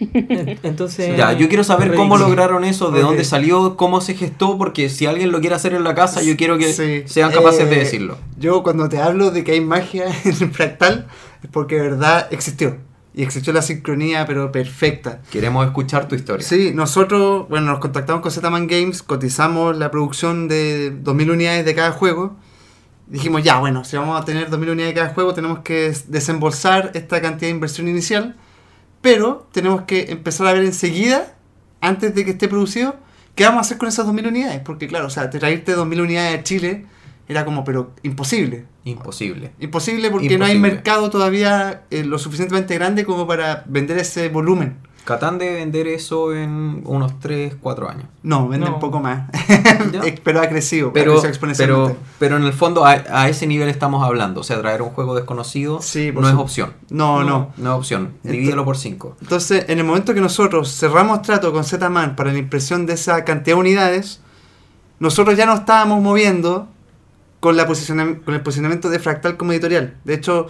En- 0.00 0.58
Entonces. 0.62 1.16
Ya, 1.16 1.32
yo 1.32 1.48
quiero 1.48 1.64
saber 1.64 1.94
cómo 1.94 2.16
lograron 2.16 2.64
eso, 2.64 2.90
de 2.90 3.00
dónde 3.02 3.24
salió, 3.24 3.76
cómo 3.76 4.00
se 4.00 4.14
gestó, 4.14 4.56
porque 4.58 4.88
si 4.88 5.06
alguien 5.06 5.32
lo 5.32 5.40
quiere 5.40 5.54
hacer 5.56 5.74
en 5.74 5.84
la 5.84 5.94
casa, 5.94 6.22
yo 6.22 6.36
quiero 6.36 6.58
que 6.58 6.72
Sí. 6.72 7.02
sean 7.06 7.32
capaces 7.32 7.68
de 7.68 7.76
Eh, 7.76 7.78
decirlo. 7.80 8.18
Yo 8.38 8.62
cuando 8.62 8.88
te 8.88 8.98
hablo 9.00 9.30
de 9.30 9.44
que 9.44 9.52
hay 9.52 9.60
magia 9.60 10.04
en 10.24 10.30
el 10.40 10.50
fractal 10.50 11.06
es 11.42 11.50
porque 11.50 11.76
de 11.76 11.82
verdad 11.82 12.28
existió. 12.30 12.76
Y 13.16 13.22
existió 13.22 13.52
la 13.52 13.62
sincronía, 13.62 14.26
pero 14.26 14.50
perfecta. 14.50 15.20
Queremos 15.30 15.64
escuchar 15.64 16.08
tu 16.08 16.16
historia. 16.16 16.44
Sí, 16.44 16.72
nosotros, 16.74 17.48
bueno, 17.48 17.66
nos 17.66 17.78
contactamos 17.78 18.22
con 18.22 18.32
Zetaman 18.32 18.66
Games, 18.66 19.04
cotizamos 19.04 19.76
la 19.76 19.92
producción 19.92 20.48
de 20.48 20.90
2.000 21.00 21.30
unidades 21.30 21.64
de 21.64 21.74
cada 21.76 21.92
juego. 21.92 22.34
Dijimos, 23.06 23.44
ya, 23.44 23.60
bueno, 23.60 23.84
si 23.84 23.96
vamos 23.96 24.20
a 24.20 24.24
tener 24.24 24.50
2.000 24.50 24.70
unidades 24.72 24.94
de 24.96 25.00
cada 25.00 25.14
juego, 25.14 25.32
tenemos 25.32 25.60
que 25.60 25.74
des- 25.90 26.10
desembolsar 26.10 26.90
esta 26.94 27.20
cantidad 27.20 27.48
de 27.48 27.54
inversión 27.54 27.86
inicial. 27.86 28.34
Pero 29.04 29.46
tenemos 29.52 29.82
que 29.82 30.06
empezar 30.12 30.46
a 30.46 30.54
ver 30.54 30.64
enseguida, 30.64 31.36
antes 31.82 32.14
de 32.14 32.24
que 32.24 32.30
esté 32.30 32.48
producido, 32.48 32.96
qué 33.34 33.44
vamos 33.44 33.58
a 33.58 33.60
hacer 33.60 33.76
con 33.76 33.86
esas 33.86 34.06
2.000 34.06 34.28
unidades. 34.28 34.60
Porque 34.60 34.88
claro, 34.88 35.08
o 35.08 35.10
sea, 35.10 35.28
traerte 35.28 35.76
2.000 35.76 36.00
unidades 36.00 36.40
a 36.40 36.42
Chile 36.42 36.86
era 37.28 37.44
como, 37.44 37.64
pero 37.64 37.92
imposible. 38.02 38.64
Imposible. 38.84 39.52
Imposible 39.60 40.10
porque 40.10 40.38
no 40.38 40.46
hay 40.46 40.58
mercado 40.58 41.10
todavía 41.10 41.82
eh, 41.90 42.02
lo 42.02 42.18
suficientemente 42.18 42.72
grande 42.76 43.04
como 43.04 43.26
para 43.26 43.64
vender 43.66 43.98
ese 43.98 44.30
volumen. 44.30 44.78
Catán 45.04 45.36
debe 45.38 45.56
vender 45.56 45.86
eso 45.86 46.34
en 46.34 46.80
unos 46.86 47.20
3, 47.20 47.56
4 47.60 47.90
años. 47.90 48.04
No, 48.22 48.48
venden 48.48 48.70
No. 48.70 48.78
poco 48.78 49.00
más. 49.00 49.28
Pero 50.24 50.40
ha 50.40 50.48
crecido, 50.48 50.88
ha 50.88 50.92
Pero, 50.94 51.12
crecido 51.12 51.20
pero, 51.20 51.28
exponencialmente. 51.28 51.96
pero 52.18 52.36
en 52.38 52.44
el 52.44 52.52
fondo 52.54 52.86
a, 52.86 52.92
a 53.10 53.28
ese 53.28 53.46
nivel 53.46 53.68
estamos 53.68 54.02
hablando. 54.02 54.40
O 54.40 54.44
sea, 54.44 54.58
traer 54.60 54.80
un 54.80 54.88
juego 54.90 55.14
desconocido 55.14 55.82
Sí, 55.82 56.10
no 56.12 56.26
es 56.28 56.34
opción. 56.34 56.72
No, 56.88 57.22
no, 57.22 57.52
No 57.58 57.72
es 57.74 57.78
opción. 57.78 58.14
Divídelo 58.22 58.64
por 58.64 58.78
5. 58.78 59.18
Entonces, 59.20 59.66
en 59.68 59.78
el 59.78 59.84
momento 59.84 60.14
que 60.14 60.20
nosotros 60.22 60.74
cerramos 60.74 61.20
trato 61.22 61.52
con 61.52 61.64
Z-Man 61.64 62.16
para 62.16 62.32
la 62.32 62.38
impresión 62.38 62.86
de 62.86 62.94
esa 62.94 63.24
cantidad 63.24 63.56
de 63.56 63.60
unidades, 63.60 64.20
nosotros 65.00 65.36
ya 65.36 65.44
nos 65.44 65.60
estábamos 65.60 66.02
moviendo 66.02 66.66
con, 67.40 67.56
la 67.58 67.66
posiciona- 67.66 68.20
con 68.24 68.32
el 68.34 68.40
posicionamiento 68.40 68.88
de 68.88 68.98
Fractal 69.00 69.36
como 69.36 69.52
editorial. 69.52 69.96
De 70.04 70.14
hecho, 70.14 70.46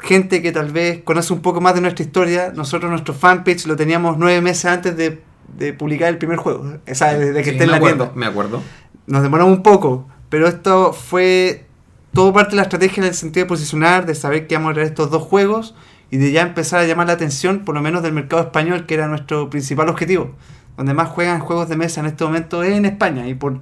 gente 0.00 0.42
que 0.42 0.52
tal 0.52 0.72
vez 0.72 1.02
conoce 1.04 1.32
un 1.32 1.40
poco 1.40 1.60
más 1.60 1.74
de 1.74 1.80
nuestra 1.80 2.04
historia, 2.04 2.52
nosotros 2.54 2.90
nuestro 2.90 3.14
fanpage 3.14 3.66
lo 3.66 3.76
teníamos 3.76 4.16
nueve 4.18 4.40
meses 4.40 4.64
antes 4.66 4.96
de, 4.96 5.22
de 5.56 5.72
publicar 5.72 6.08
el 6.08 6.18
primer 6.18 6.38
juego. 6.38 6.78
O 6.90 6.94
sea, 6.94 7.14
desde 7.18 7.42
que 7.42 7.50
esté 7.50 7.64
en 7.64 7.70
la 7.70 7.76
acuerdo, 7.76 8.04
tienda. 8.04 8.20
me 8.20 8.26
acuerdo. 8.26 8.62
Nos 9.06 9.22
demoramos 9.22 9.56
un 9.56 9.62
poco, 9.62 10.08
pero 10.28 10.46
esto 10.48 10.92
fue 10.92 11.66
todo 12.12 12.32
parte 12.32 12.50
de 12.50 12.56
la 12.56 12.62
estrategia 12.62 13.02
en 13.02 13.08
el 13.08 13.14
sentido 13.14 13.44
de 13.44 13.48
posicionar, 13.48 14.06
de 14.06 14.14
saber 14.14 14.46
que 14.46 14.54
íbamos 14.54 14.70
a 14.70 14.74
traer 14.74 14.88
estos 14.88 15.10
dos 15.10 15.22
juegos 15.22 15.74
y 16.10 16.16
de 16.16 16.32
ya 16.32 16.42
empezar 16.42 16.80
a 16.80 16.86
llamar 16.86 17.06
la 17.06 17.12
atención, 17.12 17.60
por 17.64 17.74
lo 17.74 17.82
menos 17.82 18.02
del 18.02 18.12
mercado 18.12 18.42
español, 18.42 18.86
que 18.86 18.94
era 18.94 19.06
nuestro 19.06 19.48
principal 19.48 19.88
objetivo. 19.88 20.32
Donde 20.76 20.94
más 20.94 21.08
juegan 21.08 21.40
juegos 21.40 21.68
de 21.68 21.76
mesa 21.76 22.00
en 22.00 22.06
este 22.06 22.24
momento 22.24 22.62
es 22.62 22.72
en 22.72 22.84
España 22.84 23.28
y 23.28 23.34
por, 23.34 23.60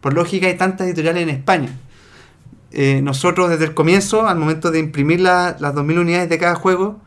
por 0.00 0.14
lógica 0.14 0.46
hay 0.46 0.56
tantas 0.56 0.86
editoriales 0.86 1.22
en 1.22 1.30
España. 1.30 1.68
Eh, 2.72 3.00
nosotros 3.02 3.48
desde 3.48 3.64
el 3.64 3.74
comienzo, 3.74 4.26
al 4.26 4.38
momento 4.38 4.70
de 4.70 4.78
imprimir 4.80 5.20
la- 5.20 5.56
las 5.60 5.74
2.000 5.74 5.98
unidades 6.00 6.28
de 6.28 6.38
cada 6.38 6.54
juego, 6.56 6.98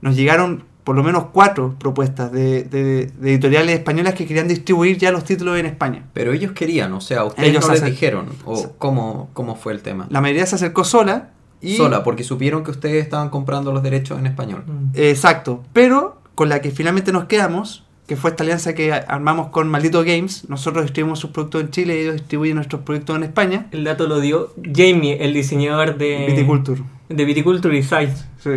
nos 0.00 0.14
llegaron 0.16 0.64
por 0.84 0.94
lo 0.94 1.02
menos 1.02 1.24
cuatro 1.32 1.74
propuestas 1.80 2.30
de, 2.30 2.62
de- 2.62 3.06
de 3.06 3.30
editoriales 3.32 3.74
españolas 3.74 4.14
que 4.14 4.24
querían 4.26 4.46
distribuir 4.46 4.98
ya 4.98 5.10
los 5.10 5.24
títulos 5.24 5.58
en 5.58 5.66
España. 5.66 6.04
Pero 6.12 6.32
ellos 6.32 6.52
querían, 6.52 6.92
o 6.92 7.00
sea, 7.00 7.24
ustedes 7.24 7.48
Ellos 7.48 7.66
no 7.66 7.72
les 7.72 7.84
dijeron. 7.84 8.26
¿O 8.44 8.72
cómo, 8.78 9.28
cómo 9.32 9.56
fue 9.56 9.72
el 9.72 9.80
tema? 9.82 10.06
La 10.10 10.20
mayoría 10.20 10.46
se 10.46 10.54
acercó 10.54 10.84
sola 10.84 11.30
y... 11.60 11.76
Sola, 11.76 12.04
porque 12.04 12.22
supieron 12.22 12.62
que 12.62 12.70
ustedes 12.70 13.02
estaban 13.02 13.30
comprando 13.30 13.72
los 13.72 13.82
derechos 13.82 14.18
en 14.20 14.26
español. 14.26 14.62
Mm. 14.66 14.90
Exacto, 14.94 15.64
pero 15.72 16.20
con 16.36 16.48
la 16.50 16.60
que 16.60 16.70
finalmente 16.70 17.10
nos 17.12 17.24
quedamos, 17.24 17.85
que 18.06 18.16
fue 18.16 18.30
esta 18.30 18.44
alianza 18.44 18.74
que 18.74 18.92
armamos 18.92 19.48
con 19.48 19.68
Maldito 19.68 20.04
Games, 20.04 20.48
nosotros 20.48 20.84
distribuimos 20.84 21.18
sus 21.18 21.30
productos 21.30 21.60
en 21.62 21.70
Chile 21.70 21.96
y 21.96 22.00
ellos 22.02 22.14
distribuyen 22.14 22.54
nuestros 22.56 22.82
productos 22.82 23.16
en 23.16 23.24
España. 23.24 23.66
El 23.72 23.82
dato 23.84 24.06
lo 24.06 24.20
dio 24.20 24.52
Jamie, 24.74 25.18
el 25.24 25.34
diseñador 25.34 25.96
de 25.98 26.26
Viticulture. 26.28 26.82
de 27.08 27.24
Viticulture 27.24 27.76
y 27.76 27.82
Size. 27.82 28.14
Sí. 28.42 28.50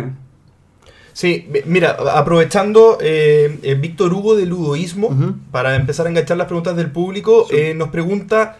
Sí, 1.12 1.48
mi- 1.52 1.60
mira, 1.66 1.96
aprovechando 2.14 2.98
eh, 3.00 3.58
eh, 3.64 3.74
Víctor 3.74 4.12
Hugo 4.14 4.36
de 4.36 4.46
Ludoísmo, 4.46 5.10
para 5.50 5.74
empezar 5.74 6.06
a 6.06 6.10
enganchar 6.10 6.36
las 6.36 6.46
preguntas 6.46 6.76
del 6.76 6.90
público, 6.92 7.46
Sí. 7.50 7.56
eh, 7.56 7.74
nos 7.74 7.88
pregunta 7.88 8.58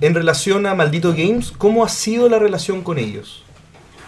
en 0.00 0.14
relación 0.14 0.64
a 0.66 0.74
Maldito 0.74 1.10
Games, 1.12 1.52
¿cómo 1.52 1.84
ha 1.84 1.88
sido 1.90 2.28
la 2.30 2.38
relación 2.38 2.82
con 2.82 2.98
ellos? 2.98 3.44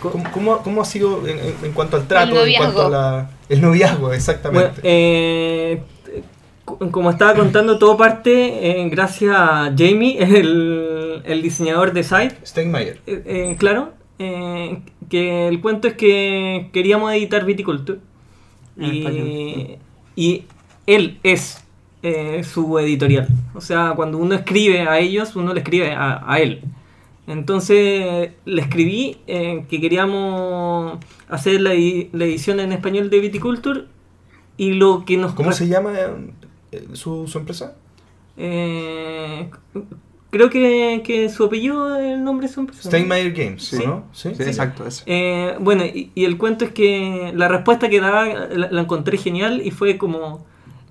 ¿Cómo, 0.01 0.25
cómo, 0.33 0.59
cómo 0.59 0.83
ha 0.83 0.85
sido 0.87 1.27
en, 1.27 1.39
en- 1.39 1.55
en 1.63 1.73
cuanto 1.73 1.97
al 1.99 2.07
trato, 2.09 2.31
en 2.31 2.35
noviazgo. 2.37 2.73
cuanto 2.73 2.87
a 2.87 2.89
la... 2.91 3.31
El 3.51 3.61
noviazgo, 3.61 4.13
exactamente. 4.15 4.69
Bueno, 4.71 4.81
eh, 4.83 5.83
como 6.65 7.11
estaba 7.11 7.35
contando, 7.35 7.79
todo 7.79 7.97
parte 7.97 8.83
eh, 8.83 8.89
gracias 8.89 9.35
a 9.37 9.73
Jamie, 9.77 10.17
el, 10.21 11.23
el 11.25 11.43
diseñador 11.43 11.93
de 11.93 12.03
Site. 12.03 12.37
Steinmeier. 12.45 13.01
Eh, 13.07 13.23
eh, 13.27 13.57
claro, 13.59 13.93
eh, 14.19 14.81
que 15.09 15.49
el 15.49 15.61
cuento 15.61 15.89
es 15.89 15.95
que 15.95 16.71
queríamos 16.73 17.13
editar 17.13 17.45
Viticulture 17.45 17.99
y, 18.79 19.77
y 20.17 20.45
él 20.87 21.19
es 21.23 21.65
eh, 22.03 22.43
su 22.45 22.79
editorial. 22.79 23.29
O 23.55 23.61
sea, 23.61 23.93
cuando 23.97 24.19
uno 24.19 24.35
escribe 24.35 24.83
a 24.83 24.99
ellos, 24.99 25.37
uno 25.37 25.55
le 25.55 25.61
escribe 25.61 25.93
a, 25.93 26.23
a 26.31 26.39
él. 26.41 26.63
Entonces 27.27 28.33
le 28.45 28.61
escribí 28.61 29.17
eh, 29.27 29.65
que 29.69 29.81
queríamos 29.81 30.99
hacer 31.29 31.61
la, 31.61 31.71
la 31.71 32.25
edición 32.25 32.61
en 32.61 32.73
español 32.73 33.09
de 33.09 33.21
Viticulture 33.21 33.85
y 34.57 34.73
lo 34.75 35.05
que 35.07 35.17
nos... 35.17 35.33
¿Cómo 35.33 35.53
se 35.53 35.67
llama 35.67 35.93
su, 36.95 37.27
su 37.29 37.39
empresa? 37.39 37.77
Eh, 38.37 39.49
creo 40.31 40.51
que, 40.51 41.03
que 41.05 41.29
su 41.29 41.45
apellido 41.45 41.97
es 41.99 42.13
el 42.15 42.25
nombre 42.25 42.49
de 42.49 42.53
su 42.53 42.61
empresa. 42.61 42.83
¿no? 42.85 42.89
Steinmeier 42.91 43.33
Games, 43.33 43.63
Sí. 43.65 43.83
¿no? 43.85 44.05
Sí, 44.13 44.35
Sí, 44.35 44.43
exacto, 44.43 44.87
eso. 44.87 45.05
Eh, 45.07 45.55
bueno, 45.61 45.85
y, 45.85 46.11
y 46.15 46.25
el 46.25 46.37
cuento 46.37 46.65
es 46.65 46.73
que 46.73 47.33
la 47.35 47.49
respuesta 47.49 47.89
que 47.89 48.01
daba 48.01 48.27
la, 48.27 48.71
la 48.71 48.81
encontré 48.81 49.17
genial 49.19 49.63
y 49.65 49.71
fue 49.71 49.97
como, 49.99 50.45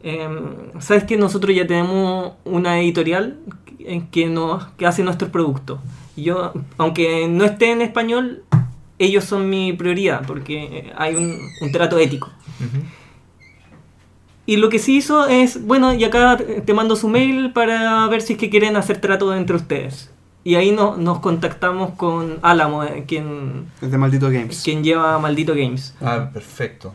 em, 0.04 0.80
¿sabes 0.80 1.04
que 1.04 1.18
Nosotros 1.18 1.56
ya 1.56 1.68
tenemos 1.68 2.34
una 2.46 2.80
editorial 2.80 3.38
que, 3.78 4.04
que, 4.12 4.28
nos, 4.28 4.66
que 4.78 4.86
hace 4.86 5.04
nuestros 5.04 5.30
productos. 5.30 5.80
Y 6.16 6.24
yo, 6.24 6.54
aunque 6.78 7.28
no 7.28 7.44
esté 7.44 7.72
en 7.72 7.82
español, 7.82 8.44
ellos 9.00 9.24
son 9.26 9.50
mi 9.50 9.74
prioridad 9.74 10.22
porque 10.26 10.94
hay 10.96 11.16
un, 11.16 11.38
un 11.60 11.72
trato 11.72 11.98
ético. 11.98 12.30
Ujú. 12.60 12.84
Y 14.46 14.58
lo 14.58 14.70
que 14.70 14.78
sí 14.80 14.98
hizo 14.98 15.26
es, 15.28 15.66
bueno, 15.66 15.94
y 15.94 16.04
acá 16.04 16.38
te 16.66 16.74
mando 16.74 16.96
su 16.98 17.08
mail 17.08 17.52
para 17.54 18.06
ver 18.08 18.22
si 18.22 18.34
es 18.34 18.40
que 18.40 18.50
quieren 18.50 18.76
hacer 18.76 19.00
trato 19.00 19.34
entre 19.36 19.56
ustedes. 19.56 20.10
Y 20.44 20.56
ahí 20.56 20.72
no- 20.72 20.98
nos 20.98 21.20
contactamos 21.20 21.92
con 21.92 22.40
Álamo, 22.42 22.84
eh, 22.84 23.06
quien, 23.08 23.68
Desde 23.80 23.98
Maldito 23.98 24.30
Games. 24.30 24.62
quien 24.64 24.84
lleva 24.84 25.18
Maldito 25.20 25.54
Games. 25.56 25.96
Ah, 26.02 26.30
perfecto. 26.34 26.94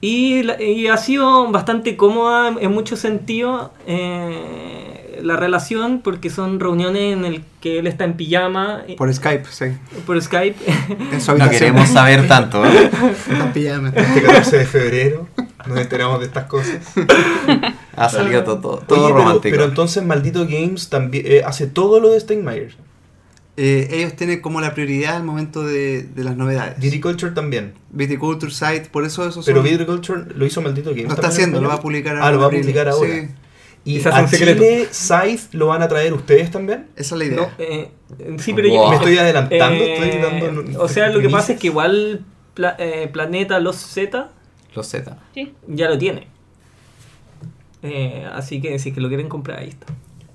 Y, 0.00 0.50
y 0.60 0.88
ha 0.88 0.96
sido 0.96 1.48
bastante 1.52 1.96
cómoda 1.96 2.56
en 2.58 2.72
muchos 2.72 2.98
sentidos 2.98 3.70
eh, 3.86 4.99
la 5.22 5.36
relación, 5.36 6.00
porque 6.02 6.30
son 6.30 6.60
reuniones 6.60 7.16
en 7.16 7.24
el 7.24 7.44
que 7.60 7.78
él 7.78 7.86
está 7.86 8.04
en 8.04 8.14
pijama 8.14 8.82
eh, 8.88 8.96
Por 8.96 9.12
Skype, 9.12 9.44
sí. 9.50 9.66
por 10.06 10.20
Skype. 10.20 10.56
En 11.12 11.20
su 11.20 11.36
No 11.36 11.48
queremos 11.50 11.88
saber 11.88 12.26
tanto. 12.28 12.64
¿eh? 12.66 12.90
En 13.28 13.52
pijama. 13.52 13.88
Este 13.94 14.22
14 14.22 14.58
de 14.58 14.66
febrero 14.66 15.28
nos 15.66 15.78
enteramos 15.78 16.20
de 16.20 16.26
estas 16.26 16.44
cosas. 16.46 16.78
Ha 17.96 18.08
salido 18.08 18.44
todo, 18.44 18.58
todo, 18.60 18.78
todo 18.78 18.98
Oye, 18.98 19.06
pero- 19.12 19.18
romántico. 19.18 19.52
Pero, 19.56 19.64
entonces 19.64 20.04
Maldito 20.04 20.44
Games 20.46 20.88
también 20.88 21.24
eh, 21.26 21.42
hace 21.44 21.66
todo 21.66 22.00
lo 22.00 22.10
de 22.10 22.20
Steinmeier. 22.20 22.74
Eh, 23.56 23.88
ellos 23.92 24.14
tienen 24.16 24.40
como 24.40 24.60
la 24.62 24.72
prioridad 24.72 25.16
al 25.16 25.24
momento 25.24 25.62
de, 25.64 26.04
de 26.04 26.24
las 26.24 26.34
novedades. 26.36 26.78
Viticulture 26.80 27.32
también. 27.32 27.74
Viticulture 27.90 28.50
Site, 28.50 28.88
por 28.90 29.04
eso 29.04 29.28
esos 29.28 29.44
Pero 29.44 29.60
son- 29.60 29.70
Viticulture 29.70 30.22
lo 30.34 30.46
hizo 30.46 30.62
Maldito 30.62 30.90
Games. 30.90 31.08
Lo 31.08 31.14
está 31.14 31.28
haciendo, 31.28 31.60
lo 31.60 31.68
va 31.68 31.74
a 31.74 31.80
publicar 31.80 32.16
Ah, 32.16 32.20
ahora 32.20 32.30
lo 32.30 32.36
en 32.36 32.42
va 32.42 32.46
a 32.46 32.50
publicar 32.62 32.88
ahora. 32.88 33.10
Sí, 33.12 33.28
Y 33.84 33.94
Quizás 33.94 34.12
un 34.18 34.24
a 34.24 34.28
secreto. 34.28 34.62
Chile, 34.62 34.88
Scythe 34.92 35.56
lo 35.56 35.68
van 35.68 35.82
a 35.82 35.88
traer 35.88 36.12
ustedes 36.12 36.50
también. 36.50 36.88
esa 36.96 37.14
es 37.14 37.18
la 37.18 37.24
idea. 37.24 37.36
No, 37.38 37.48
eh, 37.58 37.90
sí, 38.38 38.52
pero 38.52 38.68
Wow. 38.68 38.76
yo- 38.84 38.90
Me 38.90 38.96
estoy 38.96 39.18
adelantando, 39.18 39.82
Eh, 39.84 39.94
estoy 39.94 40.20
dando. 40.22 40.82
O 40.82 40.88
sea, 40.88 41.08
lo 41.08 41.20
que 41.20 41.30
pasa 41.30 41.52
es 41.54 41.58
que 41.60 41.68
igual 41.68 42.24
Pla- 42.54 42.76
eh, 42.78 43.08
Planeta 43.12 43.58
Los 43.60 43.76
Z 43.76 44.30
Los 44.74 44.86
Z. 44.86 45.18
Sí. 45.34 45.54
ya 45.66 45.88
lo 45.88 45.96
tiene. 45.96 46.28
Eh, 47.82 48.26
así 48.32 48.60
que 48.60 48.78
si 48.78 48.90
es 48.90 48.94
que 48.94 49.00
lo 49.00 49.08
quieren 49.08 49.28
comprar, 49.28 49.60
ahí 49.60 49.68
está. 49.70 49.86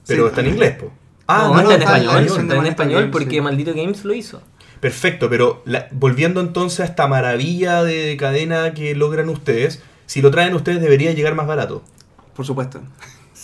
Pero 0.07 0.23
Sí. 0.23 0.29
está 0.29 0.41
en 0.41 0.47
inglés, 0.47 0.75
po. 0.77 0.91
Ah, 1.27 1.43
no, 1.47 1.53
no, 1.53 1.59
está 1.61 1.75
en 1.75 1.81
está 1.81 1.97
español, 1.97 2.15
de 2.23 2.41
está 2.41 2.55
en 2.55 2.65
español 2.67 2.99
Games, 3.01 3.11
porque 3.11 3.29
sí. 3.35 3.41
Maldito 3.41 3.73
Games 3.73 4.05
lo 4.05 4.13
hizo. 4.13 4.41
Perfecto, 4.79 5.29
pero 5.29 5.61
la- 5.65 5.87
volviendo 5.91 6.41
entonces 6.41 6.79
a 6.81 6.85
esta 6.85 7.07
maravilla 7.07 7.83
de 7.83 8.15
cadena 8.17 8.73
que 8.73 8.93
logran 8.95 9.29
ustedes, 9.29 9.81
si 10.05 10.21
lo 10.21 10.31
traen 10.31 10.53
ustedes 10.55 10.81
debería 10.81 11.11
llegar 11.13 11.35
más 11.35 11.47
barato. 11.47 11.83
Por 12.35 12.45
supuesto. 12.45 12.81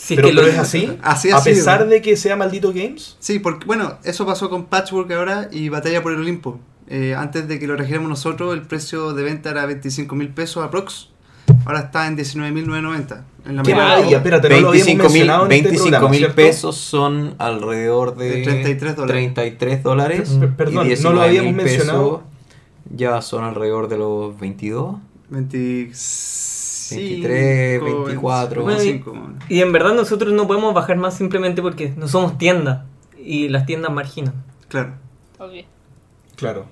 Si 0.03 0.15
pero 0.15 0.29
es 0.29 0.35
que 0.35 0.41
lo- 0.41 0.47
es 0.47 0.57
así, 0.57 0.97
a 1.03 1.15
sido. 1.15 1.43
pesar 1.43 1.87
de 1.87 2.01
que 2.01 2.17
sea 2.17 2.35
maldito 2.35 2.73
games. 2.73 3.17
Sí, 3.19 3.37
porque 3.37 3.65
bueno, 3.67 3.99
eso 4.03 4.25
pasó 4.25 4.49
con 4.49 4.65
Patchwork 4.65 5.11
ahora 5.11 5.47
y 5.51 5.69
Batalla 5.69 6.01
por 6.01 6.11
el 6.13 6.19
Olimpo. 6.19 6.59
Eh, 6.87 7.13
antes 7.15 7.47
de 7.47 7.59
que 7.59 7.67
lo 7.67 7.75
regiéramos 7.77 8.09
nosotros, 8.09 8.53
el 8.55 8.63
precio 8.63 9.13
de 9.13 9.21
venta 9.23 9.51
era 9.51 9.65
25 9.67 10.15
mil 10.15 10.29
pesos 10.29 10.63
aprox. 10.65 11.09
Ahora 11.65 11.81
está 11.81 12.07
en 12.07 12.15
19.990. 12.17 13.23
En 13.45 13.55
la 13.57 13.63
Qué 13.63 13.71
mayoría. 13.73 13.75
maravilla, 13.75 14.17
espérate, 14.17 14.49
no 14.49 14.59
lo 14.61 14.69
habíamos 14.69 14.85
25 14.87 15.03
mil 15.03 15.11
mencionado 15.13 15.45
en 15.45 15.51
este 15.51 15.63
25 15.69 15.89
programa, 15.89 16.09
mil 16.09 16.19
¿cierto? 16.19 16.35
pesos 16.35 16.77
son 16.77 17.35
alrededor 17.37 18.15
de, 18.15 18.29
De 18.31 18.41
33 18.43 18.95
dólares. 18.95 19.13
33 19.33 19.83
dólares. 19.83 20.37
Perdón, 20.57 20.73
no 20.75 20.81
lo 20.81 20.87
19 20.87 21.25
habíamos 21.27 21.53
mencionado. 21.53 22.23
Ya 22.95 23.21
son 23.21 23.43
alrededor 23.43 23.87
de 23.87 23.97
los 23.97 24.39
22. 24.39 24.95
25, 25.29 25.93
23, 26.95 27.81
24. 27.81 28.65
25, 28.65 29.09
bueno. 29.11 29.35
Y 29.49 29.61
en 29.61 29.71
verdad 29.71 29.93
nosotros 29.93 30.33
no 30.33 30.47
podemos 30.47 30.73
bajar 30.73 30.97
más 30.97 31.15
simplemente 31.15 31.61
porque 31.61 31.93
no 31.95 32.07
somos 32.07 32.37
tienda 32.37 32.85
y 33.17 33.49
las 33.49 33.65
tiendas 33.65 33.91
marginan. 33.91 34.33
Claro. 34.67 34.93
Obvio. 35.37 35.65
Claro. 36.35 36.67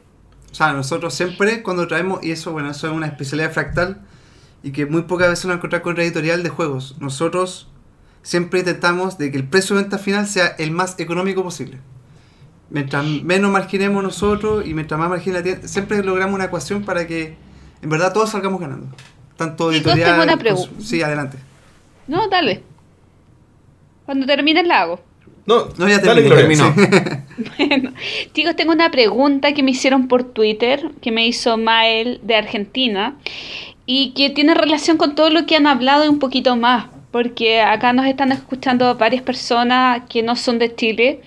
O 0.52 0.56
sea, 0.56 0.74
nosotros 0.74 1.14
siempre 1.14 1.62
cuando 1.62 1.88
traemos, 1.88 2.24
y 2.24 2.32
eso, 2.32 2.52
bueno, 2.52 2.72
eso 2.72 2.88
es 2.88 2.94
una 2.94 3.08
especialidad 3.08 3.52
fractal, 3.52 4.02
y 4.64 4.72
que 4.72 4.86
muy 4.86 5.04
pocas 5.04 5.30
veces 5.30 5.46
lo 5.46 5.54
encontrar 5.54 5.82
con 5.82 5.94
una 5.94 6.04
editorial 6.04 6.44
de 6.44 6.50
juegos. 6.50 6.96
Nosotros 7.00 7.70
siempre 8.24 8.60
intentamos 8.60 9.18
de 9.18 9.32
que 9.32 9.38
el 9.38 9.48
precio 9.48 9.76
de 9.76 9.84
venta 9.84 9.98
final 9.98 10.28
sea 10.28 10.48
el 10.48 10.72
más 10.72 11.00
económico 11.00 11.44
posible. 11.44 11.80
Mientras 12.70 13.06
menos 13.06 13.52
marginemos 13.52 14.04
nosotros 14.04 14.66
y 14.68 14.74
mientras 14.74 15.00
más 15.00 15.10
margine 15.10 15.38
la 15.38 15.44
tienda, 15.44 15.68
siempre 15.68 16.04
logramos 16.04 16.36
una 16.36 16.46
ecuación 16.46 16.84
para 16.84 17.08
que 17.08 17.36
en 17.82 17.90
verdad 17.90 18.14
todos 18.14 18.30
salgamos 18.32 18.60
ganando. 18.60 18.88
Tanto 19.40 19.72
editorial. 19.72 20.12
tengo 20.12 20.24
una 20.24 20.34
cons- 20.34 20.40
pregunta. 20.40 20.72
Sí, 20.84 21.02
adelante. 21.02 21.38
No, 22.08 22.28
dale. 22.28 22.62
Cuando 24.06 24.26
termine 24.26 24.64
la 24.64 24.82
hago. 24.82 25.00
No, 25.46 25.68
No, 25.78 25.88
ya 25.88 26.00
dale, 26.00 26.22
terminé. 26.24 26.56
Gloria. 26.64 26.90
Terminó. 26.90 27.30
Bueno, 27.58 27.94
chicos, 28.34 28.56
tengo 28.58 28.74
una 28.74 28.92
pregunta 28.92 29.54
que 29.54 29.64
me 29.64 29.72
hicieron 29.72 30.08
por 30.10 30.24
Twitter, 30.26 30.92
que 31.02 31.10
me 31.12 31.26
hizo 31.26 31.58
Mael 31.58 32.20
de 32.22 32.36
Argentina, 32.36 33.16
y 33.86 34.12
que 34.12 34.30
tiene 34.30 34.54
relación 34.54 34.98
con 34.98 35.16
todo 35.16 35.30
lo 35.30 35.46
que 35.46 35.56
han 35.56 35.66
hablado 35.66 36.04
y 36.04 36.10
un 36.10 36.20
poquito 36.20 36.58
más, 36.58 36.88
porque 37.12 37.62
acá 37.62 37.94
nos 37.94 38.06
están 38.08 38.34
escuchando 38.34 38.94
varias 38.96 39.24
personas 39.24 40.02
que 40.10 40.22
no 40.22 40.36
son 40.36 40.60
de 40.60 40.76
Chile, 40.76 41.22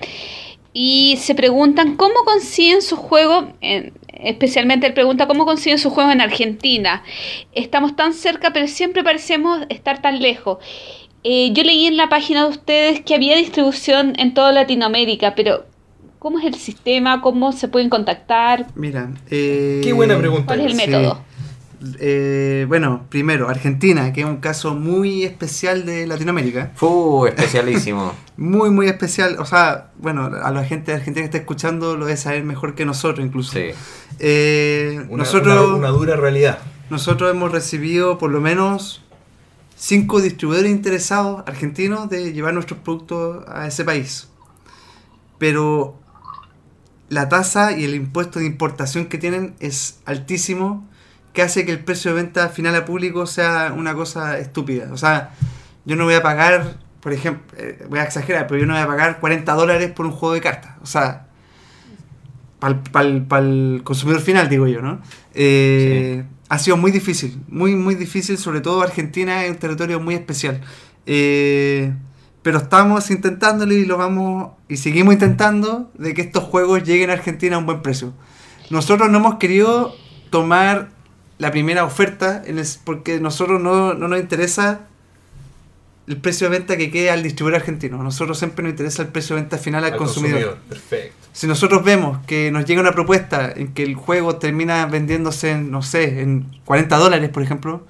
y 0.75 1.17
se 1.19 1.35
preguntan 1.35 1.97
cómo 1.97 2.15
consiguen 2.27 2.83
sus 2.83 2.99
juegos, 2.99 3.47
en- 3.63 3.95
especialmente 4.25 4.87
él 4.87 4.95
pregunta 4.95 5.27
cómo 5.27 5.45
consiguen 5.45 5.79
sus 5.79 5.93
juegos 5.93 6.13
en 6.13 6.21
Argentina. 6.21 7.03
Estamos 7.53 7.97
tan 7.97 8.13
cerca, 8.13 8.53
pero 8.53 8.67
siempre 8.67 9.03
parecemos 9.05 9.61
estar 9.69 10.01
tan 10.03 10.21
lejos. 10.21 10.59
Eh, 11.25 11.53
yo 11.53 11.63
leí 11.63 11.87
en 11.87 11.97
la 11.97 12.09
página 12.09 12.45
de 12.45 12.51
ustedes 12.51 13.01
que 13.01 13.15
había 13.15 13.37
distribución 13.37 14.15
en 14.19 14.35
toda 14.35 14.51
Latinoamérica, 14.53 15.35
pero 15.35 15.67
¿cómo 16.19 16.39
es 16.39 16.45
el 16.45 16.55
sistema? 16.55 17.21
¿Cómo 17.21 17.53
se 17.53 17.69
pueden 17.69 17.89
contactar? 17.89 18.67
Mira. 18.75 19.11
eh, 19.31 19.81
Qué 19.85 19.93
buena 19.93 20.19
pregunta. 20.19 20.47
¿Cuál 20.47 20.61
es 20.61 20.67
el 20.67 20.73
Sí. 20.73 21.23
Eh, 21.99 22.65
bueno, 22.69 23.07
primero, 23.09 23.49
Argentina, 23.49 24.13
que 24.13 24.21
es 24.21 24.27
un 24.27 24.37
caso 24.37 24.75
muy 24.75 25.25
especial 25.25 25.85
de 25.85 26.07
Latinoamérica. 26.07 26.73
Fu, 26.77 27.27
especialísimo. 27.27 28.13
Muy, 28.37 28.71
muy 28.71 28.87
especial. 28.87 29.37
O 29.39 29.45
sea, 29.45 29.91
bueno, 29.99 30.25
a 30.43 30.51
la 30.51 30.65
gente 30.65 30.91
de 30.91 30.97
Argentina 30.99 31.23
que 31.23 31.27
está 31.27 31.39
escuchando 31.39 31.97
lo 31.97 32.07
debe 32.07 32.17
saber 32.17 32.43
mejor 32.45 32.75
que 32.75 32.85
nosotros 32.87 33.25
incluso. 33.25 33.53
Sí. 33.53 33.67
Eh, 34.19 35.05
Una, 35.11 35.25
nosotros, 35.25 35.67
una- 35.67 35.77
una 35.77 35.89
dura 35.89 36.17
realidad. 36.17 36.59
nosotros 36.91 37.31
hemos 37.31 37.53
recibido 37.53 38.17
por 38.19 38.31
lo 38.31 38.41
menos 38.41 39.03
cinco 39.77 40.21
distribuidores 40.21 40.71
interesados 40.73 41.43
argentinos 41.47 42.09
de 42.09 42.33
llevar 42.33 42.55
nuestros 42.55 42.81
productos 42.81 43.45
a 43.49 43.67
ese 43.67 43.85
país. 43.85 44.29
Pero 45.39 45.97
la 47.09 47.29
tasa 47.29 47.77
y 47.77 47.85
el 47.85 47.95
impuesto 47.95 48.39
de 48.39 48.47
importación 48.47 49.07
que 49.07 49.19
tienen 49.19 49.55
es 49.61 50.01
altísimo, 50.07 50.89
que 51.33 51.43
hace 51.43 51.65
que 51.65 51.73
el 51.73 51.81
precio 51.81 52.15
de 52.15 52.23
venta 52.23 52.49
final 52.49 52.75
a 52.75 52.85
público 52.85 53.27
sea 53.27 53.73
una 53.77 53.95
cosa 53.95 54.39
estúpida. 54.39 54.89
O 54.93 54.97
sea, 54.97 55.31
yo 55.85 55.97
no 55.97 56.05
voy 56.05 56.15
a 56.15 56.23
pagar, 56.23 56.77
por 57.01 57.13
ejemplo, 57.13 57.43
eh, 57.59 57.85
voy 57.89 57.99
a 57.99 58.05
exagerar, 58.05 58.47
pero 58.47 58.61
yo 58.61 58.67
no 58.67 58.75
voy 58.75 58.83
a 58.83 58.87
pagar 58.87 59.21
40 59.21 59.53
dólares 59.55 59.91
por 59.93 60.07
un 60.07 60.13
juego 60.13 60.35
de 60.35 60.41
cartas. 60.41 60.73
O 60.83 60.87
sea, 60.87 61.27
para 62.59 63.41
el 63.41 63.81
consumidor 63.83 64.21
final, 64.21 64.49
digo 64.49 64.69
yo, 64.69 64.83
¿no? 64.83 65.01
Eh, 65.35 66.25
Ha 66.49 66.59
sido 66.59 66.77
muy 66.77 66.93
difícil, 66.93 67.43
muy, 67.49 67.75
muy 67.75 67.95
difícil, 67.95 68.39
sobre 68.39 68.61
todo 68.61 68.83
Argentina 68.83 69.45
es 69.45 69.51
un 69.51 69.57
territorio 69.57 69.99
muy 70.01 70.15
especial. 70.15 70.61
Eh, 71.07 71.93
pero 72.43 72.59
estamos 72.59 73.11
intentándolo 73.11 73.73
y 73.73 73.85
lo 73.85 73.97
vamos, 73.97 74.53
y 74.69 74.77
seguimos 74.77 75.15
intentando 75.15 75.91
de 75.95 76.13
que 76.13 76.23
estos 76.23 76.45
juegos 76.45 76.83
lleguen 76.85 77.11
a 77.11 77.15
Argentina 77.15 77.57
a 77.57 77.59
un 77.59 77.67
buen 77.67 77.83
precio. 77.83 78.13
Nosotros 78.71 79.11
no 79.11 79.19
hemos 79.19 79.37
querido 79.37 79.95
tomar 80.31 80.91
la 81.43 81.51
primera 81.51 81.85
oferta 81.85 82.41
en 82.47 82.59
el- 82.59 82.67
porque 82.85 83.19
nosotros 83.19 83.61
no, 83.61 83.95
no 83.95 84.07
nos 84.07 84.21
interesa 84.21 84.83
el 86.07 86.17
precio 86.19 86.49
de 86.49 86.57
venta 86.59 86.77
que 86.77 86.89
quede 86.93 87.11
al 87.11 87.23
distribuidor 87.25 87.61
argentino. 87.61 88.01
A 88.01 88.05
nosotros 88.05 88.39
siempre 88.39 88.63
nos 88.63 88.71
interesa 88.71 89.03
el 89.03 89.09
precio 89.09 89.35
de 89.35 89.43
venta 89.43 89.59
final 89.59 89.83
al, 89.85 89.93
Al 89.93 89.99
consumidor. 89.99 90.59
Perfecto. 90.69 91.17
Si 91.33 91.49
nosotros 91.49 91.83
vemos 91.83 92.25
que 92.27 92.53
nos 92.53 92.65
llega 92.65 92.81
una 92.81 92.93
propuesta 92.93 93.53
en 93.55 93.73
que 93.75 93.83
el 93.83 93.97
juego 93.97 94.37
termina 94.37 94.87
vendiéndose 94.87 95.51
en, 95.51 95.71
no 95.73 95.83
sé, 95.83 96.21
en 96.21 96.47
40 96.65 96.97
dólares, 96.97 97.29
por 97.31 97.43
ejemplo, 97.43 97.85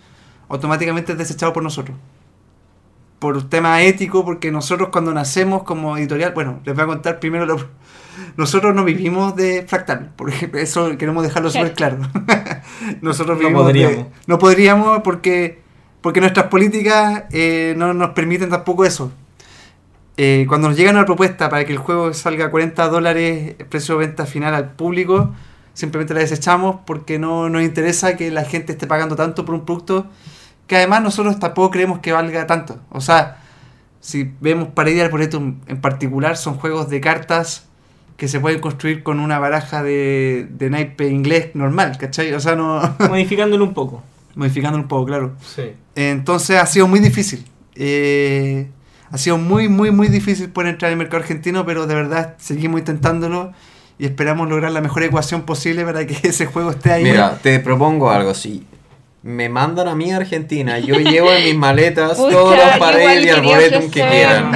automáticamente 0.48 1.12
es 1.12 1.18
desechado 1.18 1.53
por 1.53 1.62
nosotros. 1.62 1.94
Por 3.18 3.48
tema 3.50 3.82
ético, 3.82 4.24
porque 4.24 4.50
nosotros 4.50 4.88
cuando 4.90 5.12
nacemos 5.12 5.62
como 5.64 5.98
editorial, 5.98 6.32
bueno, 6.32 6.61
les 6.64 6.74
voy 6.74 6.84
a 6.84 6.86
contar 6.86 7.20
primero 7.20 7.44
lo... 7.44 7.57
Nosotros 8.36 8.74
no 8.74 8.84
vivimos 8.84 9.34
de 9.36 9.64
fractal, 9.66 10.10
por 10.16 10.28
ejemplo, 10.30 10.60
eso 10.60 10.96
queremos 10.98 11.22
dejarlo 11.22 11.50
súper 11.50 11.74
claro. 11.74 11.98
nosotros 13.00 13.36
No 13.36 13.40
vivimos 13.48 13.66
de- 13.66 13.72
podríamos. 13.72 14.06
no 14.26 14.38
podríamos 14.38 15.00
porque, 15.02 15.60
porque 16.00 16.20
nuestras 16.20 16.46
políticas 16.48 17.24
eh, 17.30 17.74
no 17.76 17.94
nos 17.94 18.10
permiten 18.10 18.50
tampoco 18.50 18.84
eso. 18.84 19.12
Eh, 20.18 20.44
cuando 20.46 20.68
nos 20.68 20.76
llega 20.76 20.90
una 20.90 21.06
propuesta 21.06 21.48
para 21.48 21.64
que 21.64 21.72
el 21.72 21.78
juego 21.78 22.12
salga 22.12 22.46
a 22.46 22.50
40 22.50 22.86
dólares, 22.88 23.54
precio 23.70 23.98
de 23.98 24.06
venta 24.06 24.26
final 24.26 24.54
al 24.54 24.72
público, 24.72 25.32
simplemente 25.72 26.12
la 26.12 26.20
desechamos 26.20 26.80
porque 26.86 27.18
no 27.18 27.48
nos 27.48 27.62
interesa 27.62 28.14
que 28.16 28.30
la 28.30 28.44
gente 28.44 28.72
esté 28.72 28.86
pagando 28.86 29.16
tanto 29.16 29.44
por 29.46 29.54
un 29.54 29.64
producto 29.64 30.06
que 30.66 30.76
además 30.76 31.02
nosotros 31.02 31.38
tampoco 31.38 31.70
creemos 31.70 31.98
que 32.00 32.12
valga 32.12 32.46
tanto. 32.46 32.78
O 32.90 33.00
sea, 33.00 33.38
si 34.00 34.30
vemos 34.40 34.68
Paradia 34.68 35.04
Arboretum 35.06 35.60
en 35.66 35.80
particular, 35.80 36.36
son 36.36 36.54
juegos 36.54 36.88
de 36.90 37.00
cartas 37.00 37.68
que 38.22 38.28
se 38.28 38.38
pueden 38.38 38.60
construir 38.60 39.02
con 39.02 39.18
una 39.18 39.40
baraja 39.40 39.82
de, 39.82 40.46
de 40.48 40.70
naipe 40.70 41.08
inglés 41.08 41.48
normal, 41.54 41.98
¿cachai? 41.98 42.32
O 42.34 42.38
sea, 42.38 42.54
no... 42.54 42.94
Modificándolo 43.08 43.64
un 43.64 43.74
poco. 43.74 44.04
modificando 44.36 44.78
un 44.78 44.86
poco, 44.86 45.07
claro. 45.07 45.32
Sí. 45.44 45.72
Entonces 45.96 46.61
ha 46.61 46.66
sido 46.66 46.86
muy 46.86 47.00
difícil. 47.00 47.44
Eh, 47.74 48.68
ha 49.11 49.18
sido 49.18 49.38
muy, 49.38 49.68
muy, 49.68 49.90
muy 49.90 50.07
difícil 50.07 50.50
poder 50.50 50.70
entrar 50.70 50.92
en 50.92 50.92
el 50.92 50.99
mercado 50.99 51.20
argentino, 51.24 51.66
pero 51.66 51.88
de 51.88 51.96
verdad 51.96 52.36
seguimos 52.38 52.78
intentándolo 52.78 53.54
y 53.99 54.04
esperamos 54.04 54.49
lograr 54.49 54.70
la 54.70 54.80
mejor 54.80 55.03
ecuación 55.03 55.42
posible 55.42 55.84
para 55.84 56.07
que 56.07 56.16
ese 56.28 56.46
juego 56.46 56.70
esté 56.70 56.92
ahí. 56.92 57.03
Mira, 57.03 57.40
te 57.42 57.58
propongo 57.58 58.08
algo. 58.08 58.34
Si 58.34 58.64
me 59.24 59.49
mandan 59.49 59.86
a 59.86 59.94
mí 59.94 60.11
a 60.11 60.16
Argentina, 60.16 60.78
yo 60.80 60.94
llevo 60.99 61.30
en 61.32 61.44
mis 61.44 61.54
maletas 61.57 62.16
Pucha, 62.18 62.30
todos 62.32 62.57
los 62.57 62.72
yo 62.72 62.78
paredes 62.78 63.24
y 63.24 63.28
arboretum 63.28 63.90
que 63.90 64.00
quieran. 64.00 64.53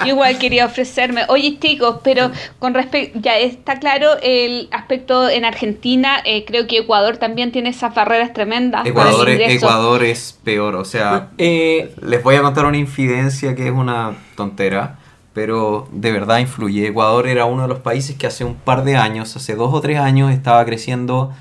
Yo 0.00 0.06
igual 0.06 0.38
quería 0.38 0.64
ofrecerme. 0.64 1.22
Oye, 1.28 1.58
chicos, 1.60 1.96
pero 2.02 2.30
con 2.58 2.72
respecto, 2.72 3.18
ya 3.20 3.38
está 3.38 3.78
claro 3.78 4.12
el 4.22 4.68
aspecto 4.72 5.28
en 5.28 5.44
Argentina. 5.44 6.16
eh, 6.24 6.44
creo 6.46 6.66
que 6.66 6.78
Ecuador 6.78 7.18
también 7.18 7.52
tiene 7.52 7.68
esas 7.68 7.94
barreras 7.94 8.32
tremendas. 8.32 8.86
Ecuador, 8.86 9.18
para 9.18 9.32
el 9.32 9.40
es-. 9.42 9.62
Ecuador 9.62 10.02
es 10.04 10.38
peor, 10.42 10.76
o 10.76 10.84
sea, 10.86 11.28
Eh, 11.36 11.94
les 12.02 12.22
voy 12.22 12.36
a 12.36 12.42
contar 12.42 12.64
una 12.64 12.78
infidencia 12.78 13.54
que 13.54 13.66
es 13.66 13.72
una 13.72 14.14
tontera, 14.36 14.98
pero 15.34 15.86
de 15.92 16.10
verdad 16.12 16.38
influye. 16.38 16.86
Ecuador 16.88 17.28
era 17.28 17.44
uno 17.44 17.62
de 17.62 17.68
los 17.68 17.80
países 17.80 18.16
que 18.16 18.26
hace 18.26 18.44
un 18.44 18.54
par 18.54 18.84
de 18.84 18.96
años, 18.96 19.36
hace 19.36 19.54
dos 19.54 19.74
o 19.74 19.80
tres 19.82 19.98
años, 19.98 20.32
estaba 20.32 20.64
creciendo 20.64 21.32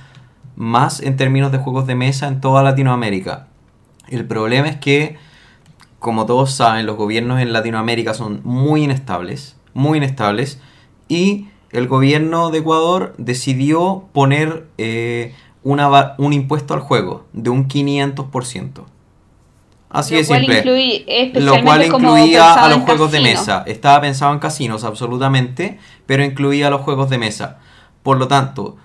más 0.59 0.99
en 0.99 1.15
términos 1.15 1.53
de 1.53 1.57
juegos 1.57 1.87
de 1.87 1.95
mesa 1.95 2.27
en 2.27 2.41
toda 2.41 2.61
Latinoamérica. 2.61 3.47
El 4.09 4.25
problema 4.25 4.67
es 4.67 4.75
que, 4.75 5.15
como 5.99 6.25
todos 6.25 6.51
saben, 6.51 6.85
los 6.85 6.97
gobiernos 6.97 7.39
en 7.39 7.53
Latinoamérica 7.53 8.13
son 8.13 8.41
muy 8.43 8.83
inestables, 8.83 9.55
muy 9.73 9.99
inestables, 9.99 10.59
y 11.07 11.47
el 11.71 11.87
gobierno 11.87 12.51
de 12.51 12.59
Ecuador 12.59 13.15
decidió 13.17 14.09
poner 14.11 14.67
eh, 14.77 15.33
una 15.63 16.15
un 16.17 16.33
impuesto 16.33 16.73
al 16.73 16.81
juego 16.81 17.25
de 17.31 17.49
un 17.49 17.69
500%. 17.69 18.83
Así 19.89 20.13
Lo 20.13 20.21
de 20.21 20.27
cual 20.27 20.41
simple. 20.41 21.41
Lo 21.41 21.63
cual 21.63 21.85
incluía 21.85 22.53
a 22.53 22.69
los 22.69 22.79
juegos 22.81 23.13
de 23.13 23.21
mesa. 23.21 23.63
Estaba 23.65 24.01
pensado 24.01 24.33
en 24.33 24.39
casinos, 24.39 24.83
absolutamente, 24.83 25.79
pero 26.05 26.21
incluía 26.23 26.67
a 26.67 26.69
los 26.69 26.81
juegos 26.81 27.09
de 27.09 27.17
mesa. 27.17 27.59
Por 28.03 28.17
lo 28.17 28.27
tanto, 28.27 28.75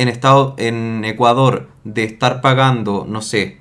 en, 0.00 0.08
estado, 0.08 0.54
en 0.58 1.04
Ecuador, 1.04 1.68
de 1.84 2.04
estar 2.04 2.40
pagando, 2.40 3.04
no 3.08 3.20
sé, 3.22 3.58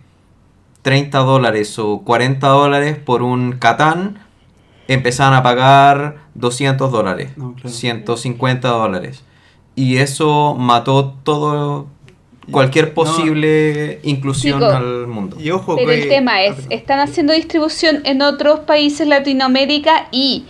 30 0.84 1.20
dólares 1.20 1.78
o 1.80 2.00
40 2.04 2.48
dólares 2.48 2.98
por 2.98 3.22
un 3.24 3.54
Catán, 3.54 4.20
empezaban 4.88 5.34
a 5.34 5.44
pagar 5.44 6.18
200 6.36 6.92
dólares, 6.92 7.32
No, 7.38 7.54
claro. 7.54 7.70
150 7.70 8.68
dólares. 8.70 9.24
Y 9.76 9.98
eso 9.98 10.56
mató 10.58 11.14
todo, 11.24 11.88
cualquier 12.52 12.88
No. 12.90 12.94
posible 12.94 14.00
inclusión 14.04 14.60
Chico. 14.60 14.72
al 14.72 15.08
mundo. 15.08 15.36
Y 15.40 15.52
ojo 15.52 15.76
Pero 15.76 15.90
que- 15.90 16.04
el 16.04 16.10
tema 16.10 16.36
Ah, 16.36 16.44
es, 16.44 16.56
perdón. 16.56 16.72
están 16.72 17.00
haciendo 17.00 17.34
distribución 17.34 18.02
en 18.06 18.22
otros 18.22 18.62
países 18.62 19.08
Latinoamérica 19.08 20.08
y 20.12 20.46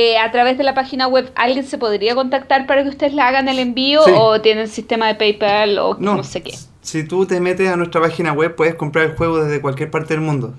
eh, 0.00 0.16
a 0.16 0.30
través 0.30 0.56
de 0.56 0.62
la 0.62 0.74
página 0.74 1.08
web 1.08 1.32
alguien 1.34 1.64
se 1.64 1.76
podría 1.76 2.14
contactar 2.14 2.68
para 2.68 2.84
que 2.84 2.88
ustedes 2.88 3.14
le 3.14 3.20
hagan 3.20 3.48
el 3.48 3.58
envío 3.58 4.00
Sí. 4.04 4.12
o 4.14 4.40
tienen 4.40 4.68
sistema 4.68 5.08
de 5.08 5.16
PayPal 5.16 5.76
o 5.80 5.96
no, 5.98 6.14
No, 6.18 6.22
sé 6.22 6.40
qué. 6.40 6.54
Si 6.82 7.02
tú 7.02 7.26
te 7.26 7.40
metes 7.40 7.68
a 7.68 7.76
nuestra 7.76 8.00
página 8.00 8.32
web, 8.32 8.54
puedes 8.54 8.76
comprar 8.76 9.06
el 9.06 9.16
juego 9.16 9.42
desde 9.42 9.60
cualquier 9.60 9.90
parte 9.90 10.14
del 10.14 10.20
mundo. 10.20 10.54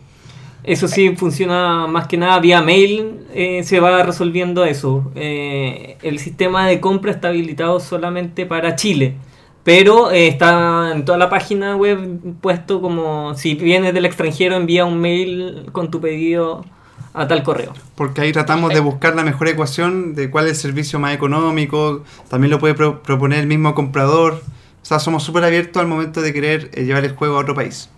Eso 0.63 0.89
sí, 0.89 1.15
funciona 1.15 1.87
más 1.87 2.05
que 2.07 2.17
nada 2.17 2.37
vía 2.39 2.61
mail, 2.61 3.21
eh, 3.33 3.63
se 3.63 3.79
va 3.79 4.03
resolviendo 4.03 4.65
eso. 4.65 5.09
Eh, 5.15 5.97
el 6.01 6.19
sistema 6.19 6.67
de 6.67 6.81
compra 6.81 7.11
está 7.11 7.29
habilitado 7.29 7.79
solamente 7.79 8.45
para 8.45 8.75
Chile, 8.75 9.15
pero 9.63 10.11
eh, 10.11 10.27
está 10.27 10.91
en 10.93 11.05
toda 11.05 11.17
la 11.17 11.29
página 11.29 11.77
web 11.77 12.19
puesto 12.41 12.81
como 12.81 13.35
si 13.35 13.55
vienes 13.55 13.93
del 13.93 14.05
extranjero 14.05 14.55
envía 14.57 14.83
un 14.83 14.99
mail 14.99 15.67
con 15.71 15.89
tu 15.89 16.01
pedido 16.01 16.65
a 17.13 17.27
tal 17.27 17.43
correo. 17.43 17.73
Porque 17.95 18.21
ahí 18.21 18.31
tratamos 18.31 18.73
de 18.73 18.79
buscar 18.79 19.15
la 19.15 19.23
mejor 19.23 19.47
ecuación 19.47 20.15
de 20.15 20.29
cuál 20.29 20.45
es 20.45 20.51
el 20.51 20.57
servicio 20.57 20.99
más 20.99 21.13
económico. 21.13 22.03
También 22.29 22.51
lo 22.51 22.59
puede 22.59 22.73
pro- 22.75 23.01
proponer 23.03 23.39
el 23.39 23.47
mismo 23.47 23.73
comprador. 23.75 24.41
O 24.81 24.85
sea, 24.85 24.99
somos 24.99 25.23
súper 25.23 25.43
abiertos 25.43 25.79
al 25.81 25.87
momento 25.87 26.21
de 26.21 26.33
querer 26.33 26.69
eh, 26.73 26.83
llevar 26.85 27.03
el 27.05 27.15
juego 27.15 27.37
a 27.37 27.41
otro 27.41 27.53
país. 27.55 27.89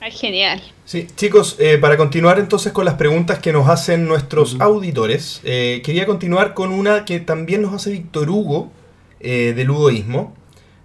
Ay, 0.00 0.12
genial. 0.12 0.62
Sí, 0.84 1.08
chicos, 1.16 1.56
eh, 1.58 1.76
para 1.78 1.96
continuar 1.96 2.38
entonces 2.38 2.72
con 2.72 2.84
las 2.84 2.94
preguntas 2.94 3.40
que 3.40 3.52
nos 3.52 3.68
hacen 3.68 4.06
nuestros 4.06 4.56
auditores, 4.60 5.40
eh, 5.44 5.82
quería 5.84 6.06
continuar 6.06 6.54
con 6.54 6.72
una 6.72 7.04
que 7.04 7.18
también 7.18 7.62
nos 7.62 7.74
hace 7.74 7.90
Víctor 7.90 8.30
Hugo 8.30 8.70
eh, 9.20 9.54
de 9.56 9.64
Ludoísmo. 9.64 10.36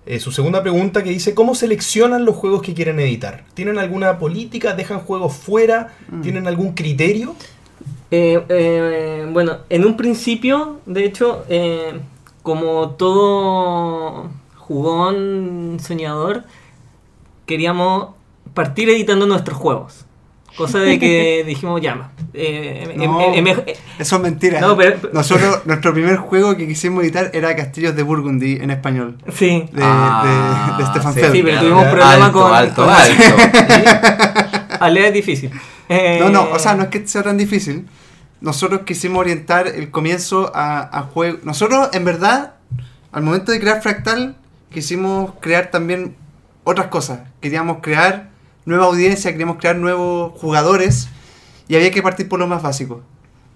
Eh, 0.06 0.20
su 0.20 0.32
segunda 0.34 0.62
pregunta 0.64 1.04
que 1.04 1.12
dice, 1.12 1.34
¿cómo 1.34 1.56
seleccionan 1.56 2.26
los 2.26 2.36
juegos 2.36 2.62
que 2.62 2.74
quieren 2.74 3.00
editar? 3.00 3.46
¿Tienen 3.54 3.78
alguna 3.80 4.18
política? 4.18 4.74
¿Dejan 4.74 5.00
juegos 5.00 5.34
fuera? 5.36 5.94
¿Tienen 6.22 6.48
algún 6.48 6.74
criterio? 6.74 7.36
Eh, 8.16 8.46
eh, 8.50 9.28
bueno, 9.32 9.58
en 9.70 9.86
un 9.86 9.98
principio, 9.98 10.80
de 10.86 11.04
hecho, 11.04 11.46
eh, 11.50 12.00
como 12.44 12.92
todo 12.92 14.30
jugón 14.56 15.78
soñador, 15.82 16.44
queríamos 17.48 18.10
partir 18.54 18.88
editando 18.90 19.26
nuestros 19.26 19.58
juegos. 19.58 20.06
Cosa 20.56 20.78
de 20.78 21.00
que 21.00 21.44
dijimos, 21.48 21.82
ya, 21.82 22.12
eh, 22.36 22.88
em- 22.94 23.12
No. 23.12 23.20
eh, 23.20 23.78
Eso 23.98 24.18
es 24.18 24.22
mentira. 24.22 24.62
No, 24.62 24.78
pero- 24.78 24.98
Nosotros, 25.12 25.62
nuestro 25.66 25.92
primer 25.94 26.18
juego 26.18 26.56
que 26.56 26.68
quisimos 26.68 27.04
editar 27.04 27.32
era 27.34 27.56
Castillos 27.56 27.96
de 27.96 28.04
Burgundy 28.04 28.58
en 28.62 28.70
español. 28.70 29.18
sí, 29.34 29.66
De, 29.72 29.82
Ah, 29.84 30.76
de, 30.78 30.84
de 30.84 30.90
Stefan 30.92 31.14
sí, 31.16 31.20
Feld. 31.20 31.34
Sí, 31.34 31.42
pero 31.42 31.60
tuvimos 31.62 31.86
problema 31.86 32.26
alto, 32.28 32.40
con... 32.44 32.54
alto, 32.54 32.84
alto. 32.88 33.24
Alea 34.82 35.08
es 35.08 35.14
difícil. 35.16 35.50
Eh, 35.90 36.20
No, 36.22 36.30
no, 36.30 36.52
o 36.52 36.60
sea, 36.60 36.76
no 36.76 36.84
es 36.84 36.90
que 36.90 37.08
sea 37.08 37.24
tan 37.24 37.38
difícil. 37.38 37.88
Nosotros 38.44 38.82
quisimos 38.86 39.22
orientar 39.22 39.68
el 39.68 39.90
comienzo 39.90 40.52
a, 40.54 40.82
a 41.00 41.02
juego. 41.04 41.40
Nosotros, 41.44 41.90
en 41.94 42.06
verdad, 42.06 42.54
al 43.12 43.24
momento 43.24 43.52
de 43.52 43.60
crear 43.60 43.82
Fractal, 43.82 44.36
quisimos 44.72 45.32
crear 45.40 45.72
también 45.72 46.16
otras 46.64 46.88
cosas. 46.88 47.22
Queríamos 47.42 47.78
crear 47.82 48.30
nueva 48.66 48.86
audiencia, 48.86 49.32
queríamos 49.32 49.58
crear 49.58 49.78
nuevos 49.78 50.34
jugadores 50.40 51.08
y 51.68 51.76
había 51.76 51.90
que 51.92 52.02
partir 52.04 52.28
por 52.30 52.38
lo 52.40 52.48
más 52.48 52.62
básico. 52.62 53.02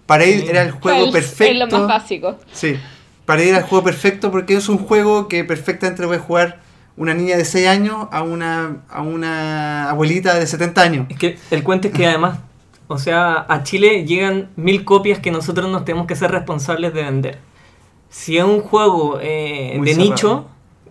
Para 0.05 0.25
ir 0.25 0.41
Sí. 0.41 0.47
era 0.49 0.61
el 0.61 0.71
juego 0.71 1.11
perfecto. 1.11 1.53
Es 1.53 1.59
lo 1.59 1.67
más 1.79 1.87
básico. 1.87 2.37
Sí, 2.53 2.77
para 3.25 3.43
ir 3.43 3.53
al 3.55 3.63
juego 3.63 3.83
perfecto 3.83 4.31
porque 4.31 4.55
es 4.55 4.69
un 4.69 4.77
juego 4.77 5.27
que 5.27 5.43
perfectamente 5.43 6.05
puede 6.07 6.19
jugar 6.19 6.61
una 6.95 7.13
niña 7.13 7.35
de 7.37 7.43
6 7.45 7.67
años 7.67 8.07
a 8.11 8.23
una, 8.23 8.77
a 8.89 9.01
una 9.01 9.89
abuelita 9.89 10.33
de 10.39 10.47
70 10.47 10.81
años. 10.81 11.05
Es 11.09 11.17
que 11.17 11.37
el 11.51 11.61
cuento 11.63 11.89
es 11.89 11.93
que 11.93 12.07
además, 12.07 12.39
o 12.87 12.97
sea, 12.97 13.45
a 13.49 13.63
Chile 13.63 14.05
llegan 14.05 14.49
mil 14.55 14.85
copias 14.85 15.19
que 15.19 15.31
nosotros 15.31 15.69
nos 15.69 15.85
tenemos 15.85 16.07
que 16.07 16.15
ser 16.15 16.31
responsables 16.31 16.93
de 16.93 17.03
vender. 17.03 17.37
Si 18.09 18.37
es 18.37 18.43
un 18.43 18.61
juego 18.61 19.19
eh, 19.21 19.77
de 19.81 19.93
cerrado. 19.93 20.09
nicho, 20.09 20.45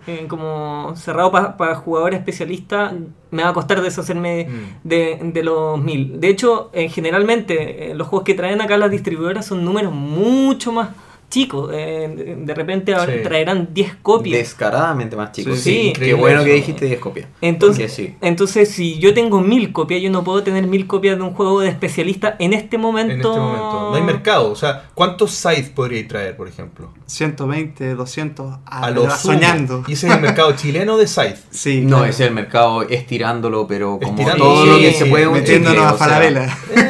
eh, 0.06 0.26
como 0.28 0.92
cerrado 0.96 1.32
para 1.32 1.74
jugadores 1.74 2.18
especialistas, 2.18 2.92
me 3.30 3.42
va 3.42 3.48
a 3.48 3.52
costar 3.54 3.80
deshacerme 3.82 4.44
Mm. 4.48 4.88
de, 4.88 5.18
de 5.32 5.42
los 5.42 5.80
mil. 5.82 6.20
De 6.20 6.28
hecho, 6.28 6.70
eh, 6.72 6.88
generalmente 6.88 7.90
eh, 7.90 7.94
los 7.94 8.06
juegos 8.06 8.24
que 8.24 8.34
traen 8.34 8.60
acá 8.60 8.76
las 8.76 8.90
distribuidoras 8.90 9.46
son 9.46 9.64
números 9.64 9.92
mucho 9.92 10.70
más 10.72 10.90
chicos. 11.30 11.70
eh, 11.74 12.36
de, 12.38 12.54
repente 12.54 12.94
ahora 12.94 13.12
Sí. 13.12 13.20
traerán 13.22 13.68
10 13.72 13.96
copias. 14.02 14.38
Descaradamente 14.38 15.16
más 15.16 15.32
chicos. 15.32 15.58
Sí, 15.58 15.92
Sí, 15.96 16.00
qué 16.00 16.14
bueno 16.14 16.44
que 16.44 16.52
dijiste 16.54 16.86
10 16.86 16.98
copias. 17.00 17.28
Entonces, 17.40 17.92
sí. 17.92 18.14
entonces, 18.20 18.70
si 18.70 18.98
yo 18.98 19.12
tengo 19.14 19.40
mil 19.40 19.72
copias, 19.72 20.00
yo 20.02 20.10
no 20.10 20.22
puedo 20.24 20.42
tener 20.42 20.66
mil 20.66 20.86
copias 20.86 21.16
de 21.16 21.22
un 21.22 21.34
juego 21.34 21.60
de 21.60 21.68
especialista 21.68 22.36
en 22.38 22.52
este 22.52 22.78
momento. 22.78 23.12
En 23.12 23.20
este 23.20 23.28
momento. 23.28 23.90
No 23.90 23.94
hay 23.94 24.02
mercado. 24.02 24.50
O 24.50 24.56
sea, 24.56 24.88
¿cuántos 24.94 25.32
sites 25.32 25.68
podríais 25.70 26.08
traer, 26.08 26.36
por 26.36 26.48
ejemplo? 26.48 26.92
120, 27.06 27.94
200, 27.94 28.58
a, 28.64 28.84
A 28.84 28.90
lo 28.90 29.08
soñando. 29.10 29.84
Y 29.86 29.92
ese 29.92 30.08
es 30.08 30.14
el 30.14 30.20
mercado 30.20 30.52
chileno 30.56 30.96
de 30.96 31.06
site. 31.06 31.36
Sí, 31.50 31.82
No, 31.82 31.98
claro. 31.98 32.04
es 32.10 32.20
el 32.20 32.32
mercado 32.32 32.82
estirándolo, 32.82 33.66
pero 33.66 33.98
como 33.98 34.12
Estirando, 34.18 34.44
todo 34.44 34.64
sí, 34.64 34.70
lo 34.70 34.78
que 34.78 34.92
se 34.92 35.06
puede 35.06 35.28
metiéndonos 35.28 35.84
a 35.84 35.92
o 35.92 35.98
sea, 35.98 36.06
Falabella. 36.06 36.44
Eh, 36.74 36.88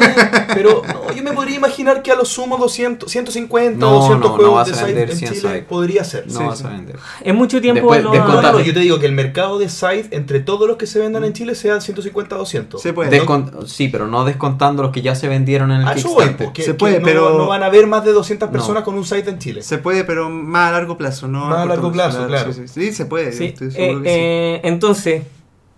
pero 0.55 0.83
no, 0.87 1.01
me 1.31 1.33
podría 1.37 1.57
imaginar 1.57 2.03
que 2.03 2.11
a 2.13 2.15
lo 2.17 2.25
sumo 2.25 2.57
200, 2.57 3.11
150 3.11 3.79
No, 3.79 3.91
200 3.93 4.21
no, 4.21 4.29
no 4.29 4.35
juegos 4.37 4.55
vas 4.55 4.79
de 4.79 4.85
vender 4.85 5.11
en 5.11 5.17
100 5.17 5.33
Chile 5.35 5.67
podría 5.69 6.05
ser. 6.05 6.27
No 6.27 6.39
Sí, 6.39 6.45
vas 6.45 6.59
sí. 6.59 6.65
a 6.67 6.69
vender. 6.71 6.97
Es 7.23 7.35
mucho 7.35 7.61
tiempo 7.61 7.93
Después- 7.93 8.03
lo- 8.03 8.15
No, 8.15 8.41
no, 8.43 8.61
yo 8.61 8.73
te 8.73 8.81
digo 8.81 8.99
que 8.99 9.07
el 9.07 9.13
mercado 9.13 9.59
de 9.59 9.69
site 9.69 10.09
entre 10.17 10.41
todos 10.41 10.67
los 10.69 10.77
que 10.77 10.87
se 10.87 10.99
vendan 10.99 11.25
en 11.25 11.33
Chile 11.33 11.55
sea 11.55 11.81
150 11.81 12.37
200. 12.37 12.81
Se 12.81 12.93
puede. 12.93 13.11
Descon- 13.11 13.67
sí, 13.67 13.89
pero 13.89 14.07
no 14.07 14.25
descontando 14.25 14.83
los 14.83 14.93
que 14.93 15.03
ya 15.03 15.15
se 15.15 15.29
vendieron 15.29 15.71
en 15.73 15.81
el 15.83 15.89
A 15.89 15.93
voy, 15.95 16.03
Kickstarter. 16.03 16.37
porque 16.47 16.63
Se 16.63 16.75
puede, 16.75 17.01
no, 17.01 17.05
pero- 17.05 17.37
no 17.39 17.47
van 17.47 17.63
a 17.63 17.67
haber 17.67 17.87
más 17.87 18.05
de 18.05 18.13
200 18.13 18.49
No. 18.49 18.53
personas 18.53 18.83
con 18.85 18.95
un 18.95 19.05
site 19.05 19.29
en 19.31 19.39
Chile. 19.39 19.63
Se 19.63 19.79
puede, 19.79 20.05
pero 20.05 20.31
más 20.31 20.69
a 20.71 20.73
largo 20.73 20.97
plazo, 20.97 21.29
¿no? 21.29 21.47
Más 21.47 21.59
a 21.59 21.67
largo 21.67 21.91
plazo, 21.93 22.27
claro. 22.27 22.53
Sí, 22.53 22.63
sí, 22.69 22.87
sí, 22.87 22.93
se 22.93 23.07
puede. 23.07 23.33
Sí, 23.33 23.47
estoy 23.47 23.69
eh, 23.69 23.71
seguro 23.73 24.03
que 24.03 24.09
sí. 24.09 24.15
eh, 24.19 24.61
entonces, 24.65 25.23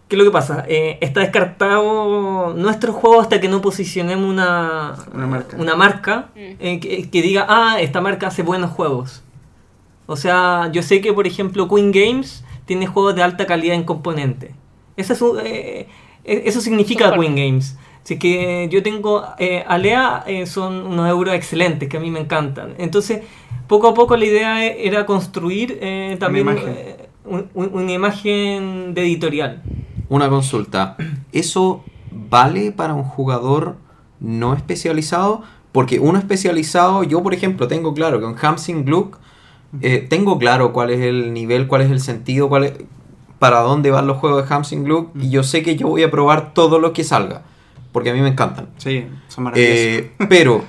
¿qué 0.09 0.17
es 0.17 0.19
lo 0.19 0.25
que 0.25 0.31
pasa? 0.31 0.65
Eh, 0.69 0.99
está 1.01 1.21
descartado 1.21 2.55
nuestro 2.55 2.93
juego 2.93 3.21
hasta 3.21 3.41
que 3.41 3.49
no 3.49 3.61
posicionemos 3.61 4.29
una, 4.31 4.95
Una 5.15 5.27
marca. 5.27 5.57
una 5.59 5.75
marca, 5.77 6.29
Mm. 6.35 6.41
eh, 6.61 6.81
que, 6.81 7.11
que 7.11 7.23
diga, 7.23 7.47
ah, 7.49 7.77
esta 7.81 8.01
marca 8.01 8.29
hace 8.29 8.43
buenos 8.43 8.71
juegos. 8.71 9.23
O 10.07 10.17
sea, 10.17 10.71
yo 10.73 10.83
sé 10.83 11.01
que, 11.01 11.13
por 11.13 11.27
ejemplo, 11.27 11.69
Queen 11.69 11.93
Games 11.93 12.45
tiene 12.65 12.87
juegos 12.87 13.15
de 13.15 13.23
alta 13.23 13.47
calidad 13.47 13.75
en 13.75 13.85
componente. 13.85 14.55
Eso, 14.97 15.13
es 15.13 15.23
un- 15.23 15.39
eh, 15.41 15.87
eh, 16.25 16.43
eso 16.47 16.61
significa. 16.61 17.13
Queen 17.15 17.37
Games. 17.37 17.77
Así 18.03 18.19
que 18.19 18.69
yo 18.71 18.83
tengo 18.83 19.23
eh, 19.39 19.65
Alea, 19.69 20.25
eh, 20.27 20.47
son 20.47 20.87
unos 20.87 21.09
euros 21.11 21.35
excelentes 21.35 21.91
que 21.91 21.99
a 21.99 22.01
mí 22.01 22.11
me 22.11 22.21
encantan. 22.21 22.75
Entonces, 22.79 23.21
poco 23.67 23.89
a 23.89 23.93
poco 23.95 24.17
la 24.17 24.25
idea 24.25 24.65
e- 24.65 24.87
era 24.89 25.05
construir 25.05 25.79
eh, 25.83 26.17
también 26.19 26.47
imagen. 26.49 26.69
eh, 26.75 27.09
un- 27.27 27.51
una 27.55 27.93
imagen 27.93 28.95
de 28.95 29.03
editorial. 29.03 29.63
Una 30.09 30.29
consulta. 30.29 30.97
¿Eso 31.33 31.85
vale 32.11 32.73
para 32.73 32.95
un 32.95 33.05
jugador 33.05 33.77
no 34.21 34.55
especializado? 34.55 35.43
Porque 35.73 36.01
uno 36.01 36.19
especializado, 36.19 37.03
yo 37.03 37.23
por 37.23 37.35
ejemplo 37.35 37.69
tengo 37.69 37.93
claro 37.95 38.19
que 38.21 38.27
en 38.27 38.35
Hamsing 38.41 38.85
Gluck 38.85 39.19
eh, 39.83 40.07
tengo 40.09 40.39
claro 40.39 40.73
cuál 40.73 40.91
es 40.91 41.01
el 41.01 41.35
nivel, 41.35 41.67
cuál 41.69 41.83
es 41.83 41.91
el 41.91 42.01
sentido, 42.01 42.49
cuál 42.49 42.65
es- 42.65 42.73
para 43.39 43.61
dónde 43.61 43.91
van 43.91 44.07
los 44.07 44.17
juegos 44.17 44.49
de 44.49 44.55
Hamsing 44.55 44.85
Gluck 44.85 45.11
y 45.15 45.29
yo 45.31 45.43
sé 45.43 45.63
que 45.63 45.77
yo 45.77 45.87
voy 45.89 46.03
a 46.03 46.11
probar 46.11 46.55
todo 46.55 46.79
lo 46.81 46.93
que 46.95 47.05
salga, 47.05 47.43
porque 47.93 48.11
a 48.11 48.15
mí 48.15 48.21
me 48.21 48.29
encantan. 48.29 48.69
Sí, 48.79 49.07
son 49.29 49.45
maravillosos. 49.45 49.77
Eh, 49.79 50.13
pero 50.29 50.63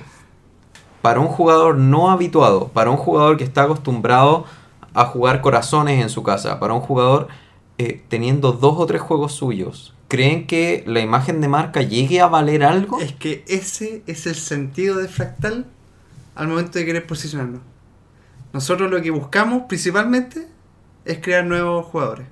para 1.02 1.18
un 1.20 1.28
jugador 1.28 1.76
no 1.78 2.10
habituado, 2.10 2.68
para 2.68 2.90
un 2.90 2.96
jugador 2.98 3.36
que 3.38 3.44
está 3.44 3.62
acostumbrado 3.62 4.44
a 4.92 5.06
jugar 5.06 5.40
corazones 5.40 6.00
en 6.02 6.10
su 6.10 6.22
casa, 6.22 6.60
para 6.60 6.74
un 6.74 6.80
jugador 6.80 7.28
eh, 7.80 8.02
teniendo 8.08 8.52
dos 8.52 8.74
o 8.76 8.84
tres 8.84 9.00
juegos 9.00 9.32
suyos, 9.32 9.94
¿creen 10.06 10.46
que 10.46 10.84
la 10.86 11.00
imagen 11.00 11.40
de 11.40 11.48
marca 11.48 11.80
llegue 11.80 12.20
a 12.20 12.26
valer 12.26 12.62
algo? 12.62 13.00
Es 13.00 13.12
que 13.12 13.42
ese 13.48 14.02
es 14.06 14.26
el 14.26 14.34
sentido 14.34 14.98
de 14.98 15.08
Fractal 15.08 15.64
al 16.34 16.48
momento 16.48 16.78
de 16.78 16.84
querer 16.84 17.06
posicionarnos. 17.06 17.62
Nosotros 18.52 18.90
lo 18.90 19.00
que 19.00 19.10
buscamos 19.10 19.62
principalmente 19.66 20.46
es 21.06 21.20
crear 21.20 21.46
nuevos 21.46 21.86
jugadores. 21.86 22.26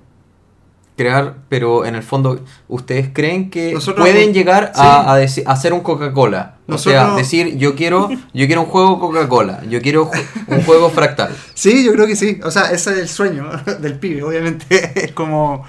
Crear, 0.99 1.35
pero 1.47 1.85
en 1.85 1.95
el 1.95 2.03
fondo, 2.03 2.41
¿ustedes 2.67 3.09
creen 3.13 3.49
que 3.49 3.73
Nosotros- 3.73 4.05
pueden 4.05 4.33
llegar 4.33 4.71
sí. 4.75 4.81
a, 4.83 5.13
a 5.13 5.19
deci- 5.21 5.43
a 5.45 5.53
hacer 5.53 5.71
un 5.71 5.79
Coca-Cola? 5.79 6.57
O 6.67 6.77
sea, 6.77 7.15
decir, 7.15 7.57
yo 7.57 7.73
quiero, 7.75 8.09
yo 8.33 8.45
quiero 8.47 8.61
un 8.61 8.67
juego 8.67 8.99
Coca-Cola, 8.99 9.61
yo 9.69 9.81
quiero 9.81 10.11
ju- 10.11 10.21
un 10.47 10.61
juego 10.63 10.89
fractal. 10.89 11.33
Sí, 11.53 11.85
yo 11.85 11.93
creo 11.93 12.05
que 12.05 12.15
sí. 12.15 12.39
O 12.43 12.51
sea, 12.51 12.71
ese 12.71 12.91
es 12.91 12.97
el 12.99 13.07
sueño 13.07 13.49
del 13.81 13.97
pibe, 13.97 14.21
obviamente. 14.23 14.91
Es 15.05 15.11
como 15.13 15.63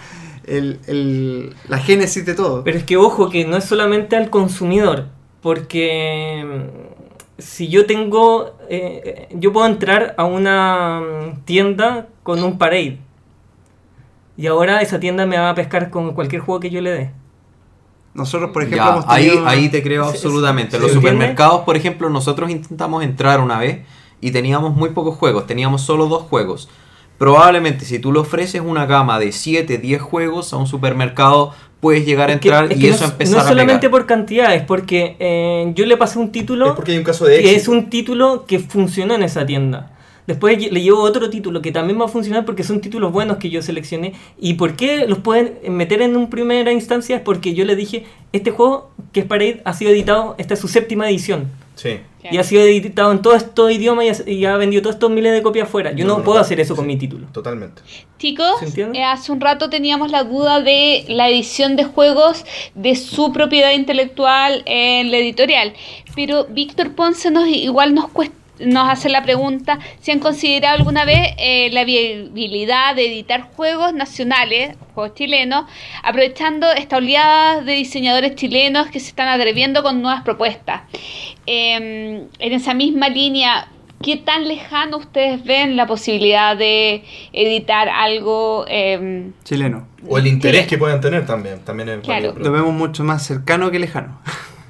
el, 0.46 0.80
el- 0.88 1.54
la 1.68 1.78
génesis 1.78 2.26
de 2.26 2.34
todo. 2.34 2.64
Pero 2.64 2.76
es 2.78 2.84
que 2.84 2.96
ojo 2.96 3.30
que 3.30 3.44
no 3.46 3.56
es 3.56 3.64
solamente 3.64 4.16
al 4.16 4.28
consumidor, 4.30 5.06
porque 5.40 6.44
mm, 6.44 7.40
si 7.40 7.68
yo 7.68 7.86
tengo, 7.86 8.56
eh, 8.68 9.28
yo 9.34 9.52
puedo 9.52 9.66
entrar 9.66 10.14
a 10.18 10.24
una 10.24 11.00
mm, 11.00 11.44
tienda 11.44 12.08
con 12.22 12.42
un 12.44 12.58
parade 12.58 12.98
y 14.40 14.46
ahora 14.46 14.80
esa 14.80 14.98
tienda 15.00 15.26
me 15.26 15.36
va 15.38 15.50
a 15.50 15.54
pescar 15.54 15.90
con 15.90 16.14
cualquier 16.14 16.40
juego 16.42 16.60
que 16.60 16.70
yo 16.70 16.80
le 16.80 16.90
dé. 16.90 17.10
Nosotros, 18.14 18.50
por 18.50 18.62
ejemplo, 18.62 18.84
Ya, 18.84 18.92
hemos 18.92 19.04
ahí, 19.08 19.28
tenido... 19.28 19.46
ahí 19.48 19.68
te 19.68 19.82
creo 19.82 20.04
absolutamente. 20.04 20.76
sí, 20.76 20.82
Los 20.82 20.92
supermercados, 20.92 21.60
por 21.60 21.76
ejemplo, 21.76 22.10
nosotros 22.10 22.50
intentamos 22.50 23.04
entrar 23.04 23.40
una 23.40 23.58
vez 23.58 23.80
y 24.20 24.30
teníamos 24.32 24.74
muy 24.74 24.90
pocos 24.90 25.16
juegos, 25.16 25.46
teníamos 25.46 25.82
solo 25.82 26.06
dos 26.06 26.22
juegos. 26.24 26.68
Probablemente 27.18 27.84
si 27.84 27.98
tú 27.98 28.12
le 28.12 28.18
ofreces 28.20 28.62
una 28.64 28.86
gama 28.86 29.18
de 29.18 29.30
7, 29.32 29.78
10 29.78 30.00
juegos 30.02 30.52
a 30.52 30.56
un 30.56 30.66
supermercado, 30.66 31.52
puedes 31.80 32.04
llegar 32.06 32.30
a 32.30 32.32
Es 32.34 32.40
que- 32.40 32.48
entrar 32.48 32.72
es 32.72 32.78
y 32.78 32.80
que 32.80 32.88
eso 32.88 33.04
no, 33.06 33.12
empezar 33.12 33.36
no 33.36 33.40
a 33.42 33.48
solamente 33.48 33.80
pegar. 33.80 33.90
por 33.90 34.06
cantidad, 34.06 34.54
es 34.54 34.62
porque 34.62 35.16
eh, 35.20 35.70
yo 35.74 35.84
le 35.86 35.96
pasé 35.96 36.18
un 36.18 36.32
título 36.32 36.68
Es 36.68 36.72
porque 36.72 36.92
hay 36.92 36.98
un 36.98 37.04
caso 37.04 37.26
de 37.26 37.40
que 37.42 37.54
es 37.54 37.68
un 37.68 37.90
título 37.90 38.44
que 38.46 38.58
funcionó 38.58 39.14
en 39.14 39.22
esa 39.22 39.44
tienda. 39.46 39.90
Después 40.26 40.70
le 40.70 40.80
llevo 40.82 41.00
otro 41.00 41.28
título 41.30 41.60
que 41.62 41.72
también 41.72 42.00
va 42.00 42.04
a 42.04 42.08
funcionar 42.08 42.44
porque 42.44 42.62
son 42.62 42.80
títulos 42.80 43.12
buenos 43.12 43.38
que 43.38 43.50
yo 43.50 43.62
seleccioné. 43.62 44.12
¿Y 44.38 44.54
por 44.54 44.76
qué 44.76 45.06
los 45.06 45.18
pueden 45.18 45.58
meter 45.76 46.02
en 46.02 46.16
un 46.16 46.30
primera 46.30 46.72
instancia? 46.72 47.16
Es 47.16 47.22
porque 47.22 47.54
yo 47.54 47.64
le 47.64 47.74
dije, 47.76 48.04
este 48.32 48.50
juego 48.50 48.90
que 49.12 49.20
es 49.20 49.26
Parade 49.26 49.60
ha 49.64 49.72
sido 49.72 49.90
editado, 49.90 50.34
esta 50.38 50.54
es 50.54 50.60
su 50.60 50.68
séptima 50.68 51.08
edición. 51.10 51.48
Sí. 51.74 51.98
Y 52.30 52.36
ha 52.36 52.44
sido 52.44 52.60
editado 52.60 53.10
en 53.10 53.22
todos 53.22 53.38
estos 53.38 53.72
idiomas 53.72 54.04
y 54.04 54.08
ha, 54.10 54.30
y 54.34 54.44
ha 54.44 54.56
vendido 54.58 54.82
todos 54.82 54.96
estos 54.96 55.10
miles 55.10 55.32
de 55.32 55.40
copias 55.42 55.66
afuera. 55.66 55.92
Yo 55.92 56.04
No, 56.04 56.12
no, 56.12 56.18
no, 56.18 56.24
puedo 56.24 56.36
no. 56.38 56.42
hacer 56.42 56.60
eso 56.60 56.76
con 56.76 56.86
mi 56.86 56.96
título. 56.98 57.26
Totalmente. 57.32 57.80
Chicos, 58.18 58.46
eh, 58.76 59.02
hace 59.02 59.32
un 59.32 59.40
rato 59.40 59.70
teníamos 59.70 60.10
la 60.10 60.24
duda 60.24 60.60
de 60.60 61.06
la 61.08 61.30
edición 61.30 61.76
de 61.76 61.84
juegos 61.84 62.44
de 62.74 62.94
su 62.96 63.32
propiedad 63.32 63.72
intelectual 63.72 64.62
en 64.66 65.10
la 65.10 65.16
editorial, 65.16 65.72
pero 66.14 66.44
Víctor 66.50 66.94
Ponce 66.94 67.30
nos 67.30 67.48
igual 67.48 67.94
nos 67.94 68.04
cuest- 68.12 68.32
nos 68.60 68.88
hace 68.88 69.08
la 69.08 69.22
pregunta 69.22 69.78
si 70.00 70.10
han 70.10 70.18
considerado 70.18 70.76
alguna 70.76 71.04
vez 71.04 71.34
eh, 71.38 71.70
la 71.72 71.84
viabilidad 71.84 72.94
de 72.94 73.06
editar 73.06 73.42
juegos 73.56 73.92
nacionales, 73.92 74.76
juegos 74.94 75.14
chilenos, 75.14 75.64
aprovechando 76.02 76.70
esta 76.72 76.96
oleada 76.98 77.62
de 77.62 77.72
diseñadores 77.72 78.34
chilenos 78.34 78.88
que 78.88 79.00
se 79.00 79.08
están 79.08 79.28
atreviendo 79.28 79.82
con 79.82 80.02
nuevas 80.02 80.22
propuestas. 80.22 80.82
Eh, 81.46 82.26
en 82.38 82.52
esa 82.52 82.74
misma 82.74 83.08
línea, 83.08 83.68
¿qué 84.02 84.16
tan 84.16 84.48
lejano 84.48 84.98
ustedes 84.98 85.44
ven 85.44 85.76
la 85.76 85.86
posibilidad 85.86 86.56
de 86.56 87.04
editar 87.32 87.88
algo? 87.88 88.64
eh, 88.68 89.30
Chileno. 89.44 89.86
O 90.08 90.18
el 90.18 90.26
interés 90.26 90.66
que 90.66 90.78
puedan 90.78 91.00
tener 91.00 91.26
también. 91.26 91.60
También 91.60 91.88
es 91.88 92.00
Claro. 92.00 92.34
Lo 92.36 92.52
vemos 92.52 92.72
mucho 92.72 93.04
más 93.04 93.24
cercano 93.24 93.70
que 93.70 93.78
lejano. 93.78 94.20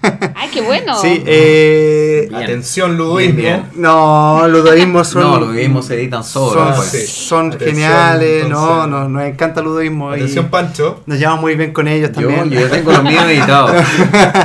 ¡Ay, 0.03 0.49
qué 0.53 0.61
bueno! 0.63 0.97
Sí, 1.01 1.23
eh... 1.27 2.27
Bien. 2.31 2.43
Atención, 2.43 2.97
ludoísmo. 2.97 3.37
Bien, 3.41 3.65
No, 3.75 4.47
los 4.49 4.63
ludoísmos 4.65 5.09
son... 5.09 5.23
No, 5.23 5.41
los 5.41 5.49
mismos 5.51 5.87
se 5.87 5.95
editan 5.95 6.25
solos. 6.25 6.55
son, 6.55 6.75
pues. 6.77 6.89
sí. 6.89 7.07
son 7.07 7.47
Atención, 7.53 7.71
geniales, 7.75 8.49
no, 8.49 8.61
entonces. 8.61 8.91
no, 8.91 9.09
nos 9.09 9.23
encanta 9.25 9.61
el 9.61 9.67
ludoísmo. 9.67 10.11
y 10.13 10.21
Atención, 10.21 10.49
Pancho. 10.49 11.03
nos 11.07 11.19
llevamos 11.19 11.41
muy 11.43 11.55
bien 11.57 11.73
con 11.73 11.87
ellos 11.89 12.11
Yo, 12.13 12.27
también. 12.29 12.51
yo 12.51 12.69
tengo 12.71 12.93
los 12.93 13.03
míos 13.05 13.25
editados. 13.25 13.73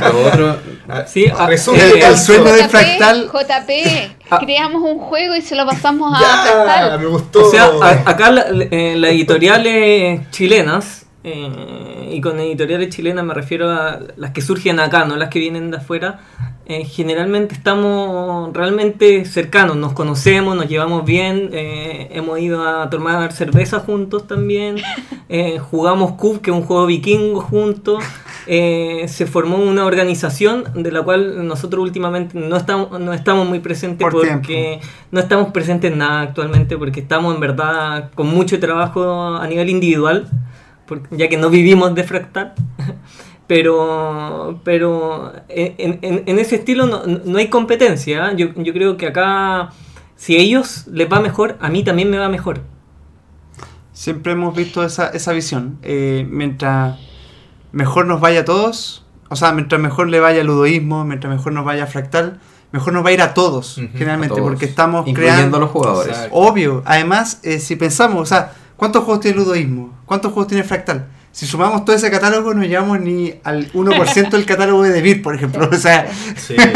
Los 0.02 0.26
otros, 0.32 0.56
Ah, 0.88 1.02
Sí, 1.04 1.26
ah, 1.36 1.48
resumen, 1.48 1.80
el- 1.80 2.00
el 2.00 2.16
sueño 2.16 2.44
de 2.44 2.60
JP, 2.62 2.68
fractal. 2.70 3.26
JP, 3.32 3.70
Ah. 4.30 4.38
creamos 4.40 4.82
un 4.82 4.98
juego 5.00 5.34
y 5.34 5.42
se 5.42 5.56
lo 5.56 5.66
pasamos 5.66 6.12
a 6.16 6.20
Ya, 6.20 6.42
Fractal. 6.64 7.00
me 7.00 7.06
gustó. 7.06 7.46
O 7.46 7.50
sea, 7.50 7.70
a- 7.82 8.08
acá 8.10 8.30
la- 8.30 8.46
eh, 8.70 8.94
las 8.96 9.10
editoriales 9.10 10.20
chilenas, 10.30 11.05
eh, 11.26 12.10
y 12.12 12.20
con 12.20 12.38
editoriales 12.38 12.94
chilenas 12.94 13.24
me 13.24 13.34
refiero 13.34 13.68
a 13.68 13.98
las 14.16 14.30
que 14.30 14.40
surgen 14.40 14.78
acá, 14.78 15.04
no 15.04 15.16
las 15.16 15.28
que 15.28 15.40
vienen 15.40 15.72
de 15.72 15.78
afuera, 15.78 16.20
eh, 16.66 16.84
generalmente 16.84 17.54
estamos 17.54 18.52
realmente 18.52 19.24
cercanos, 19.24 19.76
nos 19.76 19.92
conocemos, 19.92 20.54
nos 20.54 20.68
llevamos 20.68 21.04
bien, 21.04 21.50
eh, 21.52 22.08
hemos 22.12 22.38
ido 22.38 22.62
a 22.62 22.90
tomar 22.90 23.32
cerveza 23.32 23.80
juntos 23.80 24.28
también, 24.28 24.76
eh, 25.28 25.58
jugamos 25.58 26.12
Cube, 26.12 26.40
que 26.40 26.50
es 26.50 26.56
un 26.56 26.62
juego 26.62 26.86
vikingo 26.86 27.40
juntos. 27.40 28.04
eh, 28.46 29.06
se 29.08 29.26
formó 29.26 29.56
una 29.56 29.84
organización 29.84 30.64
de 30.74 30.92
la 30.92 31.02
cual 31.02 31.46
nosotros 31.48 31.82
últimamente 31.82 32.38
no 32.38 32.56
estamos, 32.56 33.00
no 33.00 33.12
estamos 33.12 33.48
muy 33.48 33.58
presentes 33.58 34.04
Por 34.04 34.12
porque 34.12 34.80
no 35.10 35.18
estamos 35.18 35.48
presentes 35.52 35.90
en 35.90 35.98
nada 35.98 36.20
actualmente 36.20 36.76
porque 36.76 37.00
estamos 37.00 37.34
en 37.34 37.40
verdad 37.40 38.10
con 38.14 38.28
mucho 38.28 38.60
trabajo 38.60 39.36
a 39.36 39.46
nivel 39.48 39.68
individual, 39.70 40.28
ya 41.10 41.28
que 41.28 41.36
no 41.36 41.50
vivimos 41.50 41.94
de 41.94 42.04
fractal. 42.04 42.54
Pero, 43.48 44.60
pero 44.64 45.32
en, 45.48 46.00
en- 46.02 46.24
en 46.26 46.38
ese 46.40 46.56
estilo 46.56 46.86
no, 46.88 47.02
no 47.06 47.38
hay 47.38 47.46
competencia. 47.46 48.30
¿eh? 48.32 48.34
Yo, 48.36 48.48
yo 48.56 48.72
creo 48.72 48.96
que 48.96 49.06
acá, 49.06 49.70
si 50.16 50.34
a 50.36 50.40
ellos 50.40 50.88
les 50.88 51.08
va 51.08 51.20
mejor, 51.20 51.56
a 51.60 51.68
mí 51.68 51.84
también 51.84 52.10
me 52.10 52.18
va 52.18 52.28
mejor. 52.28 52.62
Siempre 53.92 54.32
hemos 54.32 54.54
visto 54.56 54.82
esa, 54.84 55.10
esa 55.10 55.32
visión. 55.32 55.78
Eh, 55.82 56.26
mientras 56.28 56.98
mejor 57.70 58.06
nos 58.06 58.20
vaya 58.20 58.40
a 58.40 58.44
todos, 58.44 59.06
o 59.28 59.36
sea, 59.36 59.52
mientras 59.52 59.80
mejor 59.80 60.08
le 60.08 60.18
vaya 60.18 60.40
al 60.40 60.48
ludoísmo, 60.48 61.04
mientras 61.04 61.32
mejor 61.32 61.52
nos 61.52 61.64
vaya 61.64 61.84
a 61.84 61.86
fractal, 61.86 62.40
mejor 62.72 62.92
nos 62.94 63.04
va 63.04 63.10
a 63.10 63.12
ir 63.12 63.22
a 63.22 63.32
todos, 63.32 63.76
generalmente, 63.94 64.34
a 64.34 64.36
todos, 64.38 64.48
porque 64.50 64.64
estamos 64.66 65.06
incluyendo 65.06 65.36
creando... 65.36 65.56
a 65.58 65.60
los 65.60 65.70
jugadores. 65.70 66.12
Exacto. 66.16 66.34
Obvio, 66.36 66.82
además, 66.84 67.38
eh, 67.44 67.60
si 67.60 67.76
pensamos, 67.76 68.22
o 68.22 68.26
sea, 68.26 68.52
¿cuántos 68.76 69.04
juegos 69.04 69.20
tiene 69.20 69.38
ludoísmo? 69.38 69.95
¿Cuántos 70.06 70.32
juegos 70.32 70.48
tiene 70.48 70.64
fractal? 70.64 71.06
Si 71.32 71.44
sumamos 71.46 71.84
todo 71.84 71.94
ese 71.94 72.10
catálogo, 72.10 72.54
no 72.54 72.62
llegamos 72.62 72.98
ni 73.00 73.34
al 73.44 73.70
1% 73.72 74.30
del 74.30 74.46
catálogo 74.46 74.82
de 74.82 74.90
Devir, 74.90 75.20
por 75.22 75.34
ejemplo. 75.34 75.68
O 75.70 75.76
sea, 75.76 76.06
Sí. 76.36 76.56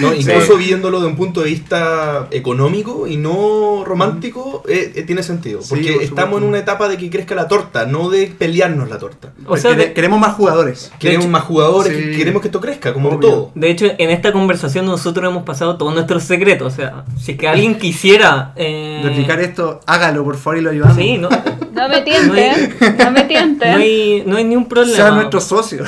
No, 0.00 0.12
incluso 0.14 0.56
viéndolo 0.56 1.00
de 1.00 1.06
un 1.06 1.16
punto 1.16 1.42
de 1.42 1.50
vista 1.50 2.26
económico 2.30 3.06
y 3.06 3.18
no 3.18 3.84
romántico, 3.84 4.62
eh, 4.66 4.90
eh, 4.96 5.02
tiene 5.02 5.22
sentido. 5.22 5.60
Sí, 5.62 5.68
Porque 5.68 5.92
por 5.92 6.02
estamos 6.02 6.40
en 6.42 6.48
una 6.48 6.58
etapa 6.58 6.88
de 6.88 6.96
que 6.96 7.10
crezca 7.10 7.34
la 7.34 7.46
torta, 7.46 7.84
no 7.84 8.08
de 8.08 8.26
pelearnos 8.26 8.88
la 8.88 8.98
torta. 8.98 9.32
O 9.46 9.56
sea, 9.58 9.74
de, 9.74 9.92
queremos 9.92 10.18
más 10.18 10.34
jugadores. 10.34 10.90
Queremos 10.98 11.26
hecho, 11.26 11.30
más 11.32 11.42
jugadores, 11.42 11.94
sí. 11.94 12.02
que- 12.10 12.16
queremos 12.16 12.40
que 12.40 12.48
esto 12.48 12.60
crezca, 12.60 12.94
como 12.94 13.10
Obvio. 13.10 13.20
todo. 13.20 13.52
de 13.54 13.70
hecho, 13.70 13.86
en 13.98 14.10
esta 14.10 14.32
conversación 14.32 14.86
nosotros 14.86 15.30
hemos 15.30 15.42
pasado 15.44 15.76
todos 15.76 15.92
nuestros 15.94 16.24
secretos. 16.24 16.72
O 16.72 16.74
sea, 16.76 17.04
si 17.20 17.32
es 17.32 17.38
que 17.38 17.46
alguien 17.46 17.78
quisiera... 17.78 18.54
eh, 18.56 19.02
Replicar 19.04 19.40
esto, 19.40 19.80
hágalo, 19.86 20.24
por 20.24 20.36
favor, 20.36 20.56
y 20.58 20.62
lo 20.62 20.70
ayudamos. 20.70 20.96
Sí, 20.96 21.18
no, 21.18 21.28
No 21.82 21.88
me 21.88 22.00
tienten, 22.02 22.76
no 22.98 23.10
me 23.10 23.22
tienten. 23.24 23.70
no, 23.72 23.76
hay, 23.78 24.22
no 24.24 24.36
hay 24.36 24.44
ni 24.44 24.54
un 24.56 24.68
problema. 24.68 24.96
Sea 24.96 25.10
nuestro 25.10 25.40
socio. 25.40 25.84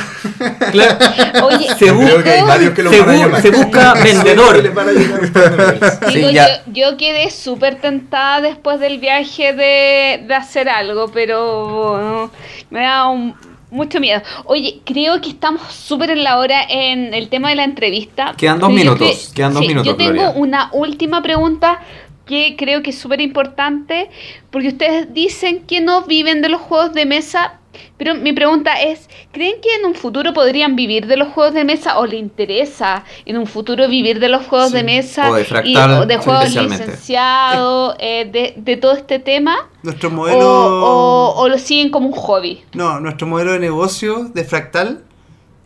Claro, 0.72 0.96
Oye, 1.46 1.68
Se 1.78 1.86
creo 1.86 2.22
que 2.22 2.30
hay 2.30 2.42
varios 2.42 2.74
que 2.74 2.82
lo 2.82 2.90
se 2.90 3.00
bu- 3.04 3.40
se 3.40 3.50
busca 3.50 3.94
vendedor. 4.02 4.60
Digo, 6.12 6.30
yo, 6.30 6.42
yo 6.66 6.96
quedé 6.96 7.30
súper 7.30 7.76
tentada 7.80 8.40
después 8.40 8.80
del 8.80 8.98
viaje 8.98 9.52
de, 9.52 10.24
de 10.26 10.34
hacer 10.34 10.68
algo, 10.68 11.10
pero 11.12 12.30
me 12.70 12.80
da 12.82 13.06
un- 13.08 13.34
mucho 13.70 13.98
miedo. 13.98 14.22
Oye, 14.44 14.80
creo 14.84 15.20
que 15.20 15.30
estamos 15.30 15.60
súper 15.72 16.10
en 16.10 16.22
la 16.22 16.38
hora 16.38 16.62
en 16.68 17.12
el 17.12 17.28
tema 17.28 17.48
de 17.48 17.56
la 17.56 17.64
entrevista. 17.64 18.32
Quedan 18.36 18.60
dos 18.60 18.70
minutos, 18.70 19.32
quedan 19.34 19.52
dos 19.52 19.62
sí, 19.62 19.68
minutos, 19.68 19.86
Yo 19.92 19.96
tengo 19.96 20.12
Gloria. 20.12 20.30
una 20.36 20.68
última 20.72 21.22
pregunta 21.22 21.80
que 22.26 22.56
creo 22.56 22.82
que 22.82 22.90
es 22.90 22.98
súper 22.98 23.20
importante, 23.20 24.08
porque 24.50 24.68
ustedes 24.68 25.12
dicen 25.12 25.64
que 25.66 25.80
no 25.80 26.02
viven 26.02 26.40
de 26.42 26.48
los 26.48 26.60
juegos 26.60 26.92
de 26.94 27.04
mesa, 27.06 27.60
pero 27.98 28.14
mi 28.14 28.32
pregunta 28.32 28.80
es, 28.80 29.08
¿creen 29.32 29.56
que 29.60 29.74
en 29.80 29.86
un 29.86 29.94
futuro 29.94 30.32
podrían 30.32 30.76
vivir 30.76 31.06
de 31.06 31.16
los 31.16 31.28
juegos 31.28 31.54
de 31.54 31.64
mesa 31.64 31.98
o 31.98 32.06
le 32.06 32.16
interesa 32.16 33.04
en 33.26 33.36
un 33.36 33.46
futuro 33.46 33.88
vivir 33.88 34.20
de 34.20 34.28
los 34.28 34.46
juegos 34.46 34.70
Sí, 34.70 34.76
de 34.76 34.84
mesa 34.84 35.30
o 35.30 35.34
de 35.34 35.42
y, 35.42 35.44
Fractal, 35.44 35.90
o 36.02 36.06
de 36.06 36.16
juegos 36.18 36.54
licenciados, 36.54 37.96
eh, 37.98 38.28
de, 38.30 38.54
de 38.56 38.76
todo 38.76 38.92
este 38.92 39.18
tema? 39.18 39.56
Nuestro 39.82 40.08
O, 40.08 40.12
modelo. 40.12 40.48
o- 40.48 41.34
o 41.36 41.48
lo 41.48 41.58
siguen 41.58 41.90
como 41.90 42.06
un 42.08 42.14
hobby? 42.14 42.62
No, 42.74 43.00
nuestro 43.00 43.26
modelo 43.26 43.52
de 43.52 43.58
negocio 43.58 44.24
de 44.32 44.44
Fractal 44.44 45.02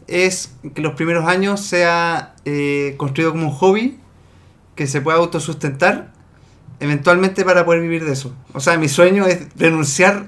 es 0.07 0.57
que 0.75 0.81
los 0.81 0.95
primeros 0.95 1.27
años 1.27 1.61
sea 1.61 2.35
eh, 2.47 2.95
construido 2.97 3.33
como 3.33 3.49
un 3.49 3.53
hobby, 3.53 3.99
que 4.75 4.87
se 4.87 5.01
pueda 5.03 5.19
autosustentar, 5.19 6.13
eventualmente 6.81 7.45
para 7.45 7.65
poder 7.65 7.81
vivir 7.83 8.05
de 8.05 8.13
eso. 8.13 8.33
O 8.53 8.61
sea, 8.61 8.77
mi 8.79 8.89
sueño 8.89 9.27
es 9.27 9.41
renunciar 9.57 10.27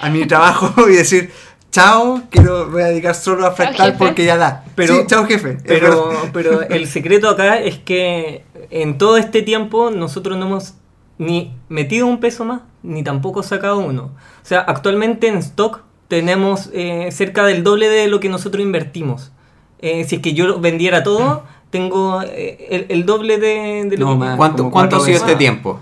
a 0.00 0.10
mi 0.10 0.26
trabajo 0.26 0.74
y 0.88 0.94
decir, 0.94 1.30
chao, 1.70 2.22
quiero, 2.30 2.66
me 2.66 2.72
voy 2.72 2.82
a 2.82 2.86
dedicar 2.86 3.14
solo 3.14 3.46
a 3.46 3.52
Fractal 3.52 3.96
porque 3.96 4.24
ya 4.24 4.36
da. 4.36 4.64
Pero- 4.74 4.94
sí, 4.96 5.02
chao 5.06 5.24
jefe. 5.26 5.58
Pero, 5.66 6.12
pero 6.32 6.62
el 6.68 6.86
secreto 6.86 7.28
acá 7.28 7.58
es 7.58 7.78
que 7.78 8.44
en 8.70 8.98
todo 8.98 9.16
este 9.16 9.42
tiempo 9.42 9.90
nosotros 9.90 10.38
no 10.38 10.46
hemos 10.46 10.74
ni 11.18 11.54
metido 11.68 12.06
un 12.06 12.20
peso 12.20 12.44
más, 12.44 12.62
ni 12.82 13.02
tampoco 13.02 13.42
sacado 13.42 13.78
uno. 13.78 14.04
O 14.42 14.46
sea, 14.46 14.60
actualmente 14.60 15.28
en 15.28 15.36
stock 15.36 15.80
tenemos 16.08 16.68
eh, 16.72 17.08
cerca 17.12 17.44
del 17.44 17.62
doble 17.64 17.88
de 17.88 18.06
lo 18.08 18.20
que 18.20 18.28
nosotros 18.28 18.62
invertimos. 18.62 19.32
Eh, 19.78 20.04
si 20.04 20.16
es 20.16 20.22
que 20.22 20.34
yo 20.34 20.60
vendiera 20.60 21.02
todo, 21.02 21.44
tengo 21.72 22.22
eh, 22.22 22.68
el, 22.70 22.86
el 22.88 23.04
doble 23.06 23.38
de, 23.38 23.84
de 23.90 23.96
lo 23.96 24.06
No, 24.06 24.12
que... 24.12 24.18
más. 24.18 24.36
¿Cuánto, 24.36 24.70
cuánto 24.70 24.96
ha 24.96 25.00
sido 25.00 25.16
este 25.16 25.34
tiempo? 25.34 25.80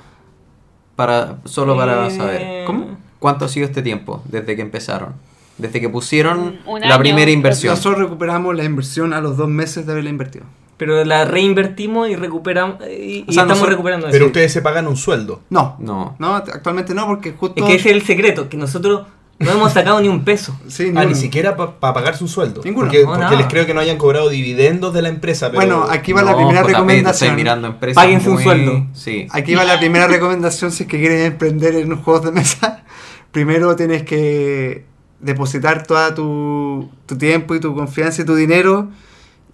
Para, 0.96 1.36
solo 1.44 1.76
para 1.76 2.06
Eh, 2.06 2.10
saber. 2.10 2.64
¿cómo? 2.64 2.96
¿Cuánto 3.18 3.44
ha 3.44 3.48
sido 3.48 3.66
este 3.66 3.82
tiempo 3.82 4.22
desde 4.26 4.56
que 4.56 4.62
empezaron? 4.62 5.14
Desde 5.58 5.80
que 5.80 5.88
pusieron 5.90 6.38
Un- 6.38 6.58
un 6.66 6.80
la 6.80 6.94
año, 6.94 6.98
primera 7.00 7.30
inversión. 7.30 7.74
Nosotros 7.74 8.00
recuperamos 8.00 8.54
la 8.56 8.64
inversión 8.64 9.12
a 9.12 9.20
los 9.20 9.36
dos 9.36 9.48
meses 9.48 9.84
de 9.84 9.92
haberla 9.92 10.08
invertido. 10.10 10.44
Pero 10.78 11.04
la 11.04 11.26
reinvertimos 11.26 12.08
y 12.08 12.16
recuperamos 12.16 12.78
y, 12.88 12.92
y 12.92 13.20
O 13.22 13.24
sea, 13.24 13.42
estamos 13.42 13.48
nosotros- 13.48 13.68
recuperando 13.70 14.06
eso. 14.06 14.12
Pero 14.12 14.26
ustedes 14.26 14.52
se 14.52 14.62
pagan 14.62 14.86
un 14.86 14.96
sueldo. 14.96 15.40
No, 15.50 15.76
No. 15.80 16.14
no, 16.18 16.34
actualmente 16.36 16.94
no, 16.94 17.06
porque 17.06 17.32
justo. 17.32 17.56
Es 17.62 17.64
que 17.68 17.74
ese 17.74 17.90
es 17.90 17.96
el 17.96 18.02
secreto, 18.02 18.48
que 18.48 18.56
nosotros 18.56 19.06
no 19.40 19.50
hemos 19.50 19.72
sacado 19.72 20.00
ni 20.00 20.08
un 20.08 20.22
peso. 20.24 20.56
Sí, 20.68 20.92
Ah, 20.94 21.04
ni 21.04 21.14
siquiera 21.16 21.56
para 21.56 21.92
pagarse 21.94 22.22
un 22.22 22.28
sueldo. 22.28 22.60
Ninguno. 22.64 22.86
Porque, 22.86 23.00
No, 23.02 23.06
porque 23.08 23.24
nada. 23.24 23.36
les 23.36 23.46
creo 23.46 23.66
que 23.66 23.74
no 23.74 23.80
hayan 23.80 23.96
cobrado 23.98 24.28
dividendos 24.28 24.94
de 24.94 25.02
la 25.02 25.08
empresa. 25.08 25.46
Pero 25.50 25.56
Bueno, 25.56 25.86
aquí 25.90 26.12
va 26.12 26.22
la 26.22 26.36
primera 26.36 26.60
JP, 26.60 26.66
tú 26.66 26.68
recomendación. 26.76 27.36
mirando 27.36 27.66
empresas 27.68 28.02
Páguense 28.02 28.28
un 28.28 28.34
muy- 28.34 28.42
sueldo. 28.44 28.86
Sí. 28.92 29.26
Aquí 29.30 29.54
va 29.54 29.64
la 29.64 29.78
primera 29.80 30.06
recomendación 30.06 30.70
si 30.70 30.84
es 30.84 30.88
que 30.88 31.00
quieres 31.00 31.26
emprender 31.26 31.74
en 31.74 31.96
juegos 31.96 32.24
de 32.24 32.32
mesa. 32.32 32.84
Primero 33.32 33.74
tienes 33.76 34.02
que 34.02 34.84
depositar 35.20 35.86
toda 35.86 36.14
tu, 36.14 36.90
tu 37.06 37.16
tiempo 37.18 37.54
y 37.54 37.60
tu 37.60 37.74
confianza 37.74 38.22
y 38.22 38.24
tu 38.24 38.34
dinero 38.34 38.88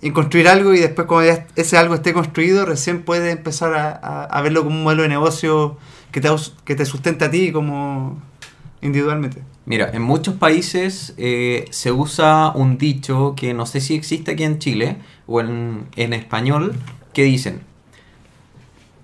en 0.02 0.12
construir 0.12 0.48
algo 0.48 0.74
y 0.74 0.78
después 0.78 1.06
cuando 1.06 1.26
ya 1.32 1.46
ese 1.56 1.76
algo 1.76 1.94
esté 1.94 2.12
construido 2.12 2.64
recién 2.66 3.02
puedes 3.02 3.32
empezar 3.34 3.74
a, 3.74 3.90
a- 3.90 4.24
a 4.24 4.42
verlo 4.42 4.62
como 4.64 4.76
un 4.76 4.82
modelo 4.84 5.02
de 5.02 5.08
negocio 5.08 5.76
que 6.12 6.20
te, 6.20 6.28
que 6.64 6.74
te 6.76 6.84
sustente 6.86 7.24
a 7.24 7.30
ti 7.30 7.50
como 7.52 8.20
individualmente. 8.82 9.42
Mira, 9.64 9.90
en 9.92 10.02
muchos 10.02 10.34
países 10.34 11.14
eh, 11.16 11.66
se 11.70 11.92
usa 11.92 12.52
un 12.54 12.78
dicho 12.78 13.34
que 13.36 13.52
no 13.54 13.66
sé 13.66 13.80
si 13.80 13.94
existe 13.94 14.32
aquí 14.32 14.44
en 14.44 14.58
Chile 14.58 14.98
o 15.26 15.40
en, 15.40 15.86
en 15.96 16.12
español, 16.12 16.74
que 17.12 17.24
dicen, 17.24 17.62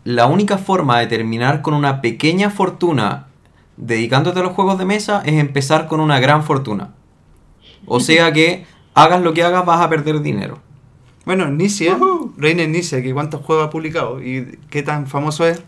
la 0.05 0.27
única 0.27 0.59
forma 0.59 0.99
de 0.99 1.07
terminar 1.07 1.63
con 1.63 1.75
una 1.75 2.01
pequeña 2.01 2.51
fortuna 2.51 3.27
dedicándote 3.77 4.41
a 4.41 4.43
los 4.43 4.53
juegos 4.53 4.79
de 4.79 4.85
mesa 4.85 5.23
es 5.25 5.35
empezar 5.35 5.89
con 5.89 6.01
una 6.01 6.21
gran 6.21 6.45
fortuna. 6.45 6.95
O 7.87 8.01
sea 8.01 8.33
que 8.33 8.65
hagas 8.95 9.23
lo 9.23 9.33
que 9.35 9.43
hagas 9.43 9.65
vas 9.67 9.81
a 9.81 9.89
perder 9.89 10.21
dinero. 10.21 10.59
Bueno, 11.25 11.49
Nicia, 11.49 11.99
Reiner 12.37 12.69
Nicia, 12.69 13.01
que 13.01 13.13
cuántos 13.13 13.43
juegos 13.45 13.67
ha 13.67 13.71
publicado 13.71 14.21
y 14.23 14.59
qué 14.71 14.83
tan 14.83 15.07
famoso 15.07 15.47
es, 15.47 15.63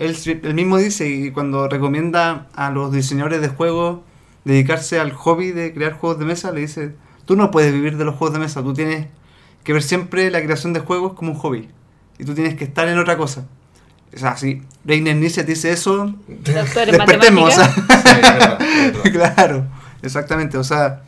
él, 0.00 0.16
él 0.42 0.54
mismo 0.54 0.78
dice 0.78 1.08
y 1.08 1.30
cuando 1.30 1.68
recomienda 1.68 2.48
a 2.54 2.70
los 2.70 2.90
diseñadores 2.90 3.40
de 3.40 3.48
juegos 3.48 4.00
dedicarse 4.44 4.98
al 4.98 5.12
hobby 5.12 5.52
de 5.52 5.72
crear 5.74 5.92
juegos 5.92 6.18
de 6.18 6.24
mesa, 6.24 6.50
le 6.52 6.62
dice, 6.62 6.94
tú 7.26 7.36
no 7.36 7.50
puedes 7.50 7.72
vivir 7.72 7.96
de 7.98 8.04
los 8.04 8.16
juegos 8.16 8.32
de 8.32 8.40
mesa, 8.40 8.62
tú 8.62 8.72
tienes 8.72 9.08
que 9.62 9.74
ver 9.74 9.82
siempre 9.82 10.30
la 10.30 10.42
creación 10.42 10.72
de 10.72 10.80
juegos 10.80 11.12
como 11.12 11.32
un 11.32 11.38
hobby 11.38 11.68
y 12.18 12.24
tú 12.24 12.34
tienes 12.34 12.54
que 12.54 12.64
estar 12.64 12.88
en 12.88 12.98
otra 12.98 13.16
cosa. 13.16 13.44
O 14.14 14.18
sea, 14.18 14.36
si 14.36 14.62
Reiner 14.84 15.16
te 15.32 15.44
dice 15.44 15.70
eso, 15.70 16.14
despertemos. 16.26 17.52
o 17.52 17.56
sea. 17.56 18.58
Sí, 19.04 19.10
claro, 19.12 19.66
exactamente. 20.02 20.58
O 20.58 20.64
sea, 20.64 21.02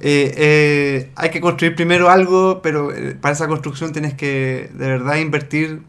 eh, 0.00 0.34
eh, 0.36 1.10
hay 1.14 1.30
que 1.30 1.40
construir 1.40 1.76
primero 1.76 2.10
algo, 2.10 2.60
pero 2.60 2.92
eh, 2.92 3.16
para 3.20 3.34
esa 3.34 3.46
construcción 3.46 3.92
tienes 3.92 4.14
que 4.14 4.70
de 4.72 4.86
verdad 4.88 5.16
invertir 5.16 5.82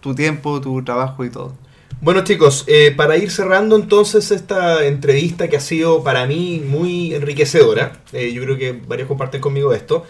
tu 0.00 0.14
tiempo, 0.14 0.60
tu 0.60 0.82
trabajo 0.82 1.24
y 1.24 1.30
todo. 1.30 1.54
Bueno 2.00 2.22
chicos, 2.22 2.64
eh, 2.68 2.92
para 2.96 3.16
ir 3.16 3.30
cerrando 3.30 3.74
entonces 3.74 4.30
esta 4.30 4.84
entrevista 4.84 5.48
que 5.48 5.56
ha 5.56 5.60
sido 5.60 6.04
para 6.04 6.26
mí 6.26 6.62
muy 6.64 7.14
enriquecedora, 7.14 8.00
eh, 8.12 8.32
yo 8.32 8.42
creo 8.42 8.56
que 8.56 8.80
varios 8.86 9.08
comparten 9.08 9.40
conmigo 9.40 9.74
esto, 9.74 10.04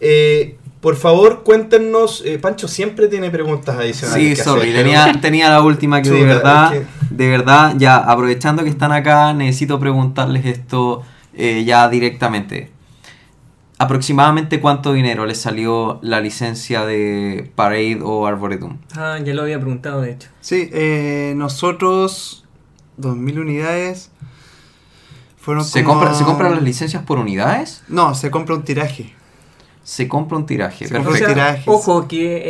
eh, 0.00 0.56
por 0.80 0.96
favor 0.96 1.42
cuéntenos, 1.42 2.22
eh, 2.24 2.38
Pancho 2.38 2.68
siempre 2.68 3.08
tiene 3.08 3.30
preguntas 3.30 3.76
adicionales. 3.76 4.22
Sí, 4.22 4.34
que 4.36 4.42
sorry, 4.42 4.70
hacer, 4.70 4.84
tenía, 4.84 5.12
tenía 5.20 5.50
la 5.50 5.60
última 5.62 6.02
que 6.02 6.10
de 6.10 6.24
verdad, 6.24 6.74
es 6.74 6.86
de 7.10 7.28
verdad, 7.28 7.74
ya 7.76 7.96
aprovechando 7.96 8.62
que 8.62 8.70
están 8.70 8.92
acá, 8.92 9.32
necesito 9.32 9.80
preguntarles 9.80 10.46
esto 10.46 11.02
eh, 11.34 11.64
ya 11.64 11.88
directamente. 11.88 12.70
¿Aproximadamente 13.78 14.60
cuánto 14.60 14.92
dinero 14.92 15.24
les 15.24 15.40
salió 15.40 16.00
la 16.02 16.20
licencia 16.20 16.84
de 16.84 17.50
Parade 17.54 18.00
o 18.02 18.26
Arboretum? 18.26 18.78
Ah, 18.96 19.18
ya 19.24 19.34
lo 19.34 19.42
había 19.42 19.60
preguntado, 19.60 20.00
de 20.00 20.12
hecho. 20.12 20.28
Sí, 20.40 20.68
eh, 20.72 21.34
nosotros, 21.36 22.44
2.000 23.00 23.38
unidades, 23.40 24.10
fueron 25.36 25.64
¿Se, 25.64 25.84
como- 25.84 26.00
compra, 26.00 26.14
¿Se 26.18 26.24
compran 26.24 26.52
las 26.52 26.62
licencias 26.62 27.04
por 27.04 27.18
unidades? 27.18 27.84
No, 27.88 28.16
se 28.16 28.30
compra 28.32 28.56
un 28.56 28.64
tiraje. 28.64 29.14
Se 29.84 30.06
compra 30.06 30.36
un 30.36 30.44
tiraje. 30.44 30.86
Se 30.86 30.92
perfecto. 30.92 31.08
compra 31.10 31.24
O 31.24 31.34
sea, 31.34 31.34
tirajes. 31.34 31.64
ojo, 31.68 32.08
que 32.08 32.42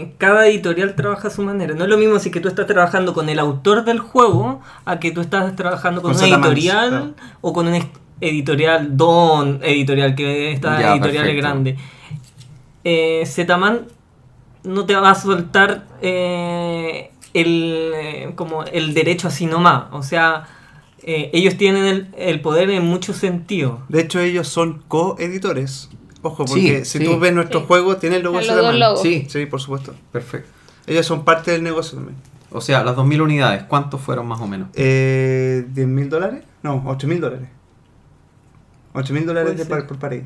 eh, 0.00 0.14
cada 0.18 0.46
editorial 0.48 0.96
trabaja 0.96 1.28
a 1.28 1.30
su 1.30 1.42
manera. 1.42 1.74
No 1.74 1.84
es 1.84 1.90
lo 1.90 1.96
mismo 1.98 2.18
si 2.18 2.32
que 2.32 2.40
tú 2.40 2.48
estás 2.48 2.66
trabajando 2.66 3.12
con 3.14 3.28
el 3.28 3.38
autor 3.38 3.84
del 3.84 4.00
juego 4.00 4.60
a 4.86 4.98
que 4.98 5.12
tú 5.12 5.20
estás 5.20 5.54
trabajando 5.54 6.02
con, 6.02 6.14
Con 6.14 6.24
una 6.24 6.34
editorial 6.34 6.88
claro. 6.88 7.14
o 7.42 7.52
con 7.52 7.68
un 7.68 7.74
editorial 8.20 8.96
Don 8.96 9.60
editorial, 9.62 10.14
que 10.14 10.52
esta 10.52 10.80
Ya, 10.80 10.92
editorial 10.94 11.28
es 11.28 11.36
grande. 11.36 11.76
Eh, 12.84 13.24
Zetaman 13.26 13.86
no 14.64 14.86
te 14.86 14.94
va 14.94 15.10
a 15.10 15.14
soltar 15.14 15.86
eh, 16.02 17.10
el, 17.34 17.92
eh, 17.94 18.32
como 18.34 18.64
el 18.64 18.94
derecho 18.94 19.28
así 19.28 19.46
nomás. 19.46 19.84
O 19.92 20.02
sea, 20.02 20.46
eh, 21.02 21.30
ellos 21.32 21.56
tienen 21.56 21.84
el, 21.84 22.08
el 22.16 22.40
poder 22.40 22.70
en 22.70 22.84
muchos 22.84 23.16
sentidos. 23.16 23.80
De 23.88 24.00
hecho, 24.02 24.20
ellos 24.20 24.48
son 24.48 24.82
coeditores. 24.88 25.88
Ojo, 26.22 26.44
porque 26.44 26.84
Sí, 26.84 26.84
si 26.84 26.98
sí. 26.98 27.04
tú 27.04 27.18
ves 27.18 27.32
nuestro 27.32 27.60
Sí. 27.60 27.66
juego, 27.66 27.96
tiene 27.96 28.16
el 28.16 28.22
logo 28.22 28.40
logo. 28.40 28.96
Sí, 28.98 29.26
Sí, 29.28 29.46
por 29.46 29.60
supuesto. 29.60 29.94
perfecto. 30.12 30.50
Ellos 30.86 31.06
son 31.06 31.24
parte 31.24 31.50
del 31.52 31.62
negocio 31.62 31.96
también. 31.96 32.16
O 32.52 32.60
sea, 32.60 32.82
las 32.82 32.96
2.000 32.96 33.20
unidades, 33.22 33.62
¿cuántos 33.62 34.00
fueron 34.00 34.26
más 34.26 34.40
o 34.40 34.46
menos? 34.46 34.68
Eh, 34.74 35.64
¿10 35.72 35.86
mil 35.86 36.10
dólares? 36.10 36.42
No, 36.62 36.82
8 36.86 37.06
mil 37.06 37.20
dólares. 37.20 37.48
8 38.94 39.12
mil 39.14 39.26
dólares 39.26 39.66
par- 39.66 39.86
por 39.86 39.98
pared. 39.98 40.22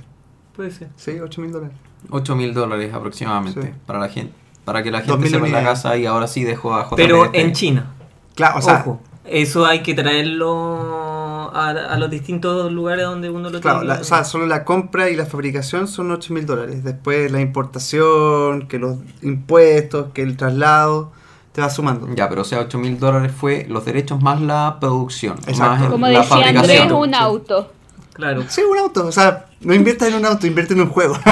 Puede 0.55 0.71
ser. 0.71 0.89
Sí, 0.97 1.19
8 1.21 1.41
mil 1.41 1.53
dólares. 1.53 1.77
8 2.11 2.37
mil 2.37 2.55
dólares 2.55 2.93
aproximadamente 2.95 3.61
Sí. 3.63 3.69
para 3.87 3.99
la 3.99 4.09
gente. 4.09 4.33
Para 4.65 4.83
que 4.83 4.91
la 4.91 4.99
gente 5.03 5.13
2.000 5.29 5.31
sepa 5.31 5.49
la 5.49 5.63
casa 5.63 5.97
y 5.97 6.07
ahora 6.07 6.27
sí 6.27 6.43
dejo 6.45 6.75
a 6.75 6.85
JP. 6.85 6.97
Pero 6.97 7.25
este- 7.27 7.41
en 7.41 7.53
China. 7.53 7.93
Claro, 8.35 8.59
o 8.59 8.63
sea, 8.63 8.81
Ojo, 8.81 9.01
eso 9.25 9.67
hay 9.67 9.83
que 9.83 9.95
traerlo 9.95 11.51
a, 11.55 11.71
a 11.71 11.99
los 11.99 12.11
distintos 12.11 12.73
lugares 12.73 13.05
donde 13.05 13.31
uno 13.31 13.51
lo 13.51 13.61
claro, 13.61 13.81
tenga. 13.81 13.95
la- 13.97 14.01
o 14.01 14.05
sea, 14.05 14.25
solo 14.25 14.47
la 14.47 14.65
compra 14.65 15.11
y 15.11 15.17
la 15.17 15.27
fabricación 15.27 15.87
son 15.87 16.11
8 16.11 16.33
mil 16.33 16.47
dólares. 16.47 16.83
Después 16.83 17.31
la 17.31 17.41
importación, 17.41 18.67
que 18.69 18.79
los 18.79 18.99
impuestos, 19.23 20.07
que 20.13 20.23
el 20.23 20.37
traslado, 20.37 21.13
te 21.53 21.61
va 21.61 21.71
sumando. 21.71 22.09
Ya, 22.15 22.29
pero 22.29 22.43
o 22.43 22.45
sea, 22.45 22.61
8 22.61 22.79
mil 22.79 22.99
dólares 22.99 23.33
fue 23.37 23.67
los 23.69 23.85
derechos 23.85 24.21
más 24.23 24.41
la 24.41 24.79
producción. 24.81 25.37
Exacto. 25.47 25.65
Más 25.65 25.83
el- 25.83 25.91
Como 25.91 26.07
la 26.09 26.19
decía 26.21 26.49
Andrés, 26.49 26.91
un 26.93 27.09
Sí. 27.11 27.15
auto. 27.15 27.71
Claro. 28.15 28.45
Sí, 28.49 28.63
un 28.63 28.79
auto. 28.79 29.07
O 29.07 29.13
sea, 29.13 29.47
no 29.61 29.75
inviertas 29.75 30.09
en 30.09 30.15
un 30.15 30.25
auto, 30.25 30.47
invierte 30.47 30.73
en 30.73 30.81
un 30.81 30.89
juego. 30.89 31.19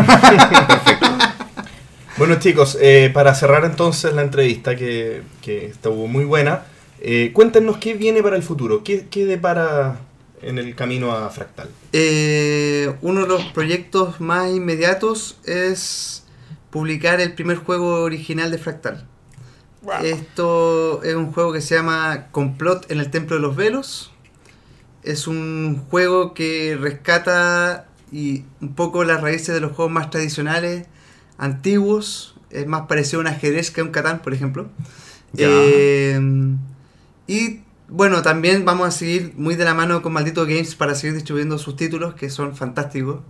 Bueno 2.18 2.38
chicos, 2.38 2.76
eh, 2.80 3.10
para 3.12 3.34
cerrar 3.34 3.64
entonces 3.64 4.14
la 4.14 4.22
entrevista 4.22 4.76
que, 4.76 5.22
que 5.40 5.66
estuvo 5.66 6.06
muy 6.06 6.24
buena, 6.24 6.64
eh, 7.00 7.30
cuéntenos 7.32 7.78
qué 7.78 7.94
viene 7.94 8.22
para 8.22 8.36
el 8.36 8.42
futuro, 8.42 8.84
qué, 8.84 9.08
qué 9.10 9.24
depara 9.24 9.98
en 10.42 10.58
el 10.58 10.74
camino 10.76 11.12
a 11.12 11.30
Fractal. 11.30 11.68
Eh, 11.92 12.94
uno 13.00 13.22
de 13.22 13.26
los 13.26 13.46
proyectos 13.46 14.20
más 14.20 14.50
inmediatos 14.50 15.38
es 15.46 16.24
publicar 16.70 17.20
el 17.20 17.32
primer 17.32 17.56
juego 17.56 18.02
original 18.02 18.50
de 18.50 18.58
Fractal. 18.58 19.04
Esto 20.04 21.02
es 21.02 21.16
un 21.16 21.32
juego 21.32 21.52
que 21.52 21.60
se 21.60 21.74
llama 21.74 22.28
Complot 22.30 22.88
en 22.90 23.00
el 23.00 23.10
Templo 23.10 23.34
de 23.34 23.42
los 23.42 23.56
Velos. 23.56 24.11
Es 25.02 25.26
un 25.26 25.82
juego 25.90 26.32
que 26.34 26.76
rescata 26.80 27.86
y 28.12 28.44
un 28.60 28.74
poco 28.74 29.04
las 29.04 29.20
raíces 29.20 29.54
de 29.54 29.60
los 29.60 29.72
juegos 29.72 29.92
más 29.92 30.10
tradicionales, 30.10 30.86
antiguos. 31.38 32.36
Es 32.50 32.66
más 32.66 32.82
parecido 32.82 33.18
a 33.18 33.22
un 33.22 33.26
ajedrez 33.28 33.70
que 33.70 33.80
a 33.80 33.84
un 33.84 33.90
Catán, 33.90 34.20
por 34.20 34.34
ejemplo. 34.34 34.68
Eh, 35.38 36.20
y 37.26 37.60
bueno, 37.88 38.22
también 38.22 38.64
vamos 38.64 38.88
a 38.88 38.90
seguir 38.90 39.32
muy 39.36 39.54
de 39.56 39.64
la 39.64 39.74
mano 39.74 40.02
con 40.02 40.12
Maldito 40.12 40.44
Games 40.46 40.74
para 40.74 40.94
seguir 40.94 41.14
distribuyendo 41.14 41.58
sus 41.58 41.76
títulos, 41.76 42.14
que 42.14 42.30
son 42.30 42.54
fantásticos. 42.54 43.20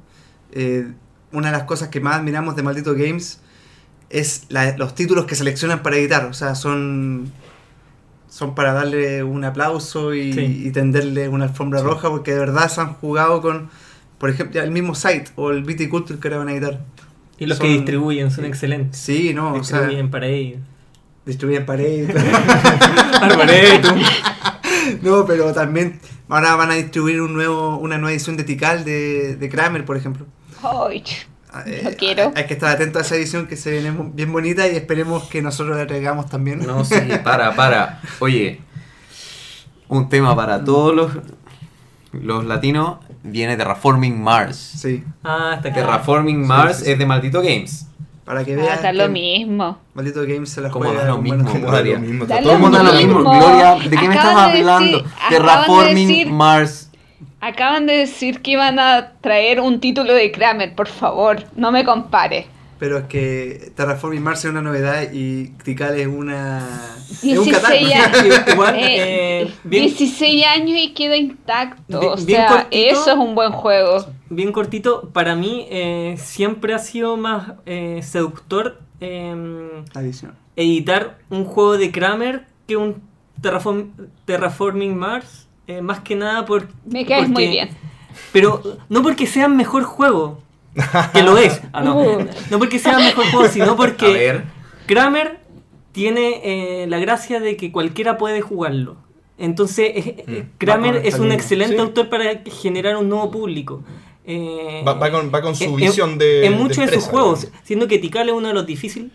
Eh, 0.53 0.93
una 1.31 1.51
de 1.51 1.57
las 1.57 1.65
cosas 1.65 1.89
que 1.89 2.01
más 2.01 2.17
admiramos 2.17 2.57
de 2.57 2.63
Maldito 2.63 2.95
Games 2.95 3.41
es 4.11 4.45
la- 4.51 4.77
los 4.77 4.95
títulos 4.95 5.25
que 5.27 5.35
seleccionan 5.37 5.83
para 5.83 5.97
editar. 5.97 6.27
O 6.27 6.35
sea, 6.35 6.55
son, 6.55 7.33
son 8.33 8.55
para 8.55 8.73
darle 8.73 9.23
un 9.23 9.45
aplauso 9.45 10.15
y, 10.15 10.33
Sí. 10.33 10.63
y 10.67 10.71
tenderle 10.71 11.29
una 11.29 11.45
alfombra 11.45 11.81
Sí. 11.81 11.85
roja, 11.85 12.09
porque 12.09 12.33
de 12.33 12.39
verdad 12.39 12.69
se 12.71 12.81
han 12.81 12.95
jugado 12.95 13.43
con, 13.43 13.69
por 14.17 14.31
ejemplo, 14.31 14.63
el 14.63 14.71
mismo 14.71 14.95
site 14.95 15.27
o 15.37 15.51
el 15.51 15.65
Viticulture 15.65 16.19
que 16.19 16.29
ahora 16.29 16.39
van 16.39 16.49
a 16.49 16.53
editar. 16.53 16.81
Y 17.39 17.45
los 17.45 17.59
Son- 17.59 17.67
que 17.67 17.73
distribuyen 17.75 18.31
son 18.31 18.47
excelentes. 18.47 18.99
Sí, 18.99 19.35
no, 19.35 19.53
o 19.53 19.65
sea, 19.65 19.81
distribuyen 19.81 20.11
para 20.11 20.27
ellos. 20.29 20.61
distribuyen 21.27 21.67
paredes. 21.67 22.09
Arboretum. 23.21 24.01
No, 25.03 25.25
pero 25.27 25.53
también 25.53 26.01
ahora 26.29 26.57
van 26.57 26.71
a 26.71 26.75
distribuir 26.75 27.21
un 27.21 27.35
nuevo, 27.35 27.77
una 27.79 27.99
nueva 27.99 28.13
edición 28.13 28.37
de 28.37 28.45
Tikal 28.45 28.85
de, 28.85 29.37
de 29.37 29.49
Kramer, 29.49 29.85
por 29.85 29.97
ejemplo. 29.97 30.27
Ah, 31.55 31.65
quiero. 31.99 32.33
Hay 32.35 32.47
que 32.47 32.55
estar 32.55 32.71
atento 32.71 32.99
a 32.99 33.03
esa 33.03 33.15
edición 33.17 33.47
que 33.47 33.57
se 33.57 33.71
viene 33.71 33.93
bien 34.15 34.33
bonita 34.33 34.67
y 34.69 34.77
esperemos 34.77 35.25
que 35.25 35.43
nosotros 35.43 35.77
la 35.77 35.87
traigamos 35.87 36.29
también. 36.31 36.67
No, 36.67 36.85
sí, 36.85 36.95
para, 37.25 37.55
para. 37.55 38.01
Oye, 38.21 38.61
un 39.89 40.09
tema 40.09 40.35
para 40.35 40.65
todos 40.65 40.95
los, 40.95 41.13
los 42.13 42.45
latinos 42.47 42.99
viene 43.23 43.57
Terraforming 43.57 44.23
Mars. 44.23 44.57
Sí, 44.57 45.05
Ah, 45.23 45.53
hasta 45.57 45.73
que 45.73 45.81
Terraforming 45.81 46.43
Sí, 46.43 46.49
Mars 46.49 46.77
sí, 46.79 46.85
sí. 46.87 46.91
es 46.93 46.99
de 46.99 47.07
Maldito 47.07 47.41
Games. 47.43 47.87
para 48.25 48.45
que 48.45 48.57
va 48.57 48.63
a 48.63 48.67
vean. 48.67 48.83
dar 48.83 48.95
lo 48.95 49.09
mismo. 49.11 49.79
Maldito 49.95 50.23
Games 50.23 50.49
se 50.51 50.61
la 50.63 50.71
Como 50.71 50.87
juega 50.87 51.09
Como 51.11 51.23
da 51.29 51.45
lo 51.45 51.61
Gloria. 51.61 51.99
mismo, 51.99 52.25
está 52.25 52.37
lo 52.37 52.43
todo 52.45 52.53
el 52.55 52.59
mundo 52.61 52.79
da 52.79 52.85
lo 52.85 52.93
mismo. 52.95 53.19
Gloria, 53.21 53.75
¿de 53.89 53.97
qué 53.97 54.09
me 54.09 54.15
estás 54.15 54.35
hablando? 54.37 54.99
decir- 54.99 55.13
acaban 55.15 55.31
de 55.31 55.37
Terraforming 55.37 56.09
decir- 56.09 56.31
Mars. 56.31 56.89
Acaban 57.43 57.87
de 57.87 57.95
decir 57.99 58.41
que 58.41 58.53
iban 58.53 58.79
a 58.79 59.15
traer 59.21 59.61
un 59.61 59.81
título 59.81 60.15
de 60.15 60.31
Kramer, 60.31 60.75
por 60.77 60.87
favor, 60.87 61.43
no 61.57 61.73
me 61.73 61.85
compare. 61.85 62.47
Pero 62.79 62.99
es 62.99 63.05
que 63.07 63.73
Terraforming 63.77 64.23
Mars 64.23 64.45
es 64.45 64.51
una 64.51 64.63
novedad 64.63 65.09
y 65.13 65.49
Tikal 65.65 65.99
es 65.99 66.07
una. 66.07 66.65
es 67.11 67.23
un 67.39 67.45
16 67.45 67.53
Catán. 67.93 68.15
años. 68.25 68.41
Igual, 68.53 68.75
Eh, 68.77 69.43
eh, 69.43 69.53
bien- 69.65 69.85
16 69.87 70.47
años 70.47 70.79
y 70.81 70.93
queda 70.95 71.17
intacto. 71.17 71.99
Bien- 72.01 72.13
o 72.13 72.17
sea, 72.17 72.47
cortito. 72.49 72.69
eso 72.93 73.11
es 73.13 73.17
un 73.19 73.35
buen 73.35 73.51
juego. 73.53 74.07
bien 74.31 74.53
cortito, 74.53 75.11
para 75.13 75.35
mí 75.35 75.67
eh, 75.71 76.17
siempre 76.19 76.75
ha 76.75 76.79
sido 76.79 77.17
más 77.17 77.53
eh, 77.67 78.01
seductor 78.03 78.81
eh, 79.01 79.83
editar 80.57 81.19
un 81.29 81.45
juego 81.45 81.77
de 81.77 81.91
Kramer 81.91 82.47
que 82.69 82.77
un 82.77 83.03
Terraform- 83.41 83.91
Terraforming 84.27 84.97
Mars. 84.97 85.49
Eh, 85.79 85.83
más 85.83 86.01
que 86.01 86.15
nada 86.15 86.45
por, 86.47 86.69
Me 86.85 87.05
caes 87.07 87.23
porque- 87.27 87.33
muy 87.33 87.47
bien. 87.49 87.71
Pero 88.33 88.63
no 88.89 89.03
porque 89.03 89.27
sea 89.27 89.49
mejor 89.49 89.85
juego, 89.85 90.39
que 91.13 91.23
lo 91.23 91.39
es. 91.39 91.61
Ah, 91.73 91.83
no. 91.83 91.97
Uh. 91.99 92.27
no 92.51 92.59
porque 92.59 92.79
sea 92.79 92.99
mejor 92.99 93.25
juego, 93.31 93.49
sino 93.49 93.73
A 93.73 93.77
porque 93.77 94.13
ver. 94.13 94.45
Kramer 94.87 95.41
tiene 95.93 96.41
eh, 96.83 96.87
la 96.89 96.99
gracia 96.99 97.41
de 97.41 97.57
que 97.57 97.73
cualquiera 97.73 98.19
puede 98.19 98.41
jugarlo. 98.41 98.97
Entonces, 99.39 99.93
eh, 99.95 100.25
eh, 100.29 100.45
Kramer 100.59 101.03
es 101.05 101.19
un 101.19 101.33
excelente 101.33 101.75
Sí. 101.75 101.81
autor 101.81 102.09
para 102.09 102.43
generar 102.61 102.97
un 102.97 103.09
nuevo 103.09 103.31
público. 103.31 103.83
Eh, 104.25 104.83
Va, 104.87 104.95
va 104.95 105.11
con, 105.11 105.33
va 105.35 105.43
con 105.43 105.57
su 105.57 105.65
en- 105.65 105.77
visión 105.77 106.11
en- 106.13 106.19
de. 106.19 106.47
En 106.47 106.57
muchos 106.59 106.87
de, 106.87 106.95
sus 106.95 107.05
juegos, 107.05 107.49
siendo 107.65 107.89
que 107.89 107.99
Tikal 107.99 108.29
es 108.29 108.35
uno 108.35 108.49
de 108.49 108.55
los 108.55 108.67
difíciles, 108.67 109.11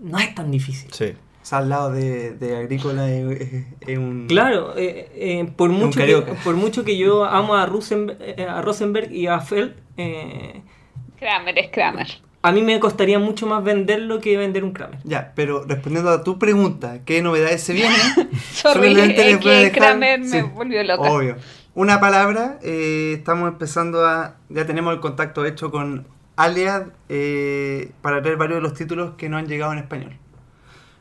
no 0.00 0.18
es 0.18 0.34
tan 0.34 0.50
difícil. 0.50 0.88
Sí. 0.92 1.14
O 1.44 1.46
sea, 1.46 1.58
al 1.58 1.68
lado 1.68 1.92
de, 1.92 2.32
de 2.32 2.56
Agrícola 2.56 3.06
es, 3.12 3.98
un. 3.98 4.24
Claro, 4.28 4.72
eh, 4.78 5.10
eh, 5.14 5.52
por, 5.54 5.68
Un 5.68 5.76
mucho 5.78 6.00
que, 6.00 6.16
por 6.42 6.54
mucho 6.54 6.84
que 6.86 6.96
yo 6.96 7.24
amo 7.26 7.54
a, 7.54 7.66
Rosenberg, 7.66 8.16
eh, 8.22 8.46
a 8.48 8.62
Rosenberg 8.62 9.12
y 9.12 9.26
a 9.26 9.40
Feld, 9.40 9.74
eh, 9.98 10.62
Kramer 11.18 11.58
es 11.58 11.70
Kramer. 11.70 12.06
a 12.40 12.50
mí 12.50 12.62
me 12.62 12.80
costaría 12.80 13.18
mucho 13.18 13.46
más 13.46 13.62
venderlo 13.62 14.20
que 14.20 14.38
vender 14.38 14.64
un 14.64 14.72
Kramer. 14.72 15.00
Ya, 15.04 15.32
pero 15.36 15.64
respondiendo 15.66 16.10
a 16.10 16.24
tu 16.24 16.38
pregunta, 16.38 17.00
¿qué 17.04 17.20
novedades 17.20 17.62
se 17.62 17.74
vienen? 17.74 18.00
Sorry, 18.50 18.94
Solamente 18.94 19.30
es 19.32 19.36
que 19.36 19.48
dejar- 19.50 19.72
Kramer 19.72 20.20
me 20.20 20.26
sí, 20.40 20.40
volvió 20.54 20.82
loca. 20.82 21.10
Obvio. 21.10 21.36
Una 21.74 22.00
palabra, 22.00 22.58
eh, 22.62 23.16
estamos 23.18 23.48
empezando 23.50 24.06
a. 24.06 24.36
Ya 24.48 24.64
tenemos 24.64 24.94
el 24.94 25.00
contacto 25.00 25.44
hecho 25.44 25.70
con 25.70 26.06
Aliad 26.36 26.86
eh, 27.10 27.90
para 28.00 28.20
leer 28.20 28.38
varios 28.38 28.56
de 28.56 28.62
los 28.62 28.72
títulos 28.72 29.12
que 29.18 29.28
no 29.28 29.36
han 29.36 29.46
llegado 29.46 29.72
en 29.74 29.78
español. 29.80 30.16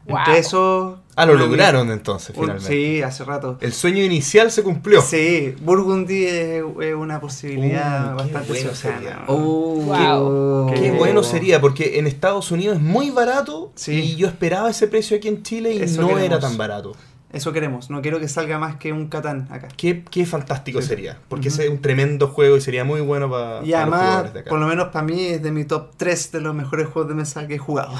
Wow. 0.05 0.17
Entre. 0.19 1.03
Ah, 1.15 1.25
lo 1.27 1.35
lograron 1.35 1.91
entonces, 1.91 2.35
finalmente. 2.35 2.67
sí, 2.67 3.01
hace 3.03 3.23
rato. 3.23 3.57
El 3.61 3.71
sueño 3.71 4.03
inicial 4.03 4.49
se 4.51 4.63
cumplió. 4.63 5.01
Sí, 5.01 5.53
Burgundy 5.61 6.25
es, 6.25 6.63
una 6.97 7.19
posibilidad 7.19 8.13
Uh, 8.13 8.17
bastante 8.17 8.47
bueno 8.51 8.73
sería. 8.75 9.23
Oh, 9.27 9.75
Wow. 9.83 10.71
Qué 10.73 10.81
Qué 10.81 10.91
bueno 10.91 11.21
sería, 11.23 11.61
porque 11.61 11.99
en 11.99 12.07
Estados 12.07 12.51
Unidos 12.51 12.77
es 12.77 12.81
muy 12.83 13.11
barato 13.11 13.71
Sí. 13.75 13.93
y 13.93 14.15
yo 14.15 14.27
esperaba 14.27 14.69
ese 14.71 14.87
precio 14.87 15.15
aquí 15.17 15.27
en 15.27 15.43
Chile 15.43 15.73
y 15.73 15.81
Eso 15.83 16.01
no 16.01 16.07
queremos. 16.07 16.25
era 16.25 16.39
tan 16.39 16.57
barato. 16.57 16.93
Eso 17.33 17.51
queremos. 17.51 17.89
No 17.89 18.01
quiero 18.03 18.19
que 18.19 18.27
salga 18.27 18.59
más 18.59 18.75
que 18.77 18.93
un 18.93 19.07
Catán 19.07 19.47
acá. 19.51 19.67
Qué, 19.75 20.03
qué 20.09 20.25
fantástico 20.25 20.81
Sí. 20.81 20.87
sería, 20.89 21.17
porque 21.27 21.47
ese 21.49 21.63
es 21.65 21.69
un 21.71 21.81
tremendo 21.81 22.27
juego 22.27 22.55
y 22.57 22.61
sería 22.61 22.83
muy 22.83 23.01
bueno 23.01 23.29
para, 23.29 23.65
Y 23.65 23.71
para 23.71 23.85
los 23.87 23.93
además, 23.95 23.99
jugadores 24.01 24.33
de 24.33 24.39
acá. 24.41 24.49
por 24.51 24.59
lo 24.59 24.67
menos 24.67 24.87
para 24.89 25.03
mí, 25.05 25.19
es 25.25 25.41
de 25.43 25.51
mi 25.51 25.65
top 25.65 25.91
3 25.97 26.31
de 26.31 26.41
los 26.41 26.53
mejores 26.55 26.87
juegos 26.87 27.09
de 27.09 27.15
mesa 27.15 27.47
que 27.47 27.55
he 27.55 27.57
jugado. 27.57 27.91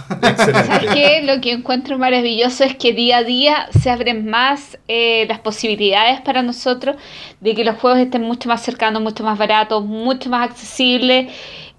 Lo 1.23 1.41
que 1.41 1.51
encuentro 1.51 1.97
maravilloso 1.97 2.64
es 2.64 2.76
que 2.76 2.93
día 2.93 3.18
a 3.18 3.23
día 3.23 3.68
se 3.72 3.89
abren 3.89 4.26
más 4.30 4.77
eh, 4.88 5.26
las 5.27 5.39
posibilidades 5.39 6.22
para 6.22 6.41
nosotros 6.43 6.95
de 7.39 7.55
que 7.55 7.64
los 7.64 7.77
juegos 7.77 7.99
estén 7.99 8.22
mucho 8.22 8.49
más 8.49 8.61
cercanos, 8.61 9.01
mucho 9.01 9.23
más 9.23 9.38
baratos, 9.38 9.84
mucho 9.85 10.30
más 10.30 10.49
accesibles. 10.49 11.31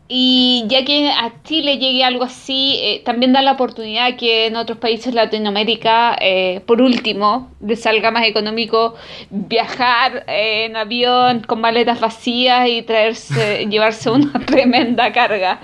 Y 0.06 0.64
ya 0.68 0.84
que 0.84 1.08
a 1.08 1.32
Chile 1.44 1.78
llegue 1.78 2.04
algo 2.04 2.24
así, 2.24 2.76
eh, 2.82 3.02
también 3.06 3.32
da 3.32 3.40
la 3.40 3.52
oportunidad 3.52 4.16
que 4.18 4.46
en 4.46 4.56
otros 4.56 4.76
países 4.78 5.06
de 5.06 5.12
Latinoamérica, 5.12 6.14
eh, 6.20 6.60
por 6.66 6.82
último, 6.82 7.50
les 7.66 7.80
salga 7.80 8.10
más 8.10 8.26
económico 8.26 8.94
viajar 9.30 10.24
eh, 10.28 10.66
en 10.66 10.76
avión 10.76 11.40
con 11.46 11.60
maletas 11.62 12.00
vacías 12.00 12.68
y 12.68 12.82
traerse, 12.82 13.66
llevarse 13.70 14.10
una 14.10 14.32
tremenda 14.46 15.10
carga. 15.12 15.60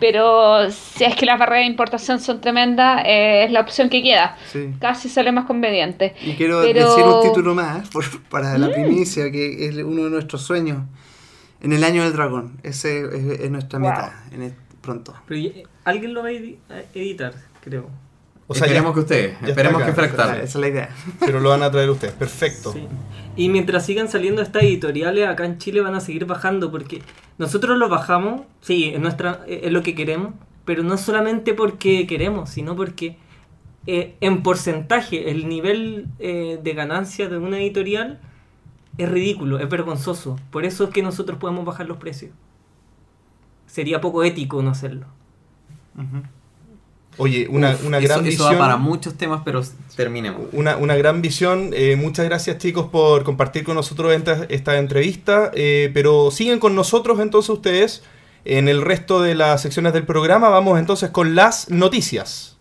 Pero 0.00 0.70
si 0.72 1.04
es 1.04 1.14
que 1.14 1.24
las 1.24 1.38
barreras 1.38 1.62
de 1.64 1.70
importación 1.70 2.18
son 2.20 2.40
tremendas, 2.40 3.02
eh, 3.06 3.44
es 3.44 3.52
la 3.52 3.60
opción 3.60 3.88
que 3.88 4.02
queda. 4.02 4.36
Sí. 4.52 4.70
Casi 4.80 5.08
sale 5.08 5.30
más 5.30 5.44
conveniente. 5.46 6.14
Y 6.20 6.32
quiero 6.32 6.62
Pero- 6.62 6.88
decir 6.90 7.04
un 7.04 7.22
título 7.22 7.54
más 7.54 7.88
por- 7.90 8.22
para 8.28 8.58
Mm. 8.58 8.60
la 8.60 8.70
primicia, 8.72 9.30
que 9.30 9.66
es 9.68 9.76
uno 9.76 10.04
de 10.04 10.10
nuestros 10.10 10.42
sueños. 10.42 10.78
En 11.64 11.72
el 11.72 11.82
año 11.82 12.04
del 12.04 12.12
dragón. 12.12 12.58
Ese 12.62 13.00
es, 13.04 13.40
es 13.40 13.50
nuestra 13.50 13.78
Wow. 13.78 13.88
meta. 13.90 14.24
En 14.32 14.42
el- 14.42 14.54
pronto. 14.80 15.14
Pero 15.26 15.40
ya- 15.40 15.62
alguien 15.84 16.12
lo 16.14 16.22
va 16.22 16.28
a 16.28 16.32
edi- 16.32 16.58
a 16.68 16.80
editar, 16.98 17.34
creo. 17.62 17.88
O 18.46 18.54
sea, 18.54 18.66
ya- 18.66 18.66
esperemos 18.66 18.92
que 18.94 19.00
ustedes, 19.00 19.36
esperemos 19.46 19.82
que 19.82 19.92
fractal. 19.94 20.34
Esa 20.36 20.42
es 20.44 20.54
la 20.56 20.68
idea. 20.68 20.90
pero 21.20 21.40
lo 21.40 21.48
van 21.48 21.62
a 21.62 21.70
traer 21.70 21.88
ustedes. 21.88 22.12
Perfecto. 22.14 22.72
Sí. 22.72 22.86
Y 23.36 23.48
mientras 23.48 23.86
sigan 23.86 24.08
saliendo 24.08 24.42
estas 24.42 24.62
editoriales, 24.64 25.26
acá 25.26 25.46
en 25.46 25.56
Chile 25.58 25.80
van 25.80 25.94
a 25.94 26.00
seguir 26.00 26.26
bajando, 26.26 26.70
porque 26.70 27.00
nosotros 27.38 27.78
los 27.78 27.88
bajamos, 27.88 28.42
sí, 28.60 28.90
es, 28.94 29.00
nuestra, 29.00 29.40
es 29.48 29.72
lo 29.72 29.82
que 29.82 29.94
queremos, 29.94 30.34
pero 30.66 30.82
no 30.82 30.98
solamente 30.98 31.54
porque 31.54 32.06
queremos, 32.06 32.50
sino 32.50 32.76
porque 32.76 33.16
eh, 33.86 34.16
en 34.20 34.42
porcentaje 34.42 35.30
el 35.30 35.48
nivel 35.48 36.06
eh, 36.18 36.58
de 36.62 36.72
ganancia 36.74 37.28
de 37.28 37.36
una 37.38 37.58
editorial 37.58 38.20
es 38.98 39.08
ridículo, 39.08 39.58
es 39.58 39.68
vergonzoso. 39.68 40.38
Por 40.50 40.64
eso 40.64 40.84
es 40.84 40.90
que 40.90 41.02
nosotros 41.02 41.38
podemos 41.38 41.64
bajar 41.64 41.86
los 41.86 41.96
precios. 41.98 42.32
Sería 43.66 44.00
poco 44.00 44.22
ético 44.22 44.62
no 44.62 44.70
hacerlo. 44.70 45.06
Oye, 47.16 47.46
una, 47.48 47.72
Uf, 47.72 47.86
una 47.86 47.98
eso, 47.98 48.08
gran 48.08 48.20
eso 48.20 48.28
visión. 48.28 48.52
da 48.52 48.58
para 48.58 48.76
muchos 48.76 49.14
temas, 49.14 49.42
pero 49.44 49.62
terminemos. 49.96 50.42
Una, 50.52 50.76
una 50.76 50.96
gran 50.96 51.22
visión. 51.22 51.70
Eh, 51.72 51.96
muchas 51.96 52.24
gracias 52.24 52.58
chicos 52.58 52.88
por 52.88 53.24
compartir 53.24 53.64
con 53.64 53.76
nosotros 53.76 54.12
esta, 54.12 54.44
esta 54.48 54.78
entrevista. 54.78 55.50
Eh, 55.54 55.90
pero 55.94 56.30
siguen 56.30 56.58
con 56.58 56.74
nosotros 56.74 57.20
entonces 57.20 57.50
ustedes 57.50 58.02
en 58.44 58.68
el 58.68 58.82
resto 58.82 59.22
de 59.22 59.34
las 59.34 59.62
secciones 59.62 59.92
del 59.92 60.06
programa. 60.06 60.48
Vamos 60.48 60.78
entonces 60.78 61.10
con 61.10 61.34
las 61.34 61.70
noticias. 61.70 62.56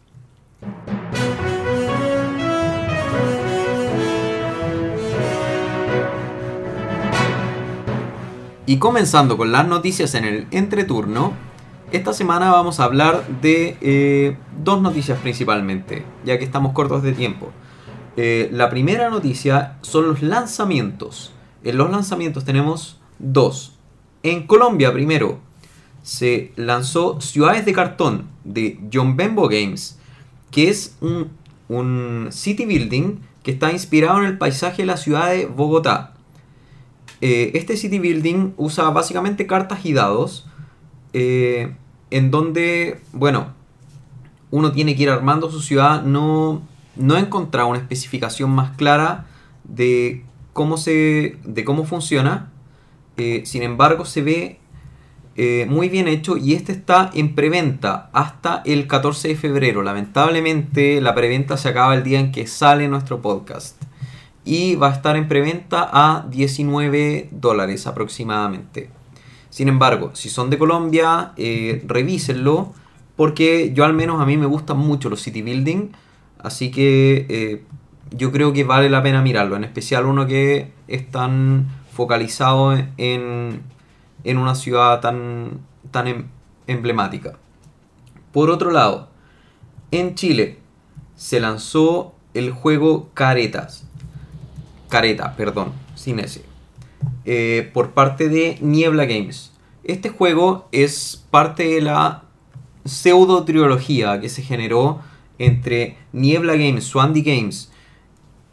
Y 8.65 8.77
comenzando 8.77 9.35
con 9.35 9.51
las 9.51 9.67
noticias 9.67 10.15
en 10.15 10.23
el 10.23 10.47
entreturno, 10.51 11.33
esta 11.91 12.13
semana 12.13 12.49
vamos 12.49 12.79
a 12.79 12.85
hablar 12.85 13.27
de 13.41 13.77
eh, 13.81 14.37
dos 14.63 14.81
noticias 14.81 15.19
principalmente, 15.19 16.05
ya 16.23 16.39
que 16.39 16.45
estamos 16.45 16.71
cortos 16.71 17.03
de 17.03 17.11
tiempo. 17.11 17.51
Eh, 18.15 18.47
la 18.53 18.69
primera 18.69 19.09
noticia 19.09 19.77
son 19.81 20.07
los 20.07 20.21
lanzamientos. 20.21 21.33
En 21.65 21.77
los 21.77 21.91
lanzamientos 21.91 22.45
tenemos 22.45 23.01
dos. 23.19 23.77
En 24.23 24.47
Colombia 24.47 24.93
primero 24.93 25.39
se 26.01 26.53
lanzó 26.55 27.19
Ciudades 27.19 27.65
de 27.65 27.73
Cartón 27.73 28.29
de 28.45 28.79
John 28.93 29.17
Bembo 29.17 29.49
Games, 29.49 29.99
que 30.51 30.69
es 30.69 30.95
un, 31.01 31.31
un 31.67 32.29
city 32.31 32.65
building 32.65 33.17
que 33.43 33.51
está 33.51 33.73
inspirado 33.73 34.19
en 34.19 34.25
el 34.25 34.37
paisaje 34.37 34.83
de 34.83 34.85
la 34.85 34.95
ciudad 34.95 35.31
de 35.31 35.47
Bogotá. 35.47 36.12
Eh, 37.25 37.57
este 37.57 37.77
city 37.77 37.99
building 37.99 38.51
usa 38.57 38.89
básicamente 38.89 39.47
cartas 39.47 39.85
y 39.85 39.93
dados, 39.93 40.45
eh, 41.13 41.73
en 42.09 42.31
donde, 42.31 42.99
bueno, 43.13 43.53
uno 44.51 44.73
tiene 44.73 44.93
que 44.93 45.03
ir 45.03 45.09
armando 45.09 45.49
su 45.49 45.61
ciudad. 45.61 46.03
No, 46.03 46.61
no 46.97 47.15
he 47.15 47.21
encontrado 47.21 47.69
una 47.69 47.79
especificación 47.79 48.49
más 48.49 48.75
clara 48.75 49.25
de 49.63 50.25
cómo, 50.51 50.75
se, 50.75 51.37
de 51.45 51.63
cómo 51.63 51.85
funciona. 51.85 52.51
Eh, 53.15 53.43
sin 53.45 53.63
embargo, 53.63 54.03
se 54.03 54.21
ve 54.21 54.59
muy 55.69 55.87
bien 55.87 56.09
hecho 56.09 56.35
y 56.35 56.55
este 56.55 56.73
está 56.73 57.09
en 57.13 57.35
preventa 57.35 58.09
hasta 58.11 58.63
el 58.65 58.85
14 58.85 59.29
de 59.29 59.35
febrero. 59.37 59.81
Lamentablemente, 59.81 60.99
la 60.99 61.15
preventa 61.15 61.55
se 61.55 61.69
acaba 61.69 61.95
el 61.95 62.03
día 62.03 62.19
en 62.19 62.33
que 62.33 62.47
sale 62.47 62.89
nuestro 62.89 63.21
podcast. 63.21 63.81
Y 64.45 64.75
va 64.75 64.89
a 64.89 64.93
estar 64.93 65.15
en 65.15 65.27
preventa 65.27 65.89
a 65.91 66.25
19 66.29 67.29
dólares 67.31 67.87
aproximadamente. 67.87 68.89
Sin 69.49 69.67
embargo, 69.67 70.11
si 70.13 70.29
son 70.29 70.49
de 70.49 70.57
Colombia, 70.57 71.33
eh, 71.37 71.83
revísenlo 71.87 72.73
porque 73.15 73.71
yo 73.73 73.85
al 73.85 73.93
menos 73.93 74.19
a 74.21 74.25
mí 74.25 74.37
me 74.37 74.47
gustan 74.47 74.77
mucho 74.79 75.09
los 75.09 75.21
city 75.21 75.41
building, 75.43 75.89
así 76.39 76.71
que 76.71 77.25
eh, 77.29 77.63
yo 78.11 78.31
creo 78.31 78.53
que 78.53 78.63
vale 78.63 78.89
la 78.89 79.03
pena 79.03 79.21
mirarlo, 79.21 79.55
en 79.55 79.63
especial 79.63 80.05
uno 80.05 80.25
que 80.25 80.71
es 80.87 81.09
tan 81.09 81.67
focalizado 81.91 82.73
en, 82.97 83.61
en 84.23 84.37
una 84.37 84.55
ciudad 84.55 84.99
tan, 84.99 85.59
tan 85.91 86.07
em- 86.07 86.25
emblemática. 86.67 87.37
Por 88.31 88.49
otro 88.49 88.71
lado, 88.71 89.09
en 89.91 90.15
Chile 90.15 90.57
se 91.15 91.39
lanzó 91.39 92.15
el 92.33 92.51
juego 92.51 93.09
Caretas. 93.13 93.85
Careta, 94.93 95.35
perdón, 95.35 95.73
sin 95.95 96.19
ese. 96.19 96.43
eh, 97.25 97.71
por 97.73 97.93
parte 97.93 98.29
de 98.29 98.59
Niebla 98.61 99.05
Games. 99.05 99.51
Este 99.83 100.09
juego 100.09 100.67
es 100.71 101.25
parte 101.31 101.63
de 101.63 101.81
la 101.81 102.25
pseudo 102.85 103.43
trilogía 103.43 104.21
que 104.21 104.29
se 104.29 104.43
generó 104.43 104.99
entre 105.39 105.97
Niebla 106.11 106.53
Games, 106.53 106.83
Swandy 106.83 107.23
Games 107.23 107.71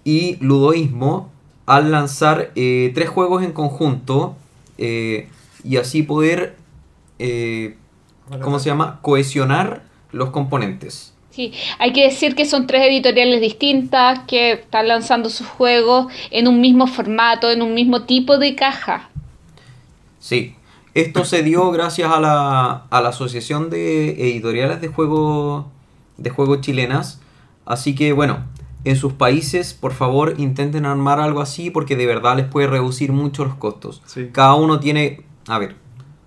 y 0.03 0.39
Ludoísmo 0.41 1.31
al 1.67 1.91
lanzar 1.91 2.53
eh, 2.55 2.91
tres 2.95 3.11
juegos 3.11 3.45
en 3.45 3.53
conjunto 3.53 4.35
eh, 4.79 5.29
y 5.63 5.77
así 5.77 6.03
poder, 6.03 6.57
eh, 7.19 7.77
¿cómo 8.41 8.59
se 8.61 8.71
llama? 8.71 8.99
Cohesionar 9.03 9.83
los 10.11 10.31
componentes. 10.31 11.10
Sí, 11.31 11.53
hay 11.79 11.93
que 11.93 12.05
decir 12.05 12.35
que 12.35 12.45
son 12.45 12.67
tres 12.67 12.83
editoriales 12.83 13.41
distintas 13.41 14.21
que 14.27 14.53
están 14.53 14.89
lanzando 14.89 15.31
sus 15.31 15.47
juegos 15.47 16.13
en 16.31 16.49
un 16.49 16.61
mismo 16.61 16.87
formato, 16.87 17.51
en 17.51 17.63
un 17.63 17.73
mismo 17.73 18.03
tipo 18.03 18.39
de 18.39 18.57
caja. 18.57 19.11
Sí, 20.19 20.55
esto 20.95 21.25
se 21.25 21.43
dio 21.43 21.71
gracias 21.71 22.11
a 22.11 22.21
la, 22.21 22.87
a 22.91 23.01
la 23.01 23.09
Asociación 23.11 23.71
de 23.71 24.11
Editoriales 24.11 24.81
de 24.81 24.89
Juegos 24.89 25.67
de 26.21 26.31
juegos 26.31 26.61
chilenas. 26.61 27.21
Así 27.65 27.95
que 27.95 28.13
bueno, 28.13 28.45
en 28.85 28.97
sus 28.97 29.13
países 29.13 29.75
por 29.75 29.93
favor 29.93 30.35
intenten 30.39 30.87
armar 30.87 31.21
algo 31.21 31.41
así 31.41 31.71
porque 31.71 31.97
de 31.97 32.07
verdad 32.07 32.37
les 32.37 32.47
puede 32.47 32.67
reducir 32.67 33.13
mucho 33.13 33.45
los 33.45 33.55
costos. 33.55 34.03
Sí. 34.07 34.29
Cada 34.33 34.55
uno 34.55 34.81
tiene, 34.81 35.23
a 35.49 35.59
ver, 35.59 35.77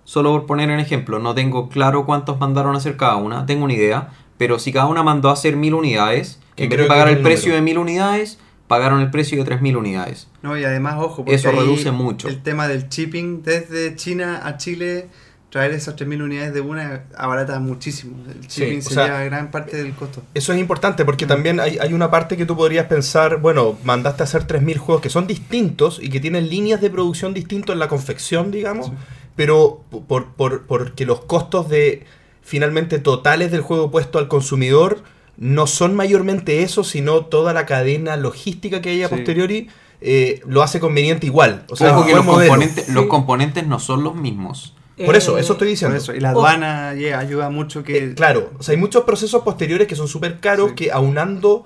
solo 0.04 0.32
por 0.32 0.46
poner 0.46 0.70
un 0.70 0.80
ejemplo, 0.80 1.20
no 1.20 1.34
tengo 1.34 1.70
claro 1.70 2.06
cuántos 2.06 2.40
mandaron 2.40 2.76
a 2.76 2.78
hacer 2.78 2.98
cada 2.98 3.16
una, 3.16 3.46
tengo 3.46 3.64
una 3.64 3.74
idea, 3.74 4.12
pero 4.38 4.60
si 4.60 4.72
cada 4.72 4.88
una 4.88 5.04
mandó 5.04 5.30
a 5.30 5.34
hacer 5.34 5.56
mil 5.56 5.74
unidades, 5.74 6.40
Que 6.56 6.66
en 6.66 6.70
vez 6.70 6.80
de 6.80 6.86
pagar 6.86 7.08
el 7.10 7.18
el 7.18 7.24
precio 7.24 7.54
de 7.54 7.62
mil 7.62 7.78
unidades, 7.78 8.40
pagaron 8.68 9.02
el 9.02 9.12
precio 9.12 9.38
de 9.38 9.46
tres 9.46 9.62
mil 9.62 9.78
unidades. 9.78 10.28
No, 10.42 10.58
y 10.58 10.64
además, 10.64 10.96
ojo, 10.98 11.18
porque 11.18 11.36
Eso 11.36 11.52
reduce 11.52 11.92
mucho. 11.92 12.28
El 12.28 12.42
tema 12.42 12.68
del 12.68 12.90
shipping 12.90 13.44
desde 13.44 13.96
China 13.96 14.42
a 14.44 14.58
Chile, 14.58 15.10
traer 15.54 15.72
esas 15.74 15.96
3.000 15.96 16.24
unidades 16.24 16.52
de 16.52 16.62
una 16.62 17.04
abarata 17.16 17.60
muchísimo. 17.60 18.18
El 18.28 18.50
Sí, 18.50 18.62
shipping 18.62 18.80
o 18.80 18.82
sería 18.82 19.06
sea, 19.06 19.24
gran 19.26 19.52
parte 19.52 19.78
del 19.78 19.94
costo. 19.94 20.24
Eso 20.34 20.52
es 20.52 20.60
importante 20.60 21.06
porque 21.06 21.28
también 21.28 21.60
hay, 21.60 21.78
hay 21.78 21.94
una 21.94 22.10
parte 22.10 22.36
que 22.36 22.48
tú 22.48 22.58
podrías 22.58 22.88
pensar, 22.88 23.38
bueno, 23.38 23.78
mandaste 23.84 24.24
a 24.24 24.26
hacer 24.26 24.48
3.000 24.48 24.78
juegos 24.78 25.04
que 25.04 25.12
son 25.12 25.28
distintos 25.28 26.00
y 26.02 26.10
que 26.10 26.20
tienen 26.20 26.50
líneas 26.50 26.82
de 26.82 26.90
producción 26.90 27.36
distintas 27.36 27.76
en 27.76 27.80
la 27.80 27.88
confección, 27.88 28.50
digamos, 28.50 28.92
pero 29.36 29.84
por, 30.08 30.34
por, 30.34 30.66
porque 30.66 31.06
los 31.06 31.22
costos 31.26 31.70
de 31.70 32.04
finalmente 32.44 33.00
totales 33.00 33.52
del 33.52 33.62
juego 33.62 33.90
puesto 33.92 34.20
al 34.20 34.28
consumidor 34.28 35.04
no 35.38 35.66
son 35.66 35.96
mayormente 35.96 36.62
eso, 36.62 36.84
sino 36.84 37.26
toda 37.26 37.54
la 37.54 37.66
cadena 37.66 38.18
logística 38.18 38.82
que 38.82 38.90
hay 38.90 39.04
a 39.04 39.10
Sí. 39.10 39.16
posteriori 39.16 39.68
eh, 40.06 40.42
lo 40.46 40.62
hace 40.62 40.80
conveniente 40.82 41.26
igual. 41.26 41.64
O 41.70 41.76
sea, 41.78 41.98
Ojo 41.98 42.06
que 42.06 42.14
los 42.14 42.26
modelo. 42.26 42.50
componentes, 42.52 42.90
los 42.90 43.06
componentes 43.06 43.66
no 43.66 43.80
son 43.80 44.04
los 44.04 44.16
mismos. 44.16 44.76
Por 45.06 45.16
eso, 45.16 45.38
eso 45.40 45.54
estoy 45.54 45.70
diciendo. 45.70 45.98
eso, 45.98 46.14
y 46.14 46.20
la 46.20 46.30
aduana 46.32 46.94
yeah, 46.94 47.18
ayuda 47.18 47.50
mucho 47.50 47.84
que... 47.84 47.98
Eh, 47.98 48.14
claro, 48.14 48.52
o 48.60 48.64
sea, 48.64 48.74
hay 48.74 48.78
muchos 48.80 49.06
procesos 49.06 49.42
posteriores 49.44 49.88
que 49.88 49.96
son 49.96 50.08
súper 50.08 50.40
caros 50.40 50.70
Sí. 50.72 50.76
que 50.76 50.92
aunando 50.92 51.66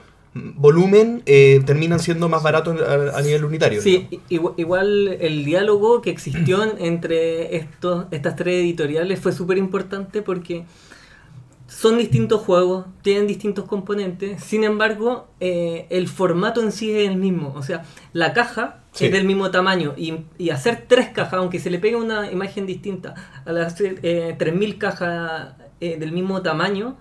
volumen 0.55 1.23
eh, 1.25 1.61
terminan 1.65 1.99
siendo 1.99 2.29
más 2.29 2.43
baratos 2.43 2.79
a, 2.81 3.17
a 3.17 3.21
nivel 3.21 3.45
unitario. 3.45 3.81
Sí, 3.81 4.07
igual, 4.29 4.53
igual 4.57 5.07
el 5.19 5.45
diálogo 5.45 6.01
que 6.01 6.09
existió 6.09 6.63
en- 6.63 6.83
entre 6.83 7.55
estos, 7.57 8.05
estas 8.11 8.35
tres 8.35 8.55
editoriales 8.63 9.19
fue 9.19 9.31
súper 9.33 9.57
importante 9.57 10.21
porque 10.21 10.65
son 11.67 11.97
distintos 11.97 12.41
juegos, 12.41 12.85
tienen 13.01 13.27
distintos 13.27 13.65
componentes, 13.65 14.41
sin 14.41 14.63
embargo, 14.63 15.27
eh, 15.41 15.85
el 15.89 16.07
formato 16.07 16.61
en 16.61 16.71
sí 16.71 16.91
es 16.91 17.09
el 17.09 17.17
mismo. 17.17 17.53
O 17.57 17.61
sea, 17.63 17.83
la 18.13 18.33
caja 18.33 18.83
Sí. 18.93 19.05
es 19.05 19.11
del 19.11 19.25
mismo 19.25 19.51
tamaño 19.51 19.93
y, 19.95 20.21
y 20.39 20.49
hacer 20.49 20.85
tres 20.87 21.09
cajas, 21.09 21.33
aunque 21.35 21.59
se 21.59 21.69
le 21.69 21.77
pegue 21.77 21.97
una 21.97 22.31
imagen 22.31 22.65
distinta, 22.65 23.13
al 23.45 23.57
hacer 23.61 23.99
eh, 24.01 24.33
3.000 24.39 24.77
cajas 24.79 25.53
eh, 25.81 25.97
del 25.99 26.13
mismo 26.13 26.41
tamaño, 26.41 26.95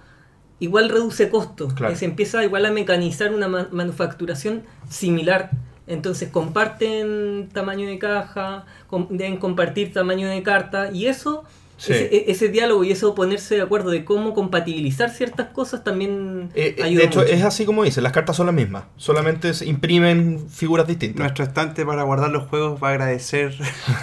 igual 0.61 0.89
reduce 0.89 1.29
costos. 1.31 1.73
Claro. 1.75 1.95
Se 1.97 2.05
empieza 2.05 2.45
igual 2.45 2.67
a 2.67 2.71
mecanizar 2.71 3.35
una 3.35 3.49
ma- 3.49 3.69
manufacturación 3.71 4.63
similar. 4.89 5.51
Entonces 5.87 6.31
comparten 6.31 7.49
tamaño 7.53 7.87
de 7.87 7.99
caja, 7.99 8.65
com- 8.89 9.07
deben 9.11 9.37
compartir 9.37 9.93
tamaño 9.93 10.29
de 10.29 10.43
carta 10.43 10.91
y 10.93 11.07
eso, 11.07 11.45
Sí. 11.79 11.93
ese, 11.93 12.05
e- 12.17 12.25
ese 12.31 12.49
diálogo 12.49 12.85
y 12.85 12.93
eso 12.93 13.15
ponerse 13.15 13.55
de 13.57 13.63
acuerdo 13.63 13.91
de 13.91 14.05
cómo 14.05 14.33
compatibilizar 14.33 15.11
ciertas 15.11 15.49
cosas 15.49 15.85
también 15.85 16.49
Eh, 16.55 16.75
eh, 16.79 16.83
ayuda 16.83 17.01
de 17.03 17.07
hecho, 17.07 17.21
mucho. 17.21 17.33
es 17.33 17.43
así 17.45 17.67
como 17.67 17.85
dice, 17.85 18.01
las 18.01 18.13
cartas 18.13 18.35
son 18.37 18.47
las 18.47 18.55
mismas, 18.55 18.85
solamente 18.97 19.53
se 19.53 19.67
imprimen 19.67 20.47
figuras 20.49 20.87
distintas. 20.87 21.19
Nuestro 21.21 21.45
estante 21.45 21.85
para 21.85 22.03
guardar 22.05 22.31
los 22.31 22.49
juegos 22.49 22.83
va 22.83 22.89
a 22.89 22.91
agradecer. 22.93 23.55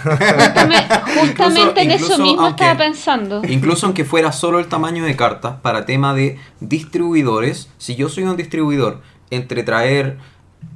Justamente, 0.03 0.85
justamente 1.19 1.81
en 1.81 1.91
eso 1.91 2.17
mismo 2.19 2.41
aunque- 2.43 2.63
estaba 2.63 2.77
pensando. 2.77 3.41
Incluso 3.47 3.85
aunque 3.87 4.05
fuera 4.05 4.31
solo 4.31 4.59
el 4.59 4.67
tamaño 4.67 5.03
de 5.03 5.15
cartas, 5.15 5.55
para 5.61 5.85
tema 5.85 6.13
de 6.13 6.37
distribuidores, 6.59 7.69
si 7.77 7.95
yo 7.95 8.09
soy 8.09 8.23
un 8.23 8.37
distribuidor 8.37 9.01
entre 9.31 9.63
traer 9.63 10.17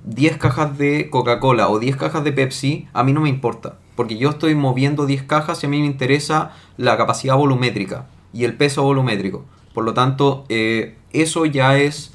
10 0.06 0.38
cajas 0.38 0.78
de 0.78 1.10
Coca-Cola 1.10 1.70
o 1.70 1.80
10 1.80 1.96
cajas 1.96 2.24
de 2.24 2.32
Pepsi, 2.32 2.88
a 2.94 3.04
mí 3.04 3.14
no 3.14 3.22
me 3.22 3.30
importa. 3.30 3.78
Porque 3.98 4.18
yo 4.18 4.30
estoy 4.30 4.56
moviendo 4.56 5.08
10 5.08 5.24
cajas 5.24 5.62
y 5.64 5.66
a 5.66 5.70
mí 5.70 5.82
me 5.82 5.88
interesa 5.88 6.52
la 6.78 6.96
capacidad 6.96 7.36
volumétrica 7.36 8.06
y 8.32 8.46
el 8.46 8.56
peso 8.56 8.84
volumétrico. 8.84 9.44
Por 9.74 9.84
lo 9.84 9.94
tanto, 9.96 10.46
eh, 10.50 10.96
eso 11.12 11.46
ya 11.48 11.78
es 11.78 12.14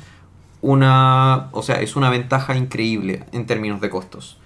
una, 0.62 1.48
o 1.50 1.62
sea, 1.62 1.80
es 1.82 1.96
una 1.96 2.08
ventaja 2.08 2.56
increíble 2.56 3.24
en 3.32 3.46
términos 3.46 3.80
de 3.80 3.90
costos. 3.90 4.38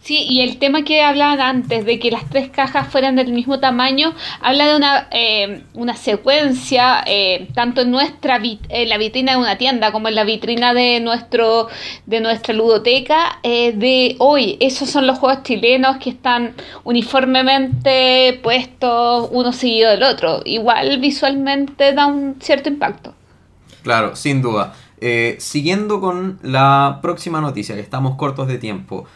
Sí, 0.00 0.26
y 0.28 0.40
el 0.40 0.58
tema 0.58 0.82
que 0.82 1.02
hablaban 1.02 1.40
antes 1.40 1.84
de 1.84 1.98
que 1.98 2.10
las 2.10 2.28
tres 2.28 2.50
cajas 2.50 2.88
fueran 2.88 3.16
del 3.16 3.32
mismo 3.32 3.60
tamaño, 3.60 4.14
habla 4.40 4.66
de 4.66 4.76
una, 4.76 5.08
eh, 5.10 5.62
una 5.74 5.96
secuencia, 5.96 7.02
eh, 7.06 7.48
tanto 7.54 7.82
en 7.82 7.90
nuestra 7.90 8.40
en 8.42 8.88
la 8.88 8.98
vitrina 8.98 9.32
de 9.32 9.38
una 9.38 9.58
tienda 9.58 9.92
como 9.92 10.08
en 10.08 10.14
la 10.14 10.24
vitrina 10.24 10.74
de 10.74 11.00
nuestro 11.00 11.68
de 12.06 12.20
nuestra 12.20 12.54
ludoteca, 12.54 13.38
eh, 13.42 13.72
de 13.72 14.16
hoy. 14.18 14.56
Esos 14.60 14.90
son 14.90 15.06
los 15.06 15.18
juegos 15.18 15.42
chilenos 15.42 15.98
que 15.98 16.10
están 16.10 16.54
uniformemente 16.84 18.40
puestos 18.42 19.28
uno 19.32 19.52
seguido 19.52 19.90
del 19.90 20.02
otro. 20.02 20.42
Igual 20.44 20.98
visualmente 20.98 21.92
da 21.92 22.06
un 22.06 22.36
cierto 22.40 22.68
impacto. 22.68 23.14
Claro, 23.82 24.16
sin 24.16 24.42
duda. 24.42 24.74
Eh, 25.00 25.36
siguiendo 25.40 26.00
con 26.00 26.38
la 26.42 27.00
próxima 27.02 27.40
noticia, 27.40 27.74
que 27.74 27.80
estamos 27.80 28.14
cortos 28.16 28.46
de 28.46 28.58
tiempo. 28.58 29.06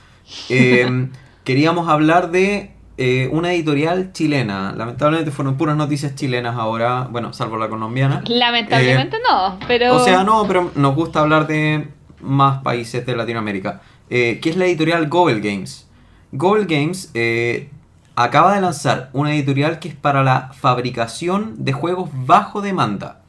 Eh, 0.49 1.09
queríamos 1.45 1.89
hablar 1.89 2.31
de 2.31 2.73
eh, 2.99 3.29
una 3.33 3.53
editorial 3.53 4.13
chilena. 4.13 4.73
Lamentablemente 4.77 5.31
fueron 5.31 5.57
puras 5.57 5.77
noticias 5.77 6.15
chilenas 6.15 6.57
ahora, 6.57 7.09
bueno, 7.11 7.33
salvo 7.33 7.57
la 7.57 7.69
colombiana. 7.69 8.23
Lamentablemente 8.27 9.19
no, 9.29 9.59
pero... 9.69 9.95
O 9.95 10.05
sea, 10.05 10.25
no, 10.25 10.47
pero 10.47 10.71
nos 10.75 10.95
gusta 10.95 11.21
hablar 11.21 11.47
de 11.47 11.89
más 12.21 12.63
países 12.63 13.05
de 13.05 13.17
Latinoamérica. 13.17 13.81
Eh, 14.09 14.39
que 14.41 14.51
es 14.51 14.57
la 14.57 14.67
editorial 14.67 15.09
Gobel 15.09 15.41
Games. 15.41 15.89
Gobel 16.33 16.67
Games 16.67 17.11
eh, 17.15 17.71
acaba 18.15 18.55
de 18.55 18.61
lanzar 18.61 19.11
una 19.13 19.35
editorial 19.35 19.79
que 19.79 19.89
es 19.89 19.95
para 19.95 20.23
la 20.23 20.53
fabricación 20.53 21.65
de 21.65 21.73
juegos 21.73 22.11
bajo 22.13 22.61
demanda. 22.61 23.23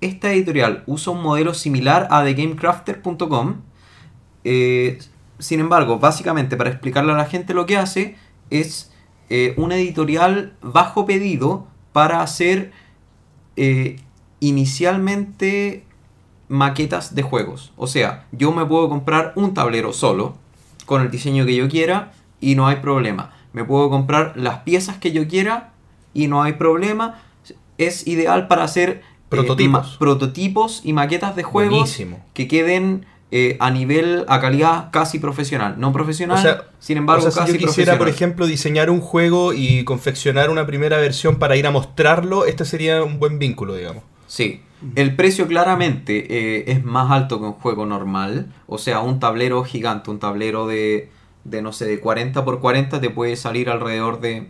Esta 0.00 0.32
editorial 0.32 0.82
usa 0.86 1.12
un 1.12 1.22
modelo 1.22 1.54
similar 1.54 2.08
a 2.10 2.24
TheGameCrafter.com. 2.24 3.62
Eh, 4.42 4.98
sin 5.40 5.58
embargo, 5.60 5.98
básicamente 5.98 6.56
para 6.56 6.70
explicarle 6.70 7.12
a 7.12 7.16
la 7.16 7.24
gente 7.26 7.52
lo 7.54 7.66
que 7.66 7.76
hace 7.76 8.16
es 8.50 8.92
eh, 9.28 9.54
una 9.56 9.76
editorial 9.76 10.54
bajo 10.62 11.06
pedido 11.06 11.66
para 11.92 12.22
hacer 12.22 12.72
eh, 13.56 13.96
inicialmente 14.40 15.84
maquetas 16.48 17.14
de 17.14 17.22
juegos. 17.22 17.72
O 17.76 17.86
sea, 17.86 18.26
yo 18.32 18.52
me 18.52 18.64
puedo 18.66 18.88
comprar 18.88 19.32
un 19.36 19.54
tablero 19.54 19.92
solo, 19.92 20.36
con 20.86 21.02
el 21.02 21.10
diseño 21.10 21.46
que 21.46 21.54
yo 21.56 21.68
quiera, 21.68 22.12
y 22.40 22.54
no 22.54 22.66
hay 22.66 22.76
problema. 22.76 23.32
Me 23.52 23.64
puedo 23.64 23.90
comprar 23.90 24.32
las 24.36 24.58
piezas 24.60 24.98
que 24.98 25.12
yo 25.12 25.26
quiera, 25.28 25.72
y 26.14 26.26
no 26.26 26.42
hay 26.42 26.54
problema. 26.54 27.20
Es 27.78 28.06
ideal 28.06 28.48
para 28.48 28.64
hacer 28.64 28.90
eh, 28.90 29.02
Prototipos. 29.28 29.96
prototipos 29.98 30.80
y 30.84 30.92
maquetas 30.92 31.36
de 31.36 31.44
juegos 31.44 31.78
Buenísimo. 31.78 32.24
que 32.34 32.48
queden 32.48 33.06
eh, 33.32 33.56
a 33.60 33.70
nivel, 33.70 34.24
a 34.28 34.40
calidad 34.40 34.90
casi 34.90 35.20
profesional. 35.20 35.76
No 35.78 35.92
profesional, 35.92 36.38
O 36.38 36.42
sea, 36.42 36.64
sin 36.80 36.98
embargo, 36.98 37.26
o 37.26 37.30
sea, 37.30 37.42
casi 37.42 37.52
si 37.52 37.58
yo 37.58 37.68
quisiera, 37.68 37.96
por 37.96 38.08
ejemplo, 38.08 38.46
diseñar 38.46 38.90
un 38.90 39.00
juego 39.00 39.52
y 39.52 39.84
confeccionar 39.84 40.50
una 40.50 40.66
primera 40.66 40.98
versión 40.98 41.36
para 41.38 41.56
ir 41.56 41.66
a 41.66 41.70
mostrarlo, 41.70 42.44
este 42.44 42.64
sería 42.64 43.04
un 43.04 43.20
buen 43.20 43.38
vínculo, 43.38 43.74
digamos. 43.76 44.02
Sí. 44.26 44.62
El 44.96 45.14
precio 45.14 45.46
claramente 45.46 46.26
eh, 46.28 46.64
es 46.72 46.82
más 46.84 47.10
alto 47.10 47.38
que 47.38 47.44
un 47.46 47.52
juego 47.52 47.86
normal. 47.86 48.52
O 48.66 48.78
sea, 48.78 49.00
un 49.00 49.20
tablero 49.20 49.62
gigante, 49.62 50.10
un 50.10 50.18
tablero 50.18 50.66
de, 50.66 51.10
de 51.44 51.62
no 51.62 51.72
sé, 51.72 51.84
de 51.84 52.00
40 52.00 52.44
por 52.44 52.60
40 52.60 53.00
te 53.00 53.10
puede 53.10 53.36
salir 53.36 53.68
alrededor 53.70 54.20
de 54.20 54.48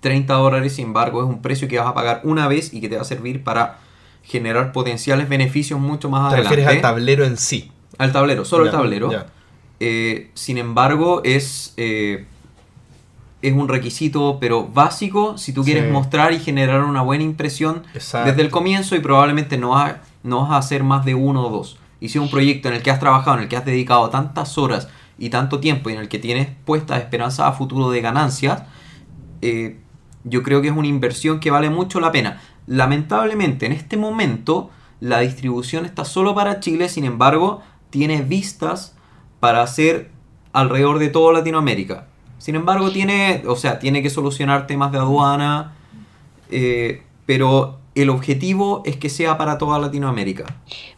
30 0.00 0.34
dólares. 0.34 0.74
Sin 0.74 0.86
embargo, 0.86 1.22
es 1.22 1.28
un 1.28 1.42
precio 1.42 1.66
que 1.68 1.78
vas 1.78 1.88
a 1.88 1.94
pagar 1.94 2.20
una 2.24 2.46
vez 2.48 2.72
y 2.74 2.80
que 2.80 2.88
te 2.88 2.96
va 2.96 3.02
a 3.02 3.06
servir 3.06 3.42
para 3.42 3.78
generar 4.22 4.72
potenciales 4.72 5.28
beneficios 5.28 5.80
mucho 5.80 6.10
más 6.10 6.28
Te 6.30 6.34
adelante. 6.36 6.56
refieres 6.56 6.76
al 6.76 6.82
tablero 6.82 7.24
en 7.24 7.36
sí. 7.36 7.72
Al 7.98 8.12
tablero, 8.12 8.44
solo 8.44 8.64
el 8.66 8.70
tablero. 8.70 9.10
Eh, 9.80 10.30
sin 10.34 10.58
embargo, 10.58 11.20
es, 11.24 11.74
eh, 11.76 12.24
es 13.42 13.52
un 13.52 13.68
requisito, 13.68 14.38
pero 14.40 14.66
básico, 14.66 15.36
si 15.38 15.52
tú 15.52 15.62
quieres 15.62 15.84
Sí. 15.86 15.90
mostrar 15.92 16.32
y 16.32 16.38
generar 16.38 16.82
una 16.84 17.02
buena 17.02 17.24
impresión 17.24 17.82
Exacto. 17.94 18.30
desde 18.30 18.42
el 18.42 18.50
comienzo 18.50 18.96
y 18.96 19.00
probablemente 19.00 19.58
no 19.58 19.70
vas, 19.70 19.92
a- 19.92 20.00
no 20.22 20.42
vas 20.42 20.50
a 20.52 20.56
hacer 20.56 20.82
más 20.82 21.04
de 21.04 21.14
uno 21.14 21.46
o 21.46 21.50
dos. 21.50 21.78
Y 22.00 22.08
si 22.08 22.18
es 22.18 22.24
un 22.24 22.30
proyecto 22.30 22.68
en 22.68 22.74
el 22.74 22.82
que 22.82 22.90
has 22.90 23.00
trabajado, 23.00 23.36
en 23.36 23.42
el 23.44 23.48
que 23.48 23.56
has 23.56 23.64
dedicado 23.64 24.08
tantas 24.10 24.56
horas 24.58 24.88
y 25.18 25.28
tanto 25.30 25.60
tiempo 25.60 25.90
y 25.90 25.92
en 25.94 26.00
el 26.00 26.08
que 26.08 26.18
tienes 26.18 26.48
puestas 26.64 26.98
esperanzas 27.00 27.46
a 27.46 27.52
futuro 27.52 27.90
de 27.90 28.00
ganancias, 28.00 28.62
eh, 29.42 29.78
yo 30.24 30.42
creo 30.42 30.60
que 30.62 30.68
es 30.68 30.74
una 30.76 30.88
inversión 30.88 31.38
que 31.40 31.50
vale 31.50 31.70
mucho 31.70 32.00
la 32.00 32.10
pena. 32.12 32.40
Lamentablemente, 32.66 33.66
en 33.66 33.72
este 33.72 33.96
momento, 33.96 34.70
la 35.00 35.20
distribución 35.20 35.84
está 35.86 36.04
solo 36.04 36.34
para 36.34 36.58
Chile, 36.60 36.88
sin 36.88 37.04
embargo, 37.04 37.62
tiene 37.90 38.22
vistas 38.22 38.94
para 39.40 39.62
hacer 39.62 40.10
alrededor 40.52 40.98
de 40.98 41.08
toda 41.08 41.32
Latinoamérica. 41.32 42.06
Sin 42.38 42.54
embargo, 42.54 42.90
tiene, 42.90 43.42
o 43.46 43.56
sea, 43.56 43.78
tiene 43.78 44.02
que 44.02 44.10
solucionar 44.10 44.66
temas 44.66 44.92
de 44.92 44.98
aduana, 44.98 45.74
eh, 46.50 47.02
pero 47.24 47.78
el 47.94 48.10
objetivo 48.10 48.82
es 48.84 48.96
que 48.96 49.08
sea 49.08 49.38
para 49.38 49.58
toda 49.58 49.78
Latinoamérica. 49.78 50.44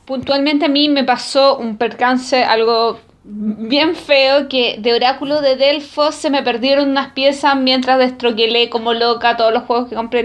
Puntualmente 0.05 0.67
a 0.67 0.69
mí 0.69 0.89
me 0.89 1.05
pasó 1.05 1.57
un 1.57 1.77
percance, 1.77 2.43
algo 2.45 2.99
bien 3.25 3.95
feo, 3.95 4.49
que 4.49 4.79
de 4.81 4.95
Oráculo 4.95 5.41
de 5.41 5.57
Delfos 5.57 6.15
se 6.15 6.31
me 6.31 6.43
perdieron 6.43 6.91
unas 6.91 7.13
piezas 7.13 7.57
mientras 7.57 7.99
destroquelé 7.99 8.69
como 8.69 8.95
loca 8.95 9.37
todos 9.37 9.53
los 9.53 9.65
juegos 9.65 9.89
que 9.89 9.95
compré. 9.95 10.25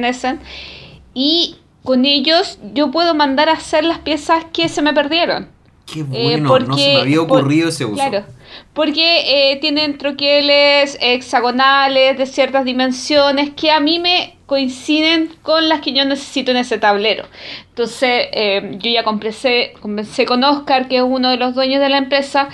Y 1.14 1.58
con 1.84 2.06
ellos 2.06 2.60
yo 2.74 2.92
puedo 2.92 3.14
mandar 3.14 3.50
a 3.50 3.54
hacer 3.54 3.84
las 3.84 4.00
piezas 4.00 4.46
que 4.52 4.70
se 4.70 4.82
me 4.82 4.94
perdieron. 4.94 5.53
Qué 5.94 6.00
Eh, 6.00 6.04
bueno, 6.42 6.60
no 6.60 6.78
se 6.78 6.94
me 6.96 7.02
había 7.02 7.18
por- 7.28 7.40
ocurrido 7.42 7.70
ese 7.70 7.86
uso. 7.86 7.96
Claro, 7.96 8.26
porque 8.74 9.52
eh, 9.52 9.58
tienen 9.58 9.98
troqueles 9.98 10.98
hexagonales 11.00 12.18
de 12.18 12.26
ciertas 12.26 12.66
dimensiones 12.66 13.52
que 13.52 13.70
a 13.70 13.80
mí 13.80 14.00
me 14.00 14.36
coinciden 14.48 15.30
con 15.44 15.70
las 15.70 15.82
que 15.82 15.94
yo 15.94 16.04
necesito 16.06 16.52
en 16.52 16.58
ese 16.58 16.78
tablero. 16.80 17.26
Entonces, 17.70 18.28
eh, 18.32 18.78
yo 18.80 18.90
ya 18.92 19.04
conversé, 19.04 19.74
con 20.28 20.44
Oscar, 20.44 20.88
que 20.88 20.98
es 20.98 21.04
uno 21.04 21.30
de 21.30 21.38
los 21.38 21.54
dueños 21.54 21.80
de 21.82 21.90
la 21.90 21.98
empresa, 21.98 22.50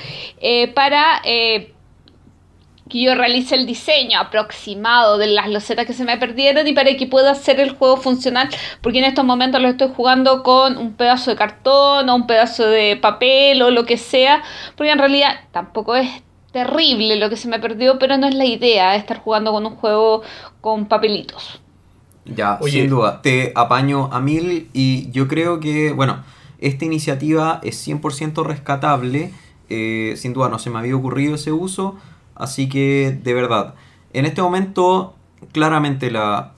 para 0.73 1.21
que 2.89 3.01
yo 3.01 3.15
realice 3.15 3.55
el 3.55 3.65
diseño 3.65 4.19
aproximado 4.19 5.17
de 5.17 5.27
las 5.27 5.47
losetas 5.47 5.85
que 5.85 5.93
se 5.93 6.03
me 6.03 6.17
perdieron 6.17 6.67
y 6.67 6.73
para 6.73 6.95
que 6.97 7.07
pueda 7.07 7.31
hacer 7.31 7.59
el 7.59 7.71
juego 7.71 7.97
funcional, 7.97 8.49
porque 8.81 8.99
en 8.99 9.05
estos 9.05 9.23
momentos 9.23 9.61
lo 9.61 9.69
estoy 9.69 9.91
jugando 9.95 10.43
con 10.43 10.77
un 10.77 10.93
pedazo 10.93 11.31
de 11.31 11.37
cartón 11.37 12.09
o 12.09 12.15
un 12.15 12.27
pedazo 12.27 12.65
de 12.65 12.97
papel 12.97 13.61
o 13.61 13.69
lo 13.71 13.85
que 13.85 13.97
sea, 13.97 14.41
porque 14.75 14.91
en 14.91 14.99
realidad 14.99 15.35
tampoco 15.51 15.95
es 15.95 16.09
terrible 16.51 17.15
lo 17.17 17.29
que 17.29 17.37
se 17.37 17.47
me 17.47 17.59
perdió, 17.59 17.99
pero 17.99 18.17
no 18.17 18.27
es 18.27 18.35
la 18.35 18.45
idea 18.45 18.91
de 18.91 18.97
estar 18.97 19.19
jugando 19.19 19.51
con 19.51 19.65
un 19.65 19.75
juego 19.75 20.23
con 20.61 20.87
papelitos. 20.87 21.61
Ya, 22.25 22.57
Oye. 22.61 22.81
sin 22.81 22.89
duda, 22.89 23.21
te 23.21 23.51
apaño 23.55 24.09
a 24.11 24.19
mil 24.19 24.69
y 24.73 25.11
yo 25.11 25.27
creo 25.27 25.59
que, 25.59 25.91
bueno, 25.91 26.23
esta 26.59 26.85
iniciativa 26.85 27.59
es 27.63 27.87
100% 27.87 28.43
rescatable, 28.45 29.31
eh, 29.69 30.13
sin 30.17 30.33
duda 30.33 30.49
no 30.49 30.59
se 30.59 30.69
me 30.69 30.79
había 30.79 30.95
ocurrido 30.95 31.35
ese 31.35 31.51
uso, 31.51 31.97
así 32.39 32.67
que 32.67 33.19
de 33.23 33.33
verdad, 33.35 33.75
en 34.13 34.25
este 34.25 34.41
momento 34.41 35.13
claramente 35.51 36.09
la, 36.09 36.53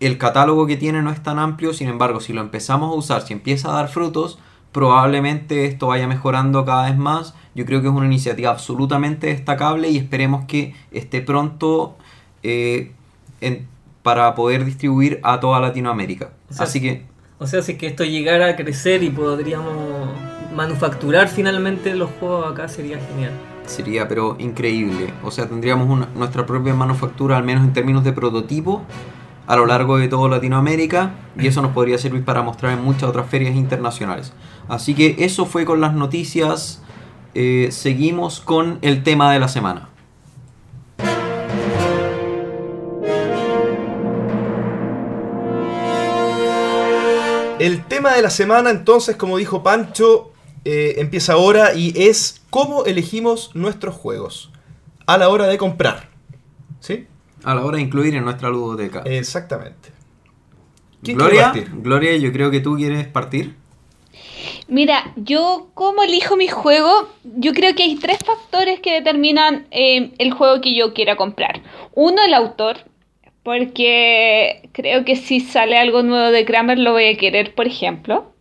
el 0.00 0.18
catálogo 0.18 0.66
que 0.66 0.76
tiene 0.76 1.00
no 1.02 1.10
es 1.10 1.22
tan 1.22 1.38
amplio, 1.38 1.72
sin 1.72 1.88
embargo, 1.88 2.20
si 2.20 2.32
lo 2.34 2.42
empezamos 2.42 2.90
a 2.92 2.94
usar, 2.98 3.22
si 3.22 3.32
empieza 3.32 3.70
a 3.70 3.74
dar 3.74 3.88
frutos, 3.88 4.38
probablemente 4.72 5.64
esto 5.64 5.86
vaya 5.86 6.06
mejorando 6.06 6.66
cada 6.66 6.84
vez 6.90 6.98
más. 6.98 7.34
Yo 7.54 7.64
creo 7.64 7.80
que 7.80 7.88
es 7.88 7.94
una 7.94 8.04
iniciativa 8.04 8.50
absolutamente 8.50 9.28
destacable 9.28 9.88
y 9.88 9.96
esperemos 9.96 10.44
que 10.44 10.74
esté 10.90 11.22
pronto 11.22 11.96
eh, 12.42 12.92
en- 13.40 13.66
para 14.02 14.34
poder 14.34 14.64
distribuir 14.66 15.18
a 15.22 15.40
toda 15.40 15.60
Latinoamérica. 15.60 16.30
O 16.50 16.52
sea, 16.54 16.64
Así 16.66 16.80
que 16.82 17.04
O 17.38 17.46
sea, 17.46 17.62
si 17.62 17.72
es 17.72 17.78
que 17.78 17.86
esto 17.86 18.04
llegara 18.04 18.48
a 18.48 18.56
crecer 18.56 19.02
y 19.02 19.08
podríamos 19.10 19.74
manufacturar 20.54 21.28
finalmente 21.28 21.94
los 21.94 22.10
juegos 22.20 22.52
acá 22.52 22.68
sería 22.68 22.98
genial. 23.00 23.32
Sería 23.66 24.08
pero 24.08 24.36
increíble. 24.38 25.12
O 25.22 25.30
sea, 25.30 25.48
tendríamos 25.48 25.88
una- 25.88 26.08
nuestra 26.14 26.46
propia 26.46 26.74
manufactura, 26.74 27.36
al 27.36 27.44
menos 27.44 27.64
en 27.64 27.72
términos 27.72 28.04
de 28.04 28.12
prototipo, 28.12 28.82
a 29.46 29.56
lo 29.56 29.66
largo 29.66 29.96
de 29.98 30.08
toda 30.08 30.28
Latinoamérica 30.28 31.12
y 31.38 31.46
eso 31.46 31.62
nos 31.62 31.72
podría 31.72 31.98
servir 31.98 32.24
para 32.24 32.42
mostrar 32.42 32.72
en 32.72 32.82
muchas 32.84 33.04
otras 33.04 33.28
ferias 33.28 33.54
internacionales. 33.54 34.32
Así 34.68 34.94
que 34.94 35.16
eso 35.18 35.46
fue 35.46 35.64
con 35.64 35.80
las 35.80 35.94
noticias. 35.94 36.82
Eh, 37.34 37.68
seguimos 37.70 38.40
con 38.40 38.78
el 38.82 39.02
tema 39.02 39.32
de 39.32 39.38
la 39.38 39.48
semana. 39.48 39.88
El 47.58 47.84
tema 47.86 48.14
de 48.14 48.22
la 48.22 48.30
semana, 48.30 48.70
entonces, 48.70 49.16
como 49.16 49.38
dijo 49.38 49.62
Pancho, 49.62 50.30
eh, 50.64 50.96
empieza 50.98 51.32
ahora 51.32 51.74
y 51.74 51.94
es 51.96 52.42
cómo 52.56 52.86
elegimos 52.86 53.50
nuestros 53.54 53.94
juegos 53.94 54.50
a 55.04 55.18
la 55.18 55.28
hora 55.28 55.46
de 55.46 55.58
comprar. 55.58 56.08
¿Sí? 56.80 57.06
A 57.44 57.54
la 57.54 57.62
hora 57.62 57.76
de 57.76 57.82
incluir 57.82 58.14
en 58.14 58.24
nuestra 58.24 58.48
ludoteca. 58.48 59.02
Exactamente. 59.04 59.90
¿Quién 61.02 61.18
Gloria, 61.18 61.52
quiere 61.52 61.66
partir? 61.66 61.82
Gloria, 61.82 62.16
yo 62.16 62.32
creo 62.32 62.50
que 62.50 62.60
tú 62.60 62.76
quieres 62.76 63.06
partir. 63.08 63.56
Mira, 64.68 65.12
yo 65.16 65.68
como 65.74 66.02
elijo 66.02 66.38
mi 66.38 66.48
juego, 66.48 67.10
yo 67.24 67.52
creo 67.52 67.74
que 67.74 67.82
hay 67.82 67.96
tres 67.96 68.20
factores 68.24 68.80
que 68.80 68.94
determinan 68.94 69.66
eh, 69.70 70.14
el 70.16 70.32
juego 70.32 70.62
que 70.62 70.74
yo 70.74 70.94
quiera 70.94 71.16
comprar. 71.16 71.60
Uno, 71.92 72.24
el 72.24 72.32
autor, 72.32 72.78
porque 73.42 74.70
creo 74.72 75.04
que 75.04 75.16
si 75.16 75.40
sale 75.40 75.76
algo 75.76 76.02
nuevo 76.02 76.30
de 76.30 76.46
Kramer 76.46 76.78
lo 76.78 76.92
voy 76.92 77.04
a 77.04 77.18
querer, 77.18 77.54
por 77.54 77.66
ejemplo. 77.66 78.32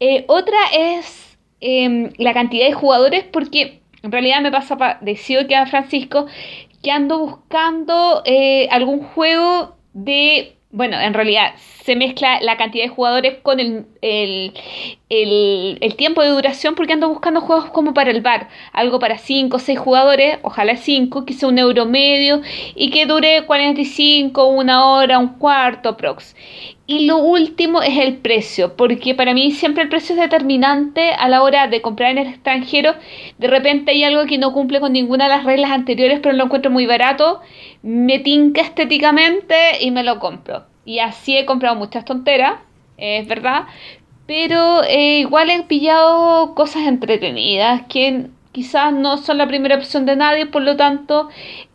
Eh, 0.00 0.26
otra 0.28 0.58
es 0.74 1.27
em, 1.60 2.10
la 2.18 2.34
cantidad 2.34 2.66
de 2.66 2.72
jugadores, 2.72 3.24
porque 3.24 3.80
en 4.02 4.12
realidad 4.12 4.40
me 4.40 4.52
pasa 4.52 4.76
parecido 4.76 5.46
que 5.46 5.56
a 5.56 5.66
Francisco, 5.66 6.26
que 6.82 6.90
ando 6.90 7.18
buscando 7.18 8.22
eh, 8.24 8.68
algún 8.70 9.00
juego 9.00 9.76
de... 9.92 10.54
Bueno, 10.70 11.00
en 11.00 11.14
realidad 11.14 11.54
se 11.56 11.96
mezcla 11.96 12.40
la 12.42 12.58
cantidad 12.58 12.84
de 12.84 12.90
jugadores 12.90 13.38
con 13.42 13.58
el, 13.58 13.86
el, 14.02 14.52
el, 15.08 15.78
el 15.80 15.96
tiempo 15.96 16.20
de 16.20 16.28
duración 16.28 16.74
porque 16.74 16.92
ando 16.92 17.08
buscando 17.08 17.40
juegos 17.40 17.70
como 17.70 17.94
para 17.94 18.10
el 18.10 18.20
bar, 18.20 18.50
algo 18.74 18.98
para 18.98 19.16
5 19.16 19.56
o 19.56 19.58
6 19.58 19.78
jugadores, 19.78 20.38
ojalá 20.42 20.76
5, 20.76 21.24
quizá 21.24 21.46
un 21.46 21.58
euro 21.58 21.86
medio 21.86 22.42
y 22.74 22.90
que 22.90 23.06
dure 23.06 23.46
45, 23.46 24.44
una 24.44 24.92
hora, 24.92 25.18
un 25.18 25.38
cuarto 25.38 25.96
prox. 25.96 26.36
Y 26.90 27.04
lo 27.04 27.18
último 27.18 27.82
es 27.82 27.98
el 27.98 28.16
precio, 28.16 28.74
porque 28.74 29.14
para 29.14 29.34
mí 29.34 29.50
siempre 29.50 29.82
el 29.82 29.90
precio 29.90 30.14
es 30.14 30.22
determinante 30.22 31.10
a 31.12 31.28
la 31.28 31.42
hora 31.42 31.66
de 31.66 31.82
comprar 31.82 32.12
en 32.12 32.16
el 32.16 32.28
extranjero. 32.28 32.94
De 33.36 33.46
repente 33.46 33.90
hay 33.90 34.04
algo 34.04 34.24
que 34.24 34.38
no 34.38 34.54
cumple 34.54 34.80
con 34.80 34.94
ninguna 34.94 35.24
de 35.24 35.36
las 35.36 35.44
reglas 35.44 35.70
anteriores, 35.70 36.20
pero 36.22 36.34
lo 36.34 36.44
encuentro 36.44 36.70
muy 36.70 36.86
barato, 36.86 37.42
me 37.82 38.20
tinca 38.20 38.62
estéticamente 38.62 39.54
y 39.82 39.90
me 39.90 40.02
lo 40.02 40.18
compro. 40.18 40.64
Y 40.86 41.00
así 41.00 41.36
he 41.36 41.44
comprado 41.44 41.76
muchas 41.76 42.06
tonteras, 42.06 42.54
es 42.96 43.28
verdad, 43.28 43.66
pero 44.26 44.82
eh, 44.84 45.18
igual 45.18 45.50
he 45.50 45.62
pillado 45.64 46.54
cosas 46.54 46.86
entretenidas 46.86 47.82
que 47.90 48.28
quizás 48.52 48.94
no 48.94 49.18
son 49.18 49.36
la 49.36 49.46
primera 49.46 49.76
opción 49.76 50.06
de 50.06 50.16
nadie, 50.16 50.46
por 50.46 50.62
lo 50.62 50.76
tanto, 50.76 51.28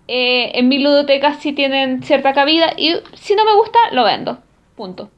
eh, 0.07 0.53
en 0.55 0.69
mi 0.69 0.79
ludoteca 0.79 1.35
sí 1.35 1.53
tienen 1.53 2.01
cierta 2.01 2.33
cabida 2.33 2.73
y 2.75 2.95
si 3.13 3.35
no 3.35 3.45
me 3.45 3.53
gusta, 3.53 3.77
lo 3.91 4.05
vendo. 4.05 4.42
Punto. 4.75 5.09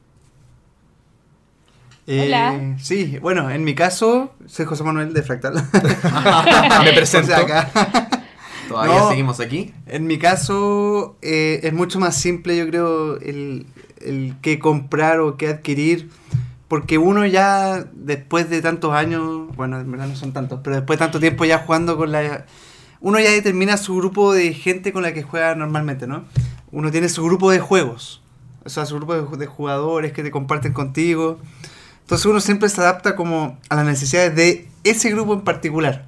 Hola. 2.08 2.54
Eh, 2.54 2.76
sí, 2.80 3.18
bueno, 3.20 3.50
en 3.50 3.64
mi 3.64 3.74
caso, 3.74 4.32
soy 4.46 4.64
José 4.64 4.84
Manuel 4.84 5.12
de 5.12 5.22
Fractal. 5.22 5.54
Me 6.84 6.92
presento. 6.92 7.34
Acá. 7.34 7.68
Todavía 8.68 8.98
No. 8.98 9.08
seguimos 9.08 9.40
aquí. 9.40 9.72
En 9.86 10.06
mi 10.06 10.18
caso, 10.18 11.16
eh, 11.22 11.60
es 11.62 11.72
mucho 11.72 11.98
más 11.98 12.16
simple, 12.16 12.56
yo 12.56 12.66
creo, 12.68 13.16
el, 13.18 13.66
el 14.00 14.34
qué 14.42 14.58
comprar 14.58 15.20
o 15.20 15.36
qué 15.36 15.48
adquirir. 15.48 16.10
porque 16.68 16.98
uno 16.98 17.24
ya, 17.26 17.84
después 17.94 18.50
de 18.50 18.60
tantos 18.62 18.92
años, 18.92 19.54
bueno, 19.56 19.78
en 19.80 19.90
verdad 19.90 20.08
no 20.08 20.16
son 20.16 20.32
tantos, 20.32 20.60
pero 20.64 20.76
después 20.76 20.98
de 20.98 21.04
tanto 21.04 21.20
tiempo 21.20 21.44
ya 21.44 21.58
jugando 21.58 21.96
con 21.96 22.10
la... 22.12 22.44
Uno 23.00 23.20
ya 23.20 23.30
determina 23.30 23.76
su 23.76 23.94
grupo 23.96 24.32
de 24.32 24.52
gente 24.52 24.92
con 24.92 25.02
la 25.02 25.12
que 25.12 25.22
juega 25.22 25.54
normalmente, 25.54 26.06
¿no? 26.08 26.24
Uno 26.72 26.90
tiene 26.90 27.08
su 27.08 27.22
grupo 27.24 27.50
de 27.52 27.60
juegos, 27.60 28.20
o 28.66 28.68
sea, 28.68 28.84
su 28.86 28.96
grupo 28.96 29.14
de, 29.14 29.36
de 29.38 29.46
jugadores 29.46 30.12
que 30.12 30.22
te 30.22 30.30
comparten 30.30 30.72
contigo. 30.74 31.38
Entonces 32.02 32.26
uno 32.26 32.40
siempre 32.40 32.68
se 32.68 32.80
adapta 32.80 33.16
como 33.16 33.58
a 33.68 33.74
las 33.76 33.84
necesidades 33.86 34.34
de 34.36 34.68
ese 34.84 35.10
grupo 35.10 35.32
en 35.34 35.40
particular. 35.40 36.04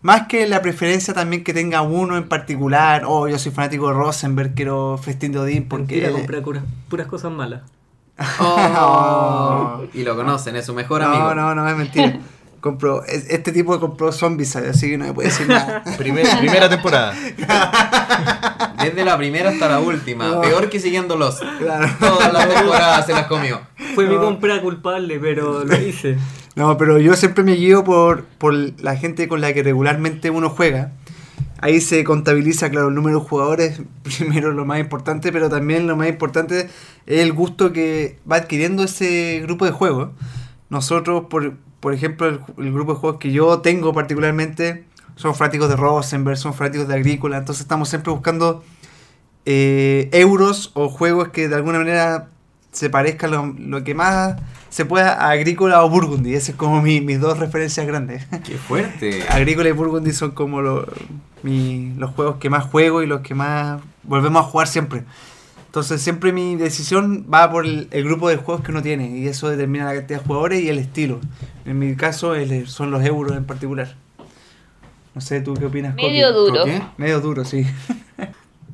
Más 0.00 0.26
que 0.26 0.46
la 0.48 0.62
preferencia 0.62 1.14
también 1.14 1.44
que 1.44 1.52
tenga 1.54 1.82
uno 1.82 2.16
en 2.16 2.28
particular. 2.28 3.04
Oh, 3.06 3.28
yo 3.28 3.38
soy 3.38 3.52
fanático 3.52 3.88
de 3.88 3.94
Rosenberg, 3.94 4.54
quiero 4.54 4.98
Festín 4.98 5.32
de 5.32 5.38
Odín 5.38 5.68
porque... 5.68 5.94
Mentira, 5.96 6.12
compré 6.12 6.40
puras, 6.40 6.64
puras 6.88 7.06
cosas 7.06 7.30
malas. 7.32 7.62
Oh, 8.40 9.82
y 9.94 10.02
lo 10.04 10.16
conocen, 10.16 10.56
es 10.56 10.66
su 10.66 10.74
mejor 10.74 11.02
amigo. 11.02 11.34
No, 11.34 11.54
no, 11.54 11.54
no, 11.54 11.68
es 11.68 11.76
mentira. 11.76 12.18
Compró, 12.60 13.04
es- 13.04 13.26
este 13.28 13.50
tipo 13.50 13.80
compró 13.80 14.12
Zombicide, 14.12 14.70
así 14.70 14.88
que 14.88 14.96
no 14.96 15.06
me 15.06 15.12
puede 15.12 15.30
decir 15.30 15.48
nada. 15.48 15.82
Primer- 15.98 16.38
primera 16.38 16.68
temporada. 16.68 17.12
Desde 18.84 19.04
la 19.04 19.16
primera 19.16 19.50
hasta 19.50 19.68
la 19.68 19.80
última. 19.80 20.28
No. 20.28 20.40
Peor 20.40 20.68
que 20.68 20.80
siguiéndolos. 20.80 21.40
Claro. 21.58 21.88
Todas 21.98 22.32
las 22.32 22.48
temporadas 22.48 23.06
se 23.06 23.12
las 23.12 23.26
comió. 23.26 23.60
Fue 23.94 24.06
mi 24.06 24.16
compra 24.16 24.60
culpable, 24.60 25.18
pero 25.20 25.64
lo 25.64 25.76
hice. 25.80 26.16
No, 26.54 26.76
pero 26.76 26.98
yo 26.98 27.16
siempre 27.16 27.44
me 27.44 27.54
guío 27.54 27.82
por, 27.82 28.24
por 28.24 28.52
la 28.52 28.94
gente 28.96 29.26
con 29.26 29.40
la 29.40 29.54
que 29.54 29.62
regularmente 29.62 30.28
uno 30.28 30.50
juega. 30.50 30.92
Ahí 31.62 31.80
se 31.80 32.04
contabiliza, 32.04 32.70
claro, 32.70 32.88
el 32.88 32.94
número 32.94 33.20
de 33.20 33.24
jugadores, 33.24 33.80
primero 34.18 34.52
lo 34.52 34.66
más 34.66 34.78
importante, 34.78 35.32
pero 35.32 35.48
también 35.48 35.86
lo 35.86 35.96
más 35.96 36.08
importante 36.08 36.68
es 37.06 37.20
el 37.20 37.32
gusto 37.32 37.72
que 37.72 38.18
va 38.30 38.36
adquiriendo 38.36 38.82
ese 38.82 39.40
grupo 39.44 39.64
de 39.64 39.70
juegos. 39.70 40.10
Nosotros, 40.68 41.24
por, 41.30 41.54
por 41.80 41.94
ejemplo, 41.94 42.28
el, 42.28 42.40
el 42.58 42.72
grupo 42.72 42.94
de 42.94 43.00
juegos 43.00 43.18
que 43.18 43.32
yo 43.32 43.60
tengo 43.60 43.94
particularmente 43.94 44.84
son 45.16 45.34
fanáticos 45.34 45.68
de 45.68 45.76
Rosenberg, 45.76 46.36
son 46.36 46.54
fanáticos 46.54 46.88
de 46.88 46.94
Agrícola, 46.94 47.38
entonces 47.38 47.62
estamos 47.62 47.88
siempre 47.88 48.12
buscando 48.12 48.62
eh, 49.44 50.08
euros 50.12 50.70
o 50.74 50.88
juegos 50.88 51.28
que 51.28 51.48
de 51.48 51.54
alguna 51.56 51.78
manera 51.78 52.28
se 52.70 52.88
parezcan 52.90 53.30
lo, 53.30 53.46
lo 53.58 53.84
que 53.84 53.94
más 53.94 54.36
se 54.70 54.84
pueda 54.86 55.12
a 55.14 55.30
Agrícola 55.30 55.84
o 55.84 55.90
Burgundy. 55.90 56.34
Esas 56.34 56.50
es 56.50 56.54
como 56.56 56.80
mi- 56.80 57.00
mis 57.02 57.20
dos 57.20 57.38
referencias 57.38 57.86
grandes. 57.86 58.26
Qué 58.44 58.56
fuerte. 58.56 59.24
Agrícola 59.28 59.68
y 59.68 59.72
Burgundy 59.72 60.12
son 60.12 60.30
como 60.30 60.62
lo- 60.62 60.86
mi- 61.42 61.92
los 61.98 62.12
juegos 62.12 62.36
que 62.36 62.48
más 62.48 62.64
juego 62.64 63.02
y 63.02 63.06
los 63.06 63.20
que 63.20 63.34
más 63.34 63.80
volvemos 64.04 64.40
a 64.46 64.48
jugar 64.48 64.68
siempre. 64.68 65.04
Entonces 65.66 66.00
siempre 66.02 66.32
mi 66.32 66.56
decisión 66.56 67.26
va 67.32 67.50
por 67.50 67.64
el, 67.66 67.88
el 67.90 68.04
grupo 68.04 68.28
de 68.28 68.36
juegos 68.36 68.62
que 68.64 68.70
uno 68.72 68.82
tiene 68.82 69.18
y 69.18 69.26
eso 69.26 69.48
determina 69.48 69.84
la 69.86 69.94
cantidad 69.94 70.20
de 70.20 70.26
jugadores 70.26 70.62
y 70.62 70.68
el 70.68 70.78
estilo. 70.78 71.18
En 71.66 71.78
mi 71.78 71.94
caso 71.96 72.34
el- 72.34 72.68
son 72.68 72.90
los 72.90 73.04
euros 73.04 73.36
en 73.36 73.44
particular. 73.44 73.96
No 75.14 75.20
sé, 75.20 75.40
¿tú 75.40 75.54
qué 75.54 75.66
opinas? 75.66 75.94
Medio 75.94 76.32
duro. 76.32 76.64
Medio 76.96 77.20
duro, 77.20 77.44
sí. 77.44 77.64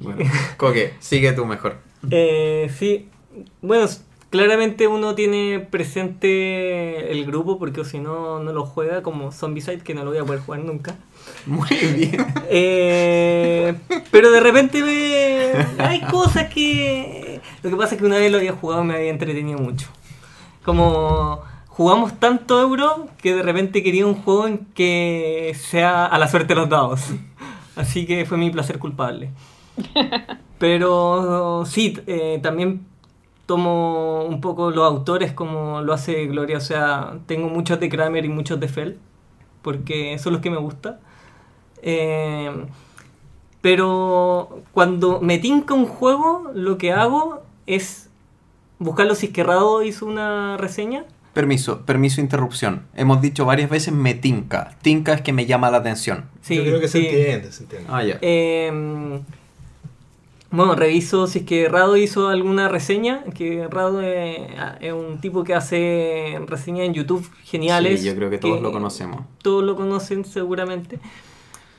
Bueno, 0.00 0.30
Coque, 0.56 0.94
sigue 1.00 1.32
tú 1.32 1.44
mejor. 1.44 1.78
Eh, 2.12 2.70
sí, 2.78 3.08
bueno, 3.60 3.88
claramente 4.30 4.86
uno 4.86 5.16
tiene 5.16 5.58
presente 5.58 7.10
el 7.10 7.26
grupo 7.26 7.58
porque 7.58 7.84
si 7.84 7.98
no, 7.98 8.38
no 8.38 8.52
lo 8.52 8.64
juega 8.64 9.02
como 9.02 9.32
Zombicide, 9.32 9.80
que 9.80 9.94
no 9.94 10.04
lo 10.04 10.10
voy 10.10 10.20
a 10.20 10.24
poder 10.24 10.40
jugar 10.40 10.60
nunca. 10.60 10.94
Muy 11.46 11.68
bien. 11.96 12.24
Eh, 12.48 13.74
pero 14.12 14.30
de 14.30 14.38
repente 14.40 14.82
me- 14.84 15.84
hay 15.84 16.00
cosas 16.02 16.48
que... 16.48 17.40
Lo 17.64 17.70
que 17.70 17.76
pasa 17.76 17.96
es 17.96 18.00
que 18.00 18.06
una 18.06 18.18
vez 18.18 18.30
lo 18.30 18.38
había 18.38 18.52
jugado 18.52 18.82
y 18.84 18.86
me 18.86 18.94
había 18.94 19.10
entretenido 19.10 19.58
mucho. 19.58 19.88
Como 20.64 21.42
jugamos 21.78 22.18
tanto 22.18 22.60
euro 22.60 23.06
que 23.22 23.36
de 23.36 23.42
repente 23.44 23.84
quería 23.84 24.04
un 24.04 24.16
juego 24.16 24.48
en 24.48 24.66
que 24.74 25.56
sea 25.56 26.06
a 26.06 26.18
la 26.18 26.26
suerte 26.26 26.54
de 26.54 26.60
los 26.60 26.68
dados. 26.68 27.02
Así 27.76 28.04
que 28.04 28.26
fue 28.26 28.36
mi 28.36 28.50
placer 28.50 28.80
culpable. 28.80 29.30
Pero 30.58 31.64
sí, 31.66 31.96
eh, 32.08 32.40
también 32.42 32.84
tomo 33.46 34.24
un 34.24 34.40
poco 34.40 34.72
los 34.72 34.84
autores 34.84 35.32
como 35.32 35.80
lo 35.82 35.92
hace 35.92 36.26
Gloria. 36.26 36.56
O 36.56 36.60
sea, 36.60 37.20
tengo 37.26 37.48
muchos 37.48 37.78
de 37.78 37.88
Kramer 37.88 38.24
y 38.24 38.28
muchos 38.28 38.58
de 38.58 38.66
Fell, 38.66 38.98
porque 39.62 40.18
son 40.18 40.32
los 40.32 40.42
que 40.42 40.50
me 40.50 40.58
gustan. 40.58 40.98
Eh, 41.80 42.66
pero 43.60 44.62
cuando 44.72 45.20
me 45.20 45.38
tinca 45.38 45.74
un 45.74 45.86
juego, 45.86 46.50
lo 46.54 46.76
que 46.76 46.92
hago 46.92 47.42
es 47.66 48.10
buscarlo 48.80 49.14
si 49.14 49.26
es 49.26 49.32
que 49.32 49.44
Rado 49.44 49.84
hizo 49.84 50.06
una 50.06 50.56
reseña. 50.56 51.04
Permiso, 51.34 51.82
permiso, 51.82 52.20
interrupción. 52.20 52.82
Hemos 52.94 53.20
dicho 53.20 53.44
varias 53.44 53.70
veces 53.70 53.94
me 53.94 54.14
tinca. 54.14 54.76
Tinca 54.82 55.12
es 55.12 55.20
que 55.20 55.32
me 55.32 55.46
llama 55.46 55.70
la 55.70 55.78
atención. 55.78 56.24
Sí, 56.42 56.56
Yo 56.56 56.62
creo 56.64 56.80
que 56.80 56.88
se 56.88 57.00
sí. 57.00 57.06
entiende, 57.06 57.52
se 57.52 57.62
entiende. 57.64 57.88
Ah, 57.90 58.02
ya. 58.02 58.18
Eh, 58.22 59.20
bueno, 60.50 60.74
reviso 60.74 61.26
si 61.26 61.40
es 61.40 61.44
que 61.44 61.68
Rado 61.68 61.98
hizo 61.98 62.28
alguna 62.28 62.68
reseña, 62.68 63.22
que 63.34 63.68
Rado 63.68 64.00
eh, 64.02 64.48
es 64.80 64.92
un 64.94 65.20
tipo 65.20 65.44
que 65.44 65.54
hace 65.54 66.40
reseñas 66.46 66.86
en 66.86 66.94
YouTube 66.94 67.28
geniales. 67.44 68.00
Sí, 68.00 68.06
yo 68.06 68.14
creo 68.14 68.30
que 68.30 68.38
todos 68.38 68.62
lo 68.62 68.72
conocemos. 68.72 69.24
Todos 69.42 69.62
lo 69.62 69.76
conocen 69.76 70.24
seguramente. 70.24 71.00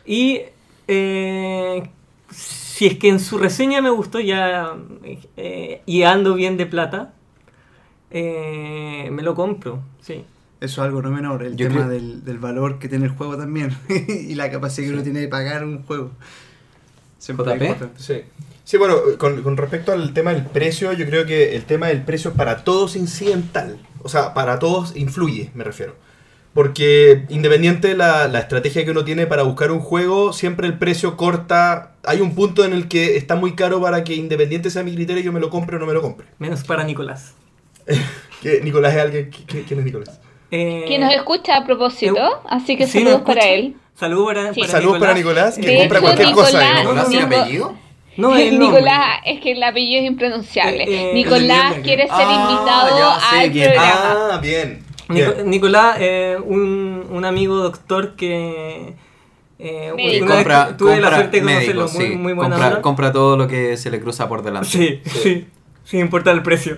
Y 0.05 0.41
eh, 0.87 1.89
si 2.29 2.85
es 2.85 2.99
que 2.99 3.09
en 3.09 3.19
su 3.19 3.39
reseña 3.39 3.81
me 3.81 3.89
gustó 3.89 4.19
ya 4.19 4.75
eh, 5.35 5.81
y 5.87 6.03
ando 6.03 6.35
bien 6.35 6.55
de 6.55 6.67
plata, 6.67 7.13
eh, 8.11 9.09
me 9.11 9.21
lo 9.23 9.35
compro, 9.35 9.81
sí. 10.01 10.25
Eso 10.61 10.81
es 10.81 10.85
algo 10.87 11.01
no 11.01 11.09
menor, 11.09 11.43
el 11.43 11.55
Yo 11.55 11.67
tema 11.67 11.81
creo- 11.85 11.89
del, 11.89 12.25
del 12.25 12.37
valor 12.37 12.79
que 12.79 12.89
tiene 12.89 13.05
el 13.05 13.11
juego 13.11 13.37
también 13.37 13.77
y 14.09 14.35
la 14.35 14.51
capacidad 14.51 14.87
que 14.87 14.93
uno 14.93 15.03
tiene 15.03 15.19
de 15.21 15.27
pagar 15.29 15.63
un 15.63 15.83
juego. 15.83 16.11
Siempre 17.17 17.45
JP? 17.57 17.83
Sí. 17.97 18.21
Sí, 18.65 18.77
bueno, 18.77 18.97
con, 19.17 19.41
con 19.41 19.57
respecto 19.57 19.91
al 19.91 20.13
tema 20.13 20.33
del 20.33 20.45
precio, 20.45 20.93
yo 20.93 21.05
creo 21.05 21.25
que 21.25 21.55
el 21.55 21.63
tema 21.65 21.87
del 21.87 22.03
precio 22.03 22.33
para 22.33 22.63
todos 22.63 22.95
es 22.95 23.01
incidental. 23.01 23.79
O 24.03 24.09
sea, 24.09 24.33
para 24.33 24.59
todos 24.59 24.95
influye, 24.95 25.49
me 25.55 25.63
refiero. 25.63 25.95
Porque 26.53 27.25
independiente 27.29 27.87
de 27.89 27.95
la, 27.97 28.27
la 28.27 28.39
estrategia 28.39 28.83
que 28.85 28.91
uno 28.91 29.03
tiene 29.05 29.27
para 29.27 29.43
buscar 29.43 29.71
un 29.71 29.79
juego, 29.79 30.33
siempre 30.33 30.67
el 30.67 30.77
precio 30.77 31.15
corta. 31.17 31.93
Hay 32.03 32.21
un 32.21 32.35
punto 32.35 32.63
en 32.65 32.73
el 32.73 32.87
que 32.87 33.17
está 33.17 33.35
muy 33.35 33.53
caro 33.55 33.81
para 33.81 34.03
que 34.03 34.15
independiente 34.15 34.69
sea 34.69 34.83
mi 34.83 34.93
criterio, 34.93 35.23
yo 35.23 35.31
me 35.31 35.39
lo 35.39 35.49
compre 35.49 35.77
o 35.77 35.79
no 35.79 35.85
me 35.85 35.93
lo 35.93 36.01
compre. 36.01 36.27
Menos 36.37 36.63
para 36.63 36.83
Nicolás. 36.83 37.33
Que 38.41 38.61
Nicolás 38.61 38.93
es 38.95 39.01
alguien. 39.01 39.29
qui- 39.31 39.45
qui- 39.45 39.65
¿Quién 39.67 39.79
es 39.79 39.85
Nicolás? 39.85 40.21
Eh, 40.51 40.85
Que 40.87 40.97
nos 40.97 41.13
escucha 41.13 41.57
a 41.57 41.65
propósito, 41.65 42.15
eu- 42.15 42.39
así 42.49 42.77
que 42.77 42.87
sí, 42.87 42.99
saludos 42.99 43.21
para 43.21 43.45
él. 43.47 43.75
Saludos 43.95 44.27
para, 44.33 44.53
Sí. 44.53 44.61
para 44.61 44.71
Saludos 44.71 44.99
para 44.99 45.13
Nicolás, 45.13 45.57
que 45.57 45.67
De 45.67 45.77
compra 45.79 45.97
hecho, 45.99 46.05
cualquier 46.07 46.31
cosa. 46.31 46.59
Nicolás- 46.59 46.71
¿eh? 46.77 46.79
¿Nicolás 46.83 47.07
sin 47.09 47.19
Nico- 47.19 47.35
apellido? 47.41 47.75
No, 48.17 48.35
el. 48.37 48.57
Nicolás, 48.59 49.17
es 49.25 49.41
que 49.41 49.51
el 49.51 49.61
apellido 49.63 50.01
es 50.01 50.07
impronunciable. 50.07 50.83
Eh, 50.85 51.09
eh, 51.09 51.13
Nicolás 51.13 51.75
quiere 51.83 52.03
ser 52.03 52.11
Ah, 52.17 52.47
invitado 52.49 52.97
ya 52.97 53.19
sé 53.29 53.39
al 53.45 53.51
quién. 53.51 53.65
programa. 53.73 54.27
Ah, 54.33 54.39
bien. 54.41 54.83
Nico- 55.09 55.33
bien. 55.35 55.49
Nicolás, 55.49 55.97
eh, 55.99 56.37
un, 56.43 57.05
un 57.11 57.25
amigo 57.25 57.57
doctor 57.57 58.15
que... 58.15 58.93
Eh, 59.61 59.91
Médico. 59.93 60.23
una 60.25 60.35
vez 60.35 60.43
compra, 60.45 60.77
tuve 60.77 60.91
la 60.91 60.95
compra 61.01 61.15
suerte 61.17 61.37
de 61.37 61.43
conocerlo, 61.43 61.81
médico, 61.83 61.99
muy, 61.99 62.07
sí. 62.07 62.15
muy 62.15 62.33
buena 62.33 62.55
compra, 62.55 62.81
compra 62.81 63.11
todo 63.11 63.35
lo 63.35 63.45
que 63.49 63.75
se 63.75 63.91
le 63.91 63.99
cruza 63.99 64.29
por 64.29 64.41
delante. 64.41 64.69
Sí, 64.69 65.01
sí, 65.05 65.47
sin 65.89 66.01
importar 66.01 66.35
el 66.35 66.43
precio. 66.43 66.77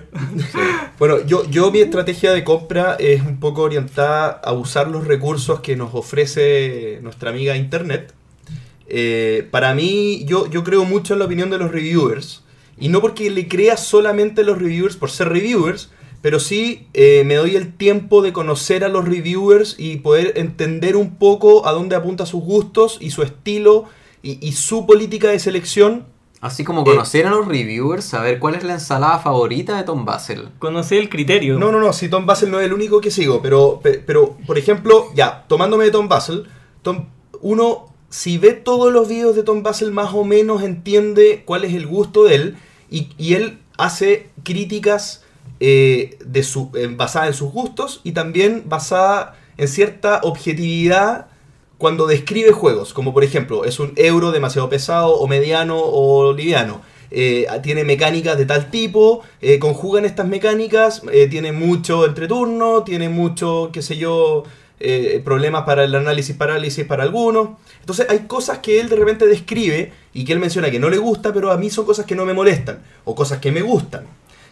Bueno, 0.98 1.26
yo, 1.26 1.44
yo 1.50 1.70
mi 1.70 1.80
estrategia 1.80 2.32
de 2.32 2.44
compra 2.44 2.96
es 2.98 3.20
un 3.20 3.40
poco 3.40 3.62
orientada 3.62 4.28
a 4.28 4.52
usar 4.52 4.88
los 4.88 5.06
recursos 5.06 5.60
que 5.60 5.76
nos 5.76 5.94
ofrece 5.94 7.00
nuestra 7.02 7.30
amiga 7.30 7.56
Internet. 7.56 8.14
Eh, 8.86 9.46
para 9.50 9.74
mí, 9.74 10.24
yo, 10.24 10.48
yo 10.48 10.64
creo 10.64 10.84
mucho 10.84 11.12
en 11.12 11.18
la 11.18 11.26
opinión 11.26 11.50
de 11.50 11.58
los 11.58 11.72
reviewers. 11.72 12.42
Y 12.78 12.88
no 12.88 13.02
porque 13.02 13.30
le 13.30 13.48
crea 13.48 13.76
solamente 13.76 14.40
a 14.40 14.44
los 14.44 14.58
reviewers 14.58 14.96
por 14.96 15.10
ser 15.10 15.28
reviewers, 15.28 15.90
pero 16.22 16.40
sí 16.40 16.86
eh, 16.94 17.24
me 17.26 17.34
doy 17.34 17.56
el 17.56 17.74
tiempo 17.74 18.22
de 18.22 18.32
conocer 18.32 18.82
a 18.82 18.88
los 18.88 19.04
reviewers 19.04 19.74
y 19.78 19.96
poder 19.96 20.34
entender 20.36 20.96
un 20.96 21.16
poco 21.16 21.66
a 21.66 21.72
dónde 21.72 21.96
apunta 21.96 22.24
sus 22.24 22.42
gustos 22.42 22.96
y 23.00 23.10
su 23.10 23.22
estilo 23.22 23.86
y, 24.22 24.38
y 24.40 24.52
su 24.52 24.86
política 24.86 25.28
de 25.28 25.38
selección 25.38 26.11
Así 26.42 26.64
como 26.64 26.82
conocer 26.82 27.24
a 27.26 27.30
los 27.30 27.46
reviewers, 27.46 28.04
saber 28.04 28.38
cuál 28.40 28.56
es 28.56 28.64
la 28.64 28.74
ensalada 28.74 29.20
favorita 29.20 29.76
de 29.76 29.84
Tom 29.84 30.04
Basel. 30.04 30.48
Conocer 30.58 30.98
el 30.98 31.08
criterio. 31.08 31.56
No, 31.58 31.70
no, 31.70 31.78
no, 31.78 31.92
si 31.92 32.08
Tom 32.08 32.26
Basel 32.26 32.50
no 32.50 32.58
es 32.58 32.66
el 32.66 32.72
único 32.72 33.00
que 33.00 33.12
sigo, 33.12 33.40
pero, 33.40 33.78
pe- 33.80 34.02
pero 34.04 34.36
por 34.44 34.58
ejemplo, 34.58 35.06
ya, 35.14 35.44
tomándome 35.46 35.84
de 35.84 35.92
Tom 35.92 36.08
Basel, 36.08 36.48
Tom, 36.82 37.06
uno, 37.40 37.94
si 38.10 38.38
ve 38.38 38.52
todos 38.54 38.92
los 38.92 39.08
videos 39.08 39.36
de 39.36 39.44
Tom 39.44 39.62
Basel, 39.62 39.92
más 39.92 40.12
o 40.14 40.24
menos 40.24 40.62
entiende 40.64 41.44
cuál 41.46 41.64
es 41.64 41.74
el 41.74 41.86
gusto 41.86 42.24
de 42.24 42.34
él, 42.34 42.56
y, 42.90 43.10
y 43.18 43.34
él 43.34 43.60
hace 43.78 44.28
críticas 44.42 45.22
eh, 45.60 46.18
de 46.26 46.42
su, 46.42 46.70
eh, 46.74 46.88
basadas 46.92 47.28
en 47.28 47.34
sus 47.34 47.52
gustos 47.52 48.00
y 48.02 48.12
también 48.12 48.64
basada 48.66 49.36
en 49.58 49.68
cierta 49.68 50.18
objetividad 50.24 51.28
cuando 51.82 52.06
describe 52.06 52.52
juegos, 52.52 52.94
como 52.94 53.12
por 53.12 53.24
ejemplo, 53.24 53.64
es 53.64 53.80
un 53.80 53.92
euro 53.96 54.30
demasiado 54.30 54.68
pesado 54.68 55.16
o 55.16 55.26
mediano 55.26 55.80
o 55.82 56.32
liviano. 56.32 56.80
eh, 57.10 57.46
tiene 57.60 57.82
mecánicas 57.82 58.38
de 58.38 58.46
tal 58.46 58.70
tipo, 58.70 59.22
eh, 59.40 59.58
conjugan 59.58 60.04
estas 60.04 60.28
mecánicas, 60.28 61.02
eh, 61.12 61.26
tiene 61.26 61.50
mucho 61.50 62.06
entreturno, 62.06 62.84
tiene 62.84 63.08
mucho, 63.08 63.70
qué 63.72 63.82
sé 63.82 63.96
yo, 63.96 64.44
eh, 64.78 65.20
problemas 65.24 65.64
para 65.64 65.82
el 65.82 65.94
análisis 65.94 66.36
parálisis 66.36 66.84
para 66.86 67.02
algunos. 67.02 67.48
Entonces 67.80 68.06
hay 68.08 68.20
cosas 68.28 68.58
que 68.58 68.80
él 68.80 68.88
de 68.88 68.96
repente 68.96 69.26
describe 69.26 69.92
y 70.14 70.24
que 70.24 70.32
él 70.32 70.38
menciona 70.38 70.70
que 70.70 70.78
no 70.78 70.88
le 70.88 70.98
gusta, 70.98 71.32
pero 71.32 71.50
a 71.50 71.56
mí 71.56 71.68
son 71.68 71.84
cosas 71.84 72.06
que 72.06 72.14
no 72.14 72.24
me 72.24 72.32
molestan 72.32 72.78
o 73.04 73.16
cosas 73.16 73.40
que 73.40 73.50
me 73.50 73.62
gustan. 73.62 74.04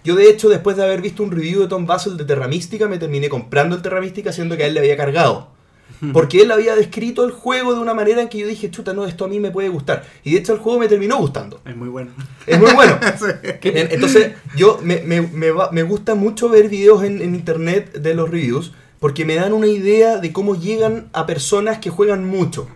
Yo 0.03 0.17
de 0.17 0.29
hecho 0.29 0.49
después 0.49 0.77
de 0.77 0.83
haber 0.83 1.01
visto 1.01 1.23
un 1.23 1.31
review 1.31 1.61
de 1.61 1.69
Tom 1.69 1.87
Basel 1.87 2.17
de 2.17 2.25
Terra 2.25 2.49
Mística 2.49 2.89
me 2.89 2.99
terminé 2.99 3.29
comprando 3.29 3.77
el 3.77 3.83
Terra 3.83 4.01
Mística 4.01 4.33
siendo 4.33 4.57
que 4.57 4.65
a 4.65 4.67
él 4.67 4.75
le 4.75 4.81
había 4.81 4.97
cargado. 4.97 5.60
Porque 6.13 6.43
él 6.43 6.51
había 6.51 6.75
descrito 6.77 7.25
el 7.25 7.31
juego 7.31 7.75
de 7.75 7.81
una 7.81 7.95
manera 7.95 8.23
en 8.23 8.29
que 8.29 8.39
yo 8.39 8.47
dije, 8.47 8.71
chuta, 8.71 8.93
no, 8.95 9.07
esto 9.07 9.25
a 9.25 9.29
mí 9.29 9.41
me 9.41 9.51
puede 9.51 9.69
gustar. 9.69 10.05
Y 10.25 10.33
de 10.33 10.39
hecho 10.39 10.53
el 10.53 10.59
juego 10.59 10.79
me 10.79 10.89
terminó 10.89 11.17
gustando. 11.19 11.61
Es 11.65 11.77
muy 11.77 11.89
bueno. 11.89 12.11
Es 12.47 12.59
muy 12.59 12.73
bueno. 12.73 12.99
En- 13.63 13.93
Entonces, 13.93 14.33
yo 14.57 14.79
me, 14.83 15.03
me- 15.03 15.23
me 15.23 15.51
va- 15.51 15.71
me 15.73 15.83
gusta 15.83 16.15
mucho 16.15 16.49
ver 16.49 16.69
videos 16.69 17.03
en, 17.05 17.21
en 17.23 17.35
internet 17.35 17.93
de 17.95 18.15
los 18.15 18.31
reviews 18.31 18.73
porque 18.99 19.25
me 19.25 19.35
dan 19.37 19.53
una 19.53 19.67
idea 19.67 20.19
de 20.19 20.33
cómo 20.33 20.55
llegan 20.57 21.09
a 21.13 21.27
personas 21.27 21.79
que 21.79 21.91
juegan 21.91 22.25
mucho. 22.27 22.69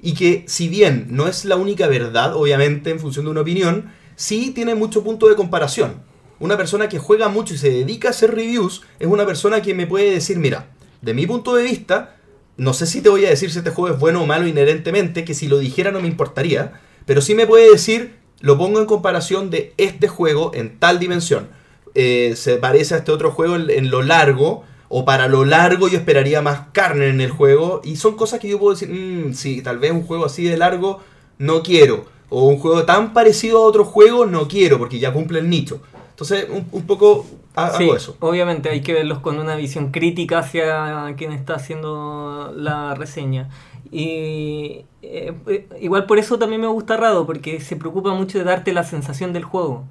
Y 0.00 0.14
que, 0.14 0.44
si 0.48 0.68
bien 0.68 1.06
no 1.10 1.28
es 1.28 1.44
la 1.44 1.56
única 1.56 1.86
verdad, 1.86 2.34
obviamente, 2.34 2.90
en 2.90 2.98
función 3.00 3.24
de 3.24 3.30
una 3.30 3.40
opinión, 3.42 3.90
sí 4.16 4.50
tiene 4.54 4.74
mucho 4.74 5.02
punto 5.04 5.28
de 5.28 5.36
comparación. 5.36 5.94
Una 6.40 6.56
persona 6.56 6.88
que 6.88 6.98
juega 6.98 7.28
mucho 7.28 7.54
y 7.54 7.58
se 7.58 7.70
dedica 7.70 8.08
a 8.08 8.10
hacer 8.10 8.34
reviews 8.34 8.82
es 8.98 9.06
una 9.06 9.24
persona 9.26 9.62
que 9.62 9.74
me 9.74 9.86
puede 9.86 10.10
decir, 10.10 10.38
mira, 10.38 10.70
de 11.00 11.14
mi 11.14 11.24
punto 11.26 11.54
de 11.54 11.62
vista, 11.62 12.16
no 12.56 12.74
sé 12.74 12.86
si 12.86 13.00
te 13.00 13.08
voy 13.08 13.24
a 13.24 13.30
decir 13.30 13.50
si 13.50 13.58
este 13.58 13.70
juego 13.70 13.94
es 13.94 14.00
bueno 14.00 14.22
o 14.22 14.26
malo 14.26 14.46
inherentemente, 14.46 15.24
que 15.24 15.34
si 15.34 15.48
lo 15.48 15.58
dijera 15.58 15.90
no 15.90 16.00
me 16.00 16.08
importaría, 16.08 16.80
pero 17.06 17.20
sí 17.20 17.34
me 17.34 17.46
puede 17.46 17.70
decir, 17.70 18.16
lo 18.40 18.58
pongo 18.58 18.80
en 18.80 18.86
comparación 18.86 19.50
de 19.50 19.72
este 19.78 20.08
juego 20.08 20.52
en 20.54 20.78
tal 20.78 20.98
dimensión. 20.98 21.48
Eh, 21.94 22.34
se 22.36 22.56
parece 22.56 22.94
a 22.94 22.98
este 22.98 23.12
otro 23.12 23.30
juego 23.30 23.56
en, 23.56 23.90
lo 23.90 24.02
largo, 24.02 24.64
o 24.88 25.04
para 25.04 25.28
lo 25.28 25.44
largo 25.44 25.88
yo 25.88 25.98
esperaría 25.98 26.42
más 26.42 26.68
carne 26.72 27.08
en 27.08 27.20
el 27.20 27.30
juego, 27.30 27.80
y 27.84 27.96
son 27.96 28.16
cosas 28.16 28.40
que 28.40 28.48
yo 28.48 28.58
puedo 28.58 28.74
decir, 28.74 28.90
"Mm, 28.90 29.34
sí, 29.34 29.62
tal 29.62 29.78
vez 29.78 29.92
un 29.92 30.02
juego 30.02 30.26
así 30.26 30.44
de 30.44 30.56
largo 30.56 31.00
no 31.38 31.62
quiero, 31.62 32.06
o 32.28 32.46
un 32.46 32.58
juego 32.58 32.84
tan 32.84 33.12
parecido 33.12 33.58
a 33.58 33.66
otro 33.66 33.84
juego 33.84 34.26
no 34.26 34.48
quiero, 34.48 34.78
porque 34.78 34.98
ya 34.98 35.12
cumple 35.12 35.40
el 35.40 35.50
nicho. 35.50 35.80
Entonces, 36.10 36.46
un 36.50 36.86
poco 36.86 37.26
Sí, 37.68 37.84
hago 37.84 37.96
eso. 37.96 38.16
obviamente 38.20 38.70
hay 38.70 38.80
que 38.82 38.92
verlos 38.94 39.18
con 39.20 39.38
una 39.38 39.56
visión 39.56 39.90
crítica 39.90 40.38
hacia 40.38 41.14
quien 41.16 41.32
está 41.32 41.54
haciendo 41.56 42.52
la 42.56 42.94
reseña. 42.94 43.48
Y 43.90 44.84
eh, 45.02 45.34
eh, 45.46 45.68
igual 45.80 46.06
por 46.06 46.18
eso 46.18 46.38
también 46.38 46.60
me 46.62 46.66
gusta 46.66 46.96
Rado, 46.96 47.26
porque 47.26 47.60
se 47.60 47.76
preocupa 47.76 48.14
mucho 48.14 48.38
de 48.38 48.44
darte 48.44 48.72
la 48.72 48.84
sensación 48.84 49.32
del 49.32 49.44
juego. 49.44 49.84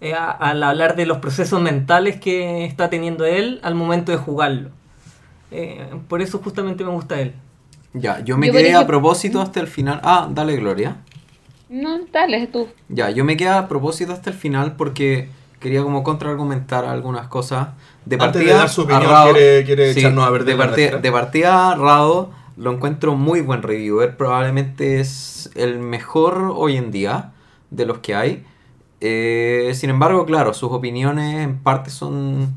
Eh, 0.00 0.14
a- 0.14 0.30
al 0.30 0.62
hablar 0.62 0.94
de 0.94 1.06
los 1.06 1.18
procesos 1.18 1.60
mentales 1.60 2.20
que 2.20 2.64
está 2.64 2.88
teniendo 2.88 3.24
él 3.24 3.58
al 3.62 3.74
momento 3.74 4.12
de 4.12 4.18
jugarlo. 4.18 4.70
Eh, 5.50 5.88
por 6.08 6.22
eso 6.22 6.38
justamente 6.38 6.84
me 6.84 6.90
gusta 6.90 7.20
él. 7.20 7.34
Ya, 7.94 8.20
yo 8.20 8.36
me 8.36 8.46
Yo, 8.46 8.52
quedé 8.52 8.74
a 8.74 8.86
propósito 8.86 9.40
hasta 9.40 9.60
el 9.60 9.66
final. 9.66 10.00
Ah, 10.04 10.28
dale, 10.30 10.56
Gloria. 10.56 10.98
No, 11.68 11.98
dale 12.12 12.46
tú. 12.46 12.68
Ya, 12.88 13.10
yo 13.10 13.24
me 13.24 13.36
quedé 13.36 13.50
a 13.50 13.68
propósito 13.68 14.12
hasta 14.12 14.30
el 14.30 14.36
final 14.36 14.76
porque 14.76 15.28
quería 15.60 15.82
como 15.82 16.02
contraargumentar 16.02 16.84
algunas 16.84 17.28
cosas. 17.28 17.68
De 18.04 18.16
Antes 18.20 18.44
de 18.44 18.52
dar 18.52 18.68
su 18.68 18.82
opinión, 18.82 19.06
a 19.06 19.08
Rado- 19.08 19.32
quiere- 19.32 19.64
quiere 19.64 19.90
echarnos 19.90 20.26
a 20.26 20.30
perder 20.30 20.46
de, 20.46 20.56
partida, 20.56 20.96
de 20.98 21.12
partida, 21.12 21.74
Rado 21.74 22.30
lo 22.56 22.72
encuentro 22.72 23.14
muy 23.14 23.40
buen 23.40 23.62
reviewer. 23.62 24.16
Probablemente 24.16 24.98
es 25.00 25.50
el 25.54 25.78
mejor 25.78 26.52
hoy 26.56 26.76
en 26.76 26.90
día 26.90 27.32
de 27.70 27.86
los 27.86 27.98
que 27.98 28.14
hay. 28.16 28.44
Eh, 29.00 29.70
sin 29.74 29.90
embargo, 29.90 30.26
claro, 30.26 30.52
sus 30.54 30.72
opiniones 30.72 31.36
en 31.38 31.58
parte 31.58 31.90
son 31.90 32.56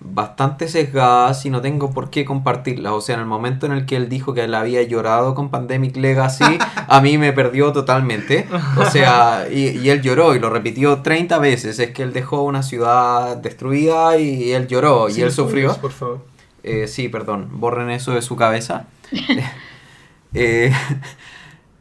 bastante 0.00 0.66
sesgadas 0.66 1.44
y 1.44 1.50
no 1.50 1.60
tengo 1.60 1.90
por 1.90 2.10
qué 2.10 2.24
compartirlas. 2.24 2.92
O 2.92 3.00
sea, 3.00 3.14
en 3.16 3.20
el 3.20 3.26
momento 3.26 3.66
en 3.66 3.72
el 3.72 3.86
que 3.86 3.96
él 3.96 4.08
dijo 4.08 4.34
que 4.34 4.44
él 4.44 4.54
había 4.54 4.82
llorado 4.82 5.34
con 5.34 5.50
Pandemic 5.50 5.96
Legacy, 5.96 6.58
a 6.88 7.00
mí 7.00 7.18
me 7.18 7.32
perdió 7.32 7.72
totalmente. 7.72 8.46
O 8.76 8.86
sea, 8.86 9.46
y, 9.50 9.78
y 9.78 9.90
él 9.90 10.02
lloró 10.02 10.34
y 10.34 10.38
lo 10.38 10.50
repitió 10.50 11.02
30 11.02 11.38
veces. 11.38 11.78
Es 11.78 11.90
que 11.90 12.02
él 12.02 12.12
dejó 12.12 12.42
una 12.42 12.62
ciudad 12.62 13.36
destruida 13.36 14.16
y 14.18 14.52
él 14.52 14.66
lloró 14.66 15.08
y 15.08 15.12
Sin 15.12 15.24
él 15.24 15.32
sufrió. 15.32 15.76
Por 15.76 15.92
favor. 15.92 16.30
Eh, 16.62 16.88
sí, 16.88 17.08
perdón, 17.08 17.48
borren 17.52 17.90
eso 17.90 18.12
de 18.12 18.22
su 18.22 18.36
cabeza. 18.36 18.86
Eh, 20.32 20.72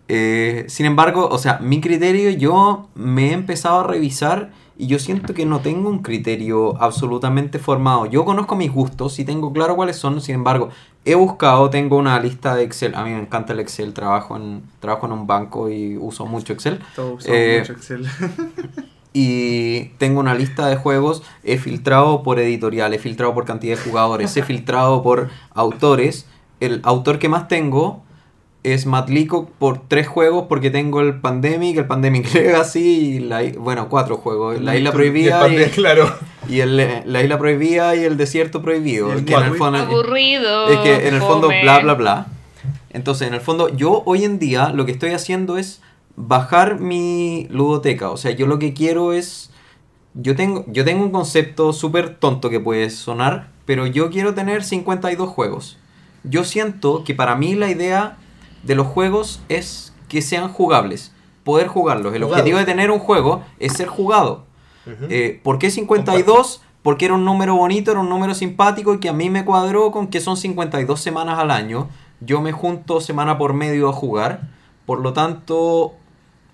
eh, 0.07 0.65
sin 0.69 0.87
embargo, 0.87 1.29
o 1.29 1.37
sea, 1.37 1.59
mi 1.59 1.81
criterio 1.81 2.31
yo 2.31 2.89
me 2.95 3.29
he 3.29 3.33
empezado 3.33 3.81
a 3.81 3.83
revisar 3.83 4.49
y 4.80 4.88
yo 4.88 4.97
siento 4.97 5.34
que 5.34 5.45
no 5.45 5.60
tengo 5.60 5.89
un 5.89 5.99
criterio 5.99 6.81
absolutamente 6.81 7.60
formado. 7.60 8.06
Yo 8.06 8.23
conozco 8.23 8.56
mis 8.56 8.72
gustos 8.72 9.19
y 9.19 9.26
tengo 9.26 9.51
claro 9.51 9.76
cuáles 9.76 9.97
son, 9.97 10.22
sin 10.22 10.35
embargo, 10.35 10.69
he 11.03 11.15
buscado, 11.15 11.69
tengo 11.69 11.97
una 11.97 12.18
lista 12.22 12.56
de 12.56 12.64
Excel. 12.64 12.95
A 12.95 13.03
mí 13.03 13.11
me 13.11 13.19
encanta 13.19 13.51
el 13.51 13.60
Excel, 13.60 13.93
trabajo 13.93 14.38
en, 14.38 14.64
trabajo 14.80 15.06
en 15.06 15.11
un 15.11 15.27
banco 15.27 15.69
y 15.69 15.97
uso 15.97 16.26
mucho 16.26 16.53
Excel. 16.53 16.80
Todos 16.95 17.19
usamos 17.19 17.38
Eh, 17.38 17.57
mucho 17.60 17.73
Excel. 17.73 18.07
y 19.14 19.89
tengo 19.97 20.22
una 20.22 20.34
lista 20.34 20.68
de 20.68 20.77
juegos, 20.77 21.23
he 21.43 21.57
filtrado 21.57 22.23
por 22.23 22.39
editorial, 22.39 22.93
he 22.93 22.99
filtrado 22.99 23.34
por 23.34 23.43
cantidad 23.43 23.77
de 23.77 23.84
jugadores, 23.84 24.38
he 24.38 24.43
filtrado 24.43 25.03
por 25.03 25.30
autores. 25.53 26.26
El 26.61 26.80
autor 26.84 27.19
que 27.19 27.27
más 27.27 27.49
tengo 27.49 28.01
es 28.64 28.86
Matt 28.86 29.10
Leacock 29.10 29.49
por 29.52 29.88
tres 29.88 30.07
juegos 30.07 30.45
porque 30.49 30.69
tengo 30.69 31.02
el 31.02 31.19
Pandemic, 31.19 31.77
el 31.77 31.88
Pandemic 31.88 32.34
Legacy 32.34 32.80
y 32.80 33.19
la, 33.19 33.41
bueno, 33.57 33.90
cuatro 33.90 34.18
juegos, 34.18 34.60
la 34.61 34.76
Isla 34.76 34.90
Y 34.90 34.91
el 34.91 34.91
Prohibida 34.94 35.48
y, 35.49 35.69
claro. 35.69 36.14
y 36.48 36.60
el, 36.60 37.03
la 37.06 37.23
Isla 37.23 37.38
Prohibida 37.38 37.95
y 37.95 38.03
el 38.03 38.18
Desierto 38.18 38.61
Prohibido. 38.61 39.14
El 39.14 39.26
que 39.26 39.34
en 39.34 39.44
el 39.44 39.56
fondo, 39.56 39.80
Aburrido. 39.80 40.69
es 40.69 40.80
que 40.80 41.07
en 41.07 41.15
el 41.15 41.22
fondo 41.22 41.48
bla 41.48 41.80
bla 41.80 41.94
bla. 41.94 42.27
Entonces, 42.91 43.27
en 43.27 43.36
el 43.36 43.41
fondo, 43.41 43.69
yo 43.69 44.02
hoy 44.06 44.23
en 44.23 44.40
día 44.40 44.69
lo 44.69 44.86
que 44.86 44.91
estoy 44.91 45.11
haciendo 45.11 45.57
es 45.57 45.81
bajar 46.15 46.80
mi 46.80 47.48
ludoteca. 47.49 48.10
O 48.10 48.18
sea, 48.18 48.31
yo 48.31 48.48
lo 48.48 48.60
que 48.60 48.73
quiero 48.73 49.14
es. 49.14 49.52
Yo 50.15 50.36
tengo, 50.36 50.65
yo 50.68 50.84
tengo 50.84 51.03
un 51.03 51.11
concepto 51.11 51.72
súper 51.72 52.15
tonto 52.15 52.49
que 52.49 52.60
puede 52.60 52.90
sonar, 52.90 53.49
pero 53.65 53.86
yo 53.86 54.10
quiero 54.10 54.34
tener 54.34 54.64
52 54.64 55.30
juegos. 55.30 55.77
Yo 56.23 56.44
siento 56.44 57.03
que 57.03 57.14
para 57.14 57.36
mí 57.36 57.53
la 57.53 57.69
idea 57.69 58.18
de 58.64 58.76
los 58.76 58.88
juegos 58.88 59.41
es 59.49 59.94
que 60.07 60.22
sean 60.22 60.52
jugables, 60.52 61.11
poder 61.44 61.68
jugarlos. 61.68 62.14
El 62.14 62.23
Jugado. 62.23 62.36
objetivo 62.41 62.60
de 62.60 62.65
tener 62.65 62.91
un 62.91 62.99
juego 62.99 63.44
es 63.60 63.73
ser 63.73 63.88
jugado. 63.88 64.45
Ujú. 64.86 65.06
Eh, 65.10 65.40
¿Por 65.44 65.60
qué 65.60 65.69
52? 65.72 66.61
Porque 66.81 67.06
era 67.06 67.14
un 67.14 67.26
número 67.26 67.56
bonito, 67.56 67.91
era 67.91 67.99
un 67.99 68.10
número 68.10 68.34
simpático 68.34 68.94
y 68.94 68.99
que 68.99 69.10
a 69.10 69.14
mí 69.14 69.30
me 69.30 69.45
cuadró 69.45 69.91
con 69.91 70.07
que 70.07 70.22
son 70.22 70.38
52 70.38 70.99
semanas 70.99 71.38
al 71.38 71.52
año. 71.52 71.90
Yo 72.22 72.41
me 72.41 72.52
junto 72.52 73.02
semana 73.02 73.38
por 73.38 73.53
medio 73.53 73.90
a 73.90 73.94
jugar. 73.94 74.49
Por 74.86 75.02
lo 75.02 75.14
tanto, 75.14 75.94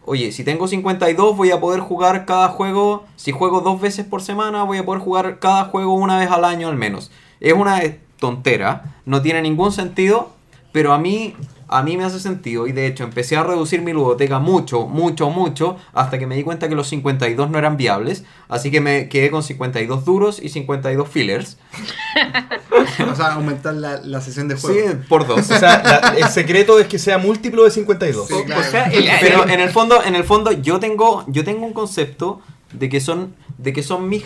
oye, 0.03 0.31
si 0.31 0.43
tengo 0.43 0.67
52 0.67 1.37
voy 1.37 1.51
a 1.51 1.59
poder 1.59 1.79
jugar 1.79 2.25
cada 2.25 2.49
juego. 2.49 3.05
Si 3.15 3.31
juego 3.31 3.61
dos 3.61 3.79
veces 3.79 4.05
por 4.05 4.21
semana 4.21 4.63
voy 4.63 4.79
a 4.79 4.85
poder 4.85 5.01
jugar 5.01 5.39
cada 5.39 5.65
juego 5.65 5.93
una 5.93 6.17
vez 6.17 6.31
al 6.31 6.43
año 6.43 6.67
al 6.67 6.75
menos. 6.75 7.11
Es 7.39 7.53
una 7.53 7.81
tontera, 8.19 8.95
no 9.05 9.21
tiene 9.21 9.41
ningún 9.41 9.71
sentido, 9.71 10.31
pero 10.71 10.93
a 10.93 10.97
mí 10.97 11.35
a 11.67 11.81
mí 11.83 11.97
me 11.97 12.03
hace 12.03 12.19
sentido 12.19 12.67
y 12.67 12.71
de 12.71 12.85
hecho 12.87 13.03
empecé 13.03 13.37
a 13.37 13.43
reducir 13.43 13.81
mi 13.81 13.91
ludoteca 13.93 14.39
mucho, 14.39 14.85
mucho, 14.87 15.29
mucho 15.29 15.77
hasta 15.93 16.19
que 16.19 16.27
me 16.27 16.35
di 16.35 16.43
cuenta 16.43 16.69
que 16.69 16.75
los 16.75 16.87
52 16.87 17.49
no 17.49 17.57
eran 17.57 17.75
viables, 17.77 18.23
así 18.49 18.71
que 18.71 18.81
me 18.81 19.09
quedé 19.09 19.31
con 19.31 19.41
52 19.43 20.05
duros 20.05 20.39
y 20.41 20.49
52 20.49 21.07
fillers. 21.09 21.57
o 23.11 23.15
sea, 23.15 23.33
aumentar 23.33 23.73
la, 23.73 23.99
la 24.03 24.21
sesión 24.21 24.47
de 24.47 24.57
Sí, 24.57 24.67
juego. 24.67 24.99
por 25.09 25.27
dos. 25.27 25.39
O 25.39 25.43
sea, 25.59 25.81
la- 25.83 26.15
el 26.17 26.27
secreto 26.29 26.79
es 26.79 26.87
que 26.87 26.99
sea 26.99 27.17
múltiplo 27.17 27.63
de 27.63 27.71
52. 27.71 28.27
Sí, 28.27 28.33
O- 28.33 28.43
claro. 28.45 28.61
O 28.61 28.63
sea, 28.63 28.85
el- 28.85 29.07
Pero 29.21 29.47
en 29.47 29.59
el 29.59 29.69
fondo, 29.69 30.03
en 30.03 30.15
el 30.15 30.23
fondo 30.23 30.51
yo 30.51 30.79
tengo 30.79 31.23
yo 31.27 31.43
tengo 31.43 31.65
un 31.65 31.73
concepto 31.73 32.41
de 32.73 32.89
que 32.89 32.99
son 33.01 33.35
de 33.57 33.73
que 33.73 33.83
son 33.83 34.09
mis 34.09 34.23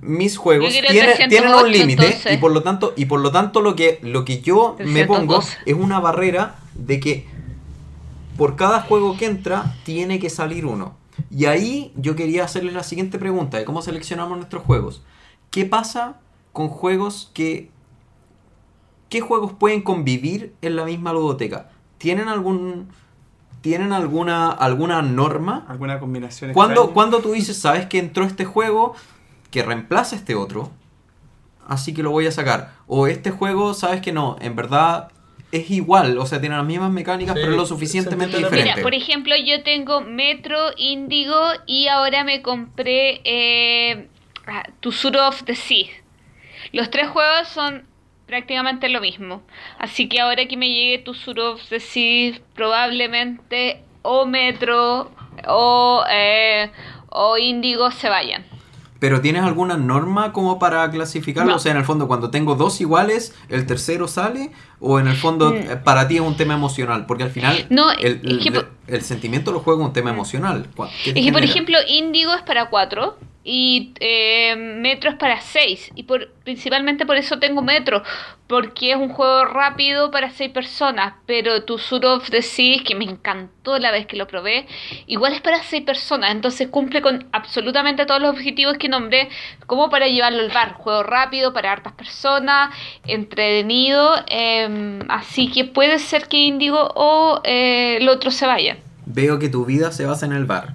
mis 0.00 0.36
juegos 0.38 0.70
tienen, 0.70 0.92
308, 0.92 1.28
tienen 1.28 1.54
un 1.54 1.72
límite 1.72 2.18
y 2.32 2.36
por 2.36 2.52
lo 2.52 2.62
tanto 2.62 2.92
y 2.96 3.06
por 3.06 3.18
lo 3.18 3.32
tanto 3.32 3.60
lo 3.60 3.74
que 3.74 3.98
lo 4.02 4.24
que 4.24 4.40
yo 4.40 4.76
me 4.78 5.04
312. 5.04 5.06
pongo 5.06 5.42
es 5.66 5.74
una 5.74 5.98
barrera 5.98 6.54
de 6.78 7.00
que 7.00 7.26
por 8.36 8.56
cada 8.56 8.80
juego 8.80 9.16
que 9.18 9.26
entra 9.26 9.74
tiene 9.84 10.18
que 10.18 10.30
salir 10.30 10.64
uno. 10.64 10.96
Y 11.30 11.46
ahí 11.46 11.92
yo 11.96 12.14
quería 12.14 12.44
hacerles 12.44 12.72
la 12.72 12.84
siguiente 12.84 13.18
pregunta 13.18 13.58
de 13.58 13.64
cómo 13.64 13.82
seleccionamos 13.82 14.36
nuestros 14.36 14.62
juegos. 14.62 15.02
¿Qué 15.50 15.64
pasa 15.64 16.20
con 16.52 16.68
juegos 16.68 17.30
que 17.34 17.70
qué 19.08 19.20
juegos 19.20 19.52
pueden 19.52 19.82
convivir 19.82 20.54
en 20.62 20.76
la 20.76 20.84
misma 20.84 21.12
ludoteca? 21.12 21.70
¿Tienen 21.98 22.28
algún 22.28 22.88
tienen 23.60 23.92
alguna 23.92 24.50
alguna 24.50 25.02
norma? 25.02 25.66
¿Alguna 25.68 25.98
combinación 25.98 26.52
Cuando, 26.52 26.92
cuando 26.92 27.18
tú 27.20 27.32
dices, 27.32 27.58
sabes 27.58 27.86
que 27.86 27.98
entró 27.98 28.24
este 28.24 28.44
juego 28.44 28.94
que 29.50 29.62
reemplaza 29.62 30.14
este 30.14 30.34
otro, 30.36 30.70
así 31.66 31.92
que 31.92 32.04
lo 32.04 32.10
voy 32.12 32.26
a 32.26 32.32
sacar. 32.32 32.74
O 32.86 33.08
este 33.08 33.32
juego, 33.32 33.74
sabes 33.74 34.00
que 34.00 34.12
no, 34.12 34.36
en 34.40 34.54
verdad 34.54 35.10
es 35.50 35.70
igual, 35.70 36.18
o 36.18 36.26
sea, 36.26 36.40
tiene 36.40 36.56
las 36.56 36.66
mismas 36.66 36.90
mecánicas, 36.90 37.34
Sí, 37.34 37.40
pero 37.42 37.56
lo 37.56 37.64
suficientemente 37.64 38.36
diferente. 38.36 38.70
Mira, 38.70 38.82
por 38.82 38.94
ejemplo, 38.94 39.34
yo 39.36 39.62
tengo 39.62 40.00
Metro, 40.02 40.72
Índigo 40.76 41.38
y 41.66 41.88
ahora 41.88 42.24
me 42.24 42.42
compré 42.42 43.22
eh, 43.24 44.08
ah, 44.46 44.64
Tsuru 44.80 45.18
of 45.20 45.44
the 45.44 45.54
Sea. 45.54 45.86
Los 46.72 46.90
tres 46.90 47.08
juegos 47.08 47.48
son 47.48 47.84
prácticamente 48.26 48.90
lo 48.90 49.00
mismo. 49.00 49.42
Así 49.78 50.08
que 50.08 50.20
ahora 50.20 50.46
que 50.46 50.56
me 50.56 50.68
llegue 50.68 50.98
Tsuru 50.98 51.42
of 51.42 51.68
the 51.70 51.80
Sea, 51.80 52.38
probablemente 52.54 53.82
o 54.02 54.26
Metro 54.26 55.10
o, 55.46 56.04
eh, 56.10 56.70
o 57.08 57.38
Índigo 57.38 57.90
se 57.90 58.10
vayan. 58.10 58.44
Pero 58.98 59.20
¿tienes 59.20 59.44
alguna 59.44 59.76
norma 59.76 60.32
como 60.32 60.58
para 60.58 60.90
clasificarlo? 60.90 61.52
No. 61.52 61.56
O 61.56 61.60
sea, 61.60 61.72
en 61.72 61.78
el 61.78 61.84
fondo, 61.84 62.08
cuando 62.08 62.30
tengo 62.30 62.56
dos 62.56 62.80
iguales, 62.80 63.34
¿el 63.48 63.64
tercero 63.64 64.08
sale? 64.08 64.50
¿O 64.80 65.00
en 65.00 65.08
el 65.08 65.16
fondo, 65.16 65.50
Mm. 65.50 65.56
eh, 65.72 65.76
para 65.82 66.06
ti 66.06 66.16
es 66.16 66.20
un 66.20 66.36
tema 66.36 66.54
emocional? 66.54 67.04
Porque 67.06 67.24
al 67.24 67.30
final, 67.30 67.66
No, 67.70 67.90
el, 67.90 67.98
es 67.98 68.20
el- 68.24 68.40
que 68.40 68.52
por- 68.52 68.70
el 68.86 69.02
sentimiento 69.02 69.58
juego 69.60 69.82
es 69.82 69.86
un 69.88 69.92
tema 69.92 70.10
emocional. 70.10 70.66
¿Cuál- 70.76 70.90
qué 71.04 71.12
te 71.12 71.18
Es 71.20 71.26
que, 71.26 71.32
por 71.32 71.42
ejemplo, 71.42 71.78
Índigo 71.88 72.32
es 72.34 72.42
para 72.42 72.66
4 72.70 73.18
y 73.44 73.92
eh, 74.00 74.54
Metro 74.56 75.10
es 75.10 75.16
para 75.16 75.40
6. 75.40 75.90
Y 75.94 76.04
por, 76.04 76.28
principalmente 76.44 77.06
por 77.06 77.16
eso 77.16 77.38
tengo 77.38 77.60
Metro, 77.62 78.02
porque 78.46 78.92
es 78.92 78.96
un 78.96 79.08
juego 79.10 79.44
rápido 79.46 80.10
para 80.10 80.30
6 80.30 80.50
personas. 80.50 81.14
Pero 81.26 81.64
tu 81.64 81.76
Sur 81.78 82.04
of 82.06 82.30
the 82.30 82.40
Seas, 82.42 82.82
que 82.82 82.94
me 82.94 83.04
encantó 83.04 83.78
la 83.78 83.90
vez 83.90 84.06
que 84.06 84.16
lo 84.16 84.26
probé, 84.26 84.66
igual 85.06 85.32
es 85.34 85.40
para 85.42 85.62
6 85.62 85.82
personas. 85.84 86.30
Entonces 86.32 86.68
cumple 86.68 87.02
con 87.02 87.26
absolutamente 87.32 88.06
todos 88.06 88.20
los 88.22 88.30
objetivos 88.30 88.78
que 88.78 88.88
nombré, 88.88 89.28
como 89.66 89.90
para 89.90 90.06
llevarlo 90.08 90.40
al 90.40 90.50
bar. 90.50 90.72
Juego 90.74 91.02
rápido 91.02 91.52
para 91.52 91.72
hartas 91.72 91.92
personas, 91.94 92.70
entretenido. 93.06 94.14
eh, 94.28 94.67
así 95.08 95.50
que 95.50 95.64
puede 95.64 95.98
ser 95.98 96.28
que 96.28 96.36
Índigo 96.38 96.90
o 96.94 97.40
eh, 97.44 97.96
el 98.00 98.08
otro 98.08 98.30
se 98.30 98.46
vayan. 98.46 98.78
Veo 99.06 99.38
que 99.38 99.48
tu 99.48 99.64
vida 99.64 99.90
se 99.92 100.06
basa 100.06 100.26
en 100.26 100.32
el 100.32 100.44
bar. 100.44 100.74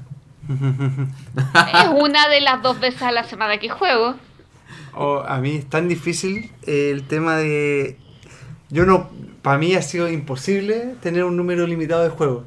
Es 0.49 1.87
una 1.95 2.27
de 2.29 2.41
las 2.41 2.61
dos 2.61 2.79
veces 2.79 3.01
a 3.03 3.11
la 3.11 3.23
semana 3.23 3.57
que 3.59 3.69
juego. 3.69 4.15
Oh, 4.95 5.23
a 5.27 5.39
mí 5.39 5.55
es 5.55 5.69
tan 5.69 5.87
difícil 5.87 6.51
eh, 6.67 6.91
el 6.91 7.03
tema 7.07 7.37
de... 7.37 7.97
Yo 8.69 8.85
no... 8.85 9.09
Para 9.41 9.57
mí 9.57 9.75
ha 9.75 9.81
sido 9.81 10.09
imposible 10.09 10.95
tener 11.01 11.25
un 11.25 11.35
número 11.35 11.67
limitado 11.67 12.03
de 12.03 12.09
juegos. 12.09 12.43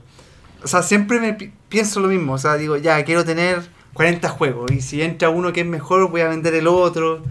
O 0.65 0.67
sea, 0.67 0.83
siempre 0.83 1.21
me 1.21 1.35
pi- 1.35 1.53
pienso 1.69 2.01
lo 2.01 2.09
mismo. 2.09 2.33
O 2.33 2.39
sea, 2.39 2.55
digo, 2.55 2.77
ya, 2.79 3.05
quiero 3.05 3.23
tener 3.25 3.61
40 3.93 4.29
juegos. 4.31 4.71
Y 4.73 4.81
si 4.81 5.03
entra 5.03 5.29
uno 5.29 5.53
que 5.53 5.61
es 5.61 5.67
mejor, 5.67 6.11
voy 6.11 6.23
a 6.23 6.29
vender 6.29 6.55
el 6.55 6.67
otro. 6.67 7.23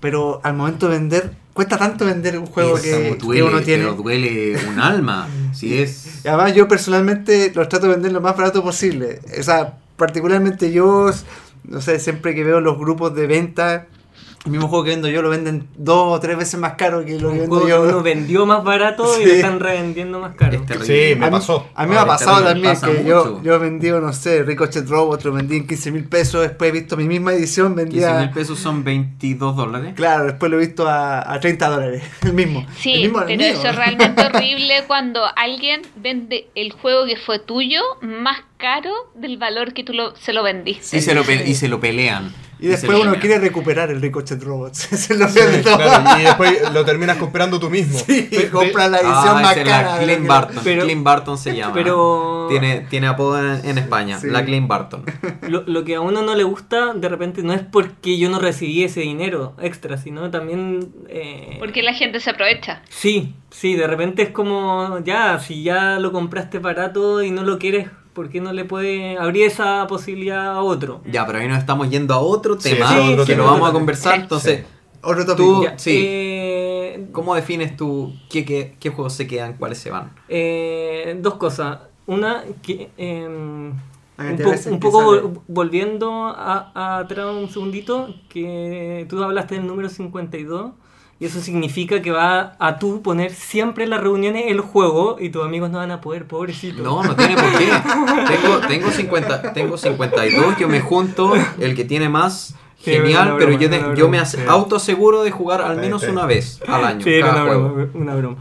Pero 0.00 0.40
al 0.44 0.54
momento 0.54 0.88
de 0.88 0.98
vender, 0.98 1.32
cuesta 1.56 1.78
tanto 1.78 2.04
vender 2.04 2.38
un 2.38 2.44
juego 2.46 2.76
Esa, 2.76 2.98
que, 2.98 3.16
duele, 3.16 3.40
que 3.40 3.48
uno 3.48 3.62
tiene. 3.62 3.84
Pero 3.84 3.94
duele 3.94 4.58
un 4.68 4.78
alma. 4.78 5.26
si 5.54 5.78
es... 5.78 6.20
Y 6.22 6.28
además 6.28 6.54
yo 6.54 6.68
personalmente 6.68 7.50
los 7.54 7.68
trato 7.68 7.86
de 7.86 7.94
vender 7.94 8.12
lo 8.12 8.20
más 8.20 8.36
barato 8.36 8.62
posible. 8.62 9.20
O 9.38 9.42
sea, 9.42 9.78
particularmente 9.96 10.70
yo, 10.70 11.10
no 11.64 11.80
sé, 11.80 11.98
siempre 11.98 12.34
que 12.34 12.44
veo 12.44 12.60
los 12.60 12.78
grupos 12.78 13.14
de 13.14 13.26
venta, 13.26 13.86
el 14.46 14.52
mismo 14.52 14.68
juego 14.68 14.84
que 14.84 14.90
vendo 14.90 15.08
yo 15.08 15.22
lo 15.22 15.28
venden 15.28 15.68
dos 15.76 16.16
o 16.16 16.20
tres 16.20 16.36
veces 16.38 16.58
más 16.58 16.74
caro 16.74 17.04
que 17.04 17.18
lo 17.18 17.30
que 17.32 17.40
vendo 17.40 17.56
juego 17.60 17.68
yo. 17.68 17.82
uno 17.82 18.02
vendió 18.02 18.46
más 18.46 18.64
barato 18.64 19.04
y 19.20 19.26
lo 19.26 19.32
están 19.32 19.60
revendiendo 19.60 20.20
más 20.20 20.34
caro. 20.36 20.58
Sí, 20.84 21.14
me 21.18 21.26
a 21.26 21.30
mí, 21.30 21.30
pasó. 21.32 21.68
a 21.74 21.84
mí 21.84 21.90
me 21.92 21.98
ha 21.98 22.06
pasado 22.06 22.44
también 22.44 22.74
pasa 22.74 22.86
que 22.86 23.04
yo, 23.04 23.24
mucho. 23.24 23.42
yo 23.42 23.54
he 23.54 23.58
vendido, 23.58 24.00
no 24.00 24.12
sé, 24.12 24.42
Ricochet 24.44 24.88
Robot, 24.88 25.24
lo 25.24 25.32
vendí 25.32 25.56
en 25.56 25.66
15 25.66 25.90
mil 25.92 26.04
pesos, 26.04 26.42
después 26.42 26.70
he 26.70 26.72
visto 26.72 26.96
mi 26.96 27.04
misma 27.08 27.32
edición, 27.32 27.74
15 27.74 27.84
vendía... 27.84 28.18
mil 28.20 28.30
pesos 28.30 28.58
son 28.58 28.84
22 28.84 29.56
dólares. 29.56 29.92
Claro, 29.96 30.24
después 30.26 30.50
lo 30.50 30.58
he 30.60 30.66
visto 30.66 30.88
a, 30.88 31.32
a 31.32 31.40
30 31.40 31.68
dólares, 31.68 32.02
el 32.22 32.32
mismo. 32.32 32.60
el 32.60 32.66
Sí, 32.76 32.92
mismo 33.02 33.22
pero 33.26 33.42
eso 33.42 33.68
es 33.68 33.76
realmente 33.76 34.22
horrible 34.24 34.84
cuando 34.86 35.22
alguien 35.36 35.82
vende 35.96 36.48
el 36.54 36.72
juego 36.72 37.04
que 37.06 37.16
fue 37.16 37.38
tuyo 37.40 37.80
más 38.02 38.38
caro 38.56 38.92
del 39.14 39.36
valor 39.38 39.72
que 39.74 39.84
tú 39.84 39.92
lo- 39.92 40.14
se 40.16 40.32
lo 40.32 40.42
vendiste. 40.42 40.96
Y 40.96 41.00
se 41.00 41.14
lo, 41.14 41.22
y 41.22 41.54
se 41.54 41.68
lo 41.68 41.80
pelean. 41.80 42.32
Y 42.58 42.68
después 42.68 42.98
uno 42.98 43.14
quiere 43.16 43.38
recuperar 43.38 43.90
el 43.90 44.00
Ricochet 44.00 44.42
Robot. 44.42 44.72
Se 44.74 45.14
lo 45.14 45.28
Sí, 45.28 45.40
claro, 45.62 46.18
y 46.18 46.22
después 46.24 46.72
lo 46.72 46.86
terminas 46.86 47.18
comprando 47.18 47.60
tú 47.60 47.68
mismo. 47.68 47.98
Sí, 47.98 48.30
compra 48.50 48.88
la 48.88 48.96
edición 48.96 49.36
Ah, 49.36 49.40
más 49.42 49.54
cara. 49.56 49.98
Clint 50.02 50.26
Barton. 50.26 50.60
Pero- 50.64 50.84
Clint 50.84 51.02
Barton 51.04 51.36
se 51.36 51.54
llama. 51.54 51.74
pero- 51.74 52.46
Tiene, 52.48 52.80
tiene 52.88 53.08
apodo 53.08 53.38
en, 53.38 53.62
en 53.68 53.76
España. 53.76 54.18
Sí. 54.18 54.28
La 54.30 54.42
Clint 54.42 54.66
Barton. 54.68 55.04
Lo, 55.48 55.64
lo 55.66 55.84
que 55.84 55.96
a 55.96 56.00
uno 56.00 56.22
no 56.22 56.34
le 56.34 56.44
gusta, 56.44 56.94
de 56.94 57.08
repente, 57.10 57.42
no 57.42 57.52
es 57.52 57.60
porque 57.60 58.16
yo 58.16 58.30
no 58.30 58.38
recibí 58.38 58.84
ese 58.84 59.00
dinero 59.00 59.54
extra, 59.60 59.98
sino 59.98 60.30
también... 60.30 60.94
eh, 61.10 61.56
Porque 61.58 61.82
la 61.82 61.92
gente 61.92 62.20
se 62.20 62.30
aprovecha. 62.30 62.80
Sí, 62.88 63.34
sí, 63.50 63.74
de 63.74 63.86
repente 63.86 64.22
es 64.22 64.30
como, 64.30 65.00
ya, 65.04 65.38
si 65.40 65.62
ya 65.62 65.98
lo 65.98 66.10
compraste 66.10 66.58
barato 66.58 67.22
y 67.22 67.30
no 67.30 67.42
lo 67.42 67.58
quieres, 67.58 67.88
¿por 68.16 68.28
qué 68.30 68.40
no 68.40 68.52
le 68.52 68.64
puede 68.64 69.16
abrir 69.16 69.44
esa 69.44 69.86
posibilidad 69.86 70.48
a 70.56 70.62
otro? 70.62 71.02
Ya, 71.08 71.24
pero 71.24 71.38
ahí 71.38 71.46
nos 71.46 71.58
estamos 71.58 71.88
yendo 71.90 72.14
a 72.14 72.18
otro 72.18 72.56
tema 72.58 72.86
otro 73.12 73.24
que 73.24 73.32
tema. 73.34 73.44
lo 73.44 73.50
vamos 73.52 73.70
a 73.70 73.72
conversar. 73.72 74.14
Sí. 74.16 74.20
Entonces, 74.22 74.64
Otro 75.02 75.24
Tú- 75.24 75.36
tópico. 75.36 75.62
Ya, 75.62 75.78
sí. 75.78 76.02
eh, 76.04 77.06
¿cómo 77.12 77.36
defines 77.36 77.76
tú 77.76 78.12
qué, 78.28 78.44
qué, 78.44 78.74
qué 78.80 78.90
juegos 78.90 79.12
se 79.12 79.28
quedan, 79.28 79.52
cuáles 79.52 79.78
se 79.78 79.90
van? 79.90 80.10
eh, 80.28 81.16
dos 81.20 81.34
cosas. 81.34 81.78
Una, 82.08 82.42
que 82.62 82.90
eh, 82.98 83.26
un, 83.28 83.76
po- 84.78 84.80
poco 84.80 85.02
vol- 85.02 85.40
volviendo 85.46 86.24
a, 86.26 86.72
a 86.74 86.98
atrás 86.98 87.26
un 87.32 87.48
segundito, 87.50 88.08
que 88.28 89.06
tú 89.08 89.22
hablaste 89.22 89.56
del 89.56 89.66
número 89.66 89.88
52. 89.88 90.72
Y 91.18 91.24
eso 91.24 91.40
significa 91.40 92.02
que 92.02 92.10
va 92.10 92.56
a 92.58 92.78
tú 92.78 93.00
poner 93.00 93.32
siempre 93.32 93.84
en 93.84 93.90
las 93.90 94.02
reuniones 94.02 94.44
el 94.48 94.60
juego 94.60 95.16
y 95.18 95.30
tus 95.30 95.44
amigos 95.44 95.70
no 95.70 95.78
van 95.78 95.90
a 95.90 96.00
poder, 96.02 96.26
pobrecito. 96.26 96.82
No, 96.82 97.02
no 97.02 97.16
tiene 97.16 97.34
por 97.36 97.50
qué. 97.58 97.68
Tengo, 98.28 98.58
tengo, 98.68 98.90
50, 98.90 99.52
tengo 99.54 99.78
52, 99.78 100.58
yo 100.58 100.68
me 100.68 100.80
junto, 100.80 101.32
el 101.58 101.74
que 101.74 101.84
tiene 101.86 102.10
más, 102.10 102.54
genial, 102.78 103.36
pero 103.38 103.52
yo, 103.52 103.70
te- 103.70 103.82
yo 103.96 104.10
me 104.10 104.24
sí. 104.26 104.36
autoaseguro 104.46 105.22
de 105.22 105.30
jugar 105.30 105.62
al 105.62 105.78
menos 105.78 106.02
sí. 106.02 106.08
una 106.08 106.26
vez 106.26 106.60
al 106.68 106.84
año. 106.84 107.00
Sí, 107.02 107.18
cada 107.20 107.32
una 107.32 107.44
juego. 107.46 107.68
broma, 107.70 107.90
una 107.94 108.14
broma. 108.14 108.36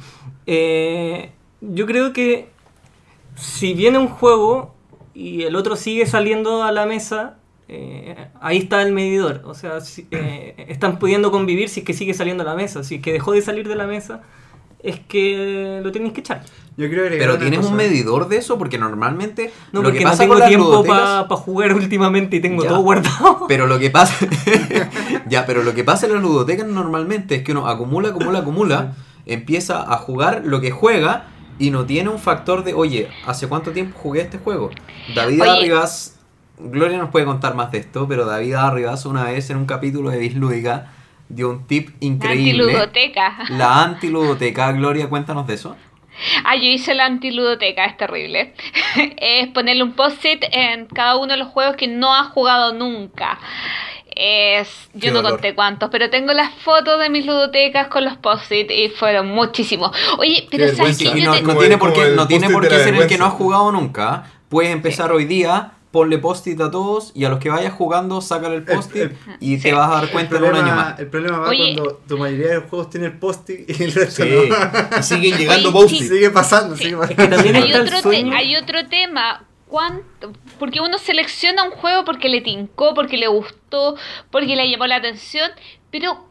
Eh, 0.46 1.32
yo 1.62 1.86
creo 1.86 2.12
que 2.12 2.50
si 3.36 3.74
viene 3.74 3.98
un 4.00 4.08
juego 4.10 4.76
y 5.14 5.44
el 5.44 5.56
otro 5.56 5.78
sigue 5.78 6.06
saliendo 6.06 6.64
a 6.64 6.74
la 6.74 6.86
mesa, 6.86 7.38
eh, 7.68 8.28
ahí 8.42 8.58
está 8.58 8.82
el 8.82 8.92
medidor. 8.94 9.42
O 9.46 9.54
sea, 9.54 9.82
si- 9.82 10.08
eh, 10.12 10.66
están 10.70 11.00
pudiendo 11.00 11.32
convivir 11.32 11.70
si 11.70 11.80
es 11.82 11.86
que 11.86 11.94
sigue 11.94 12.14
saliendo 12.14 12.44
a 12.44 12.46
la 12.46 12.56
mesa. 12.56 12.84
Si 12.84 12.96
es 12.96 13.02
que 13.02 13.12
dejó 13.14 13.32
de 13.34 13.42
salir 13.42 13.68
de 13.68 13.76
la 13.76 13.88
mesa, 13.88 14.22
es 14.84 15.00
que 15.00 15.80
lo 15.84 15.92
tenéis 15.92 16.14
que 16.14 16.22
echar. 16.22 16.44
Yo 16.78 16.86
agregar 16.88 17.10
Pero 17.18 17.38
tienes 17.38 17.66
un 17.66 17.76
medidor 17.76 18.28
de 18.28 18.36
eso, 18.38 18.58
porque 18.58 18.78
normalmente 18.78 19.52
No, 19.72 19.80
lo 19.82 19.86
porque 19.88 20.00
que 20.00 20.04
no 20.04 20.10
pasa 20.12 20.24
tengo 20.24 20.34
con 20.34 20.40
las 20.42 20.50
tiempo 20.50 20.84
para 20.84 21.24
jugar 21.30 21.74
últimamente 21.74 22.36
y 22.36 22.42
tengo 22.42 22.64
Ya. 22.64 22.70
todo 22.70 22.82
guardado. 22.82 23.46
Pero 23.48 23.66
lo 23.66 23.80
que 23.80 23.90
pasa. 23.90 24.28
ya, 25.30 25.46
pero 25.46 25.64
lo 25.64 25.74
que 25.74 25.84
pasa 25.84 26.06
en 26.06 26.14
las 26.14 26.22
ludotecas 26.22 26.68
normalmente 26.68 27.36
es 27.36 27.44
que 27.44 27.52
uno 27.54 27.68
acumula, 27.68 28.10
acumula, 28.10 28.40
acumula, 28.40 28.94
empieza 29.26 29.82
a 29.92 29.98
jugar 29.98 30.42
lo 30.46 30.60
que 30.62 30.72
juega 30.72 31.28
y 31.58 31.72
no 31.72 31.86
tiene 31.86 32.10
un 32.10 32.20
factor 32.20 32.64
de, 32.66 32.74
oye, 32.74 33.08
¿hace 33.26 33.48
cuánto 33.48 33.72
tiempo 33.72 33.98
jugué 33.98 34.22
este 34.22 34.38
juego? 34.38 34.70
David 35.16 35.42
Oye. 35.42 35.50
Arribas, 35.52 36.15
Gloria 36.58 36.98
nos 36.98 37.10
puede 37.10 37.26
contar 37.26 37.56
más 37.56 37.72
de 37.72 37.80
esto, 37.80 38.08
pero 38.08 38.26
David 38.26 38.54
Arribas 38.54 39.06
una 39.06 39.26
vez 39.26 39.50
en 39.50 39.58
un 39.58 39.66
capítulo 39.66 40.10
de 40.10 40.20
Bislúdica 40.20 40.92
dio 41.30 41.50
un 41.50 41.68
tip 41.68 41.90
increíble. 42.00 42.64
Antiludoteca. 42.64 43.38
La 43.50 43.84
antiludoteca, 43.84 44.72
Gloria, 44.72 45.10
cuéntanos 45.10 45.48
de 45.48 45.56
eso. 45.56 45.76
Ah, 46.46 46.56
yo 46.56 46.64
hice 46.64 46.94
la 46.94 47.06
antiludoteca, 47.06 47.86
es 47.86 47.98
terrible. 47.98 48.54
es 49.18 49.48
ponerle 49.50 49.84
un 49.84 49.94
post-it 49.94 50.44
en 50.52 50.86
cada 50.86 51.18
uno 51.18 51.34
de 51.34 51.38
los 51.38 51.50
juegos 51.50 51.76
que 51.76 51.88
no 51.88 52.16
has 52.16 52.30
jugado 52.30 52.74
nunca. 52.74 53.38
Es, 54.16 54.90
Qué 54.94 55.08
yo 55.08 55.12
no 55.12 55.18
dolor. 55.18 55.32
conté 55.34 55.56
cuántos, 55.56 55.90
pero 55.90 56.10
tengo 56.10 56.32
las 56.32 56.54
fotos 56.54 57.02
de 57.02 57.10
mis 57.10 57.26
ludotecas 57.26 57.88
con 57.88 58.06
los 58.06 58.16
post-it 58.16 58.72
y 58.72 58.88
fueron 58.90 59.28
muchísimos. 59.28 59.92
Oye, 60.18 60.48
pero 60.50 60.74
¿sabes 60.74 60.98
Yo 61.00 61.12
no, 61.12 61.58
tiene 61.58 61.78
por 61.78 61.92
qué, 61.92 62.12
no 62.16 62.26
tiene 62.26 62.48
post-it 62.48 62.54
por 62.54 62.64
de 62.64 62.70
qué 62.70 62.78
la 62.78 62.84
ser 62.84 62.96
el 62.96 63.08
que 63.08 63.18
no 63.18 63.26
ha 63.26 63.32
jugado 63.32 63.74
nunca. 63.74 64.32
Puedes 64.48 64.72
empezar 64.72 65.12
hoy 65.12 65.26
día, 65.26 65.74
ponle 65.96 66.18
post-it 66.18 66.60
a 66.60 66.70
todos 66.70 67.12
y 67.16 67.24
a 67.24 67.30
los 67.30 67.40
que 67.40 67.50
vayas 67.50 67.72
jugando, 67.74 68.20
sácale 68.20 68.56
el 68.56 68.64
post-it 68.66 69.14
y 69.40 69.56
Sí. 69.56 69.64
te 69.64 69.74
vas 69.74 69.90
a 69.90 69.94
dar 69.96 70.04
El 70.04 70.10
cuenta 70.12 70.36
en 70.36 70.44
un 70.44 70.50
año 70.50 70.56
problema, 70.60 70.76
más. 70.90 71.00
el 71.00 71.08
problema 71.08 71.40
va 71.40 71.48
Oye. 71.50 71.74
cuando 71.76 72.02
tu 72.08 72.18
mayoría 72.18 72.48
de 72.50 72.56
los 72.56 72.70
juegos 72.70 72.90
tiene 72.90 73.06
el 73.08 73.18
post-it 73.18 73.70
y 73.70 73.84
el 73.84 73.94
resto 73.94 74.24
Sí, 74.24 74.30
no. 74.30 75.00
y 75.00 75.04
siguen 75.04 75.38
llegando 75.38 75.72
post-it. 75.72 76.00
sí. 76.02 76.08
Sigue 76.10 76.30
pasando, 76.32 76.76
Sí. 76.76 76.84
sigue 76.84 76.96
Es 76.96 77.00
pasando. 77.00 77.24
que 77.24 77.28
también 77.36 77.56
hay 77.56 77.74
otro, 77.74 78.02
sueño. 78.02 78.36
hay 78.36 78.56
otro 78.58 78.88
tema. 78.88 79.46
¿Cuánto? 79.68 80.32
Porque 80.60 80.80
uno 80.82 80.98
selecciona 80.98 81.64
un 81.64 81.72
juego 81.72 82.06
porque 82.06 82.30
le 82.30 82.42
tincó, 82.42 82.94
porque 82.94 83.18
le 83.18 83.28
gustó, 83.28 83.96
porque 84.32 84.56
le 84.56 84.70
llamó 84.70 84.86
la 84.88 84.98
atención, 84.98 85.50
pero 85.92 86.26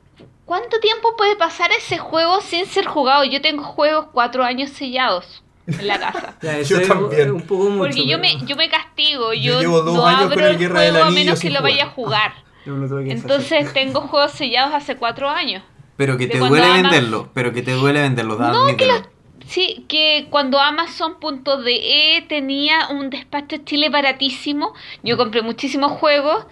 ¿cuánto 0.44 0.78
tiempo 0.80 1.16
puede 1.16 1.36
pasar 1.36 1.70
ese 1.72 1.98
juego 1.98 2.40
sin 2.42 2.66
ser 2.66 2.86
jugado? 2.86 3.24
Yo 3.24 3.40
tengo 3.40 3.62
juegos 3.64 4.06
cuatro 4.12 4.44
años 4.44 4.70
sellados 4.70 5.42
en 5.66 5.86
la 5.86 5.98
casa. 5.98 6.36
Ya, 6.42 6.60
Yo 6.62 6.78
es 6.78 6.88
también. 6.88 7.32
un 7.32 7.42
poco 7.42 7.64
mucho. 7.70 7.84
Porque 7.90 8.06
yo 8.06 8.20
pero- 8.20 8.38
me, 8.40 8.46
yo 8.46 8.56
me 8.56 8.68
castigo, 8.68 9.32
Yo 9.32 9.40
yo, 9.54 9.60
llevo 9.60 9.82
dos 9.82 9.94
no 9.94 10.06
años 10.06 10.22
abro 10.22 10.34
con 10.36 10.44
el 10.44 10.58
Guerra 10.58 10.80
del 10.80 10.90
juego 10.92 11.04
a 11.04 11.08
Anillo 11.08 11.24
menos 11.24 11.40
que 11.40 11.50
lo 11.50 11.56
jugar. 11.60 11.72
vaya 11.72 11.84
a 11.84 11.90
jugar. 11.90 12.32
Entonces 12.66 13.72
tengo 13.72 14.00
juegos 14.02 14.32
sellados 14.32 14.74
hace 14.74 14.96
cuatro 14.96 15.28
años. 15.28 15.62
Pero 15.96 16.16
que 16.16 16.26
te 16.26 16.38
duele 16.38 16.64
ama- 16.66 16.82
venderlo, 16.82 17.30
pero 17.34 17.52
que 17.52 17.62
te 17.62 17.72
duele 17.72 18.00
venderlo, 18.02 18.36
da, 18.36 18.50
No, 18.52 18.76
que 18.76 18.86
los- 18.86 19.02
Sí, 19.46 19.84
que 19.88 20.26
cuando 20.30 20.58
Amazon.de 20.58 22.24
tenía 22.28 22.88
un 22.88 23.10
despacho 23.10 23.58
Chile 23.64 23.90
baratísimo, 23.90 24.72
yo 25.02 25.16
compré 25.16 25.42
muchísimos 25.42 25.92
juegos 25.92 26.46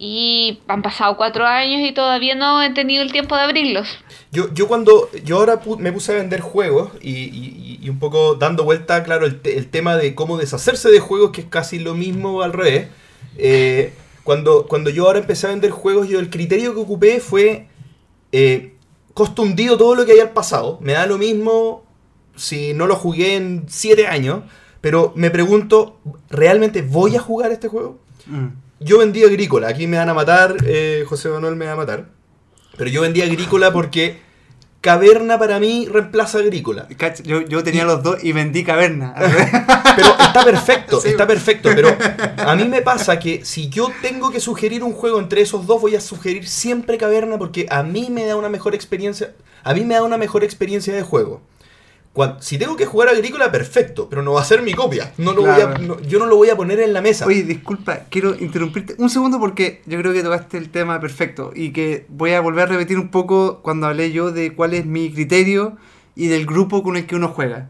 y 0.00 0.60
han 0.68 0.82
pasado 0.82 1.16
cuatro 1.16 1.44
años 1.46 1.80
y 1.88 1.92
todavía 1.92 2.34
no 2.34 2.62
he 2.62 2.70
tenido 2.70 3.02
el 3.02 3.10
tiempo 3.12 3.34
de 3.36 3.42
abrirlos. 3.42 3.88
Yo, 4.32 4.52
yo 4.54 4.68
cuando, 4.68 5.08
yo 5.24 5.38
ahora 5.38 5.62
pu- 5.62 5.78
me 5.78 5.92
puse 5.92 6.12
a 6.12 6.16
vender 6.16 6.40
juegos 6.40 6.90
y, 7.00 7.10
y- 7.12 7.78
y 7.82 7.88
un 7.88 7.98
poco 7.98 8.34
dando 8.34 8.64
vuelta, 8.64 9.02
claro, 9.02 9.26
el, 9.26 9.40
te- 9.40 9.56
el 9.58 9.68
tema 9.68 9.96
de 9.96 10.14
cómo 10.14 10.36
deshacerse 10.36 10.90
de 10.90 11.00
juegos, 11.00 11.30
que 11.32 11.40
es 11.42 11.46
casi 11.48 11.78
lo 11.78 11.94
mismo 11.94 12.42
al 12.42 12.52
revés. 12.52 12.88
Eh, 13.36 13.92
cuando, 14.24 14.66
cuando 14.66 14.90
yo 14.90 15.06
ahora 15.06 15.18
empecé 15.20 15.46
a 15.46 15.50
vender 15.50 15.70
juegos, 15.70 16.08
yo 16.08 16.18
el 16.20 16.28
criterio 16.30 16.74
que 16.74 16.80
ocupé 16.80 17.20
fue 17.20 17.66
eh, 18.32 18.74
costo 19.14 19.42
hundido 19.42 19.76
todo 19.78 19.94
lo 19.94 20.04
que 20.06 20.12
haya 20.12 20.22
al 20.24 20.30
pasado. 20.32 20.78
Me 20.82 20.92
da 20.92 21.06
lo 21.06 21.18
mismo 21.18 21.84
si 22.36 22.74
no 22.74 22.86
lo 22.86 22.94
jugué 22.96 23.36
en 23.36 23.64
7 23.68 24.06
años, 24.06 24.42
pero 24.80 25.12
me 25.16 25.30
pregunto, 25.30 25.98
¿realmente 26.30 26.82
voy 26.82 27.16
a 27.16 27.20
jugar 27.20 27.50
este 27.50 27.68
juego? 27.68 27.98
Mm. 28.26 28.48
Yo 28.80 28.98
vendí 28.98 29.24
agrícola, 29.24 29.68
aquí 29.68 29.86
me 29.86 29.96
van 29.96 30.08
a 30.08 30.14
matar, 30.14 30.56
eh, 30.64 31.04
José 31.08 31.28
Manuel 31.28 31.56
me 31.56 31.66
va 31.66 31.72
a 31.72 31.76
matar. 31.76 32.06
Pero 32.76 32.90
yo 32.90 33.00
vendí 33.02 33.22
agrícola 33.22 33.72
porque 33.72 34.20
caverna 34.80 35.36
para 35.38 35.58
mí 35.58 35.88
reemplaza 35.90 36.38
agrícola. 36.38 36.86
Yo, 37.24 37.40
yo 37.40 37.64
tenía 37.64 37.84
los 37.84 38.02
dos 38.04 38.22
y 38.22 38.32
vendí 38.32 38.62
caverna. 38.62 39.14
Pero 39.96 40.08
está 40.20 40.44
perfecto, 40.44 41.00
Sí. 41.00 41.08
está 41.08 41.26
perfecto. 41.26 41.70
Pero 41.74 41.88
a 42.38 42.54
mí 42.54 42.64
me 42.68 42.80
pasa 42.82 43.18
que 43.18 43.44
si 43.44 43.68
yo 43.68 43.90
tengo 44.00 44.30
que 44.30 44.38
sugerir 44.38 44.84
un 44.84 44.92
juego 44.92 45.18
entre 45.18 45.40
esos 45.40 45.66
dos, 45.66 45.80
voy 45.80 45.96
a 45.96 46.00
sugerir 46.00 46.46
siempre 46.46 46.96
caverna 46.98 47.36
porque 47.36 47.66
a 47.70 47.82
mí 47.82 48.08
me 48.10 48.24
da 48.26 48.36
una 48.36 48.48
mejor 48.48 48.76
experiencia. 48.76 49.34
A 49.64 49.74
mí 49.74 49.84
me 49.84 49.94
da 49.94 50.04
una 50.04 50.16
mejor 50.18 50.44
experiencia 50.44 50.94
de 50.94 51.02
juego. 51.02 51.42
Si 52.40 52.58
tengo 52.58 52.76
que 52.76 52.84
jugar 52.86 53.08
agrícola, 53.08 53.50
perfecto, 53.52 54.08
pero 54.08 54.22
no 54.22 54.32
va 54.32 54.40
a 54.40 54.44
ser 54.44 54.62
mi 54.62 54.74
copia. 54.74 55.12
No 55.18 55.32
lo 55.32 55.42
voy 55.42 55.50
a- 55.60 55.78
no- 55.78 56.00
yo 56.00 56.18
no 56.18 56.26
lo 56.26 56.36
voy 56.36 56.50
a 56.50 56.56
poner 56.56 56.80
en 56.80 56.92
la 56.92 57.00
mesa. 57.00 57.26
Oye, 57.26 57.42
disculpa, 57.42 58.00
quiero 58.10 58.34
interrumpirte 58.38 58.94
un 58.98 59.08
segundo 59.10 59.38
porque 59.38 59.82
yo 59.86 59.98
creo 59.98 60.12
que 60.12 60.22
tocaste 60.22 60.58
el 60.58 60.70
tema 60.70 61.00
perfecto 61.00 61.52
y 61.54 61.70
que 61.72 62.06
voy 62.08 62.32
a 62.32 62.40
volver 62.40 62.64
a 62.64 62.66
repetir 62.72 62.98
un 62.98 63.08
poco 63.10 63.60
cuando 63.62 63.86
hablé 63.86 64.10
yo 64.12 64.32
de 64.32 64.54
cuál 64.54 64.74
es 64.74 64.84
mi 64.86 65.12
criterio 65.12 65.76
y 66.16 66.26
del 66.26 66.46
grupo 66.46 66.82
con 66.82 66.96
el 66.96 67.06
que 67.06 67.14
uno 67.16 67.28
juega. 67.28 67.68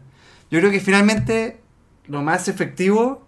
Yo 0.49 0.59
creo 0.59 0.71
que 0.71 0.79
finalmente 0.79 1.59
lo 2.07 2.23
más 2.23 2.47
efectivo 2.47 3.21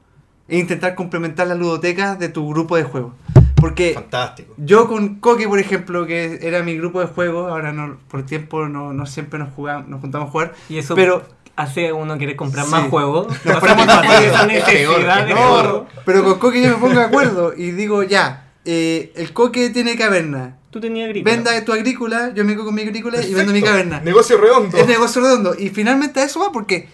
es 0.47 0.59
intentar 0.59 0.95
complementar 0.95 1.45
la 1.47 1.55
ludoteca 1.55 2.15
de 2.15 2.29
tu 2.29 2.49
grupo 2.49 2.75
de 2.75 2.83
juego. 2.83 3.13
Porque 3.61 3.93
Fantástico. 3.93 4.53
yo 4.57 4.87
con 4.87 5.19
Coque, 5.19 5.47
por 5.47 5.59
ejemplo, 5.59 6.05
que 6.05 6.39
era 6.41 6.63
mi 6.63 6.75
grupo 6.75 6.99
de 6.99 7.05
juego, 7.07 7.47
ahora 7.47 7.71
no, 7.71 7.97
por 8.09 8.25
tiempo 8.25 8.67
no, 8.67 8.91
no 8.91 9.05
siempre 9.05 9.39
nos, 9.39 9.53
jugamos, 9.53 9.87
nos 9.87 10.01
juntamos 10.01 10.27
a 10.27 10.31
jugar, 10.31 10.53
Y 10.67 10.79
eso 10.79 10.95
pero 10.95 11.23
hace 11.55 11.89
a 11.89 11.93
uno 11.93 12.17
querer 12.17 12.35
comprar 12.35 12.65
Sí. 12.65 12.71
más 12.71 12.89
juegos. 12.89 13.27
Nos 13.45 13.55
No 13.55 13.59
ponemos 13.59 13.87
pero 16.05 16.23
con 16.23 16.39
Coque 16.39 16.61
yo 16.61 16.69
me 16.69 16.75
pongo 16.75 16.95
de 16.95 17.05
acuerdo 17.05 17.53
y 17.55 17.71
digo, 17.71 18.03
ya, 18.03 18.51
eh, 18.65 19.13
el 19.15 19.31
Coque 19.33 19.69
tiene 19.69 19.95
caverna. 19.95 20.57
Tú 20.71 20.79
tenías 20.79 21.07
agrícola. 21.09 21.35
Venda 21.35 21.65
tu 21.65 21.73
agrícola, 21.73 22.33
yo 22.33 22.45
me 22.45 22.53
quedo 22.53 22.65
con 22.65 22.75
mi 22.75 22.81
agrícola 22.81 23.21
y 23.21 23.33
vendo 23.33 23.51
mi 23.51 23.61
caverna. 23.61 23.99
Negocio 23.99 24.37
redondo. 24.37 24.77
Es 24.77 24.87
negocio 24.87 25.21
redondo. 25.21 25.53
Y 25.57 25.69
finalmente 25.69 26.21
a 26.21 26.23
eso 26.23 26.39
va 26.39 26.51
porque 26.51 26.87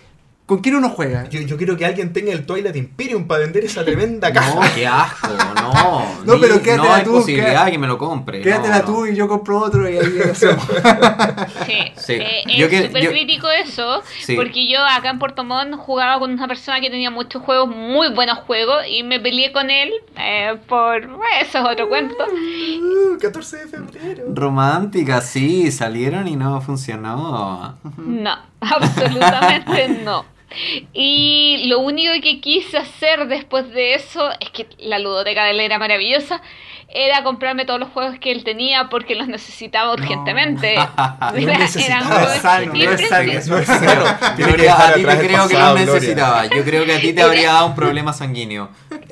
¿con 0.48 0.60
quién 0.60 0.76
uno 0.76 0.90
juega? 0.90 1.30
Yo, 1.30 1.40
yo 1.42 1.56
quiero 1.58 1.78
que 1.78 1.86
alguien 1.86 2.12
tenga 2.14 2.32
el 2.32 2.46
Twilight 2.48 2.76
Imperium 2.76 3.28
para 3.28 3.42
vender 3.42 3.64
esa 3.66 3.86
tremenda 3.86 4.34
caja. 4.34 4.56
No, 4.56 4.62
qué 4.74 4.88
asco, 4.88 5.28
no. 5.62 6.08
No, 6.26 6.34
Ni- 6.36 6.42
pero 6.42 6.62
quédatela 6.64 6.84
no 6.84 6.94
hay 6.96 7.04
tú, 7.04 7.12
posibilidad 7.12 7.50
quédate- 7.52 7.66
de 7.66 7.72
que 7.74 7.78
me 7.78 7.88
lo 7.88 7.98
compre. 8.00 8.42
Quédatela 8.42 8.80
no, 8.80 8.86
tú 8.86 8.92
no. 9.02 9.08
y 9.08 9.16
yo 9.16 9.28
compro 9.28 9.60
otro 9.60 9.88
y 9.88 9.98
ahí 9.98 10.20
hacemos. 10.32 10.64
Sí, 11.66 11.74
Sí. 11.98 12.14
eh, 12.14 12.44
Yo 12.58 12.66
es 12.66 12.72
que- 12.72 12.88
súper 12.88 13.04
yo- 13.04 13.10
crítico 13.12 13.48
eso, 13.52 14.02
Sí. 14.22 14.36
porque 14.36 14.68
yo 14.68 14.80
acá 14.84 15.10
en 15.10 15.20
Puerto 15.20 15.44
Montt 15.44 15.76
jugaba 15.76 16.18
con 16.20 16.32
una 16.32 16.48
persona 16.48 16.80
que 16.80 16.90
tenía 16.90 17.12
muchos 17.12 17.42
juegos, 17.44 17.68
muy 17.70 18.14
buenos 18.14 18.40
juegos, 18.40 18.84
y 18.90 19.04
me 19.04 19.20
peleé 19.20 19.52
con 19.52 19.70
él 19.70 19.92
eh, 20.18 20.56
por... 20.68 21.04
eso 21.42 21.58
es 21.60 21.66
otro 21.66 21.90
cuento. 21.90 22.16
Uh, 22.26 23.18
14 23.20 23.58
de 23.58 23.68
febrero. 23.68 24.24
Romántica, 24.34 25.20
sí, 25.22 25.70
salieron 25.72 26.28
y 26.28 26.36
no 26.38 26.62
funcionó. 26.62 27.78
No, 27.98 28.36
absolutamente 28.62 29.90
no. 30.06 30.26
Y 30.94 31.66
lo 31.68 31.80
único 31.80 32.14
que 32.22 32.40
quise 32.42 32.78
hacer 32.78 33.28
después 33.28 33.70
de 33.72 33.94
eso, 33.96 34.30
es 34.40 34.50
que 34.50 34.68
la 34.80 35.00
ludoteca 35.00 35.44
de 35.46 35.52
él 35.52 35.60
era 35.60 35.78
maravillosa, 35.80 36.42
era 36.90 37.22
comprarme 37.22 37.66
todos 37.66 37.82
los 37.82 37.90
juegos 37.90 38.18
que 38.18 38.32
él 38.32 38.46
tenía 38.46 38.88
porque 38.90 39.14
los 39.16 39.28
necesitaba 39.28 39.92
urgentemente. 39.94 40.76
No 40.98 41.32
Era- 41.38 41.58
necesitaba. 41.58 42.00
eran 42.00 42.10
No 42.10 42.16
es 42.16 42.22
juegos 42.26 42.42
sano, 42.42 42.74
no 42.74 42.74
es 42.74 43.10
sano. 43.10 43.24
impresionantes. 43.34 43.48
No 43.50 43.58
es 43.58 43.66
sano. 43.68 44.36
Yo 44.38 44.48
creo- 44.48 44.74
a 44.74 44.94
ti 44.94 45.04
te 45.04 45.18
creo 45.28 45.48
que 45.48 45.54
los 45.58 45.76
necesitaba. 45.80 46.46
Yo 46.46 46.64
creo 46.64 46.86
que 46.86 46.94
a 46.94 47.00
ti 47.02 47.14
te 47.14 47.22
habría 47.22 47.52
dado 47.54 47.66
un 47.68 47.76
problema 47.76 48.14
sanguíneo. 48.14 48.70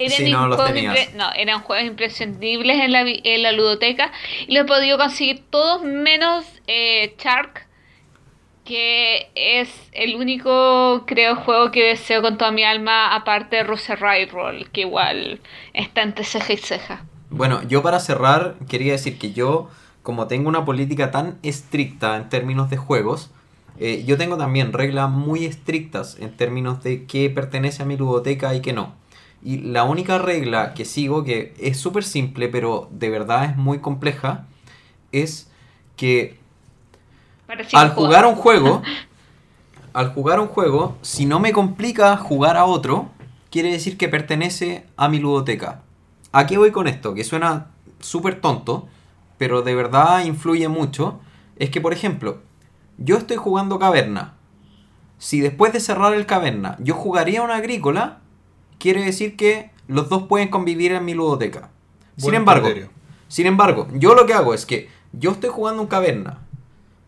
Si 0.07 0.31
no 0.31 0.47
los 0.47 0.65
tenías. 0.65 1.13
no, 1.15 1.31
eran 1.33 1.61
juegos 1.61 1.85
imprescindibles 1.85 2.79
en 2.81 2.91
la, 2.91 3.01
en 3.07 3.43
la 3.43 3.51
ludoteca 3.51 4.11
y 4.47 4.53
los 4.53 4.63
he 4.63 4.67
podido 4.67 4.97
conseguir 4.97 5.43
todos 5.49 5.83
menos 5.83 6.45
eh, 6.67 7.13
Shark, 7.21 7.67
que 8.65 9.29
es 9.35 9.69
el 9.91 10.15
único, 10.15 11.03
creo, 11.05 11.35
juego 11.35 11.71
que 11.71 11.89
deseo 11.89 12.21
con 12.21 12.37
toda 12.37 12.51
mi 12.51 12.63
alma, 12.63 13.15
aparte 13.15 13.57
de 13.57 13.63
Ride 13.63 14.31
Roll, 14.31 14.69
que 14.71 14.81
igual 14.81 15.39
está 15.73 16.01
entre 16.01 16.25
ceja 16.25 16.53
y 16.53 16.57
ceja. 16.57 17.05
Bueno, 17.29 17.61
yo 17.63 17.83
para 17.83 17.99
cerrar 17.99 18.55
quería 18.67 18.93
decir 18.93 19.19
que 19.19 19.33
yo, 19.33 19.69
como 20.03 20.27
tengo 20.27 20.49
una 20.49 20.65
política 20.65 21.11
tan 21.11 21.37
estricta 21.43 22.17
en 22.17 22.29
términos 22.29 22.69
de 22.69 22.77
juegos, 22.77 23.31
eh, 23.77 24.03
yo 24.05 24.17
tengo 24.17 24.37
también 24.37 24.73
reglas 24.73 25.09
muy 25.11 25.45
estrictas 25.45 26.17
en 26.19 26.35
términos 26.35 26.81
de 26.81 27.05
qué 27.05 27.29
pertenece 27.29 27.83
a 27.83 27.85
mi 27.85 27.97
ludoteca 27.97 28.55
y 28.55 28.61
qué 28.61 28.73
no. 28.73 28.93
Y 29.43 29.59
la 29.59 29.83
única 29.83 30.17
regla 30.17 30.73
que 30.73 30.85
sigo, 30.85 31.23
que 31.23 31.53
es 31.59 31.77
súper 31.77 32.03
simple, 32.03 32.49
pero 32.49 32.89
de 32.91 33.09
verdad 33.09 33.45
es 33.45 33.57
muy 33.57 33.79
compleja, 33.79 34.47
es 35.11 35.51
que 35.97 36.39
Al 37.73 37.91
jugar 37.91 38.25
un 38.25 38.35
juego, 38.35 38.81
al 39.93 40.13
jugar 40.13 40.39
un 40.39 40.47
juego, 40.47 40.97
si 41.01 41.25
no 41.25 41.39
me 41.39 41.51
complica 41.51 42.17
jugar 42.17 42.57
a 42.57 42.65
otro, 42.65 43.09
quiere 43.49 43.71
decir 43.71 43.97
que 43.97 44.09
pertenece 44.09 44.85
a 44.97 45.07
mi 45.07 45.19
ludoteca. 45.19 45.83
¿A 46.31 46.45
qué 46.47 46.57
voy 46.57 46.71
con 46.71 46.87
esto? 46.87 47.13
Que 47.13 47.23
suena 47.23 47.67
súper 47.99 48.41
tonto, 48.41 48.87
pero 49.37 49.61
de 49.61 49.75
verdad 49.75 50.25
influye 50.25 50.67
mucho. 50.67 51.19
Es 51.55 51.69
que, 51.69 51.79
por 51.79 51.93
ejemplo, 51.93 52.39
yo 52.97 53.17
estoy 53.17 53.37
jugando 53.37 53.79
caverna. 53.79 54.33
Si 55.17 55.39
después 55.39 55.71
de 55.71 55.79
cerrar 55.79 56.13
el 56.13 56.25
caverna 56.25 56.75
yo 56.79 56.93
jugaría 56.93 57.41
una 57.41 57.55
agrícola, 57.55 58.19
quiere 58.79 59.03
decir 59.03 59.37
que 59.37 59.71
los 59.87 60.09
dos 60.09 60.23
pueden 60.23 60.49
convivir 60.49 60.91
en 60.91 61.05
mi 61.05 61.13
ludoteca. 61.13 61.69
Sin 62.17 62.33
embargo, 62.33 62.65
criterio. 62.65 62.89
sin 63.27 63.45
embargo, 63.45 63.87
yo 63.93 64.13
lo 64.15 64.25
que 64.25 64.33
hago 64.33 64.53
es 64.53 64.65
que 64.65 64.89
yo 65.13 65.31
estoy 65.31 65.49
jugando 65.49 65.81
un 65.81 65.87
caverna 65.87 66.44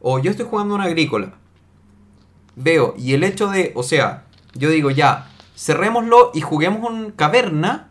o 0.02 0.20
yo 0.20 0.32
estoy 0.32 0.46
jugando 0.50 0.76
una 0.76 0.86
agrícola. 0.86 1.34
Veo, 2.56 2.96
y 2.98 3.14
el 3.14 3.24
hecho 3.24 3.50
de, 3.50 3.72
o 3.76 3.84
sea, 3.84 4.26
yo 4.54 4.70
digo 4.70 4.90
ya, 4.90 5.30
cerrémoslo 5.56 6.32
y 6.34 6.42
juguemos 6.42 6.90
un 6.90 7.12
caverna. 7.12 7.90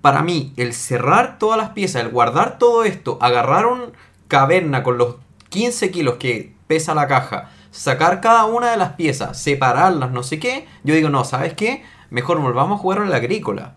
Para 0.00 0.22
mí, 0.22 0.52
el 0.56 0.72
cerrar 0.72 1.38
todas 1.38 1.58
las 1.58 1.70
piezas, 1.70 2.02
el 2.02 2.10
guardar 2.10 2.58
todo 2.58 2.84
esto, 2.84 3.18
agarrar 3.20 3.66
un 3.66 3.92
caverna 4.28 4.82
con 4.82 4.96
los 4.96 5.16
15 5.50 5.90
kilos 5.90 6.14
que 6.14 6.54
pesa 6.66 6.94
la 6.94 7.06
caja, 7.06 7.50
sacar 7.70 8.20
cada 8.20 8.46
una 8.46 8.70
de 8.70 8.76
las 8.76 8.92
piezas, 8.92 9.40
separarlas, 9.40 10.10
no 10.10 10.22
sé 10.22 10.38
qué, 10.38 10.66
yo 10.84 10.94
digo, 10.94 11.10
no, 11.10 11.24
¿sabes 11.24 11.54
qué? 11.54 11.82
Mejor 12.10 12.40
volvamos 12.40 12.78
a 12.78 12.82
jugar 12.82 13.00
a 13.00 13.04
la 13.06 13.16
agrícola. 13.16 13.74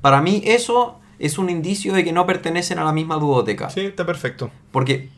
Para 0.00 0.20
mí 0.20 0.42
eso 0.44 0.98
es 1.18 1.38
un 1.38 1.50
indicio 1.50 1.92
de 1.92 2.04
que 2.04 2.12
no 2.12 2.26
pertenecen 2.26 2.78
a 2.78 2.84
la 2.84 2.92
misma 2.92 3.16
ludoteca. 3.16 3.70
Sí, 3.70 3.80
está 3.80 4.06
perfecto. 4.06 4.50
Porque, 4.70 5.10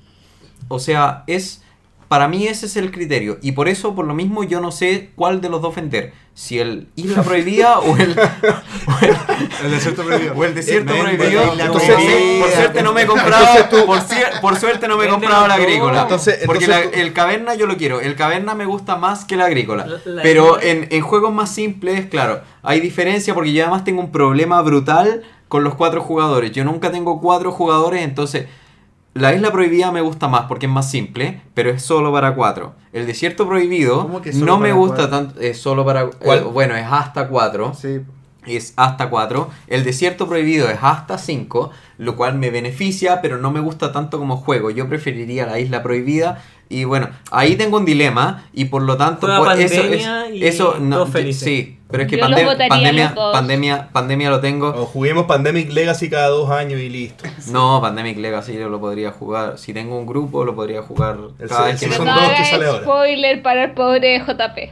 o 0.69 0.79
sea, 0.79 1.25
es. 1.27 1.63
Para 2.09 2.27
mí 2.27 2.45
ese 2.49 2.67
es 2.67 2.75
el 2.77 2.91
criterio. 2.91 3.39
Y 3.41 3.53
por 3.53 3.69
eso, 3.69 3.95
por 3.95 4.05
lo 4.05 4.15
mismo, 4.15 4.43
yo 4.43 4.61
no 4.61 4.73
sé 4.73 5.11
cuál 5.15 5.41
de 5.41 5.49
los 5.49 5.63
dos 5.63 5.77
vender. 5.77 6.13
Si 6.35 6.59
el 6.59 6.89
Isla 6.97 7.23
Prohibida 7.23 7.79
o 7.79 7.97
el. 7.97 8.19
o 8.19 9.05
el, 9.05 9.17
El 9.65 9.71
desierto 9.71 10.03
prohibido. 10.03 10.35
o 10.35 10.45
el 10.45 10.53
desierto 10.57 10.93
Vende 10.93 11.15
prohibido. 11.17 11.55
la 11.55 11.67
Entonces, 11.67 11.95
prohibida. 11.95 12.41
por 12.45 12.51
suerte 12.53 12.83
no 12.83 12.93
me 12.93 13.03
he 13.03 13.07
comprado. 13.07 13.47
Por, 13.87 13.99
cier- 14.01 14.41
por 14.41 14.57
suerte 14.57 14.89
no 14.89 14.97
me 14.97 15.05
he 15.05 15.09
comprado 15.09 15.47
la 15.47 15.55
agrícola. 15.55 16.03
Entonces- 16.03 16.41
porque 16.47 16.65
entonces 16.65 16.87
la- 16.87 16.91
tú- 16.91 16.99
el 17.01 17.13
caverna 17.13 17.55
yo 17.55 17.69
lo 17.69 17.77
quiero. 17.77 18.01
El 18.01 18.17
caverna 18.17 18.57
me 18.57 18.65
gusta 18.65 18.97
más 18.97 19.25
que 19.25 19.37
la 19.37 19.45
agrícola. 19.45 19.87
La- 19.87 20.01
la 20.05 20.23
Pero 20.23 20.61
en, 20.61 20.89
en 20.91 21.03
juegos 21.03 21.33
más 21.33 21.55
simples, 21.55 22.07
claro, 22.07 22.41
hay 22.65 22.81
diferencia 22.81 23.35
porque 23.35 23.53
yo 23.53 23.63
además 23.63 23.85
tengo 23.85 24.01
un 24.01 24.11
problema 24.11 24.61
brutal 24.63 25.23
con 25.47 25.63
los 25.63 25.77
cuatro 25.77 26.01
jugadores. 26.03 26.51
Yo 26.51 26.65
nunca 26.65 26.91
tengo 26.91 27.21
cuatro 27.21 27.53
jugadores, 27.53 28.03
entonces 28.03 28.47
la 29.15 29.35
isla 29.35 29.51
prohibida 29.51 29.91
me 29.91 30.01
gusta 30.01 30.29
más 30.29 30.43
porque 30.43 30.67
es 30.67 30.73
más 30.73 30.91
simple, 30.91 31.43
pero 31.55 31.71
es 31.71 31.83
solo 31.83 32.13
para 32.13 32.35
cuatro. 32.35 32.75
El 32.93 33.07
desierto 33.07 33.49
prohibido 33.49 34.03
¿Cómo 34.03 34.23
que 34.23 34.33
solo 34.33 34.47
no 34.47 34.59
me 34.59 34.73
gusta 34.73 35.09
cuatro? 35.09 35.19
tanto, 35.19 35.41
es 35.41 35.59
solo 35.59 35.85
para... 35.85 36.03
Eh, 36.03 36.41
bueno, 36.53 36.77
es 36.77 36.87
hasta 36.89 37.29
cuatro. 37.29 37.75
Sí. 37.75 38.01
es 38.47 38.73
hasta 38.77 39.11
4. 39.11 39.51
El 39.67 39.85
desierto 39.85 40.29
prohibido 40.29 40.71
es 40.71 40.79
hasta 40.81 41.19
5, 41.19 41.71
lo 41.99 42.17
cual 42.17 42.39
me 42.39 42.51
beneficia, 42.51 43.21
pero 43.21 43.37
no 43.39 43.51
me 43.51 43.61
gusta 43.61 43.93
tanto 43.93 44.19
como 44.19 44.37
juego. 44.37 44.71
Yo 44.71 44.89
preferiría 44.89 45.45
la 45.47 45.59
isla 45.59 45.83
prohibida. 45.83 46.43
Y 46.73 46.85
bueno, 46.85 47.09
ahí 47.33 47.57
tengo 47.57 47.79
un 47.79 47.85
dilema 47.85 48.45
y 48.53 48.67
por 48.67 48.83
lo 48.83 48.97
tanto 48.97 49.27
eso, 49.55 49.83
es- 49.83 50.07
y 50.33 50.45
eso 50.47 50.77
no, 50.81 50.99
todos 50.99 51.11
felices. 51.11 51.43
sí, 51.43 51.79
pero 51.91 52.05
es 52.05 52.09
que 52.09 52.17
Yo 52.17 52.29
los 52.29 52.39
pandem- 52.39 52.45
votaría 52.45 52.69
pandemia, 52.69 53.05
los 53.07 53.15
dos. 53.17 53.33
pandemia, 53.33 53.89
pandemia 53.93 54.31
lo 54.31 54.41
tengo. 54.41 54.69
O 54.69 54.87
juguemos 54.87 55.27
Pandemic 55.27 55.73
Legacy 55.73 56.09
cada 56.09 56.29
dos 56.29 56.49
años 56.51 56.81
y 56.81 56.89
listo. 56.89 57.25
No, 57.51 57.81
Pandemic 57.81 58.17
Legacy 58.19 58.55
yo 58.55 58.69
lo 58.69 58.79
podría 58.79 59.11
jugar. 59.11 59.59
Si 59.59 59.75
tengo 59.75 59.99
un 59.99 60.07
grupo, 60.07 60.45
lo 60.45 60.55
podría 60.55 60.83
jugar 60.83 61.19
El 61.41 61.49
cada 61.49 61.65
vez 61.67 61.81
que 61.81 61.89
me 61.89 61.99
no 61.99 62.05
dos 62.05 62.31
que 62.39 62.45
sale 62.45 62.67
ahora. 62.67 62.83
spoiler 62.83 63.43
para 63.43 63.65
el 63.65 63.73
pobre 63.73 64.21
JP. 64.21 64.71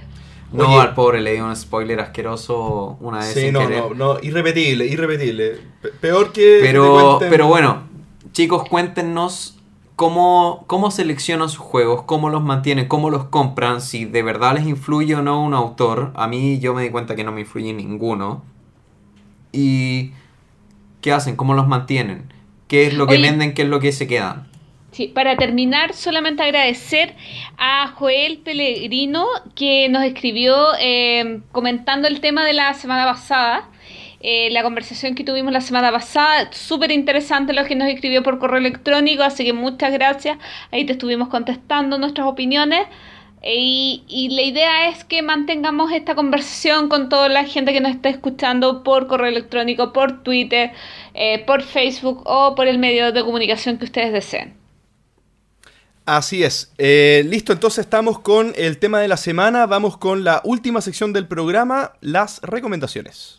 No, 0.52 0.66
Oye. 0.68 0.80
al 0.80 0.94
pobre 0.94 1.20
le 1.20 1.32
di 1.34 1.40
un 1.40 1.54
spoiler 1.56 1.98
asqueroso 2.00 2.96
una 3.00 3.18
vez 3.18 3.34
Sí, 3.34 3.40
sin 3.40 3.52
no, 3.54 3.60
querer. 3.60 3.82
no, 3.96 4.14
no, 4.14 4.18
irrepetible, 4.22 4.86
irrepetible. 4.86 5.58
Pe- 5.82 5.88
peor 6.00 6.32
que. 6.32 6.58
te 6.60 6.66
Pero, 6.66 7.18
cuenten- 7.18 7.28
pero 7.28 7.48
bueno, 7.48 7.82
chicos, 8.32 8.62
cuéntenos 8.68 9.57
cómo, 9.98 10.62
cómo 10.68 10.92
seleccionan 10.92 11.48
sus 11.48 11.58
juegos, 11.58 12.04
cómo 12.04 12.30
los 12.30 12.44
mantienen, 12.44 12.86
cómo 12.86 13.10
los 13.10 13.24
compran, 13.24 13.80
si 13.80 14.04
de 14.04 14.22
verdad 14.22 14.54
les 14.54 14.64
influye 14.64 15.16
o 15.16 15.22
no 15.22 15.42
un 15.42 15.54
autor. 15.54 16.12
A 16.14 16.28
mí 16.28 16.60
yo 16.60 16.72
me 16.72 16.84
di 16.84 16.90
cuenta 16.90 17.16
que 17.16 17.24
no 17.24 17.32
me 17.32 17.40
influye 17.40 17.72
ninguno. 17.72 18.44
¿Y 19.50 20.12
qué 21.00 21.10
hacen? 21.10 21.34
¿Cómo 21.34 21.52
los 21.54 21.66
mantienen? 21.66 22.32
¿Qué 22.68 22.86
es 22.86 22.94
lo 22.94 23.08
que 23.08 23.14
Oye. 23.14 23.22
venden? 23.22 23.54
¿Qué 23.54 23.62
es 23.62 23.68
lo 23.68 23.80
que 23.80 23.90
se 23.90 24.06
quedan? 24.06 24.46
Sí, 24.92 25.08
para 25.08 25.36
terminar, 25.36 25.92
solamente 25.94 26.44
agradecer 26.44 27.16
a 27.58 27.88
Joel 27.88 28.38
Pellegrino 28.38 29.26
que 29.56 29.88
nos 29.88 30.04
escribió 30.04 30.54
eh, 30.80 31.40
comentando 31.50 32.06
el 32.06 32.20
tema 32.20 32.44
de 32.44 32.52
la 32.52 32.72
semana 32.74 33.04
pasada. 33.04 33.68
Eh, 34.20 34.50
la 34.50 34.62
conversación 34.64 35.14
que 35.14 35.22
tuvimos 35.22 35.52
la 35.52 35.60
semana 35.60 35.92
pasada, 35.92 36.50
súper 36.52 36.90
interesante 36.90 37.52
lo 37.52 37.64
que 37.64 37.76
nos 37.76 37.88
escribió 37.88 38.22
por 38.22 38.38
correo 38.40 38.58
electrónico, 38.58 39.22
así 39.22 39.44
que 39.44 39.52
muchas 39.52 39.92
gracias. 39.92 40.38
Ahí 40.72 40.84
te 40.84 40.92
estuvimos 40.92 41.28
contestando 41.28 41.98
nuestras 41.98 42.26
opiniones. 42.26 42.80
eh, 43.42 44.00
Y, 44.08 44.28
la 44.32 44.42
idea 44.42 44.88
es 44.88 45.04
que 45.04 45.22
mantengamos 45.22 45.92
esta 45.92 46.14
conversación 46.16 46.88
con 46.88 47.08
toda 47.08 47.28
la 47.28 47.44
gente 47.44 47.72
que 47.72 47.80
nos 47.80 47.92
está 47.92 48.08
escuchando 48.08 48.82
por 48.82 49.06
correo 49.06 49.28
electrónico, 49.28 49.92
por 49.92 50.22
Twitter, 50.24 50.72
eh, 51.14 51.44
por 51.46 51.62
Facebook 51.62 52.22
o 52.26 52.54
por 52.56 52.66
el 52.66 52.78
medio 52.78 53.12
de 53.12 53.22
comunicación 53.24 53.78
que 53.78 53.84
ustedes 53.84 54.12
deseen. 54.12 54.54
Así 56.06 56.42
es. 56.42 56.72
Listo, 56.78 57.52
entonces 57.52 57.80
estamos 57.84 58.18
con 58.18 58.54
el 58.56 58.78
tema 58.78 58.98
de 59.00 59.08
la 59.08 59.18
semana. 59.18 59.66
Vamos 59.66 59.98
con 59.98 60.24
la 60.24 60.40
última 60.44 60.80
sección 60.80 61.12
del 61.12 61.28
programa, 61.28 61.92
las 62.00 62.40
recomendaciones. 62.42 63.37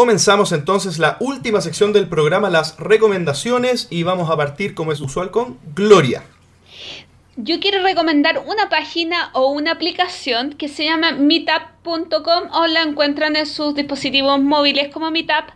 Comenzamos 0.00 0.52
entonces 0.52 0.98
la 0.98 1.18
última 1.20 1.60
sección 1.60 1.92
del 1.92 2.08
programa, 2.08 2.48
las 2.48 2.78
recomendaciones, 2.78 3.86
y 3.90 4.02
vamos 4.02 4.30
a 4.30 4.36
partir, 4.38 4.74
como 4.74 4.92
es 4.92 5.00
usual, 5.02 5.30
con 5.30 5.58
Gloria. 5.74 6.22
Yo 7.36 7.60
quiero 7.60 7.82
recomendar 7.82 8.42
una 8.46 8.70
página 8.70 9.28
o 9.34 9.48
una 9.48 9.72
aplicación 9.72 10.54
que 10.54 10.68
se 10.68 10.86
llama 10.86 11.12
meetup.com 11.12 12.48
o 12.50 12.66
la 12.66 12.80
encuentran 12.80 13.36
en 13.36 13.44
sus 13.44 13.74
dispositivos 13.74 14.40
móviles 14.40 14.88
como 14.90 15.10
Meetup, 15.10 15.50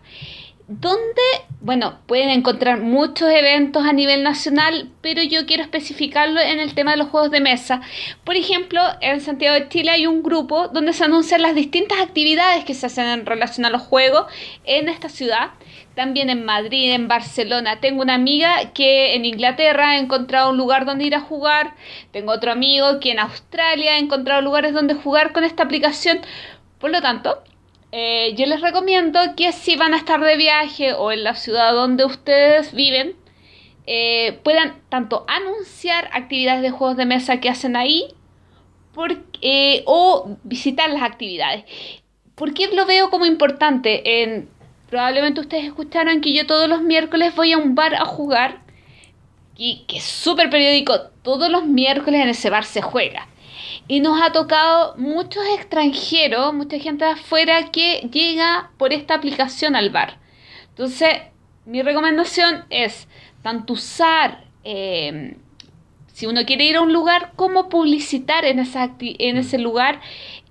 donde, 0.67 1.23
bueno, 1.61 1.99
pueden 2.07 2.31
encontrar 2.31 2.81
muchos 2.81 3.29
eventos 3.29 3.85
a 3.85 3.93
nivel 3.93 4.23
nacional, 4.23 4.91
pero 5.03 5.23
yo 5.23 5.45
quiero 5.45 5.63
especificarlo 5.63 6.41
en 6.41 6.59
el 6.59 6.75
tema 6.75 6.93
de 6.93 6.97
los 6.97 7.09
juegos 7.09 7.31
de 7.31 7.41
mesa. 7.41 7.83
Por 8.25 8.37
ejemplo, 8.37 8.81
en 9.03 9.21
Santiago 9.21 9.55
de 9.55 9.69
Chile 9.69 9.91
hay 9.91 10.07
un 10.07 10.23
grupo 10.23 10.69
donde 10.69 10.95
se 10.95 11.05
anuncian 11.05 11.43
las 11.43 11.55
distintas 11.55 12.01
actividades 12.01 12.65
que 12.65 12.73
se 12.73 12.87
hacen 12.87 13.07
en 13.07 13.27
relación 13.27 13.67
a 13.67 13.71
los 13.71 13.83
juegos 13.83 14.27
en 14.65 14.89
esta 14.89 15.11
ciudad. 15.11 15.51
También 15.95 16.31
en 16.31 16.45
Madrid, 16.45 16.93
en 16.93 17.09
Barcelona. 17.09 17.81
Tengo 17.81 18.03
una 18.03 18.15
amiga 18.15 18.73
que 18.73 19.15
en 19.15 19.27
Inglaterra 19.27 19.91
ha 19.91 19.99
encontrado 19.99 20.51
un 20.51 20.57
lugar 20.57 20.87
donde 20.87 21.05
ir 21.05 21.15
a 21.15 21.21
jugar. 21.21 21.75
Tengo 22.11 22.33
otro 22.33 22.51
amigo 22.51 22.99
que 23.01 23.13
en 23.13 23.21
Australia 23.21 23.93
ha 23.93 23.99
encontrado 23.99 24.41
lugares 24.41 24.73
donde 24.73 24.95
jugar 24.95 25.33
con 25.33 25.45
esta 25.45 25.63
aplicación. 25.63 26.19
Por 26.81 26.91
lo 26.91 27.01
tanto, 27.01 27.45
eh, 27.97 28.35
yo 28.35 28.47
les 28.47 28.61
recomiendo 28.61 29.21
que 29.37 29.53
si 29.53 29.77
van 29.77 29.95
a 29.95 29.99
estar 29.99 30.21
de 30.21 30.37
viaje 30.37 30.95
o 30.95 31.13
en 31.13 31.23
la 31.23 31.37
ciudad 31.37 31.73
donde 31.73 32.05
ustedes 32.05 32.75
viven, 32.75 33.15
eh, 33.87 34.41
puedan 34.43 34.83
tanto 34.89 35.25
anunciar 35.29 36.11
actividades 36.13 36.63
de 36.63 36.73
juegos 36.73 36.97
de 36.97 37.07
mesa 37.07 37.39
que 37.39 37.49
hacen 37.49 37.77
ahí 37.77 38.09
eh, 39.43 39.85
o 39.87 40.37
visitar 40.43 40.91
las 40.91 41.05
actividades. 41.05 41.67
¿Por 42.35 42.53
qué 42.53 42.67
lo 42.75 42.85
veo 42.85 43.11
como 43.11 43.27
importante? 43.27 44.23
En, 44.25 44.49
probablemente 44.91 45.41
ustedes 45.41 45.67
escucharon 45.67 46.21
que 46.21 46.33
yo 46.33 46.49
todos 46.49 46.69
los 46.69 46.83
miércoles 46.83 47.33
voy 47.37 47.53
a 47.53 47.59
un 47.59 47.77
bar 47.77 47.95
a 47.95 48.07
jugar 48.07 48.63
y 49.57 49.85
que 49.87 49.99
es 49.99 50.05
súper 50.05 50.51
periódico, 50.51 50.99
todos 51.23 51.49
los 51.49 51.65
miércoles 51.65 52.23
en 52.23 52.31
ese 52.31 52.51
bar 52.51 52.65
se 52.65 52.83
juega. 52.83 53.29
Y 53.87 54.01
nos 54.01 54.21
ha 54.23 54.33
tocado 54.33 54.95
muchos 54.97 55.43
extranjeros, 55.57 56.55
mucha 56.55 56.79
gente 56.79 57.05
de 57.05 57.13
afuera 57.13 57.71
que 57.71 58.09
llega 58.11 58.71
por 58.79 58.93
esta 58.93 59.15
aplicación 59.15 59.77
al 59.77 59.91
bar. 59.91 60.19
Entonces, 60.71 61.09
mi 61.67 61.83
recomendación 61.83 62.65
es 62.71 63.09
tanto 63.43 63.75
usar, 63.75 64.45
eh, 64.65 65.37
si 66.13 66.27
uno 66.27 66.45
quiere 66.47 66.65
ir 66.65 66.77
a 66.77 66.81
un 66.81 66.93
lugar, 66.93 67.33
como 67.37 67.69
publicitar 67.69 68.45
en, 68.45 68.59
esa 68.59 68.95
en 68.99 69.37
ese 69.37 69.59
lugar 69.59 70.01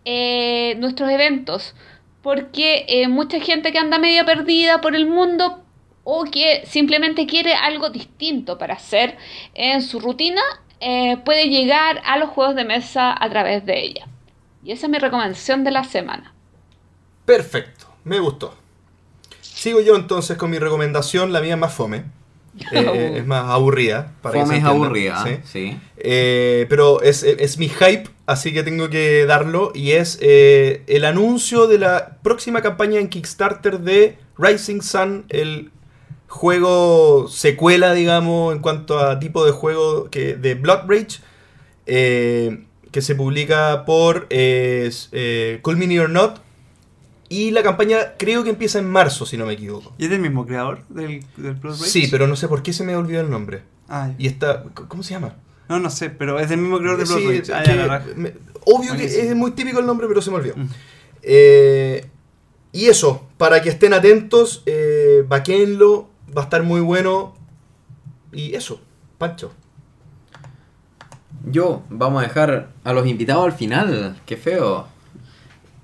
eh, 0.05 0.75
nuestros 0.77 1.09
eventos. 1.09 1.75
Porque 2.21 2.85
eh, 2.87 3.07
mucha 3.07 3.39
gente 3.39 3.71
que 3.71 3.79
anda 3.79 3.97
media 3.97 4.25
perdida 4.25 4.79
por 4.79 4.95
el 4.95 5.07
mundo 5.07 5.63
o 6.03 6.25
que 6.25 6.63
simplemente 6.65 7.25
quiere 7.25 7.53
algo 7.53 7.89
distinto 7.89 8.57
para 8.57 8.75
hacer 8.75 9.17
en 9.53 9.81
su 9.81 9.99
rutina, 9.99 10.41
eh, 10.83 11.17
puede 11.23 11.49
llegar 11.49 12.01
a 12.05 12.17
los 12.17 12.29
juegos 12.29 12.55
de 12.55 12.65
mesa 12.65 13.15
a 13.17 13.29
través 13.29 13.65
de 13.65 13.79
ella. 13.79 14.07
Y 14.63 14.71
esa 14.71 14.87
es 14.87 14.91
mi 14.91 14.99
recomendación 14.99 15.63
de 15.63 15.71
la 15.71 15.83
semana. 15.83 16.33
Perfecto, 17.25 17.85
me 18.03 18.19
gustó. 18.19 18.53
Sigo 19.41 19.79
yo 19.79 19.95
entonces 19.95 20.37
con 20.37 20.51
mi 20.51 20.59
recomendación, 20.59 21.31
la 21.31 21.39
mía 21.39 21.53
es 21.53 21.59
más 21.59 21.73
fome. 21.73 22.03
Eh, 22.71 23.15
es 23.17 23.25
más 23.25 23.49
aburrida. 23.49 24.13
Para 24.21 24.33
que 24.33 24.41
Fome 24.41 24.55
se 24.55 24.59
es 24.59 24.65
aburrida, 24.65 25.23
¿sí? 25.23 25.37
sí. 25.43 25.79
Eh, 25.97 26.67
pero 26.69 27.01
es, 27.01 27.23
es 27.23 27.57
mi 27.57 27.67
hype, 27.67 28.09
así 28.25 28.53
que 28.53 28.63
tengo 28.63 28.89
que 28.89 29.25
darlo. 29.25 29.71
Y 29.73 29.91
es 29.91 30.19
eh, 30.21 30.83
el 30.87 31.05
anuncio 31.05 31.67
de 31.67 31.79
la 31.79 32.17
próxima 32.21 32.61
campaña 32.61 32.99
en 32.99 33.09
Kickstarter 33.09 33.79
de 33.79 34.17
Rising 34.37 34.81
Sun, 34.81 35.25
el 35.29 35.71
juego 36.33 37.27
secuela, 37.29 37.93
digamos, 37.93 38.55
en 38.55 38.59
cuanto 38.61 38.97
a 38.99 39.19
tipo 39.19 39.45
de 39.45 39.51
juego 39.51 40.09
que, 40.09 40.35
de 40.35 40.55
Blood 40.55 40.81
Rage, 40.87 41.19
eh, 41.85 42.63
que 42.91 43.01
se 43.03 43.13
publica 43.13 43.85
por 43.85 44.25
eh, 44.31 44.89
eh, 45.11 45.59
Call 45.63 45.77
Me 45.77 45.99
Or 45.99 46.09
Not. 46.09 46.39
Y 47.29 47.51
la 47.51 47.61
campaña 47.63 48.13
creo 48.17 48.43
que 48.43 48.49
empieza 48.49 48.79
en 48.79 48.89
marzo, 48.89 49.25
si 49.25 49.37
no 49.37 49.45
me 49.45 49.53
equivoco. 49.53 49.93
¿Y 49.97 50.05
es 50.05 50.09
del 50.09 50.19
mismo 50.19 50.45
creador 50.45 50.81
del, 50.89 51.23
del 51.37 51.53
Blood 51.53 51.75
Rage? 51.77 51.89
Sí, 51.89 52.07
pero 52.11 52.27
no 52.27 52.35
sé 52.35 52.47
por 52.47 52.61
qué 52.63 52.73
se 52.73 52.83
me 52.83 52.95
olvidó 52.95 53.21
el 53.21 53.29
nombre. 53.29 53.61
Ah, 53.87 54.11
Y 54.17 54.27
está. 54.27 54.63
¿Cómo 54.87 55.03
se 55.03 55.13
llama? 55.13 55.35
no, 55.69 55.79
no 55.79 55.89
sé, 55.89 56.09
pero 56.09 56.39
es 56.39 56.49
del 56.49 56.59
mismo 56.59 56.77
creador 56.79 56.97
de 56.99 57.05
Blood 57.05 57.19
Sí, 57.19 57.39
Rage. 57.39 57.53
Ah, 57.53 57.63
que 57.63 57.69
ya, 57.69 57.75
la 57.75 57.87
raja. 57.87 58.05
me- 58.15 58.33
obvio 58.65 58.95
que 58.97 59.05
es 59.05 59.35
muy 59.35 59.51
típico 59.51 59.79
el 59.79 59.85
nombre, 59.85 60.07
pero 60.07 60.21
se 60.21 60.29
me 60.31 60.37
olvidó. 60.37 60.55
Mm. 60.57 60.67
Eh, 61.23 62.05
y 62.71 62.85
eso, 62.87 63.27
para 63.37 63.61
que 63.61 63.69
estén 63.69 63.93
atentos, 63.93 64.61
eh, 64.65 65.23
vaquéenlo, 65.27 66.09
va 66.35 66.41
a 66.41 66.45
estar 66.45 66.63
muy 66.63 66.81
bueno. 66.81 67.33
Y 68.31 68.55
eso, 68.55 68.81
Pancho. 69.17 69.53
Yo, 71.45 71.83
vamos 71.89 72.23
a 72.23 72.27
dejar 72.27 72.69
a 72.83 72.93
los 72.93 73.05
invitados 73.05 73.45
al 73.45 73.53
final. 73.53 74.19
Qué 74.25 74.37
feo. 74.37 74.87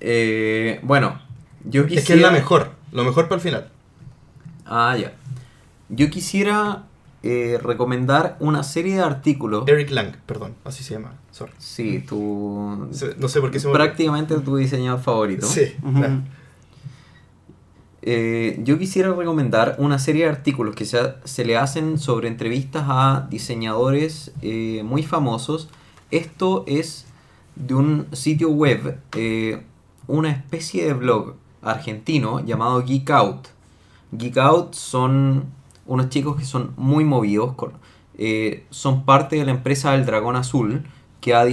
Eh, 0.00 0.80
bueno, 0.82 1.20
yo 1.64 1.82
quisiera... 1.86 2.00
Es 2.00 2.06
que 2.06 2.14
es 2.14 2.20
la 2.20 2.30
mejor, 2.30 2.72
lo 2.92 3.04
mejor 3.04 3.24
para 3.24 3.36
el 3.36 3.40
final. 3.40 3.68
Ah, 4.64 4.96
ya. 4.96 5.12
Yo 5.90 6.08
quisiera 6.08 6.84
eh, 7.22 7.58
recomendar 7.62 8.36
una 8.40 8.62
serie 8.62 8.96
de 8.96 9.02
artículos. 9.02 9.68
Eric 9.68 9.90
Lang, 9.90 10.16
perdón, 10.24 10.54
así 10.64 10.82
se 10.82 10.94
llama. 10.94 11.12
Sorry. 11.30 11.52
Sí, 11.58 12.00
tu... 12.00 12.88
No 13.18 13.28
sé 13.28 13.40
por 13.40 13.50
qué 13.50 13.60
se 13.60 13.68
me. 13.68 13.74
Prácticamente 13.74 14.38
tu 14.40 14.56
diseñador 14.56 15.00
favorito. 15.00 15.46
Sí, 15.46 15.76
claro. 15.80 16.22
Eh, 18.02 18.58
yo 18.64 18.78
quisiera 18.78 19.12
recomendar 19.12 19.76
una 19.78 19.98
serie 19.98 20.24
de 20.24 20.30
artículos 20.30 20.74
que 20.74 20.86
se, 20.86 21.14
se 21.24 21.44
le 21.44 21.56
hacen 21.56 21.98
sobre 21.98 22.28
entrevistas 22.28 22.84
a 22.88 23.26
diseñadores 23.30 24.32
eh, 24.42 24.82
muy 24.84 25.02
famosos. 25.02 25.68
Esto 26.10 26.64
es 26.66 27.06
de 27.56 27.74
un 27.74 28.06
sitio 28.12 28.50
web, 28.50 28.98
eh, 29.16 29.62
una 30.06 30.30
especie 30.30 30.86
de 30.86 30.94
blog 30.94 31.34
argentino 31.62 32.44
llamado 32.44 32.82
Geek 32.82 33.10
Out. 33.10 33.48
Geek 34.12 34.38
Out 34.38 34.74
son 34.74 35.44
unos 35.86 36.08
chicos 36.08 36.36
que 36.38 36.44
son 36.44 36.72
muy 36.76 37.04
movidos. 37.04 37.54
son 38.70 39.04
parte 39.04 39.36
de 39.36 39.44
la 39.44 39.50
empresa 39.50 39.92
del 39.92 40.06
Dragón 40.06 40.36
Azul, 40.36 40.84
que 41.20 41.34
ha, 41.34 41.44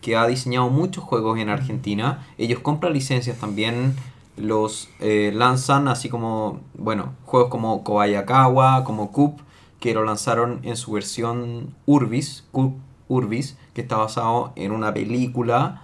que 0.00 0.16
ha 0.16 0.26
diseñado 0.26 0.68
muchos 0.68 1.04
juegos 1.04 1.38
en 1.38 1.48
Argentina. 1.48 2.26
Ellos 2.38 2.60
compran 2.60 2.92
licencias 2.92 3.38
también, 3.38 3.94
los 4.36 4.88
eh, 5.00 5.32
lanzan, 5.34 5.88
así 5.88 6.08
como, 6.08 6.60
bueno, 6.74 7.12
juegos 7.24 7.50
como 7.50 7.84
Kobayakawa, 7.84 8.84
como 8.84 9.12
Coop, 9.12 9.40
que 9.80 9.94
lo 9.94 10.04
lanzaron 10.04 10.60
en 10.62 10.76
su 10.76 10.92
versión 10.92 11.74
Urbis, 11.86 12.44
Coop 12.52 12.74
Urbis, 13.08 13.56
que 13.74 13.82
está 13.82 13.96
basado 13.96 14.52
en 14.56 14.72
una 14.72 14.94
película 14.94 15.82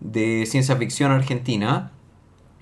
de 0.00 0.46
ciencia 0.46 0.76
ficción 0.76 1.10
argentina. 1.12 1.92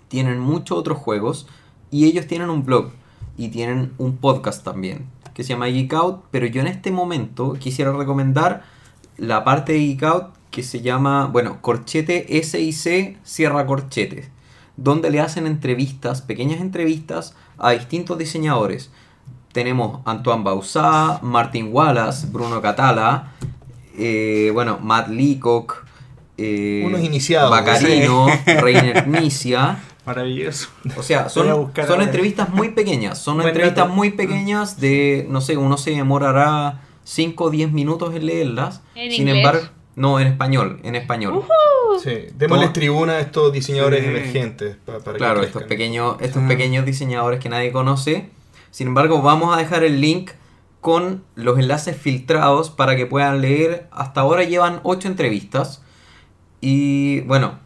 Tienen 0.09 0.39
muchos 0.39 0.79
otros 0.79 0.99
juegos 0.99 1.47
y 1.91 2.07
ellos 2.07 2.27
tienen 2.27 2.51
un 2.51 2.65
blog 2.65 2.93
y 3.37 3.49
tienen 3.49 3.93
un 3.99 4.17
podcast 4.17 4.65
también 4.65 5.17
que 5.37 5.45
se 5.45 5.51
llama 5.51 5.67
Geek 5.67 5.93
Out, 5.93 6.25
pero 6.31 6.47
yo 6.47 6.63
en 6.63 6.67
este 6.67 6.91
momento 6.91 7.53
quisiera 7.61 7.93
recomendar 7.93 8.65
la 9.19 9.45
parte 9.45 9.75
de 9.75 9.81
Geek 9.81 10.03
Out 10.03 10.25
que 10.51 10.63
se 10.63 10.81
llama, 10.81 11.27
bueno, 11.27 11.61
Corchete 11.61 12.43
SIC 12.43 13.19
Sierra 13.23 13.67
Corchete, 13.67 14.31
donde 14.77 15.11
le 15.11 15.21
hacen 15.21 15.47
entrevistas, 15.47 16.23
pequeñas 16.23 16.61
entrevistas 16.61 17.35
a 17.59 17.71
distintos 17.71 18.19
diseñadores. 18.19 18.91
Tenemos 19.53 20.01
Antoine 20.05 20.45
Bausá, 20.45 21.19
Martin 21.23 21.71
Wallace, 21.73 22.27
Bruno 22.31 22.61
Catala, 22.61 23.33
eh, 23.99 24.51
bueno, 24.53 24.79
Matt 24.83 25.09
Leacock, 25.09 25.87
eh, 26.39 26.83
Unos 26.85 27.01
iniciados, 27.01 27.51
Bacarino, 27.51 28.27
Reiner 28.47 29.09
Nisia. 29.09 29.79
Maravilloso. 30.05 30.69
O 30.97 31.03
sea, 31.03 31.29
son, 31.29 31.73
son 31.87 32.03
entrevistas 32.03 32.51
muy 32.51 32.69
pequeñas. 32.71 33.19
Son 33.19 33.37
Buen 33.37 33.49
entrevistas 33.49 33.89
muy 33.89 34.11
pequeñas 34.11 34.79
de, 34.79 35.27
no 35.31 35.41
sé, 35.41 35.57
uno 35.57 35.79
se 35.79 35.93
demorará 35.93 36.83
5 37.05 37.45
o 37.45 37.51
10 37.51 37.73
minutos 37.73 38.15
en 38.15 38.27
leerlas. 38.27 38.83
¿En 38.95 39.11
Sin 39.11 39.23
inglés? 39.23 39.37
embargo, 39.39 39.67
no, 39.97 40.21
en 40.21 40.29
español, 40.29 40.79
en 40.85 40.95
español. 40.95 41.43
Sí, 42.03 42.27
démosles 42.37 42.73
tribuna 42.73 43.15
a 43.15 43.21
estos 43.21 43.53
diseñadores 43.53 44.03
Sí. 44.03 44.07
emergentes. 44.09 44.77
para 44.85 44.99
que 45.01 45.13
Claro, 45.15 45.41
crezcan. 45.41 45.45
estos 45.63 45.63
pequeños, 45.65 46.17
estos 46.21 46.43
Ah. 46.45 46.49
pequeños 46.49 46.85
diseñadores 46.85 47.41
que 47.41 47.49
nadie 47.49 47.73
conoce. 47.73 48.29
Sin 48.71 48.89
embargo, 48.89 49.23
vamos 49.23 49.55
a 49.55 49.59
dejar 49.59 49.83
el 49.83 50.01
link 50.01 50.31
con 50.83 51.25
los 51.35 51.59
enlaces 51.59 51.97
filtrados 51.97 52.71
para 52.71 52.95
que 52.97 53.07
puedan 53.07 53.41
leer. 53.41 53.89
Hasta 53.91 54.21
ahora 54.21 54.45
llevan 54.45 54.81
8 54.85 55.09
entrevistas. 55.09 55.83
Y 56.61 57.21
bueno, 57.23 57.59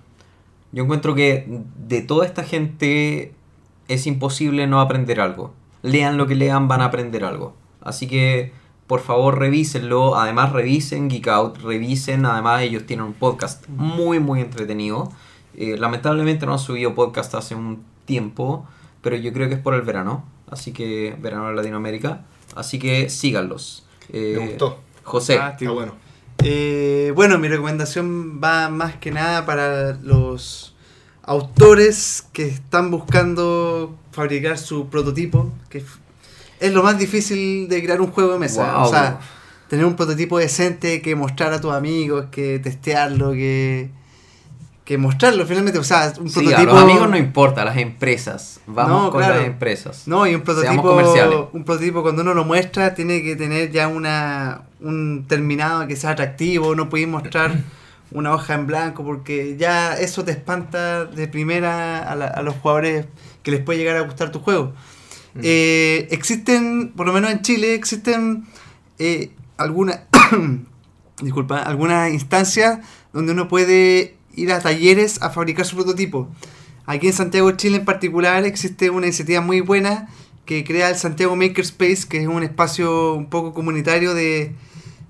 yo 0.72 0.84
encuentro 0.84 1.14
que 1.14 1.44
de 1.76 2.00
toda 2.02 2.24
esta 2.24 2.44
gente 2.44 3.34
es 3.88 4.06
imposible 4.06 4.66
no 4.68 4.80
aprender 4.80 5.20
algo. 5.20 5.52
Lean 5.82 6.16
lo 6.16 6.26
que 6.26 6.34
lean, 6.36 6.68
van 6.68 6.80
a 6.80 6.86
aprender 6.86 7.24
algo. 7.24 7.56
Así 7.80 8.06
que 8.06 8.52
por 8.90 9.02
favor 9.02 9.38
revísenlo. 9.38 10.16
Además 10.16 10.52
revisen 10.52 11.08
Geek 11.08 11.28
Out, 11.28 11.58
revisen. 11.58 12.26
Además 12.26 12.62
ellos 12.62 12.86
tienen 12.86 13.06
un 13.06 13.12
podcast 13.12 13.68
muy 13.68 14.18
muy 14.18 14.40
entretenido. 14.40 15.12
Eh, 15.56 15.76
lamentablemente 15.78 16.44
no 16.44 16.54
han 16.54 16.58
subido 16.58 16.92
podcast 16.96 17.32
hace 17.36 17.54
un 17.54 17.84
tiempo, 18.04 18.66
pero 19.00 19.14
yo 19.14 19.32
creo 19.32 19.48
que 19.48 19.54
es 19.54 19.60
por 19.60 19.74
el 19.74 19.82
verano. 19.82 20.24
Así 20.50 20.72
que 20.72 21.16
verano 21.22 21.48
en 21.50 21.54
Latinoamérica. 21.54 22.22
Así 22.56 22.80
que 22.80 23.10
síganlos. 23.10 23.86
Eh, 24.08 24.34
Me 24.36 24.48
gustó. 24.48 24.80
José. 25.04 25.38
Ah, 25.38 25.50
Está 25.50 25.70
bueno. 25.70 25.94
Eh, 26.42 27.12
bueno, 27.14 27.38
mi 27.38 27.46
recomendación 27.46 28.40
va 28.42 28.70
más 28.70 28.96
que 28.96 29.12
nada 29.12 29.46
para 29.46 29.92
los 30.02 30.74
autores 31.22 32.26
que 32.32 32.48
están 32.48 32.90
buscando 32.90 33.94
fabricar 34.10 34.58
su 34.58 34.88
prototipo, 34.88 35.52
que 35.68 35.84
es 36.60 36.72
lo 36.72 36.82
más 36.82 36.98
difícil 36.98 37.68
de 37.68 37.82
crear 37.82 38.00
un 38.00 38.08
juego 38.12 38.32
de 38.34 38.38
mesa. 38.38 38.72
Wow. 38.74 38.82
O 38.84 38.88
sea, 38.90 39.18
tener 39.68 39.84
un 39.86 39.96
prototipo 39.96 40.38
decente 40.38 41.00
que 41.02 41.14
mostrar 41.16 41.52
a 41.52 41.60
tus 41.60 41.72
amigos, 41.72 42.26
que 42.30 42.58
testearlo, 42.58 43.32
que, 43.32 43.90
que 44.84 44.98
mostrarlo 44.98 45.46
finalmente. 45.46 45.78
O 45.78 45.84
sea, 45.84 46.12
un 46.20 46.28
Sí, 46.28 46.40
prototipo... 46.40 46.70
a 46.72 46.74
los 46.74 46.82
amigos 46.82 47.08
no 47.10 47.16
importa, 47.16 47.64
las 47.64 47.76
empresas. 47.76 48.60
Vamos 48.66 49.04
No, 49.04 49.10
con 49.10 49.20
claro. 49.20 49.36
las 49.36 49.46
empresas. 49.46 50.02
No, 50.06 50.26
y 50.26 50.34
un 50.34 50.42
prototipo, 50.42 51.48
un 51.52 51.64
prototipo 51.64 52.02
cuando 52.02 52.22
uno 52.22 52.34
lo 52.34 52.44
muestra 52.44 52.94
tiene 52.94 53.22
que 53.22 53.36
tener 53.36 53.70
ya 53.70 53.88
una 53.88 54.62
un 54.80 55.26
terminado 55.28 55.86
que 55.86 55.94
sea 55.94 56.10
atractivo, 56.10 56.74
no 56.74 56.88
puedes 56.88 57.06
mostrar 57.06 57.52
una 58.12 58.32
hoja 58.34 58.54
en 58.54 58.66
blanco 58.66 59.04
porque 59.04 59.56
ya 59.58 59.92
eso 59.94 60.24
te 60.24 60.32
espanta 60.32 61.04
de 61.04 61.28
primera 61.28 61.98
a, 62.10 62.16
la- 62.16 62.26
a 62.26 62.42
los 62.42 62.56
jugadores 62.56 63.06
que 63.42 63.50
les 63.52 63.60
puede 63.60 63.78
llegar 63.78 63.96
a 63.96 64.00
gustar 64.00 64.32
tu 64.32 64.40
juego. 64.40 64.72
Eh, 65.42 66.08
existen, 66.10 66.92
por 66.96 67.06
lo 67.06 67.12
menos 67.12 67.30
en 67.30 67.42
Chile, 67.42 67.74
existen 67.74 68.44
eh, 68.98 69.30
algunas 69.56 70.00
disculpa, 71.22 71.58
algunas 71.62 72.12
instancias 72.12 72.80
donde 73.12 73.32
uno 73.32 73.48
puede 73.48 74.16
ir 74.34 74.52
a 74.52 74.60
talleres 74.60 75.20
a 75.22 75.30
fabricar 75.30 75.66
su 75.66 75.76
prototipo. 75.76 76.28
Aquí 76.86 77.06
en 77.08 77.12
Santiago 77.12 77.50
Chile 77.52 77.78
en 77.78 77.84
particular 77.84 78.44
existe 78.44 78.90
una 78.90 79.06
iniciativa 79.06 79.40
muy 79.40 79.60
buena 79.60 80.08
que 80.44 80.64
crea 80.64 80.88
el 80.88 80.96
Santiago 80.96 81.36
Makerspace, 81.36 82.08
que 82.08 82.22
es 82.22 82.26
un 82.26 82.42
espacio 82.42 83.14
un 83.14 83.26
poco 83.26 83.54
comunitario 83.54 84.14
de, 84.14 84.52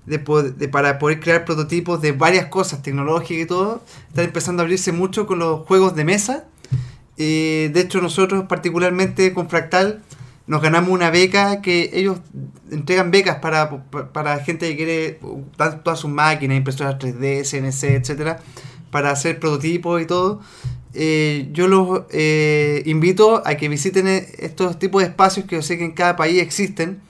de- 0.05 0.67
para 0.69 0.99
poder 0.99 1.19
crear 1.19 1.45
prototipos 1.45 2.01
de 2.01 2.11
varias 2.11 2.47
cosas, 2.47 2.83
tecnológicas 2.83 3.43
y 3.43 3.47
todo. 3.47 3.83
Están 4.09 4.25
empezando 4.25 4.61
a 4.61 4.65
abrirse 4.65 4.91
mucho 4.91 5.25
con 5.25 5.39
los 5.39 5.65
juegos 5.65 5.95
de 5.95 6.05
mesa. 6.05 6.45
Eh, 7.23 7.69
de 7.71 7.81
hecho, 7.81 8.01
nosotros 8.01 8.45
particularmente 8.49 9.31
con 9.31 9.47
Fractal 9.47 10.01
nos 10.47 10.59
ganamos 10.59 10.89
una 10.89 11.11
beca 11.11 11.61
que 11.61 11.91
ellos 11.93 12.17
entregan 12.71 13.11
becas 13.11 13.37
para, 13.37 13.69
pa- 13.91 14.11
para 14.11 14.39
gente 14.39 14.67
que 14.69 14.75
quiere 14.75 15.19
dar 15.55 15.83
todas 15.83 15.99
sus 15.99 16.09
máquinas, 16.09 16.57
impresoras 16.57 16.97
3D, 16.97 17.43
CNC, 17.45 17.95
etcétera, 17.97 18.39
para 18.89 19.11
hacer 19.11 19.39
prototipos 19.39 20.01
y 20.01 20.05
todo. 20.05 20.41
Eh, 20.95 21.47
yo 21.53 21.67
los 21.67 22.01
eh, 22.09 22.81
invito 22.87 23.43
a 23.45 23.53
que 23.55 23.69
visiten 23.69 24.07
eh, 24.07 24.27
estos 24.39 24.79
tipos 24.79 25.03
de 25.03 25.09
espacios 25.09 25.45
que 25.45 25.57
yo 25.57 25.61
sé 25.61 25.77
que 25.77 25.85
en 25.85 25.91
cada 25.93 26.15
país 26.15 26.41
existen. 26.41 27.01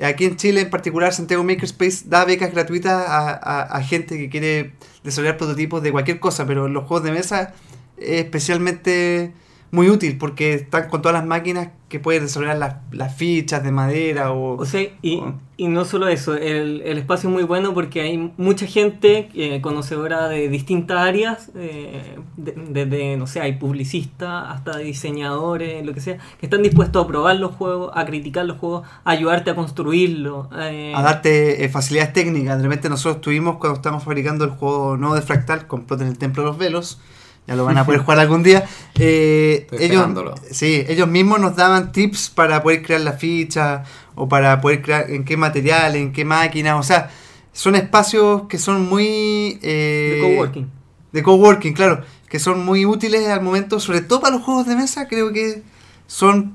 Aquí 0.00 0.24
en 0.26 0.36
Chile, 0.36 0.60
en 0.60 0.70
particular, 0.70 1.12
Santiago 1.12 1.42
Makerspace 1.42 2.04
da 2.06 2.24
becas 2.24 2.52
gratuitas 2.52 2.92
a, 3.08 3.66
a- 3.76 3.82
gente 3.82 4.16
que 4.18 4.28
quiere 4.30 4.72
desarrollar 5.02 5.36
prototipos 5.36 5.82
de 5.82 5.90
cualquier 5.90 6.20
cosa, 6.20 6.46
pero 6.46 6.68
los 6.68 6.84
juegos 6.84 7.02
de 7.04 7.10
mesa 7.12 7.54
es 7.96 8.20
especialmente 8.24 9.32
muy 9.70 9.90
útil 9.90 10.16
porque 10.18 10.54
están 10.54 10.88
con 10.88 11.02
todas 11.02 11.14
las 11.18 11.26
máquinas 11.26 11.68
que 11.88 12.00
pueden 12.00 12.24
desarrollar 12.24 12.58
las, 12.58 12.76
las 12.92 13.14
fichas 13.16 13.62
de 13.62 13.72
madera 13.72 14.32
o... 14.32 14.56
O 14.60 14.64
sea, 14.66 14.82
y, 15.02 15.22
y 15.56 15.68
no 15.68 15.84
solo 15.86 16.08
eso, 16.08 16.34
el, 16.34 16.82
el 16.84 16.98
espacio 16.98 17.28
es 17.30 17.34
muy 17.34 17.44
bueno 17.44 17.72
porque 17.72 18.02
hay 18.02 18.32
mucha 18.36 18.66
gente 18.66 19.30
eh, 19.34 19.60
conocedora 19.62 20.28
de 20.28 20.48
distintas 20.50 20.98
áreas, 20.98 21.50
eh, 21.56 22.18
de- 22.36 22.54
desde, 22.70 23.16
no 23.16 23.26
sé, 23.26 23.40
hay 23.40 23.54
publicistas 23.54 24.44
hasta 24.48 24.76
diseñadores, 24.78 25.84
lo 25.84 25.94
que 25.94 26.00
sea, 26.00 26.18
que 26.38 26.44
están 26.46 26.62
dispuestos 26.62 27.02
a 27.04 27.06
probar 27.08 27.36
los 27.36 27.52
juegos, 27.54 27.90
a 27.94 28.04
criticar 28.04 28.44
los 28.44 28.58
juegos, 28.58 28.86
a 29.04 29.10
ayudarte 29.10 29.50
a 29.50 29.54
construirlos. 29.54 30.48
eh, 30.58 30.92
a 30.94 31.02
darte 31.02 31.64
eh, 31.64 31.68
facilidades 31.70 32.12
técnicas. 32.12 32.58
De 32.58 32.64
repente 32.64 32.88
nosotros 32.90 33.22
tuvimos 33.22 33.56
cuando 33.56 33.76
estábamos 33.76 34.04
fabricando 34.04 34.44
el 34.44 34.50
juego 34.50 34.96
nuevo 34.98 35.14
de 35.14 35.22
Fractal, 35.22 35.66
completo 35.66 36.02
en 36.02 36.10
el 36.10 36.18
Templo 36.18 36.42
de 36.42 36.48
los 36.50 36.58
Velos. 36.58 37.00
Ya 37.48 37.56
lo 37.56 37.64
van 37.64 37.78
a 37.78 37.86
poder 37.86 38.02
jugar 38.02 38.18
algún 38.20 38.42
día. 38.42 38.64
Eh, 38.98 39.60
Estoy 39.70 39.86
ellos, 39.86 40.06
sí, 40.50 40.84
ellos 40.86 41.08
mismos 41.08 41.40
nos 41.40 41.56
daban 41.56 41.90
tips 41.92 42.28
para 42.28 42.62
poder 42.62 42.82
crear 42.82 43.00
la 43.00 43.14
ficha 43.14 43.84
o 44.14 44.28
para 44.28 44.60
poder 44.60 44.82
crear 44.82 45.10
en 45.10 45.24
qué 45.24 45.36
material, 45.38 45.96
en 45.96 46.12
qué 46.12 46.24
máquina. 46.26 46.76
O 46.76 46.82
sea, 46.82 47.10
son 47.52 47.74
espacios 47.74 48.42
que 48.48 48.58
son 48.58 48.86
muy... 48.88 49.58
eh, 49.62 50.18
de 50.20 50.20
coworking. 50.36 50.70
de 51.12 51.22
coworking, 51.22 51.72
claro, 51.72 52.02
que 52.28 52.38
son 52.38 52.64
muy 52.66 52.84
útiles 52.84 53.26
al 53.28 53.40
momento, 53.40 53.80
sobre 53.80 54.02
todo 54.02 54.20
para 54.20 54.36
los 54.36 54.44
juegos 54.44 54.66
de 54.66 54.76
mesa, 54.76 55.08
creo 55.08 55.32
que 55.32 55.62
son 56.06 56.54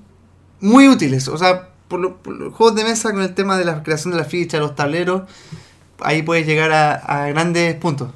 muy 0.61 0.87
útiles. 0.87 1.27
O 1.27 1.37
sea, 1.39 1.69
por, 1.87 1.99
lo- 2.01 2.17
por 2.17 2.35
los 2.35 2.53
juegos 2.53 2.75
de 2.75 2.83
mesa 2.83 3.11
con 3.11 3.23
el 3.23 3.33
tema 3.33 3.57
de 3.57 3.65
la 3.65 3.81
creación 3.81 4.11
de 4.13 4.19
la 4.19 4.25
ficha, 4.25 4.59
los 4.59 4.75
tableros, 4.75 5.23
ahí 6.01 6.21
puedes 6.21 6.45
llegar 6.45 6.71
a, 6.71 6.93
a 6.93 7.27
grandes 7.29 7.73
puntos. 7.77 8.09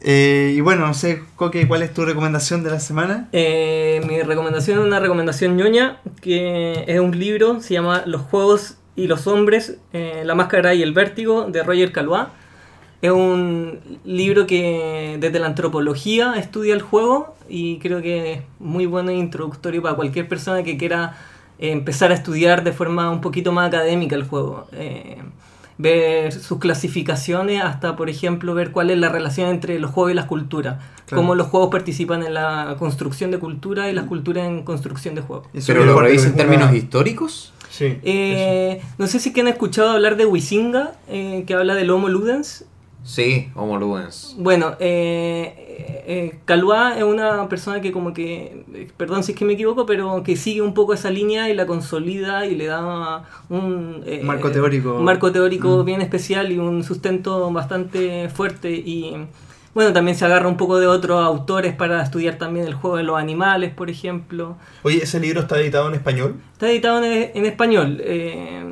Eh, 0.00 0.52
y 0.54 0.60
bueno, 0.60 0.86
no 0.86 0.94
sé, 0.94 1.22
Coque, 1.36 1.66
¿cuál 1.66 1.82
es 1.82 1.92
tu 1.92 2.04
recomendación 2.04 2.62
de 2.62 2.70
la 2.70 2.80
semana? 2.80 3.28
Eh, 3.32 4.00
mi 4.06 4.22
recomendación 4.22 4.78
es 4.78 4.84
una 4.84 5.00
recomendación 5.00 5.56
ñoña, 5.56 6.00
que 6.20 6.84
es 6.86 7.00
un 7.00 7.18
libro, 7.18 7.60
se 7.60 7.74
llama 7.74 8.04
Los 8.06 8.22
Juegos 8.22 8.76
y 8.94 9.08
los 9.08 9.26
Hombres, 9.26 9.76
eh, 9.92 10.22
La 10.24 10.34
Máscara 10.34 10.74
y 10.74 10.82
el 10.82 10.92
Vértigo, 10.92 11.46
de 11.46 11.62
Roger 11.62 11.92
Calois. 11.92 12.26
Es 13.00 13.12
un 13.12 13.78
libro 14.04 14.46
que 14.46 15.18
desde 15.20 15.38
la 15.38 15.46
antropología 15.46 16.34
estudia 16.36 16.74
el 16.74 16.82
juego 16.82 17.36
y 17.48 17.78
creo 17.78 18.02
que 18.02 18.32
es 18.32 18.40
muy 18.58 18.86
bueno 18.86 19.10
e 19.10 19.14
introductorio 19.14 19.82
para 19.82 19.94
cualquier 19.94 20.28
persona 20.28 20.64
que 20.64 20.76
quiera 20.76 21.16
eh, 21.60 21.70
empezar 21.70 22.10
a 22.10 22.14
estudiar 22.14 22.64
de 22.64 22.72
forma 22.72 23.10
un 23.10 23.20
poquito 23.20 23.52
más 23.52 23.68
académica 23.68 24.16
el 24.16 24.24
juego. 24.24 24.66
Ver 25.78 26.32
sus 26.32 26.58
clasificaciones 26.58 27.62
hasta, 27.62 27.94
por 27.96 28.10
ejemplo, 28.10 28.54
ver 28.54 28.72
cuál 28.72 28.90
es 28.90 28.98
la 28.98 29.08
relación 29.08 29.48
entre 29.48 29.78
los 29.78 29.90
juegos 29.90 30.12
y 30.12 30.14
las 30.14 30.26
culturas. 30.26 30.76
Claro. 31.06 31.22
Cómo 31.22 31.34
los 31.34 31.46
juegos 31.46 31.70
participan 31.70 32.22
en 32.24 32.34
la 32.34 32.76
construcción 32.78 33.30
de 33.30 33.38
cultura 33.38 33.88
y 33.88 33.92
las 33.94 34.04
culturas 34.04 34.46
en 34.46 34.64
construcción 34.64 35.14
de 35.14 35.22
juegos. 35.22 35.46
¿Pero 35.66 35.84
lo 35.84 35.98
revisa 36.00 36.28
en 36.28 36.36
términos 36.36 36.74
históricos? 36.74 37.52
Sí, 37.70 37.98
Eh, 38.02 38.80
no 38.98 39.06
sé 39.06 39.20
si 39.20 39.32
que 39.32 39.40
han 39.42 39.48
escuchado 39.48 39.90
hablar 39.90 40.16
de 40.16 40.26
Wisinga, 40.26 40.94
eh, 41.08 41.44
que 41.46 41.54
habla 41.54 41.74
del 41.74 41.90
Homo 41.90 42.08
Ludens. 42.08 42.64
Sí, 43.08 43.48
Homo 43.54 43.78
Ludens. 43.78 44.34
Bueno, 44.38 44.76
eh, 44.80 46.02
eh, 46.06 46.38
Calvá 46.44 46.98
es 46.98 47.04
una 47.04 47.48
persona 47.48 47.80
que 47.80 47.90
como 47.90 48.12
que, 48.12 48.64
eh, 48.74 48.88
perdón 48.98 49.24
si 49.24 49.32
es 49.32 49.38
que 49.38 49.46
me 49.46 49.54
equivoco, 49.54 49.86
pero 49.86 50.22
que 50.22 50.36
sigue 50.36 50.60
un 50.60 50.74
poco 50.74 50.92
esa 50.92 51.10
línea 51.10 51.48
y 51.48 51.54
la 51.54 51.64
consolida 51.64 52.44
y 52.44 52.54
le 52.54 52.66
da 52.66 53.24
un, 53.48 54.02
eh, 54.04 54.20
marco 54.22 54.50
teórico. 54.50 54.96
un 54.98 55.04
marco 55.04 55.32
teórico 55.32 55.78
Mm. 55.82 55.84
bien 55.86 56.02
especial 56.02 56.52
y 56.52 56.58
un 56.58 56.84
sustento 56.84 57.50
bastante 57.50 58.28
fuerte 58.28 58.72
y 58.72 59.16
bueno, 59.72 59.94
también 59.94 60.14
se 60.16 60.26
agarra 60.26 60.46
un 60.48 60.58
poco 60.58 60.78
de 60.78 60.86
otros 60.86 61.24
autores 61.24 61.74
para 61.74 62.02
estudiar 62.02 62.36
también 62.36 62.66
el 62.66 62.74
juego 62.74 62.98
de 62.98 63.04
los 63.04 63.16
animales, 63.18 63.72
por 63.72 63.88
ejemplo. 63.88 64.56
Oye, 64.82 65.02
¿ese 65.04 65.18
libro 65.18 65.40
está 65.40 65.58
editado 65.58 65.88
en 65.88 65.94
español? 65.94 66.34
Está 66.52 66.68
editado 66.68 67.02
en, 67.02 67.30
en 67.34 67.46
español. 67.46 68.02
eh, 68.02 68.64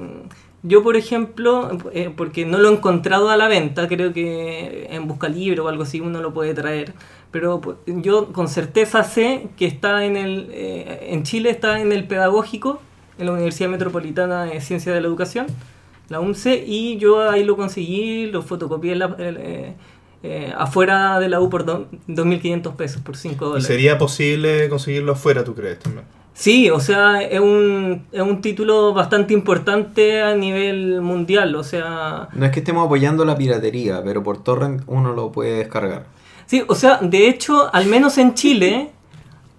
yo, 0.63 0.83
por 0.83 0.97
ejemplo, 0.97 1.71
eh, 1.93 2.11
porque 2.17 2.45
no 2.45 2.59
lo 2.59 2.71
he 2.71 2.73
encontrado 2.73 3.31
a 3.31 3.37
la 3.37 3.47
venta, 3.49 3.87
creo 3.89 4.13
que 4.13 4.89
en 4.91 5.07
Buscalibro 5.07 5.65
o 5.65 5.69
algo 5.69 5.83
así 5.85 6.01
uno 6.01 6.21
lo 6.21 6.33
puede 6.35 6.55
traer. 6.55 6.93
Pero 7.31 7.61
yo 7.87 8.33
con 8.33 8.49
certeza 8.49 9.05
sé 9.05 9.49
que 9.57 9.67
está 9.67 10.05
en 10.05 10.17
el. 10.17 10.49
eh, 10.53 11.09
en 11.11 11.23
Chile 11.23 11.51
está 11.51 11.81
en 11.81 11.93
el 11.93 12.07
Pedagógico, 12.07 12.81
en 13.19 13.27
la 13.27 13.33
Universidad 13.33 13.69
Metropolitana 13.69 14.45
de 14.45 14.61
Ciencias 14.61 14.95
de 14.95 15.01
la 15.01 15.07
Educación, 15.07 15.47
la 16.09 16.21
UNCE, 16.21 16.65
y 16.67 16.97
yo 16.99 17.29
ahí 17.29 17.45
lo 17.45 17.57
conseguí, 17.57 18.27
lo 18.27 18.43
fotocopié 18.43 18.93
en 18.93 18.99
la- 19.01 19.17
eh, 19.19 19.75
eh, 20.23 20.53
afuera 20.57 21.19
de 21.21 21.29
la 21.29 21.41
U 21.41 21.51
por 21.51 21.65
do- 21.65 21.89
2.500 22.09 22.75
pesos, 22.75 23.03
por 23.03 23.17
5 23.17 23.45
¿Y 23.45 23.49
dólares. 23.49 23.67
sería 23.67 23.99
posible 23.99 24.69
conseguirlo 24.69 25.13
afuera, 25.13 25.45
tú 25.45 25.55
crees 25.55 25.79
también? 25.79 26.07
Sí, 26.37 26.69
o 26.69 26.81
sea, 26.81 27.23
es 27.23 27.41
un, 27.41 28.05
es 28.13 28.21
un 28.21 28.43
título 28.43 28.93
bastante 28.93 29.33
importante 29.33 30.21
a 30.21 30.35
nivel 30.35 31.01
mundial, 31.01 31.55
o 31.57 31.65
sea... 31.65 32.29
No 32.35 32.45
es 32.45 32.53
que 32.53 32.59
estemos 32.59 32.85
apoyando 32.85 33.25
la 33.25 33.39
piratería, 33.39 34.03
pero 34.05 34.23
por 34.23 34.45
torrent 34.45 34.83
uno 34.87 35.15
lo 35.15 35.33
puede 35.33 35.57
descargar. 35.57 36.05
Sí, 36.45 36.63
o 36.69 36.75
sea, 36.75 36.99
de 37.01 37.29
hecho, 37.29 37.75
al 37.75 37.87
menos 37.87 38.19
en 38.19 38.35
Chile, 38.35 38.91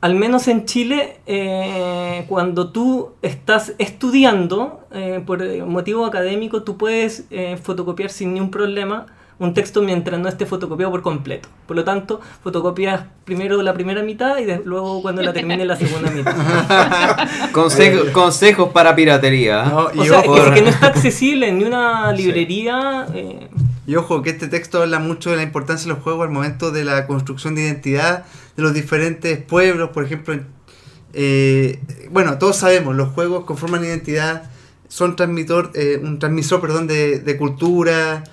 al 0.02 0.14
menos 0.14 0.48
en 0.48 0.66
Chile, 0.66 1.20
eh, 1.26 2.26
cuando 2.30 2.72
tú 2.72 3.14
estás 3.24 3.74
estudiando 3.80 4.82
eh, 4.92 5.24
por 5.26 5.44
motivo 5.66 6.06
académico, 6.06 6.62
tú 6.62 6.78
puedes 6.78 7.26
eh, 7.32 7.58
fotocopiar 7.58 8.12
sin 8.12 8.36
ningún 8.36 8.52
problema 8.52 9.08
un 9.40 9.54
texto 9.54 9.82
mientras 9.84 10.20
no 10.20 10.28
esté 10.30 10.46
fotocopiado 10.46 10.92
por 10.92 11.02
completo. 11.04 11.48
Por 11.68 11.76
lo 11.76 11.84
tanto, 11.84 12.20
fotocopias 12.44 13.04
primero 13.24 13.62
la 13.62 13.74
primera 13.74 14.02
mitad 14.02 14.38
y 14.40 14.46
de- 14.46 14.62
luego 14.66 15.02
cuando 15.02 15.22
la 15.22 15.32
termine 15.34 15.64
la 15.66 15.76
segunda 15.76 16.10
mitad. 16.10 16.36
Consejo- 17.52 18.12
consejos 18.14 18.70
para 18.74 18.96
piratería. 18.96 19.64
No, 19.66 19.78
O 19.86 20.04
y, 20.04 20.08
sea, 20.08 20.20
ojo, 20.22 20.38
es 20.38 20.52
que 20.52 20.62
no 20.62 20.70
está 20.72 20.88
accesible 20.88 21.50
en 21.50 21.60
ni 21.60 21.66
una 21.66 22.12
librería. 22.14 23.06
eh, 23.14 23.48
y 23.86 23.96
ojo, 23.96 24.22
que 24.22 24.32
este 24.32 24.48
texto 24.48 24.82
habla 24.82 25.00
mucho 25.00 25.30
de 25.30 25.38
la 25.38 25.44
importancia 25.44 25.88
de 25.88 25.94
los 25.94 26.04
juegos 26.04 26.26
al 26.28 26.34
momento 26.34 26.72
de 26.72 26.84
la 26.84 27.08
construcción 27.08 27.56
de 27.56 27.62
identidad 27.64 28.26
de 28.58 28.64
los 28.64 28.74
diferentes 28.74 29.38
pueblos. 29.38 29.92
Por 29.92 30.04
ejemplo, 30.04 30.34
en- 30.34 30.48
eh, 31.14 31.80
bueno, 32.12 32.38
todos 32.38 32.58
sabemos, 32.58 32.96
los 32.96 33.10
juegos 33.10 33.46
conforman 33.46 33.86
identidad, 33.86 34.50
son 34.90 35.16
transmitor, 35.16 35.72
eh, 35.76 36.00
un 36.02 36.20
transmisor 36.20 36.60
perdón, 36.60 36.88
de, 36.88 37.20
de 37.20 37.38
cultura. 37.38 38.24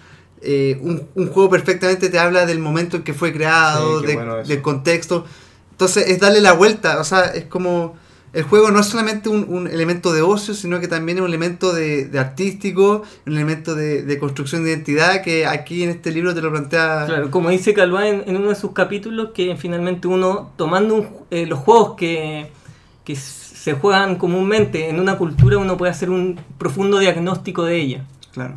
Eh, 0.45 0.79
un, 0.83 1.03
un 1.15 1.29
juego 1.29 1.51
perfectamente 1.51 2.09
te 2.11 2.19
habla 2.19 2.47
del 2.47 2.59
momento 2.59 2.97
en 2.99 3.03
que 3.03 3.15
fue 3.15 3.33
creado, 3.33 4.01
Sí, 4.01 4.07
de- 4.07 4.15
bueno 4.15 4.37
del 4.45 4.63
contexto. 4.63 5.25
Entonces 5.73 6.09
es 6.09 6.21
darle 6.21 6.41
la 6.41 6.53
vuelta, 6.53 7.01
o 7.01 7.05
sea, 7.05 7.23
es 7.27 7.45
como 7.47 7.97
el 8.33 8.43
juego 8.43 8.71
no 8.73 8.81
es 8.81 8.87
solamente 8.87 9.29
un, 9.29 9.47
un 9.49 9.69
elemento 9.69 10.13
de 10.13 10.23
ocio, 10.23 10.55
sino 10.55 10.81
que 10.81 10.89
también 10.89 11.19
es 11.19 11.23
un 11.23 11.29
elemento 11.29 11.73
de, 11.73 12.07
de 12.07 12.19
artístico, 12.19 13.03
un 13.27 13.33
elemento 13.33 13.77
de, 13.77 14.03
de 14.03 14.19
construcción 14.19 14.65
de 14.65 14.71
identidad 14.71 15.23
que 15.23 15.47
aquí 15.47 15.85
en 15.85 15.91
este 15.91 16.11
libro 16.11 16.35
te 16.35 16.43
lo 16.43 16.51
plantea. 16.51 17.05
claro, 17.07 17.31
como 17.31 17.51
dice 17.51 17.75
Calvá 17.75 18.09
en, 18.09 18.25
en 18.27 18.37
uno 18.37 18.49
de 18.49 18.57
sus 18.57 18.73
capítulos, 18.73 19.31
que 19.35 19.57
finalmente 19.57 20.09
uno, 20.09 20.51
tomando 20.57 20.95
un 20.97 21.09
eh, 21.31 21.47
los 21.47 21.61
juegos 21.61 21.95
que, 21.97 22.49
que 23.05 23.15
se 23.17 23.75
juegan 23.75 24.17
comúnmente 24.17 24.89
en 24.89 24.99
una 25.01 25.17
cultura, 25.17 25.59
uno 25.59 25.77
puede 25.77 25.93
hacer 25.93 26.11
un 26.11 26.39
profundo 26.59 26.99
diagnóstico 26.99 27.65
de 27.65 27.77
ella. 27.81 28.05
Claro. 28.33 28.55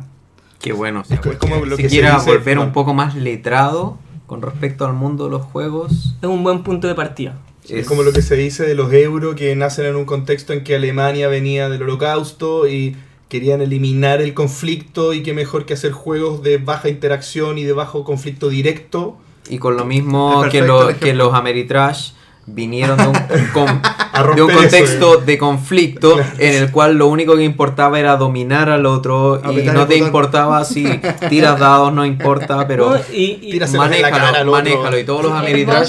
Qué 0.60 0.72
bueno. 0.72 1.02
Es 1.08 1.20
como 1.38 1.64
lo 1.64 1.76
si 1.76 1.82
que 1.84 1.88
se 1.88 1.94
quiera 1.94 2.14
dice- 2.16 2.30
volver 2.30 2.58
un 2.58 2.72
poco 2.72 2.94
más 2.94 3.14
letrado 3.14 3.98
con 4.26 4.42
respecto 4.42 4.84
al 4.86 4.92
mundo 4.92 5.24
de 5.26 5.30
los 5.30 5.42
juegos. 5.42 6.16
Es 6.20 6.28
un 6.28 6.42
buen 6.42 6.62
punto 6.62 6.88
de 6.88 6.94
partida. 6.94 7.38
Es 7.68 7.86
como 7.86 8.02
lo 8.02 8.12
que 8.12 8.22
se 8.22 8.34
dice 8.34 8.66
de 8.66 8.74
los 8.74 8.92
euros 8.92 9.34
que 9.34 9.54
nacen 9.54 9.84
en 9.86 9.96
un 9.96 10.04
contexto 10.06 10.52
en 10.54 10.64
que 10.64 10.74
Alemania 10.76 11.28
venía 11.28 11.68
del 11.68 11.82
holocausto 11.82 12.66
y 12.66 12.96
querían 13.28 13.60
eliminar 13.60 14.22
el 14.22 14.32
conflicto 14.32 15.12
y 15.12 15.22
qué 15.22 15.34
mejor 15.34 15.66
que 15.66 15.74
hacer 15.74 15.92
juegos 15.92 16.42
de 16.42 16.56
baja 16.56 16.88
interacción 16.88 17.58
y 17.58 17.64
de 17.64 17.74
bajo 17.74 18.04
conflicto 18.04 18.48
directo. 18.48 19.18
Y 19.50 19.58
con 19.58 19.76
lo 19.76 19.84
mismo 19.84 20.42
que, 20.50 20.62
lo- 20.62 20.98
que 20.98 21.12
los 21.14 21.34
Ameritrash 21.34 22.12
vinieron 22.54 22.96
de 22.96 23.06
un, 23.06 23.14
con- 23.52 23.80
A 24.12 24.22
de 24.34 24.42
un 24.42 24.50
contexto 24.52 25.12
eso, 25.14 25.20
eh. 25.22 25.24
de 25.26 25.38
conflicto 25.38 26.16
en 26.38 26.54
el 26.62 26.70
cual 26.72 26.96
lo 26.96 27.06
único 27.06 27.36
que 27.36 27.44
importaba 27.44 27.98
era 28.00 28.16
dominar 28.16 28.68
al 28.70 28.86
otro 28.86 29.40
y 29.44 29.46
Apretar 29.48 29.74
no 29.74 29.86
te 29.86 29.94
botón. 29.94 30.06
importaba 30.06 30.64
si 30.64 30.84
tiras 31.28 31.58
dados, 31.60 31.92
no 31.92 32.04
importa, 32.04 32.66
pero 32.66 32.90
¿no? 32.90 32.96
Y, 33.12 33.38
y- 33.54 33.60
manéjalo, 33.76 34.50
manéjalo. 34.50 34.98
Y 34.98 35.04
todos 35.04 35.22
los 35.24 35.48
euros. 35.48 35.88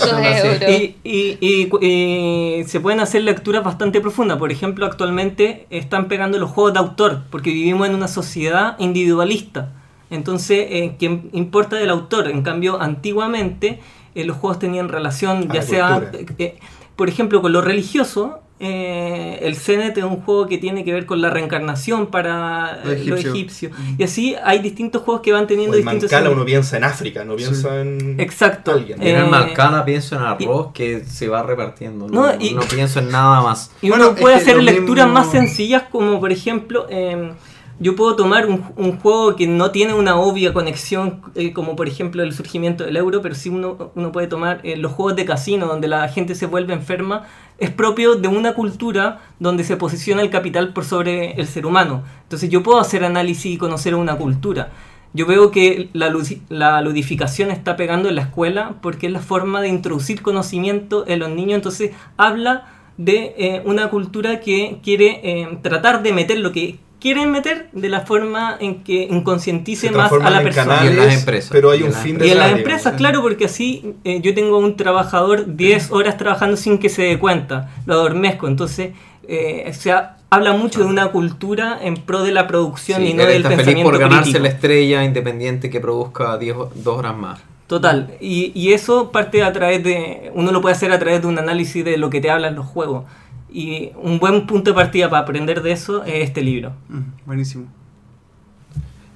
Y, 0.70 0.96
y- 1.04 1.38
y- 1.42 2.60
y 2.60 2.64
se 2.66 2.80
pueden 2.80 3.00
hacer 3.00 3.24
lecturas 3.24 3.64
bastante 3.64 4.02
profundas. 4.02 4.38
Por 4.38 4.52
ejemplo, 4.52 4.86
actualmente 4.86 5.66
están 5.70 6.08
pegando 6.08 6.38
los 6.38 6.50
juegos 6.52 6.74
de 6.74 6.80
autor, 6.80 7.22
porque 7.32 7.50
vivimos 7.52 7.88
en 7.88 7.96
una 7.96 8.08
sociedad 8.08 8.76
individualista. 8.80 9.72
Entonces, 10.12 10.66
eh, 10.70 10.96
¿quién 10.98 11.30
importa 11.34 11.76
del 11.76 11.90
autor? 11.92 12.28
En 12.30 12.42
cambio, 12.42 12.82
antiguamente 12.82 13.80
eh, 14.22 14.26
los 14.26 14.38
juegos 14.38 14.60
tenían 14.60 14.90
relación, 14.90 15.48
A 15.50 15.54
ya 15.54 15.62
sea, 15.62 16.00
cultura. 16.12 16.34
eh, 16.38 16.60
por 16.96 17.10
ejemplo, 17.10 17.42
con 17.42 17.52
lo 17.54 17.62
religioso. 17.62 18.40
eh, 18.62 19.40
el 19.44 19.56
Zenet 19.56 19.98
es 19.98 20.04
un 20.04 20.18
juego 20.22 20.46
que 20.48 20.58
tiene 20.58 20.84
que 20.84 20.92
ver 20.92 21.06
con 21.06 21.22
la 21.22 21.30
reencarnación 21.30 22.08
para 22.08 22.82
Lo 22.84 22.92
eh, 22.92 23.04
lo 23.06 23.16
egipcio. 23.16 23.32
egipcio. 23.32 23.70
Y 23.98 24.04
así 24.04 24.36
hay 24.44 24.60
distintos 24.60 25.04
juegos 25.04 25.22
que 25.22 25.32
van 25.32 25.46
O 25.46 25.48
teniendo 25.48 25.78
en 25.78 25.84
distintos... 25.84 26.12
Mancala 26.12 26.30
uno 26.30 26.44
piensa 26.44 26.76
en 26.76 26.84
África, 26.84 27.24
no 27.24 27.38
piensa 27.38 27.70
Sí. 27.70 27.78
en 27.78 28.20
Exacto. 28.20 28.72
alguien. 28.74 29.02
En 29.02 29.16
el 29.16 29.26
Eh, 29.28 29.30
Malcana 29.30 29.86
pienso 29.86 30.18
en 30.18 30.24
arroz 30.24 30.74
que 30.74 31.06
se 31.06 31.30
va 31.30 31.42
repartiendo. 31.42 32.10
No, 32.10 32.28
No, 32.28 32.32
y- 32.38 32.54
no 32.54 32.60
pienso 32.64 33.00
en 33.00 33.10
nada 33.12 33.42
más. 33.42 33.72
Y 33.82 33.88
Bueno, 33.92 34.10
uno 34.10 34.16
puede 34.18 34.36
hacer 34.36 34.62
lecturas 34.62 35.06
mismo- 35.08 35.20
más 35.22 35.32
sencillas 35.32 35.84
como 35.90 36.20
por 36.20 36.34
ejemplo, 36.34 36.86
eh, 36.90 37.32
yo 37.80 37.96
puedo 37.96 38.16
tomar 38.16 38.46
un, 38.46 38.64
un 38.76 38.98
juego 39.00 39.36
que 39.36 39.48
no 39.48 39.72
tiene 39.72 39.94
una 39.94 40.18
obvia 40.18 40.54
conexión 40.54 41.22
eh, 41.36 41.54
como 41.54 41.76
por 41.76 41.88
ejemplo 41.88 42.24
el 42.24 42.34
surgimiento 42.34 42.84
del 42.84 42.98
euro, 42.98 43.22
pero 43.22 43.36
sí 43.36 43.50
uno, 43.50 43.92
uno 43.96 44.12
puede 44.12 44.28
tomar 44.28 44.60
eh, 44.64 44.76
los 44.76 44.92
juegos 44.92 45.16
de 45.16 45.26
casino 45.26 45.66
donde 45.66 45.88
la 45.88 46.08
gente 46.10 46.36
se 46.36 46.46
vuelve 46.46 46.74
enferma, 46.74 47.24
es 47.58 47.70
propio 47.70 48.16
de 48.16 48.28
una 48.28 48.54
cultura 48.54 49.22
donde 49.40 49.64
se 49.64 49.78
posiciona 49.78 50.22
el 50.22 50.30
capital 50.30 50.74
por 50.74 50.84
sobre 50.84 51.34
el 51.34 51.48
ser 51.48 51.66
humano. 51.66 52.04
Entonces 52.24 52.50
yo 52.50 52.64
puedo 52.64 52.80
hacer 52.80 53.04
análisis 53.04 53.54
y 53.54 53.58
conocer 53.58 53.96
una 53.96 54.18
cultura. 54.18 54.72
Yo 55.14 55.26
veo 55.26 55.50
que 55.50 55.90
la, 55.94 56.14
la 56.50 56.82
ludificación 56.82 57.50
está 57.50 57.76
pegando 57.76 58.10
en 58.10 58.16
la 58.16 58.24
escuela 58.24 58.76
porque 58.82 59.08
es 59.08 59.14
la 59.14 59.22
forma 59.22 59.62
de 59.62 59.70
introducir 59.70 60.22
conocimiento 60.22 61.06
en 61.08 61.20
los 61.20 61.30
niños. 61.30 61.56
Entonces 61.56 61.92
habla 62.18 62.66
de 62.98 63.34
eh, 63.38 63.62
una 63.66 63.90
cultura 63.90 64.42
que 64.42 64.80
quiere 64.84 65.22
eh, 65.24 65.60
tratar 65.62 66.04
de 66.04 66.12
meter 66.12 66.40
lo 66.40 66.52
que 66.52 66.80
quieren 67.00 67.32
meter 67.32 67.70
de 67.72 67.90
la 67.90 68.02
forma 68.02 68.58
en 68.60 68.84
que 68.84 69.04
inconscientice 69.10 69.88
se 69.88 69.94
más 69.94 70.12
a 70.12 70.30
la 70.30 70.38
en 70.40 70.44
persona. 70.44 70.66
canales, 70.78 70.92
Y 70.96 70.98
en 71.00 71.06
las 71.06 71.16
empresas. 71.20 71.50
pero 71.52 71.72
hay 71.72 71.84
un 71.84 71.94
fin 71.94 72.18
Y 72.24 72.30
en 72.30 72.38
las 72.38 72.52
empresas, 72.52 72.94
claro, 72.96 73.22
porque 73.22 73.46
así 73.46 73.94
eh, 74.04 74.20
yo 74.22 74.34
tengo 74.34 74.58
un 74.58 74.76
trabajador 74.76 75.56
10 75.56 75.92
horas 75.92 76.18
trabajando 76.18 76.58
sin 76.58 76.78
que 76.78 76.90
se 76.90 77.04
dé 77.04 77.20
cuenta, 77.20 77.70
lo 77.86 77.94
adormezco, 77.96 78.48
entonces 78.48 78.92
eh, 79.28 79.66
o 79.70 79.74
sea, 79.74 80.18
habla 80.32 80.54
mucho 80.54 80.80
de 80.80 80.86
una 80.88 81.08
cultura 81.12 81.78
en 81.82 81.96
pro 81.96 82.24
de 82.24 82.32
la 82.32 82.48
producción 82.48 83.02
Sí, 83.02 83.10
y 83.10 83.14
no 83.14 83.24
del 83.26 83.38
está 83.38 83.50
feliz 83.52 83.58
pensamiento 83.66 83.92
por 83.92 84.00
ganarse 84.00 84.24
crítico. 84.24 84.44
la 84.44 84.50
estrella 84.50 85.04
independiente 85.04 85.70
que 85.70 85.80
produzca 85.80 86.38
10 86.38 86.56
o- 86.56 86.72
dos 86.76 86.98
horas 86.98 87.16
más. 87.16 87.40
Total, 87.68 88.16
y, 88.20 88.52
y 88.56 88.74
eso 88.74 89.12
parte 89.12 89.44
a 89.44 89.54
través 89.54 89.84
de, 89.84 90.32
uno 90.34 90.52
lo 90.52 90.60
puede 90.62 90.74
hacer 90.74 90.92
a 90.92 90.98
través 90.98 91.22
de 91.22 91.28
un 91.28 91.38
análisis 91.38 91.86
de 91.86 91.98
lo 91.98 92.10
que 92.10 92.20
te 92.20 92.32
hablan 92.32 92.56
los 92.56 92.66
juegos. 92.66 93.04
Y 93.52 93.92
un 93.96 94.20
buen 94.20 94.46
punto 94.46 94.72
de 94.72 94.76
partida 94.76 95.10
para 95.10 95.24
aprender 95.24 95.62
de 95.62 95.72
eso 95.72 96.04
es 96.04 96.24
este 96.24 96.42
libro. 96.42 96.74
Mm, 96.88 97.26
buenísimo. 97.26 97.68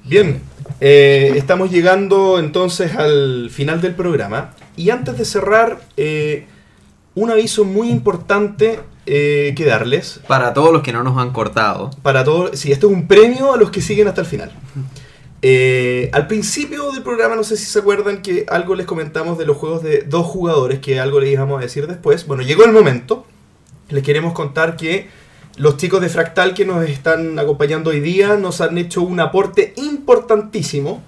Bien, 0.05 0.41
eh, 0.81 1.33
estamos 1.35 1.71
llegando 1.71 2.39
entonces 2.39 2.95
al 2.95 3.49
final 3.51 3.79
del 3.81 3.95
programa. 3.95 4.53
Y 4.75 4.89
antes 4.89 5.17
de 5.17 5.25
cerrar, 5.25 5.81
eh, 5.97 6.45
un 7.15 7.31
aviso 7.31 7.63
muy 7.63 7.89
importante 7.89 8.79
eh, 9.05 9.53
que 9.55 9.65
darles. 9.65 10.21
Para 10.27 10.53
todos 10.53 10.71
los 10.71 10.81
que 10.81 10.93
no 10.93 11.03
nos 11.03 11.17
han 11.17 11.31
cortado. 11.31 11.91
Para 12.01 12.23
todos, 12.23 12.57
sí, 12.57 12.71
esto 12.71 12.87
es 12.87 12.93
un 12.93 13.07
premio 13.07 13.53
a 13.53 13.57
los 13.57 13.69
que 13.69 13.81
siguen 13.81 14.07
hasta 14.07 14.21
el 14.21 14.27
final. 14.27 14.51
Eh, 15.41 16.09
al 16.13 16.27
principio 16.27 16.89
del 16.91 17.03
programa, 17.03 17.35
no 17.35 17.43
sé 17.43 17.57
si 17.57 17.65
se 17.65 17.79
acuerdan 17.79 18.21
que 18.21 18.45
algo 18.47 18.75
les 18.75 18.85
comentamos 18.85 19.37
de 19.37 19.45
los 19.45 19.57
juegos 19.57 19.83
de 19.83 20.03
dos 20.03 20.25
jugadores, 20.25 20.79
que 20.79 21.01
algo 21.01 21.19
les 21.19 21.31
íbamos 21.31 21.59
a 21.59 21.61
decir 21.61 21.85
después. 21.85 22.25
Bueno, 22.27 22.43
llegó 22.43 22.63
el 22.63 22.71
momento. 22.71 23.25
Les 23.89 24.03
queremos 24.03 24.33
contar 24.33 24.75
que 24.77 25.07
los 25.57 25.77
chicos 25.77 26.01
de 26.01 26.09
Fractal 26.09 26.53
que 26.53 26.65
nos 26.65 26.87
están 26.89 27.37
acompañando 27.37 27.91
hoy 27.91 27.99
día 27.99 28.37
nos 28.37 28.61
han 28.61 28.77
hecho 28.77 29.01
un 29.01 29.19
aporte 29.19 29.73
importantísimo. 29.77 31.03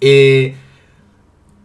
Eh, 0.00 0.54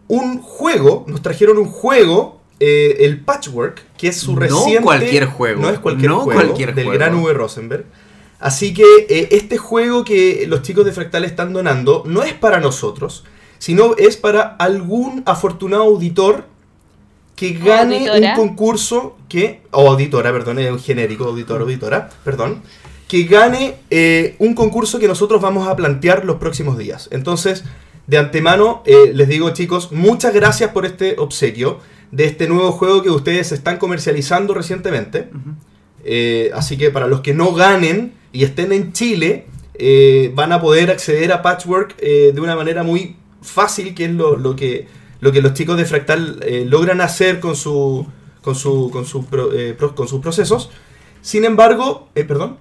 un 0.06 0.40
juego, 0.40 1.04
nos 1.08 1.22
trajeron 1.22 1.58
un 1.58 1.66
juego, 1.66 2.40
eh, 2.60 2.98
el 3.00 3.20
Patchwork, 3.20 3.84
que 3.96 4.08
es 4.08 4.16
su 4.18 4.34
No 4.34 4.40
reciente... 4.40 4.82
cualquier 4.82 5.26
juego, 5.26 5.60
No 5.60 5.70
es 5.70 5.78
cualquier 5.78 6.10
no 6.10 6.20
juego 6.20 6.40
cualquier 6.40 6.74
del 6.74 6.86
juego. 6.86 6.98
gran 6.98 7.14
V. 7.16 7.32
Rosenberg. 7.32 7.84
Así 8.40 8.72
que 8.72 8.84
eh, 9.08 9.28
este 9.32 9.58
juego 9.58 10.04
que 10.04 10.46
los 10.46 10.62
chicos 10.62 10.84
de 10.84 10.92
Fractal 10.92 11.24
están 11.24 11.52
donando 11.52 12.04
no 12.06 12.22
es 12.22 12.32
para 12.34 12.60
nosotros, 12.60 13.24
sino 13.58 13.96
es 13.96 14.16
para 14.16 14.42
algún 14.42 15.24
afortunado 15.26 15.82
auditor 15.82 16.44
que 17.38 17.52
gane 17.52 18.10
un 18.10 18.34
concurso 18.34 19.16
que... 19.28 19.60
O 19.70 19.88
auditora, 19.88 20.32
perdón, 20.32 20.58
es 20.58 20.72
un 20.72 20.80
genérico, 20.80 21.26
auditor, 21.26 21.60
auditora, 21.60 22.10
perdón. 22.24 22.62
Que 23.06 23.22
gane 23.22 23.76
eh, 23.90 24.34
un 24.40 24.54
concurso 24.54 24.98
que 24.98 25.06
nosotros 25.06 25.40
vamos 25.40 25.68
a 25.68 25.76
plantear 25.76 26.24
los 26.24 26.38
próximos 26.38 26.76
días. 26.76 27.08
Entonces, 27.12 27.62
de 28.08 28.18
antemano, 28.18 28.82
eh, 28.86 29.12
les 29.14 29.28
digo 29.28 29.50
chicos, 29.50 29.92
muchas 29.92 30.34
gracias 30.34 30.72
por 30.72 30.84
este 30.84 31.14
obsequio 31.16 31.78
de 32.10 32.24
este 32.24 32.48
nuevo 32.48 32.72
juego 32.72 33.04
que 33.04 33.10
ustedes 33.10 33.52
están 33.52 33.78
comercializando 33.78 34.52
recientemente. 34.52 35.30
Eh, 36.04 36.50
así 36.54 36.76
que 36.76 36.90
para 36.90 37.06
los 37.06 37.20
que 37.20 37.34
no 37.34 37.52
ganen 37.52 38.14
y 38.32 38.42
estén 38.42 38.72
en 38.72 38.92
Chile, 38.92 39.46
van 40.34 40.50
a 40.50 40.60
poder 40.60 40.90
acceder 40.90 41.30
a 41.30 41.40
Patchwork 41.40 41.96
de 42.00 42.40
una 42.40 42.56
manera 42.56 42.82
muy 42.82 43.14
fácil, 43.42 43.94
que 43.94 44.06
es 44.06 44.10
lo, 44.10 44.36
lo 44.36 44.56
que, 44.56 44.88
lo 45.20 45.32
que 45.32 45.42
los 45.42 45.54
chicos 45.54 45.76
de 45.76 45.84
Fractal 45.84 46.38
eh, 46.42 46.64
logran 46.68 47.00
hacer 47.00 47.40
con, 47.40 47.56
su, 47.56 48.06
con, 48.42 48.54
su, 48.54 48.90
con, 48.92 49.04
su 49.04 49.24
pro- 49.26 49.52
eh, 49.52 49.74
pro- 49.74 49.94
con 49.94 50.06
sus 50.08 50.20
procesos. 50.20 50.70
Sin 51.22 51.44
embargo, 51.44 52.08
eh, 52.14 52.24
perdón. 52.24 52.58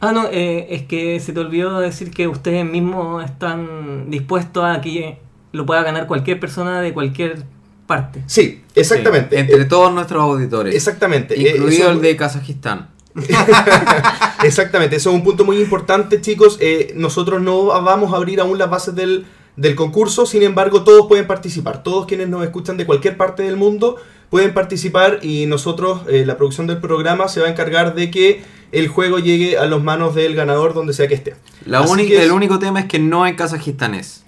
Ah, 0.00 0.12
no, 0.12 0.26
eh, 0.30 0.66
es 0.70 0.82
que 0.82 1.18
se 1.20 1.32
te 1.32 1.40
olvidó 1.40 1.78
decir 1.80 2.10
que 2.10 2.28
ustedes 2.28 2.64
mismos 2.64 3.24
están 3.24 4.10
dispuestos 4.10 4.64
a 4.64 4.80
que 4.80 5.18
lo 5.52 5.64
pueda 5.64 5.82
ganar 5.82 6.06
cualquier 6.06 6.38
persona 6.40 6.80
de 6.80 6.92
cualquier 6.92 7.44
parte. 7.86 8.22
Sí, 8.26 8.62
exactamente. 8.74 9.36
Sí, 9.36 9.40
entre 9.40 9.62
Eh, 9.62 9.64
todos 9.66 9.92
nuestros 9.94 10.22
auditores. 10.22 10.74
exactamente. 10.74 11.34
Eh, 11.34 11.52
Incluido 11.56 11.84
eso- 11.84 11.90
el 11.92 12.00
de 12.02 12.16
Kazajistán. 12.16 12.88
Exactamente, 14.42 14.96
eso 14.96 15.10
es 15.10 15.16
un 15.16 15.22
punto 15.22 15.44
muy 15.44 15.58
importante, 15.60 16.20
chicos. 16.20 16.58
Eh, 16.60 16.92
nosotros 16.96 17.40
no 17.40 17.66
vamos 17.66 18.12
a 18.12 18.16
abrir 18.16 18.40
aún 18.40 18.58
las 18.58 18.68
bases 18.68 18.94
del, 18.94 19.24
del 19.56 19.74
concurso, 19.76 20.26
sin 20.26 20.42
embargo, 20.42 20.82
todos 20.84 21.06
pueden 21.06 21.26
participar. 21.26 21.82
Todos 21.82 22.06
quienes 22.06 22.28
nos 22.28 22.42
escuchan 22.44 22.76
de 22.76 22.86
cualquier 22.86 23.16
parte 23.16 23.42
del 23.44 23.56
mundo 23.56 23.96
pueden 24.30 24.52
participar 24.52 25.20
y 25.22 25.46
nosotros, 25.46 26.00
eh, 26.08 26.24
la 26.26 26.36
producción 26.36 26.66
del 26.66 26.78
programa, 26.78 27.28
se 27.28 27.40
va 27.40 27.46
a 27.46 27.50
encargar 27.50 27.94
de 27.94 28.10
que 28.10 28.42
el 28.72 28.88
juego 28.88 29.20
llegue 29.20 29.56
a 29.58 29.66
las 29.66 29.80
manos 29.80 30.14
del 30.16 30.34
ganador 30.34 30.74
donde 30.74 30.92
sea 30.92 31.06
que 31.06 31.14
esté. 31.14 31.36
La 31.66 31.82
única- 31.82 32.08
que 32.08 32.16
es- 32.16 32.22
El 32.24 32.32
único 32.32 32.58
tema 32.58 32.80
es 32.80 32.86
que 32.86 32.98
no 32.98 33.26
en 33.26 33.36
kazajistanés. 33.36 34.22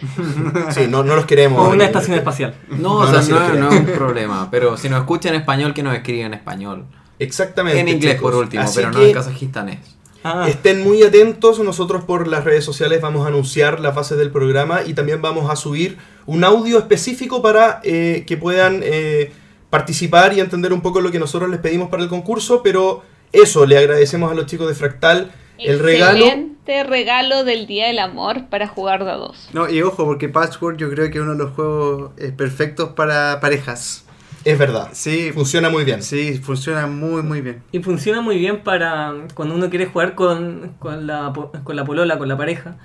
Sí, 0.70 0.86
no, 0.88 1.02
no 1.02 1.16
los 1.16 1.26
queremos. 1.26 1.66
O 1.66 1.70
una 1.72 1.82
Eh, 1.84 1.86
estación 1.88 2.16
espacial. 2.16 2.54
No, 2.68 2.98
o 2.98 3.06
No, 3.10 3.20
sea, 3.22 3.52
no, 3.54 3.70
es 3.72 3.80
un 3.80 3.86
problema. 3.86 4.48
Pero 4.50 4.76
si 4.76 4.88
nos 4.88 5.00
escucha 5.00 5.28
en 5.30 5.34
español, 5.36 5.74
que 5.74 5.82
nos 5.82 5.94
escribe 5.96 6.22
en 6.22 6.34
español. 6.34 6.84
Exactamente. 7.18 7.80
En 7.80 7.88
inglés, 7.88 8.14
chicos. 8.14 8.30
por 8.30 8.40
último, 8.40 8.62
Así 8.62 8.76
pero 8.76 8.92
no 8.92 9.02
en 9.02 9.12
kazajistanés. 9.12 9.78
Ah, 10.24 10.46
Estén 10.48 10.82
muy 10.82 11.02
atentos, 11.02 11.60
nosotros 11.60 12.04
por 12.04 12.26
las 12.26 12.44
redes 12.44 12.64
sociales 12.64 13.00
vamos 13.00 13.24
a 13.24 13.28
anunciar 13.28 13.78
las 13.78 13.94
bases 13.94 14.18
del 14.18 14.30
programa 14.30 14.82
y 14.84 14.94
también 14.94 15.22
vamos 15.22 15.50
a 15.50 15.56
subir 15.56 15.96
un 16.26 16.42
audio 16.42 16.78
específico 16.78 17.40
para 17.40 17.80
eh, 17.84 18.24
que 18.26 18.36
puedan 18.36 18.80
eh, 18.82 19.32
participar 19.70 20.34
y 20.34 20.40
entender 20.40 20.72
un 20.72 20.80
poco 20.80 21.00
lo 21.00 21.12
que 21.12 21.18
nosotros 21.18 21.48
les 21.48 21.60
pedimos 21.60 21.88
para 21.88 22.02
el 22.02 22.08
concurso, 22.08 22.62
pero 22.62 23.02
eso, 23.32 23.64
le 23.64 23.78
agradecemos 23.78 24.30
a 24.30 24.34
los 24.34 24.46
chicos 24.46 24.68
de 24.68 24.74
Fractal 24.74 25.32
el 25.58 25.78
regalo. 25.78 26.24
Excelente 26.24 26.84
regalo 26.84 27.44
del 27.44 27.66
Día 27.66 27.86
del 27.86 27.98
Amor 27.98 28.46
para 28.48 28.68
jugar 28.68 29.04
de 29.04 29.10
a 29.10 29.14
dos. 29.14 29.48
No, 29.52 29.68
y 29.68 29.82
ojo, 29.82 30.04
porque 30.04 30.28
Patchwork 30.28 30.76
yo 30.76 30.90
creo 30.90 31.10
que 31.10 31.18
es 31.18 31.22
uno 31.22 31.32
de 31.32 31.38
los 31.38 31.52
juegos 31.52 32.10
eh, 32.18 32.32
perfectos 32.36 32.90
para 32.90 33.40
parejas. 33.40 34.04
Es 34.44 34.58
verdad, 34.58 34.88
Sí, 34.92 35.32
funciona 35.32 35.68
muy 35.68 35.84
bien. 35.84 36.02
sí, 36.02 36.38
funciona 36.38 36.86
muy, 36.86 37.22
muy 37.22 37.40
bien. 37.40 37.62
y 37.72 37.80
funciona 37.80 38.20
muy 38.20 38.38
bien 38.38 38.62
para 38.62 39.12
cuando 39.34 39.54
uno 39.54 39.68
quiere 39.70 39.86
jugar 39.86 40.14
con, 40.14 40.74
con, 40.78 41.06
la, 41.06 41.32
po- 41.32 41.50
con 41.64 41.76
la 41.76 41.84
polola, 41.84 42.18
con 42.18 42.28
la 42.28 42.36
pareja. 42.36 42.76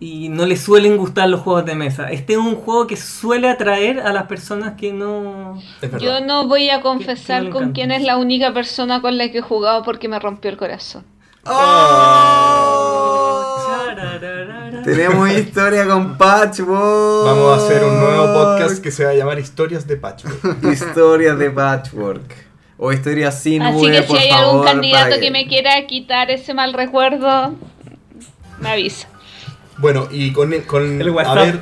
Y 0.00 0.28
no 0.30 0.46
le 0.46 0.56
suelen 0.56 0.96
gustar 0.96 1.28
los 1.28 1.40
juegos 1.42 1.64
de 1.64 1.76
mesa. 1.76 2.10
Este 2.10 2.32
es 2.32 2.38
un 2.40 2.56
juego 2.56 2.88
que 2.88 2.96
suele 2.96 3.48
atraer 3.48 4.00
a 4.00 4.12
las 4.12 4.24
personas 4.24 4.72
que 4.76 4.92
no... 4.92 5.62
Es 5.80 5.90
verdad. 5.92 5.98
Yo 6.20 6.20
no 6.26 6.48
voy 6.48 6.70
a 6.70 6.80
confesar 6.80 7.44
que 7.44 7.50
con 7.50 7.70
quién 7.72 7.92
es 7.92 8.02
la 8.02 8.16
única 8.16 8.52
persona 8.52 9.00
con 9.00 9.16
la 9.16 9.30
que 9.30 9.38
he 9.38 9.42
jugado 9.42 9.84
porque 9.84 10.08
me 10.08 10.18
rompió 10.18 10.50
el 10.50 10.56
corazón. 10.56 11.04
Charararara. 13.64 14.71
Tenemos 14.84 15.30
historia 15.30 15.86
con 15.86 16.18
Patchwork. 16.18 17.24
Vamos 17.24 17.52
a 17.52 17.64
hacer 17.64 17.84
un 17.84 18.00
nuevo 18.00 18.34
podcast 18.34 18.82
que 18.82 18.90
se 18.90 19.04
va 19.04 19.10
a 19.10 19.14
llamar 19.14 19.38
Historias 19.38 19.86
de 19.86 19.96
Patchwork. 19.96 20.64
Historias 20.72 21.38
de 21.38 21.50
Patchwork. 21.50 22.52
O 22.78 22.92
historias 22.92 23.40
sin 23.40 23.62
Así 23.62 23.78
V, 23.78 23.92
que 23.92 24.02
si 24.02 24.08
por 24.08 24.18
hay 24.18 24.30
favor, 24.30 24.44
algún 24.44 24.64
candidato 24.64 25.10
para 25.10 25.20
que 25.20 25.30
me 25.30 25.46
quiera 25.46 25.86
quitar 25.86 26.32
ese 26.32 26.52
mal 26.52 26.72
recuerdo, 26.72 27.54
me 28.58 28.70
avisa. 28.70 29.08
Bueno, 29.78 30.08
y 30.10 30.32
con, 30.32 30.52
con 30.62 31.00
El 31.00 31.16
haber 31.18 31.60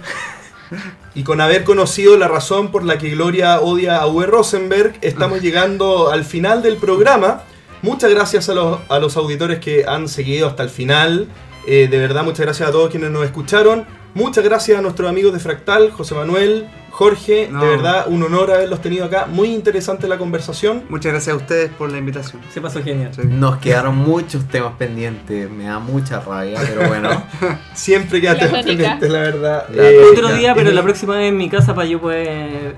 y 1.14 1.22
con 1.22 1.42
haber 1.42 1.64
conocido 1.64 2.16
la 2.16 2.28
razón 2.28 2.70
por 2.70 2.84
la 2.84 2.96
que 2.96 3.10
Gloria 3.10 3.60
odia 3.60 3.96
a 3.98 4.06
V. 4.06 4.26
Rosenberg, 4.26 4.94
estamos 5.02 5.42
llegando 5.42 6.10
al 6.10 6.24
final 6.24 6.62
del 6.62 6.76
programa. 6.76 7.42
Muchas 7.82 8.10
gracias 8.10 8.48
a 8.48 8.54
los, 8.54 8.78
a 8.88 8.98
los 8.98 9.16
auditores 9.16 9.58
que 9.58 9.84
han 9.86 10.08
seguido 10.08 10.46
hasta 10.46 10.62
el 10.62 10.70
final. 10.70 11.28
Eh, 11.66 11.88
de 11.90 11.98
verdad, 11.98 12.24
muchas 12.24 12.40
gracias 12.40 12.68
a 12.68 12.72
todos 12.72 12.90
quienes 12.90 13.10
nos 13.10 13.24
escucharon. 13.24 13.86
Muchas 14.12 14.42
gracias 14.42 14.76
a 14.76 14.82
nuestros 14.82 15.08
amigos 15.08 15.32
de 15.32 15.38
Fractal, 15.38 15.92
José 15.92 16.16
Manuel, 16.16 16.68
Jorge. 16.90 17.48
No. 17.50 17.62
De 17.62 17.70
verdad, 17.70 18.06
un 18.08 18.22
honor 18.24 18.50
haberlos 18.50 18.82
tenido 18.82 19.04
acá. 19.04 19.26
Muy 19.26 19.52
interesante 19.52 20.08
la 20.08 20.18
conversación. 20.18 20.82
Muchas 20.88 21.12
gracias 21.12 21.34
a 21.34 21.36
ustedes 21.36 21.70
por 21.70 21.92
la 21.92 21.98
invitación. 21.98 22.42
Se 22.52 22.60
pasó 22.60 22.82
genial. 22.82 23.12
Sí. 23.14 23.22
Nos 23.24 23.58
quedaron 23.58 23.96
muchos 23.96 24.48
temas 24.48 24.74
pendientes. 24.76 25.48
Me 25.48 25.64
da 25.64 25.78
mucha 25.78 26.18
rabia, 26.20 26.60
pero 26.66 26.88
bueno. 26.88 27.22
Siempre 27.74 28.20
queda 28.20 28.34
La 28.34 28.40
temas 28.40 28.64
pendientes, 28.64 29.10
la 29.10 29.20
verdad. 29.20 29.66
La 29.72 29.90
Eh, 29.90 30.00
Otro 30.12 30.34
día, 30.34 30.54
pero 30.56 30.72
la 30.72 30.82
próxima 30.82 31.16
vez 31.16 31.28
en 31.28 31.36
mi 31.36 31.48
casa 31.48 31.72
para 31.74 31.86
yo 31.86 32.00
poder 32.00 32.74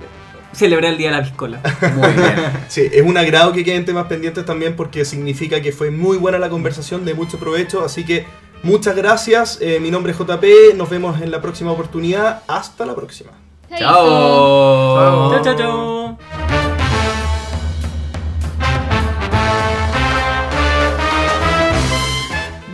celebrar 0.53 0.93
el 0.93 0.99
Día 0.99 1.11
de 1.11 1.17
la 1.17 1.23
Piscola. 1.23 1.61
Muy 1.97 2.13
bien. 2.13 2.35
Sí, 2.69 2.83
es 2.93 3.03
un 3.03 3.17
agrado 3.17 3.53
que 3.53 3.65
queden 3.65 3.85
temas 3.87 4.07
pendientes 4.07 4.45
también 4.45 4.77
porque 4.77 5.07
significa 5.07 5.63
que 5.63 5.73
fue 5.73 5.91
muy 5.91 6.19
buena 6.19 6.39
la 6.39 6.51
conversación, 6.51 7.07
de 7.07 7.15
mucho 7.15 7.39
provecho, 7.39 7.83
así 7.83 8.05
que 8.05 8.27
muchas 8.63 8.97
gracias, 8.97 9.59
eh, 9.61 9.79
mi 9.81 9.91
nombre 9.91 10.13
es 10.13 10.19
JP, 10.19 10.77
nos 10.77 10.91
vemos 10.91 11.21
en 11.21 11.31
la 11.31 11.41
próxima 11.41 11.73
oportunidad, 11.73 12.43
hasta 12.47 12.87
la 12.87 12.95
próxima. 12.95 13.33
Chao. 13.79 15.31
Chao, 15.33 15.43
chao, 15.43 15.57
chao. 15.57 16.19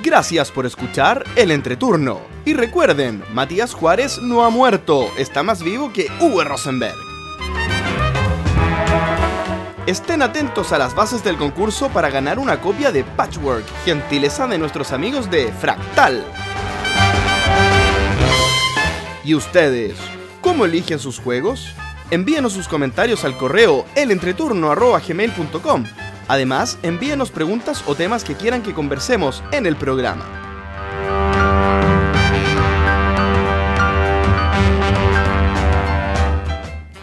Gracias 0.02 0.50
por 0.50 0.64
escuchar 0.64 1.24
El 1.36 1.50
Entreturno. 1.50 2.20
Y 2.44 2.54
recuerden, 2.54 3.22
Matías 3.34 3.74
Juárez 3.74 4.18
no 4.22 4.42
ha 4.44 4.50
muerto, 4.50 5.10
está 5.18 5.42
más 5.42 5.62
vivo 5.62 5.92
que 5.92 6.08
Uwe 6.20 6.44
Rosenberg. 6.44 7.07
Estén 9.88 10.20
atentos 10.20 10.72
a 10.72 10.78
las 10.78 10.94
bases 10.94 11.24
del 11.24 11.38
concurso 11.38 11.88
para 11.88 12.10
ganar 12.10 12.38
una 12.38 12.60
copia 12.60 12.92
de 12.92 13.04
Patchwork, 13.04 13.64
gentileza 13.86 14.46
de 14.46 14.58
nuestros 14.58 14.92
amigos 14.92 15.30
de 15.30 15.50
Fractal. 15.50 16.26
¿Y 19.24 19.34
ustedes? 19.34 19.96
¿Cómo 20.42 20.66
eligen 20.66 20.98
sus 20.98 21.18
juegos? 21.18 21.72
Envíenos 22.10 22.52
sus 22.52 22.68
comentarios 22.68 23.24
al 23.24 23.38
correo 23.38 23.86
elentreturno.gmail.com. 23.94 25.84
Además, 26.28 26.78
envíenos 26.82 27.30
preguntas 27.30 27.82
o 27.86 27.94
temas 27.94 28.24
que 28.24 28.34
quieran 28.34 28.62
que 28.62 28.74
conversemos 28.74 29.42
en 29.52 29.64
el 29.64 29.76
programa. 29.76 30.26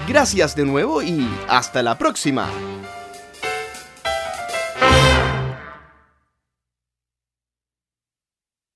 Gracias 0.07 0.55
de 0.55 0.65
nuevo 0.65 1.01
y 1.01 1.27
hasta 1.47 1.81
la 1.81 1.97
próxima. 1.97 2.47